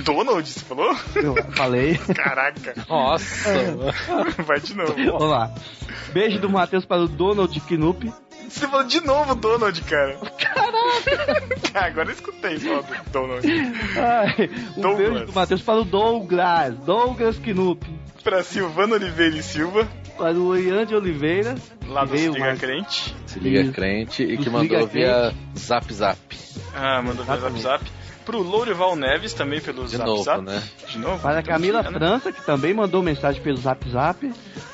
Donald, 0.04 0.48
você 0.48 0.60
falou? 0.60 0.96
Eu 1.16 1.36
falei. 1.54 1.98
Caraca. 2.16 2.76
Nossa. 2.88 3.50
Vai 4.46 4.60
de 4.60 4.76
novo. 4.76 4.94
Vamos 4.94 5.30
lá. 5.30 5.52
Beijo 6.14 6.40
do 6.40 6.50
Matheus 6.50 6.86
para 6.86 7.02
o 7.02 7.08
Donald 7.08 7.60
Knup. 7.62 8.14
Você 8.52 8.68
falou 8.68 8.86
de 8.86 9.02
novo 9.02 9.34
Donald, 9.36 9.82
cara. 9.84 10.18
Caraca. 10.18 11.62
Agora 11.88 12.10
eu 12.10 12.14
escutei 12.14 12.60
falar 12.60 12.82
do 12.82 13.10
Donald. 13.12 13.48
Ai, 13.98 14.50
um 14.78 14.82
Douglas. 14.82 15.10
beijo 15.10 15.26
do 15.26 15.34
Matheus 15.34 15.62
para 15.62 15.80
o 15.80 15.86
Douglas. 15.86 16.76
Douglas 16.86 17.38
Knup. 17.40 17.86
Pra 18.24 18.44
Silvana 18.44 18.96
Oliveira 18.96 19.38
e 19.38 19.44
Silva. 19.44 19.88
Para 20.18 20.34
o 20.38 20.56
Ian 20.56 20.86
de 20.86 20.94
Oliveira. 20.96 21.56
Lá 21.88 22.04
do 22.06 22.12
veio 22.12 22.34
Liga 22.34 22.46
mais- 22.46 22.60
Crente. 22.60 23.16
Se 23.26 23.40
liga 23.40 23.72
crente 23.72 24.24
e 24.24 24.38
que 24.38 24.50
mandou 24.50 24.86
via 24.88 25.34
Zap 25.58 25.92
Zap. 25.94 26.20
Ah, 26.76 27.02
mandou 27.02 27.26
via 27.26 27.38
Zap. 27.38 27.60
Zap. 27.60 27.84
Pro 28.26 28.42
Lourival 28.42 28.96
Neves 28.96 29.34
também 29.34 29.60
pelo 29.60 29.86
De 29.86 29.98
Zap 29.98 30.06
novo, 30.10 30.24
Zap. 30.24 30.42
né? 30.44 30.62
De 30.88 30.98
novo. 30.98 31.20
Para 31.22 31.40
a 31.40 31.44
Camila 31.44 31.82
né? 31.82 31.92
França, 31.92 32.32
que 32.32 32.46
também 32.46 32.74
mandou 32.74 33.02
mensagem 33.02 33.42
pelo 33.42 33.58
Zap 33.58 33.90
Zap. 33.90 34.32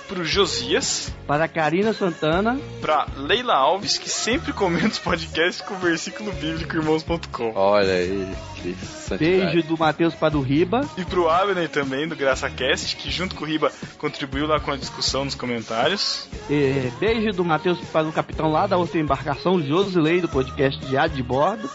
Pro 0.07 0.23
Josias. 0.23 1.13
Para 1.27 1.45
a 1.45 1.47
Karina 1.49 1.91
Santana. 1.93 2.57
Pra 2.79 3.07
Leila 3.17 3.55
Alves, 3.55 3.97
que 3.97 4.09
sempre 4.09 4.53
comenta 4.53 4.87
os 4.87 4.99
podcasts 4.99 5.61
com 5.61 5.73
o 5.73 5.77
versículo 5.77 6.31
bíblico 6.31 6.77
irmãos.com. 6.77 7.51
Olha 7.53 7.93
aí, 7.93 8.25
que 8.55 8.73
santidade. 8.85 9.51
Beijo 9.51 9.67
do 9.67 9.77
Matheus 9.77 10.15
para 10.15 10.37
o 10.37 10.41
Riba. 10.41 10.87
E 10.97 11.03
pro 11.03 11.29
Abner 11.29 11.67
também, 11.67 12.07
do 12.07 12.15
GraçaCast, 12.15 12.95
que 12.95 13.11
junto 13.11 13.35
com 13.35 13.43
o 13.43 13.47
Riba 13.47 13.69
contribuiu 13.97 14.47
lá 14.47 14.61
com 14.61 14.71
a 14.71 14.77
discussão 14.77 15.25
nos 15.25 15.35
comentários. 15.35 16.27
É, 16.49 16.89
beijo 16.99 17.33
do 17.33 17.43
Matheus 17.43 17.77
para 17.91 18.07
o 18.07 18.13
capitão 18.13 18.49
lá 18.49 18.65
da 18.65 18.77
outra 18.77 18.99
embarcação, 18.99 19.61
Josilei, 19.61 20.21
do 20.21 20.29
podcast 20.29 20.79
Diário 20.85 21.13
de 21.15 21.23
Bordo. 21.23 21.69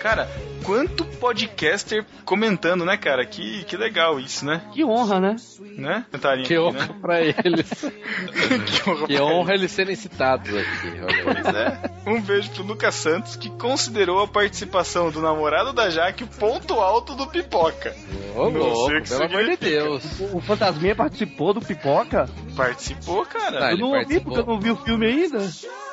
Cara, 0.00 0.28
quanto 0.62 1.04
podcaster 1.04 2.04
comentando, 2.24 2.84
né, 2.84 2.96
cara? 2.96 3.24
Que, 3.24 3.64
que 3.64 3.76
legal 3.76 4.20
isso, 4.20 4.44
né? 4.44 4.62
Que 4.72 4.84
honra, 4.84 5.20
né? 5.20 5.36
Né? 5.60 6.04
Que 6.10 6.26
aqui, 6.26 6.58
honra 6.58 6.86
né? 6.86 6.94
pra 7.00 7.20
eles. 7.20 7.70
que 8.66 8.90
honra, 8.90 9.06
que 9.06 9.14
pra 9.14 9.24
honra 9.24 9.54
eles 9.54 9.72
serem 9.72 9.96
citados 9.96 10.54
aqui. 10.54 10.92
Pois 11.24 11.54
é. 11.54 11.80
Um 12.06 12.20
beijo 12.20 12.50
pro 12.50 12.62
Lucas 12.62 12.94
Santos, 12.94 13.36
que 13.36 13.50
considerou 13.50 14.22
a 14.22 14.28
participação 14.28 15.10
do 15.10 15.20
namorado 15.20 15.72
da 15.72 15.90
Jaque 15.90 16.24
o 16.24 16.28
ponto 16.28 16.74
alto 16.74 17.14
do 17.14 17.26
pipoca. 17.26 17.94
Ô, 18.34 18.50
Não 18.50 18.60
louco, 18.60 18.86
sei 18.86 18.98
o 18.98 19.02
que 19.02 19.08
pelo 19.08 19.24
amor 19.24 19.44
de. 19.44 19.56
Deus. 19.56 20.20
O, 20.20 20.36
o 20.36 20.40
Fantasminha 20.40 20.94
participou 20.94 21.54
do 21.54 21.60
Pipoca. 21.60 22.28
Participou, 22.54 23.24
cara. 23.24 23.66
Ah, 23.66 23.72
eu 23.72 23.78
não 23.78 23.92
ouvi 23.92 24.20
porque 24.20 24.40
eu 24.40 24.46
não 24.46 24.60
vi 24.60 24.70
o 24.70 24.76
filme 24.76 25.06
ainda. 25.06 25.38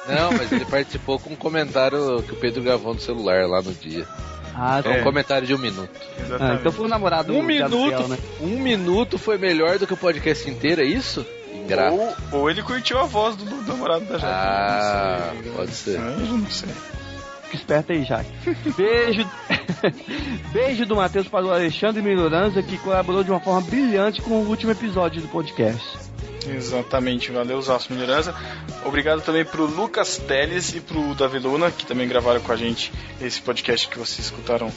Não, 0.07 0.31
mas 0.33 0.51
ele 0.51 0.65
participou 0.65 1.17
com 1.19 1.31
um 1.31 1.35
comentário 1.35 2.21
que 2.23 2.33
o 2.33 2.35
Pedro 2.35 2.61
gravou 2.61 2.93
no 2.93 2.99
celular 2.99 3.47
lá 3.47 3.61
no 3.61 3.73
dia. 3.73 4.05
Ah, 4.55 4.81
É 4.83 4.99
um 4.99 5.03
comentário 5.03 5.47
de 5.47 5.53
um 5.55 5.57
minuto. 5.57 5.89
Ah, 5.95 6.21
Exatamente. 6.25 6.59
então 6.59 6.71
foi 6.71 6.85
o 6.85 6.89
namorado 6.89 7.33
Um 7.33 7.41
minuto, 7.41 7.89
Gabriel, 7.89 8.07
né? 8.07 8.17
um 8.41 8.59
minuto 8.59 9.17
foi 9.17 9.37
melhor 9.37 9.79
do 9.79 9.87
que 9.87 9.93
o 9.93 9.97
podcast 9.97 10.47
inteiro, 10.49 10.81
é 10.81 10.85
isso? 10.85 11.25
Ingrato. 11.53 11.95
ou, 11.95 12.15
ou 12.33 12.49
ele 12.49 12.61
curtiu 12.61 12.99
a 12.99 13.03
voz 13.05 13.35
do, 13.35 13.45
do 13.45 13.63
namorado 13.63 14.05
da 14.05 14.17
Jaque. 14.17 14.33
Ah, 14.33 15.31
não 15.33 15.41
sei. 15.43 15.51
pode 15.53 15.71
ser. 15.71 15.99
Ah, 15.99 16.15
eu 16.19 16.37
não 16.37 16.47
sei. 16.51 16.69
Fica 17.43 17.55
esperto 17.55 17.91
aí, 17.93 18.03
Jaque. 18.03 18.29
Beijo. 18.77 19.29
Beijo 20.51 20.85
do 20.85 20.95
Matheus 20.97 21.27
para 21.27 21.45
o 21.45 21.51
Alexandre 21.51 22.01
Minoranza, 22.01 22.61
que 22.61 22.77
colaborou 22.77 23.23
de 23.23 23.31
uma 23.31 23.39
forma 23.39 23.61
brilhante 23.61 24.21
com 24.21 24.31
o 24.35 24.47
último 24.47 24.71
episódio 24.71 25.21
do 25.21 25.27
podcast. 25.29 26.02
Exatamente, 26.47 27.31
valeu, 27.31 27.61
Zaço 27.61 27.93
Melhorança. 27.93 28.35
Obrigado 28.85 29.21
também 29.21 29.45
pro 29.45 29.65
Lucas 29.65 30.17
Teles 30.17 30.73
e 30.73 30.79
pro 30.79 31.15
Davi 31.15 31.39
Luna, 31.39 31.71
que 31.71 31.85
também 31.85 32.07
gravaram 32.07 32.41
com 32.41 32.51
a 32.51 32.55
gente 32.55 32.91
esse 33.21 33.41
podcast 33.41 33.87
que 33.87 33.97
vocês 33.97 34.19
escutaram 34.19 34.71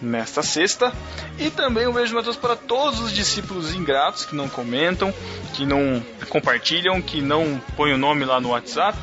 nesta 0.00 0.42
sexta. 0.42 0.92
E 1.38 1.50
também 1.50 1.86
um 1.86 1.92
beijo, 1.92 2.14
Matheus, 2.14 2.36
para 2.36 2.56
todos 2.56 3.00
os 3.00 3.12
discípulos 3.12 3.74
ingratos 3.74 4.24
que 4.24 4.34
não 4.34 4.48
comentam, 4.48 5.12
que 5.54 5.66
não 5.66 6.02
compartilham, 6.28 7.00
que 7.02 7.20
não 7.20 7.60
põem 7.76 7.94
o 7.94 7.98
nome 7.98 8.24
lá 8.24 8.40
no 8.40 8.50
WhatsApp, 8.50 8.98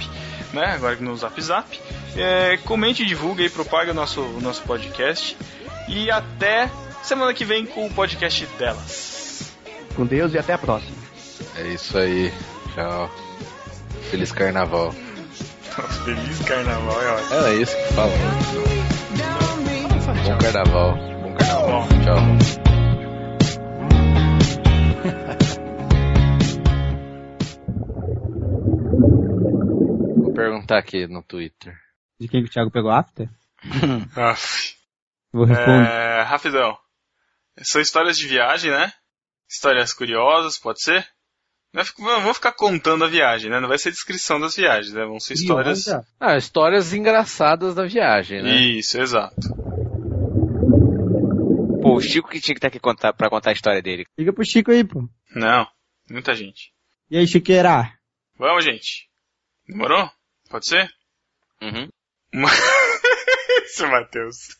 né? 0.53 0.73
Agora 0.73 0.95
no 0.95 1.15
Zap 1.15 1.39
Zap. 1.41 1.79
É, 2.15 2.57
comente, 2.63 3.05
divulgue 3.05 3.45
e 3.45 3.49
propague 3.49 3.91
o 3.91 3.93
nosso, 3.93 4.21
o 4.21 4.41
nosso 4.41 4.61
podcast. 4.63 5.37
E 5.87 6.09
até 6.09 6.69
semana 7.03 7.33
que 7.33 7.45
vem 7.45 7.65
com 7.65 7.85
o 7.85 7.93
podcast 7.93 8.45
delas. 8.57 9.51
Com 9.95 10.05
Deus 10.05 10.33
e 10.33 10.37
até 10.37 10.53
a 10.53 10.57
próxima. 10.57 11.04
É 11.57 11.67
isso 11.73 11.97
aí. 11.97 12.31
Tchau. 12.73 13.09
Feliz 14.09 14.31
carnaval. 14.31 14.91
Feliz 16.03 16.39
carnaval, 16.45 17.01
é 17.01 17.11
ótimo. 17.11 17.33
Era 17.33 17.53
isso 17.53 17.75
que 17.75 17.93
fala. 17.93 18.11
Bom 20.23 20.37
carnaval. 20.37 20.97
Bom 21.21 21.35
carnaval. 21.35 21.87
Tchau. 22.03 22.55
Vou 30.23 30.33
perguntar 30.33 30.77
aqui 30.77 31.07
no 31.07 31.23
Twitter. 31.23 31.77
De 32.19 32.27
quem 32.27 32.43
que 32.43 32.49
o 32.49 32.51
Thiago 32.51 32.71
pegou 32.71 32.91
after? 32.91 33.29
Vou 35.33 35.45
responder. 35.45 35.89
É, 35.89 36.21
rapidão. 36.21 36.77
São 37.61 37.81
histórias 37.81 38.17
de 38.17 38.27
viagem, 38.27 38.71
né? 38.71 38.93
Histórias 39.49 39.93
curiosas, 39.93 40.57
pode 40.57 40.81
ser? 40.81 41.05
Não 41.75 41.83
não 41.99 42.21
vou 42.21 42.33
ficar 42.33 42.53
contando 42.53 43.03
a 43.03 43.07
viagem, 43.09 43.51
né? 43.51 43.59
Não 43.59 43.67
vai 43.67 43.77
ser 43.77 43.91
descrição 43.91 44.39
das 44.39 44.55
viagens, 44.55 44.93
né? 44.93 45.03
Vão 45.03 45.19
ser 45.19 45.33
histórias. 45.33 45.85
Ah, 46.17 46.37
histórias 46.37 46.93
engraçadas 46.93 47.75
da 47.75 47.85
viagem, 47.85 48.41
né? 48.41 48.55
Isso, 48.55 48.97
exato. 48.97 49.35
Pô, 51.81 51.95
o 51.95 52.01
Chico 52.01 52.29
que 52.29 52.39
tinha 52.39 52.55
que 52.55 52.59
estar 52.59 52.69
aqui 52.69 52.79
contar, 52.79 53.11
pra 53.11 53.29
contar 53.29 53.49
a 53.49 53.53
história 53.53 53.81
dele. 53.81 54.05
Liga 54.17 54.31
pro 54.31 54.45
Chico 54.45 54.71
aí, 54.71 54.85
pô. 54.85 55.05
Não, 55.35 55.67
muita 56.09 56.33
gente. 56.33 56.71
E 57.11 57.17
aí, 57.17 57.27
Chiqueira? 57.27 57.91
Vamos, 58.39 58.63
gente. 58.63 59.09
Demorou? 59.67 60.09
Pode 60.49 60.69
ser? 60.69 60.89
Uhum. 61.61 61.89
Seu 63.67 63.89
Matheus. 63.89 64.57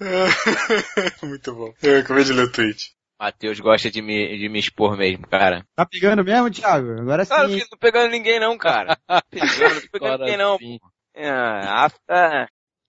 Muito 1.22 1.54
bom. 1.54 1.72
Eu 1.80 2.00
acabei 2.00 2.24
de 2.24 2.32
ler 2.32 2.46
o 2.46 2.52
tweet. 2.52 2.95
Matheus 3.18 3.58
gosta 3.60 3.90
de 3.90 4.02
me, 4.02 4.36
de 4.38 4.48
me 4.48 4.58
expor 4.58 4.96
mesmo, 4.96 5.26
cara. 5.26 5.66
Tá 5.74 5.86
pegando 5.86 6.22
mesmo, 6.22 6.50
Thiago? 6.50 7.00
Agora 7.00 7.24
sim. 7.24 7.32
Ah, 7.32 7.44
eu 7.44 7.48
não 7.48 7.68
tô 7.68 7.76
pegando 7.78 8.10
ninguém 8.10 8.38
não, 8.38 8.58
cara. 8.58 8.96
Pegando, 9.30 9.74
não 9.74 9.80
tô 9.80 9.88
pegando 9.90 10.12
Agora 10.12 10.24
ninguém 10.24 10.36
não. 10.36 10.58
sim. 10.58 10.78
Ah, 11.16 11.88
ah. 12.10 12.46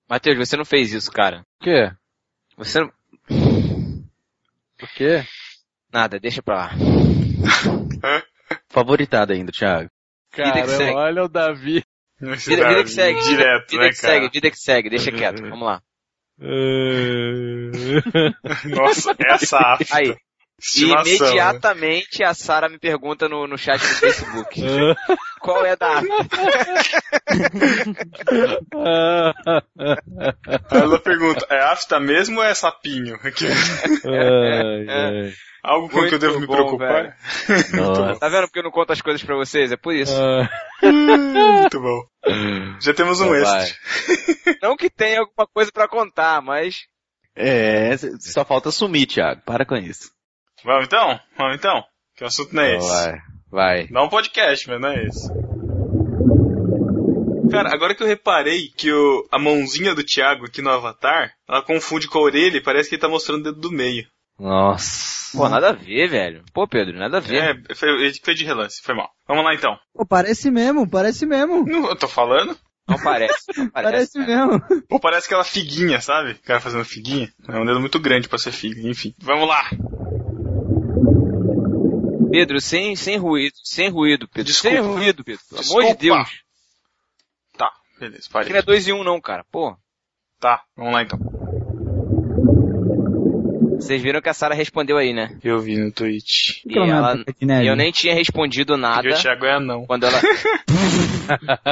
Matheus, 0.10 0.38
você 0.38 0.58
não 0.58 0.66
fez 0.66 0.92
isso, 0.92 1.12
cara. 1.12 1.46
O 1.62 1.64
quê? 1.64 1.92
Você 2.58 2.80
não... 2.82 2.92
O 4.82 4.88
quê? 4.96 5.24
Nada, 5.92 6.20
deixa 6.20 6.42
pra 6.44 6.56
lá. 6.56 6.72
Favoritado 8.70 9.34
ainda, 9.34 9.52
Thiago. 9.52 9.90
Que 10.32 10.44
Cara, 10.44 10.94
olha 10.94 11.24
o 11.24 11.28
Davi. 11.30 11.84
Vida, 12.20 12.64
tá 12.64 12.70
vida 12.70 12.84
que 12.84 12.90
segue. 12.90 13.20
Direto, 13.22 13.72
vida 13.72 13.84
né, 13.84 13.90
que 13.90 14.02
cara? 14.02 14.14
segue, 14.14 14.30
vida 14.32 14.52
que 14.52 14.58
segue, 14.58 14.90
deixa 14.90 15.12
quieto. 15.12 15.42
Vamos 15.42 15.68
lá. 15.68 15.82
Nossa, 18.66 19.16
essa 19.20 19.58
afta. 19.58 19.98
Aí. 19.98 20.16
Estimação, 20.60 21.04
né? 21.04 21.18
Imediatamente 21.18 22.24
a 22.24 22.34
Sara 22.34 22.68
me 22.68 22.80
pergunta 22.80 23.30
no, 23.30 23.46
no 23.46 23.60
chat 23.60 23.80
do 23.80 23.86
Facebook. 23.86 24.60
Qual 25.40 25.64
é 25.64 25.76
da 25.76 26.02
Aí 30.72 30.82
ela 30.82 31.00
pergunta, 31.00 31.46
é 31.50 31.62
afta 31.62 32.00
mesmo 32.00 32.40
ou 32.40 32.44
é 32.44 32.56
sapinho? 32.56 33.16
Aqui. 33.24 33.46
Algo 35.64 35.90
com 35.90 36.08
que 36.08 36.16
eu 36.16 36.20
devo 36.20 36.40
me 36.40 36.48
bom, 36.48 36.54
preocupar? 36.54 37.16
velho. 37.48 38.20
Tá 38.20 38.28
vendo 38.28 38.48
porque 38.48 38.60
eu 38.60 38.64
não 38.64 38.72
conto 38.72 38.94
as 38.94 39.02
coisas 39.02 39.22
pra 39.22 39.36
vocês? 39.36 39.72
É 39.72 39.78
por 39.78 39.94
isso. 39.94 40.14
Muito 40.82 41.80
bom. 41.80 42.02
Já 42.82 42.94
temos 42.94 43.20
um 43.22 43.36
Então 43.36 43.58
extra. 43.58 43.78
Não 44.62 44.76
que 44.78 44.90
tenha 44.90 45.20
alguma 45.20 45.48
coisa 45.48 45.72
pra 45.72 45.88
contar, 45.88 46.42
mas. 46.42 46.86
É, 47.36 47.96
só 48.20 48.44
falta 48.44 48.72
sumir, 48.72 49.08
Thiago. 49.08 49.42
Para 49.46 49.66
com 49.66 49.76
isso. 49.76 50.12
Vamos 50.64 50.86
então? 50.86 51.20
Vamos 51.38 51.56
então? 51.56 51.84
Que 52.16 52.24
o 52.24 52.28
assunto 52.28 52.56
não 52.56 52.64
é 52.64 52.78
esse. 52.78 52.88
Vai, 52.88 53.20
vai. 53.52 53.88
Dá 53.88 54.04
um 54.04 54.10
podcast, 54.10 54.68
mas 54.68 54.82
não 54.82 54.90
é 54.90 55.04
esse. 55.06 55.28
Cara, 57.50 57.74
agora 57.74 57.96
que 57.96 58.04
eu 58.04 58.08
reparei 58.08 58.70
que 58.70 58.92
o, 58.92 59.28
a 59.32 59.40
mãozinha 59.40 59.96
do 59.96 60.04
Thiago 60.04 60.46
aqui 60.46 60.62
no 60.62 60.70
Avatar, 60.70 61.32
ela 61.48 61.64
confunde 61.64 62.08
com 62.08 62.18
a 62.20 62.22
orelha 62.22 62.58
e 62.58 62.64
parece 62.64 62.90
que 62.90 62.96
ele 62.96 63.02
tá 63.02 63.08
mostrando 63.08 63.42
o 63.42 63.44
dedo 63.44 63.60
do 63.60 63.72
meio. 63.72 64.06
Nossa. 64.40 65.38
Pô, 65.38 65.50
nada 65.50 65.70
a 65.70 65.74
ver, 65.74 66.08
velho. 66.10 66.44
Pô, 66.54 66.68
Pedro, 66.68 66.98
nada 66.98 67.18
a 67.18 67.20
ver. 67.20 67.58
É, 67.70 67.76
foi, 67.76 67.90
foi 68.24 68.34
de 68.34 68.46
relance, 68.46 68.82
foi 68.82 68.96
mal. 68.96 69.10
Vamos 69.28 69.44
lá 69.44 69.54
então. 69.54 69.78
Pô, 69.94 70.06
parece 70.06 70.50
mesmo, 70.52 70.90
parece 70.90 71.26
mesmo. 71.26 71.66
Não, 71.66 71.90
eu 71.90 71.96
tô 71.96 72.08
falando? 72.08 72.58
Não 72.88 72.98
parece. 73.02 73.46
Não 73.58 73.70
parece. 73.72 74.14
Parece 74.14 74.20
mesmo. 74.20 74.62
Ou 74.90 75.00
parece 75.00 75.26
aquela 75.26 75.44
figuinha, 75.44 76.00
sabe? 76.00 76.32
O 76.32 76.40
cara 76.44 76.62
fazendo 76.62 76.86
figuinha. 76.86 77.32
É 77.50 77.58
um 77.60 77.66
dedo 77.66 77.80
muito 77.80 78.00
grande 78.00 78.30
pra 78.30 78.38
ser 78.38 78.52
figa, 78.52 78.80
enfim. 78.88 79.14
Vamos 79.20 79.48
lá. 79.48 79.70
Pedro, 82.32 82.60
sem, 82.62 82.96
sem 82.96 83.18
ruído, 83.18 83.56
sem 83.64 83.90
ruído, 83.90 84.28
Pedro. 84.28 84.52
Desculpa. 84.52 84.76
Sem 84.78 84.86
ruído, 84.86 85.24
Pedro. 85.24 85.42
Pelo 85.50 85.62
Desculpa. 85.62 85.84
amor 85.84 85.96
de 85.96 86.02
Deus. 86.02 86.30
Tá, 87.58 87.72
beleza, 88.00 88.20
Aqui 88.24 88.34
parei. 88.34 88.50
não 88.52 88.60
é 88.60 88.62
2 88.62 88.88
em 88.88 88.94
1 88.94 89.00
um, 89.00 89.04
não, 89.04 89.20
cara. 89.20 89.44
Pô. 89.52 89.76
Tá, 90.40 90.62
vamos 90.76 90.94
lá 90.94 91.02
então. 91.02 91.18
Vocês 93.80 94.02
viram 94.02 94.22
que 94.22 94.30
a 94.30 94.34
Sara 94.34 94.56
respondeu 94.56 94.98
aí, 94.98 95.14
né? 95.14 95.38
Eu 95.44 95.60
vi 95.60 95.78
no 95.78 95.92
Twitch. 95.92 96.62
E, 96.66 96.78
ela 96.78 97.16
não 97.16 97.22
é 97.22 97.54
ela, 97.54 97.64
e 97.64 97.68
eu 97.68 97.76
nem 97.76 97.92
tinha 97.92 98.14
respondido 98.14 98.76
nada 98.76 99.04
Porque 99.04 99.16
o 99.16 99.22
Thiago 99.22 99.46
é 99.46 99.54
anão. 99.56 99.86
quando 99.86 100.06
ela. 100.06 100.20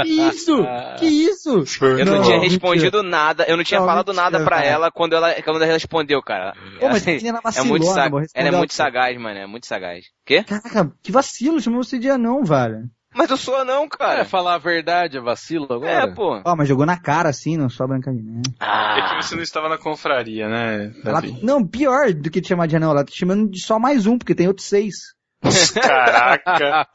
Que 0.03 0.09
isso? 0.09 0.65
Que 0.99 1.05
isso? 1.05 1.63
Eu 1.81 2.05
não, 2.05 2.15
Não, 2.15 2.21
tinha 2.23 2.37
mentira. 2.37 2.39
respondido 2.41 3.01
nada, 3.03 3.45
eu 3.47 3.55
não 3.55 3.63
tinha 3.63 3.79
Não, 3.79 3.87
falado 3.87 4.07
mentira, 4.07 4.23
nada 4.23 4.43
pra 4.43 4.57
cara. 4.57 4.67
ela 4.67 4.91
quando 4.91 5.13
ela, 5.13 5.33
quando 5.41 5.63
ela 5.63 5.71
respondeu, 5.73 6.21
cara. 6.21 6.53
Pô, 6.79 6.87
mas 6.87 6.97
Assim, 6.97 7.11
a 7.11 7.15
menina 7.15 7.37
é 7.37 7.41
vacilou, 7.41 7.67
muito 7.69 7.85
né, 7.85 7.93
sag... 7.93 8.13
Ela 8.35 8.47
é 8.47 8.51
muito 8.51 8.71
ela. 8.71 8.75
sagaz, 8.75 9.17
mano. 9.17 9.39
É 9.39 9.47
muito 9.47 9.65
sagaz. 9.65 10.05
Quê? 10.25 10.43
Caraca, 10.43 10.91
que 11.01 11.11
vacilo, 11.11 11.61
chamou 11.61 11.83
você 11.83 11.97
de 11.97 12.09
anão, 12.09 12.43
velho. 12.43 12.83
Mas 13.15 13.29
eu 13.31 13.37
sou 13.37 13.63
não, 13.63 13.87
Cara, 13.87 14.11
cara. 14.15 14.25
falar 14.25 14.55
a 14.55 14.57
verdade 14.57 15.17
é 15.17 15.21
vacilo 15.21 15.65
agora? 15.71 15.89
É, 15.89 16.07
pô. 16.07 16.41
Ó, 16.43 16.55
mas 16.55 16.67
jogou 16.67 16.85
na 16.85 16.97
cara 16.99 17.29
assim, 17.29 17.55
não 17.55 17.69
só 17.69 17.87
branca 17.87 18.11
de 18.11 18.21
neve. 18.21 18.41
Ah. 18.59 18.97
É 18.97 19.01
que 19.17 19.23
você 19.23 19.35
não 19.35 19.41
estava 19.43 19.69
na 19.69 19.77
confraria, 19.77 20.49
né, 20.49 20.91
Ela- 21.03 21.21
não, 21.41 21.65
pior 21.65 22.13
do 22.13 22.29
que 22.29 22.41
te 22.41 22.49
chamar 22.49 22.67
de 22.67 22.75
anão, 22.75 22.91
ela 22.91 23.05
tá 23.05 23.11
te 23.11 23.17
chamando 23.17 23.49
de 23.49 23.59
só 23.61 23.79
mais 23.79 24.05
um, 24.05 24.17
porque 24.17 24.35
tem 24.35 24.47
outros 24.47 24.67
seis. 24.67 24.95
Caraca. 25.81 26.87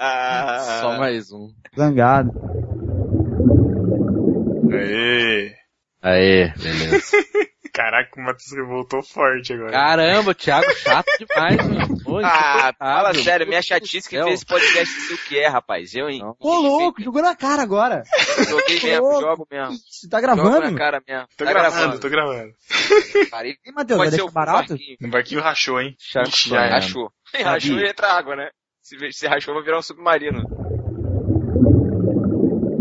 Só 0.80 0.98
mais 0.98 1.32
um. 1.32 1.48
Zangado. 1.76 2.30
Aê. 4.72 5.52
Aê, 6.02 6.52
beleza. 6.56 7.16
Caraca, 7.72 8.20
o 8.20 8.24
Matheus 8.24 8.52
revoltou 8.52 9.02
forte 9.02 9.52
agora. 9.52 9.70
Caramba, 9.70 10.30
o 10.32 10.34
Thiago 10.34 10.74
chato 10.74 11.06
demais, 11.18 11.56
mano. 11.56 12.26
Ah, 12.26 12.74
fala 12.76 13.14
sério, 13.14 13.46
minha 13.46 13.62
chatice 13.62 14.08
que 14.08 14.20
fez 14.20 14.34
esse 14.34 14.46
podcast 14.46 14.92
sei 14.92 15.14
o 15.14 15.18
que 15.18 15.38
é, 15.38 15.46
rapaz. 15.46 15.94
Eu, 15.94 16.08
hein? 16.08 16.20
Ô, 16.40 16.54
louco, 16.56 17.00
jogou 17.02 17.22
na 17.22 17.36
cara 17.36 17.62
agora. 17.62 18.02
Joguei 18.48 18.80
mesmo, 18.82 19.20
jogo 19.20 19.46
mesmo. 19.50 19.76
Você 19.88 20.08
tá 20.08 20.20
Jogo 20.20 20.42
gravando? 20.42 20.70
na 20.70 20.78
cara 20.78 21.02
mesmo. 21.06 21.28
Tô 21.36 21.44
tá 21.44 21.52
gravando, 21.52 21.72
gravando. 21.76 22.00
tô 22.00 22.08
gravando. 22.08 22.52
Parei. 23.30 23.52
Ih, 23.64 23.72
Matheus, 23.72 23.98
vai 23.98 24.08
ser 24.08 24.16
deixar 24.16 24.26
o 24.26 24.32
barato? 24.32 24.68
barquinho. 24.70 24.96
O 25.02 25.08
barquinho 25.08 25.40
rachou, 25.40 25.80
hein? 25.80 25.94
Chato 25.98 26.28
Ixi, 26.28 26.50
já. 26.50 26.66
Rachou. 26.66 27.12
Rachou 27.32 27.78
e 27.78 27.88
entra 27.88 28.12
água, 28.12 28.34
né? 28.34 28.50
Se, 28.82 28.96
se 29.12 29.28
rachou, 29.28 29.54
vai 29.54 29.62
virar 29.62 29.78
um 29.78 29.82
submarino. 29.82 30.42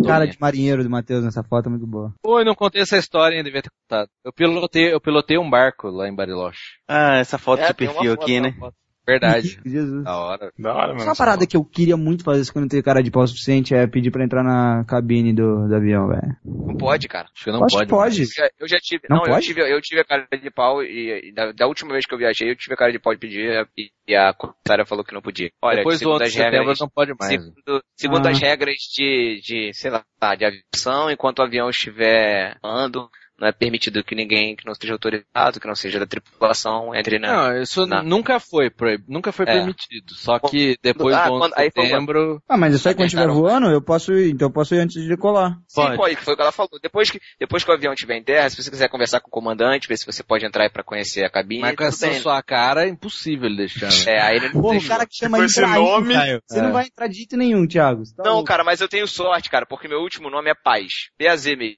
Cara 0.07 0.27
de 0.27 0.38
marinheiro 0.39 0.84
do 0.84 0.89
Matheus 0.89 1.23
nessa 1.23 1.43
foto 1.43 1.67
é 1.67 1.69
muito 1.69 1.88
boa. 1.88 2.13
Pô, 2.21 2.39
eu 2.39 2.45
não 2.45 2.55
contei 2.55 2.81
essa 2.81 2.97
história, 2.97 3.35
hein? 3.35 3.43
Devia 3.43 3.61
ter 3.61 3.71
contado. 3.84 4.09
Eu 4.23 4.31
pilotei, 4.34 4.93
eu 4.93 5.01
pilotei 5.01 5.38
um 5.38 5.49
barco 5.49 5.89
lá 5.89 6.07
em 6.07 6.15
Bariloche. 6.15 6.77
Ah, 6.88 7.17
essa 7.17 7.38
foto 7.38 7.61
É, 7.61 7.67
de 7.67 7.73
perfil 7.73 8.13
aqui, 8.13 8.39
né? 8.39 8.53
foto. 8.59 8.76
Verdade. 9.10 9.60
Jesus. 9.65 10.03
da 10.03 10.18
hora. 10.18 10.52
Da 10.57 10.73
hora, 10.73 10.88
mano. 10.90 10.99
Só 10.99 11.10
uma 11.10 11.15
parada 11.15 11.48
que 11.48 11.57
eu 11.57 11.65
queria 11.65 11.98
muito 11.98 12.23
fazer 12.23 12.41
isso 12.41 12.53
quando 12.53 12.65
eu 12.65 12.69
tenho 12.69 12.84
cara 12.84 13.02
de 13.02 13.10
pau 13.10 13.26
suficiente 13.27 13.73
é 13.73 13.88
pedir 13.88 14.11
pra 14.11 14.23
entrar 14.23 14.44
na 14.44 14.84
cabine 14.86 15.34
do, 15.34 15.68
do 15.68 15.76
avião, 15.76 16.07
velho. 16.07 16.36
Não 16.45 16.77
pode, 16.77 17.07
cara. 17.07 17.27
Acho 17.34 17.44
que 17.45 17.52
não 17.52 17.64
Acho 17.64 17.77
que 17.80 17.86
pode. 17.88 17.90
pode. 17.90 18.22
Eu 18.22 18.27
já, 18.27 18.49
eu 18.60 18.68
já 18.68 18.77
tive. 18.80 19.03
Não 19.10 19.18
Não, 19.18 19.26
eu 19.36 19.41
tive, 19.41 19.61
eu 19.61 19.81
tive 19.81 20.02
a 20.02 20.06
cara 20.06 20.27
de 20.31 20.52
pau 20.52 20.84
e, 20.84 21.30
e 21.30 21.34
da, 21.34 21.52
da 21.52 21.68
última 21.68 21.91
vez 21.94 22.06
que 22.06 22.14
eu 22.14 22.18
viajei, 22.18 22.52
eu 22.52 22.56
tive 22.56 22.73
a 22.73 22.77
cara 22.77 22.91
de 22.91 22.99
pau 22.99 23.14
de 23.14 23.19
pedir 23.19 23.68
e, 23.77 23.90
e 24.07 24.15
a 24.15 24.34
comissária 24.34 24.86
falou 24.86 25.03
que 25.03 25.14
não 25.14 25.22
podia. 25.22 25.49
Olha, 25.61 25.77
Depois 25.77 25.98
do 25.98 25.99
segundo 25.99 26.22
11 26.23 26.31
de 26.31 26.41
as 26.44 26.52
regras, 26.53 26.80
não 26.80 26.90
pode 26.90 27.14
mais. 27.19 27.31
Segundo, 27.31 27.84
segundo 27.95 28.27
Ah. 28.27 28.31
as 28.31 28.40
regras 28.40 28.76
de, 28.95 29.41
de, 29.44 29.72
sei 29.73 29.91
lá, 29.91 30.03
de 30.36 30.45
aviação, 30.45 31.10
enquanto 31.10 31.40
o 31.40 31.44
avião 31.44 31.69
estiver 31.69 32.57
andando, 32.64 33.10
não 33.40 33.48
é 33.48 33.52
permitido 33.52 34.03
que 34.03 34.16
ninguém 34.16 34.56
que 34.56 34.66
não 34.66 34.74
esteja 34.74 34.94
autorizado, 34.94 35.60
que 35.60 35.68
não 35.68 35.76
seja 35.76 35.99
da 35.99 36.06
tripulação, 36.06 36.94
entre 36.95 37.20
na. 37.20 37.52
Não, 37.52 37.61
isso 37.61 37.86
Não. 37.86 38.03
nunca 38.03 38.40
foi 38.40 38.70
proib... 38.70 39.03
nunca 39.07 39.32
foi 39.32 39.45
É. 39.48 39.53
permitido. 39.53 40.14
Só 40.14 40.40
que 40.40 40.78
depois 40.82 41.16
Ah, 41.16 41.28
do 41.28 41.34
11 41.34 41.40
quando- 41.40 41.53
de 41.56 41.61
aí 41.61 41.72
setembro. 41.74 42.44
Ah, 42.48 42.57
mas 42.57 42.74
isso 42.74 42.88
aí 42.88 42.95
quando 42.95 43.06
estiver 43.07 43.28
voando, 43.28 43.68
eu 43.68 43.82
posso 43.82 44.14
ir, 44.14 44.32
então 44.32 44.48
eu 44.48 44.52
posso 44.53 44.76
ir 44.76 44.80
antes 44.80 45.02
de 45.02 45.07
decolar. 45.07 45.57
Sim, 45.68 45.95
pode, 45.95 46.16
foi 46.18 46.34
o 46.34 46.36
que 46.36 46.41
ela 46.41 46.52
falou. 46.52 46.80
Depois 46.82 47.10
que, 47.10 47.20
depois 47.40 47.64
que 47.64 47.72
o 47.72 47.74
avião 47.74 47.94
estiver 47.94 48.18
em 48.18 48.24
terra, 48.24 48.49
se 48.49 48.61
você 48.61 48.70
quiser 48.70 48.90
conversar 48.90 49.20
com 49.22 49.28
o 49.28 49.32
comandante, 49.32 49.88
ver 49.88 49.98
se 49.98 50.06
você 50.06 50.22
pode 50.24 50.45
entrar 50.45 50.64
aí 50.64 50.70
pra 50.70 50.84
conhecer 50.84 51.24
a 51.24 51.30
cabine, 51.30 51.61
Mas 51.61 51.76
com 51.76 51.84
essa 51.84 52.07
bem. 52.07 52.20
sua 52.20 52.41
cara 52.44 52.86
é 52.86 52.90
impossível 52.90 53.48
ele 53.48 53.57
deixar. 53.57 53.88
né? 53.88 54.14
É, 54.16 54.22
aí 54.22 54.36
ele 54.38 54.49
não 54.53 54.61
Porra, 54.61 54.78
o 54.78 54.88
cara 54.88 55.06
que 55.06 55.16
chama 55.16 55.44
esse 55.45 55.61
nome- 55.61 56.14
Caio. 56.14 56.41
Você 56.48 56.60
É. 56.60 56.61
não 56.61 56.72
vai 56.74 56.86
entrar 56.86 57.07
de 57.07 57.16
jeito 57.18 57.38
nenhum, 57.38 57.66
Thiago. 57.68 58.03
Tá 58.16 58.24
Não, 58.24 58.34
louco. 58.34 58.48
cara, 58.48 58.64
mas 58.64 58.82
eu 58.82 58.88
tenho 58.88 59.07
sorte, 59.07 59.49
cara, 59.49 59.66
porque 59.66 59.88
meu 59.88 59.99
último 59.99 60.30
nome 60.30 60.49
é 60.49 60.53
Paz. 60.56 61.10
PAZ 61.18 61.45
mesmo, 61.56 61.76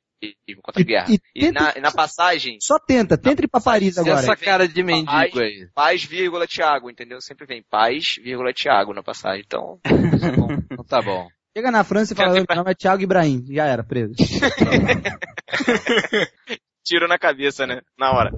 contra 0.62 0.82
a 0.82 0.82
E- 0.82 0.86
guerra. 0.86 1.08
e 1.10 1.20
E, 1.36 1.42
tenta- 1.48 1.74
na, 1.76 1.82
na 1.82 1.92
passagem, 1.92 2.58
Só 2.62 2.78
tenta, 2.80 3.18
tenta 3.18 3.44
ir 3.44 3.48
pra 3.48 3.62
Paris 3.62 3.98
E 3.98 4.00
agora. 4.00 4.20
essa 4.20 4.36
cara 4.36 4.68
de 4.68 4.84
mendigo 4.84 5.12
Paz, 5.12 5.38
aí. 5.38 5.68
Paz, 5.74 6.04
vírgula, 6.04 6.48
Thiago, 6.48 6.90
entendeu? 6.90 7.20
Sempre 7.22 7.46
vem 7.46 7.64
Paz, 7.70 8.16
vírgula, 8.22 8.54
Thiago 8.54 8.94
na 8.94 9.04
passagem. 9.04 9.44
Então, 9.46 9.80
Então 10.72 10.86
tá 10.86 11.02
bom. 11.02 11.28
Chega 11.56 11.70
na 11.72 11.84
França 11.84 12.14
e 12.14 12.16
fala, 12.16 12.34
meu 12.34 12.46
nome 12.56 12.72
é 12.72 12.76
Thiago 12.76 13.04
Ibrahim. 13.04 13.44
Já 13.50 13.66
era, 13.66 13.84
preso. 13.84 14.14
tiro 16.86 17.08
na 17.08 17.18
cabeça, 17.20 17.68
né? 17.68 17.82
Na 17.98 18.12
hora. 18.14 18.32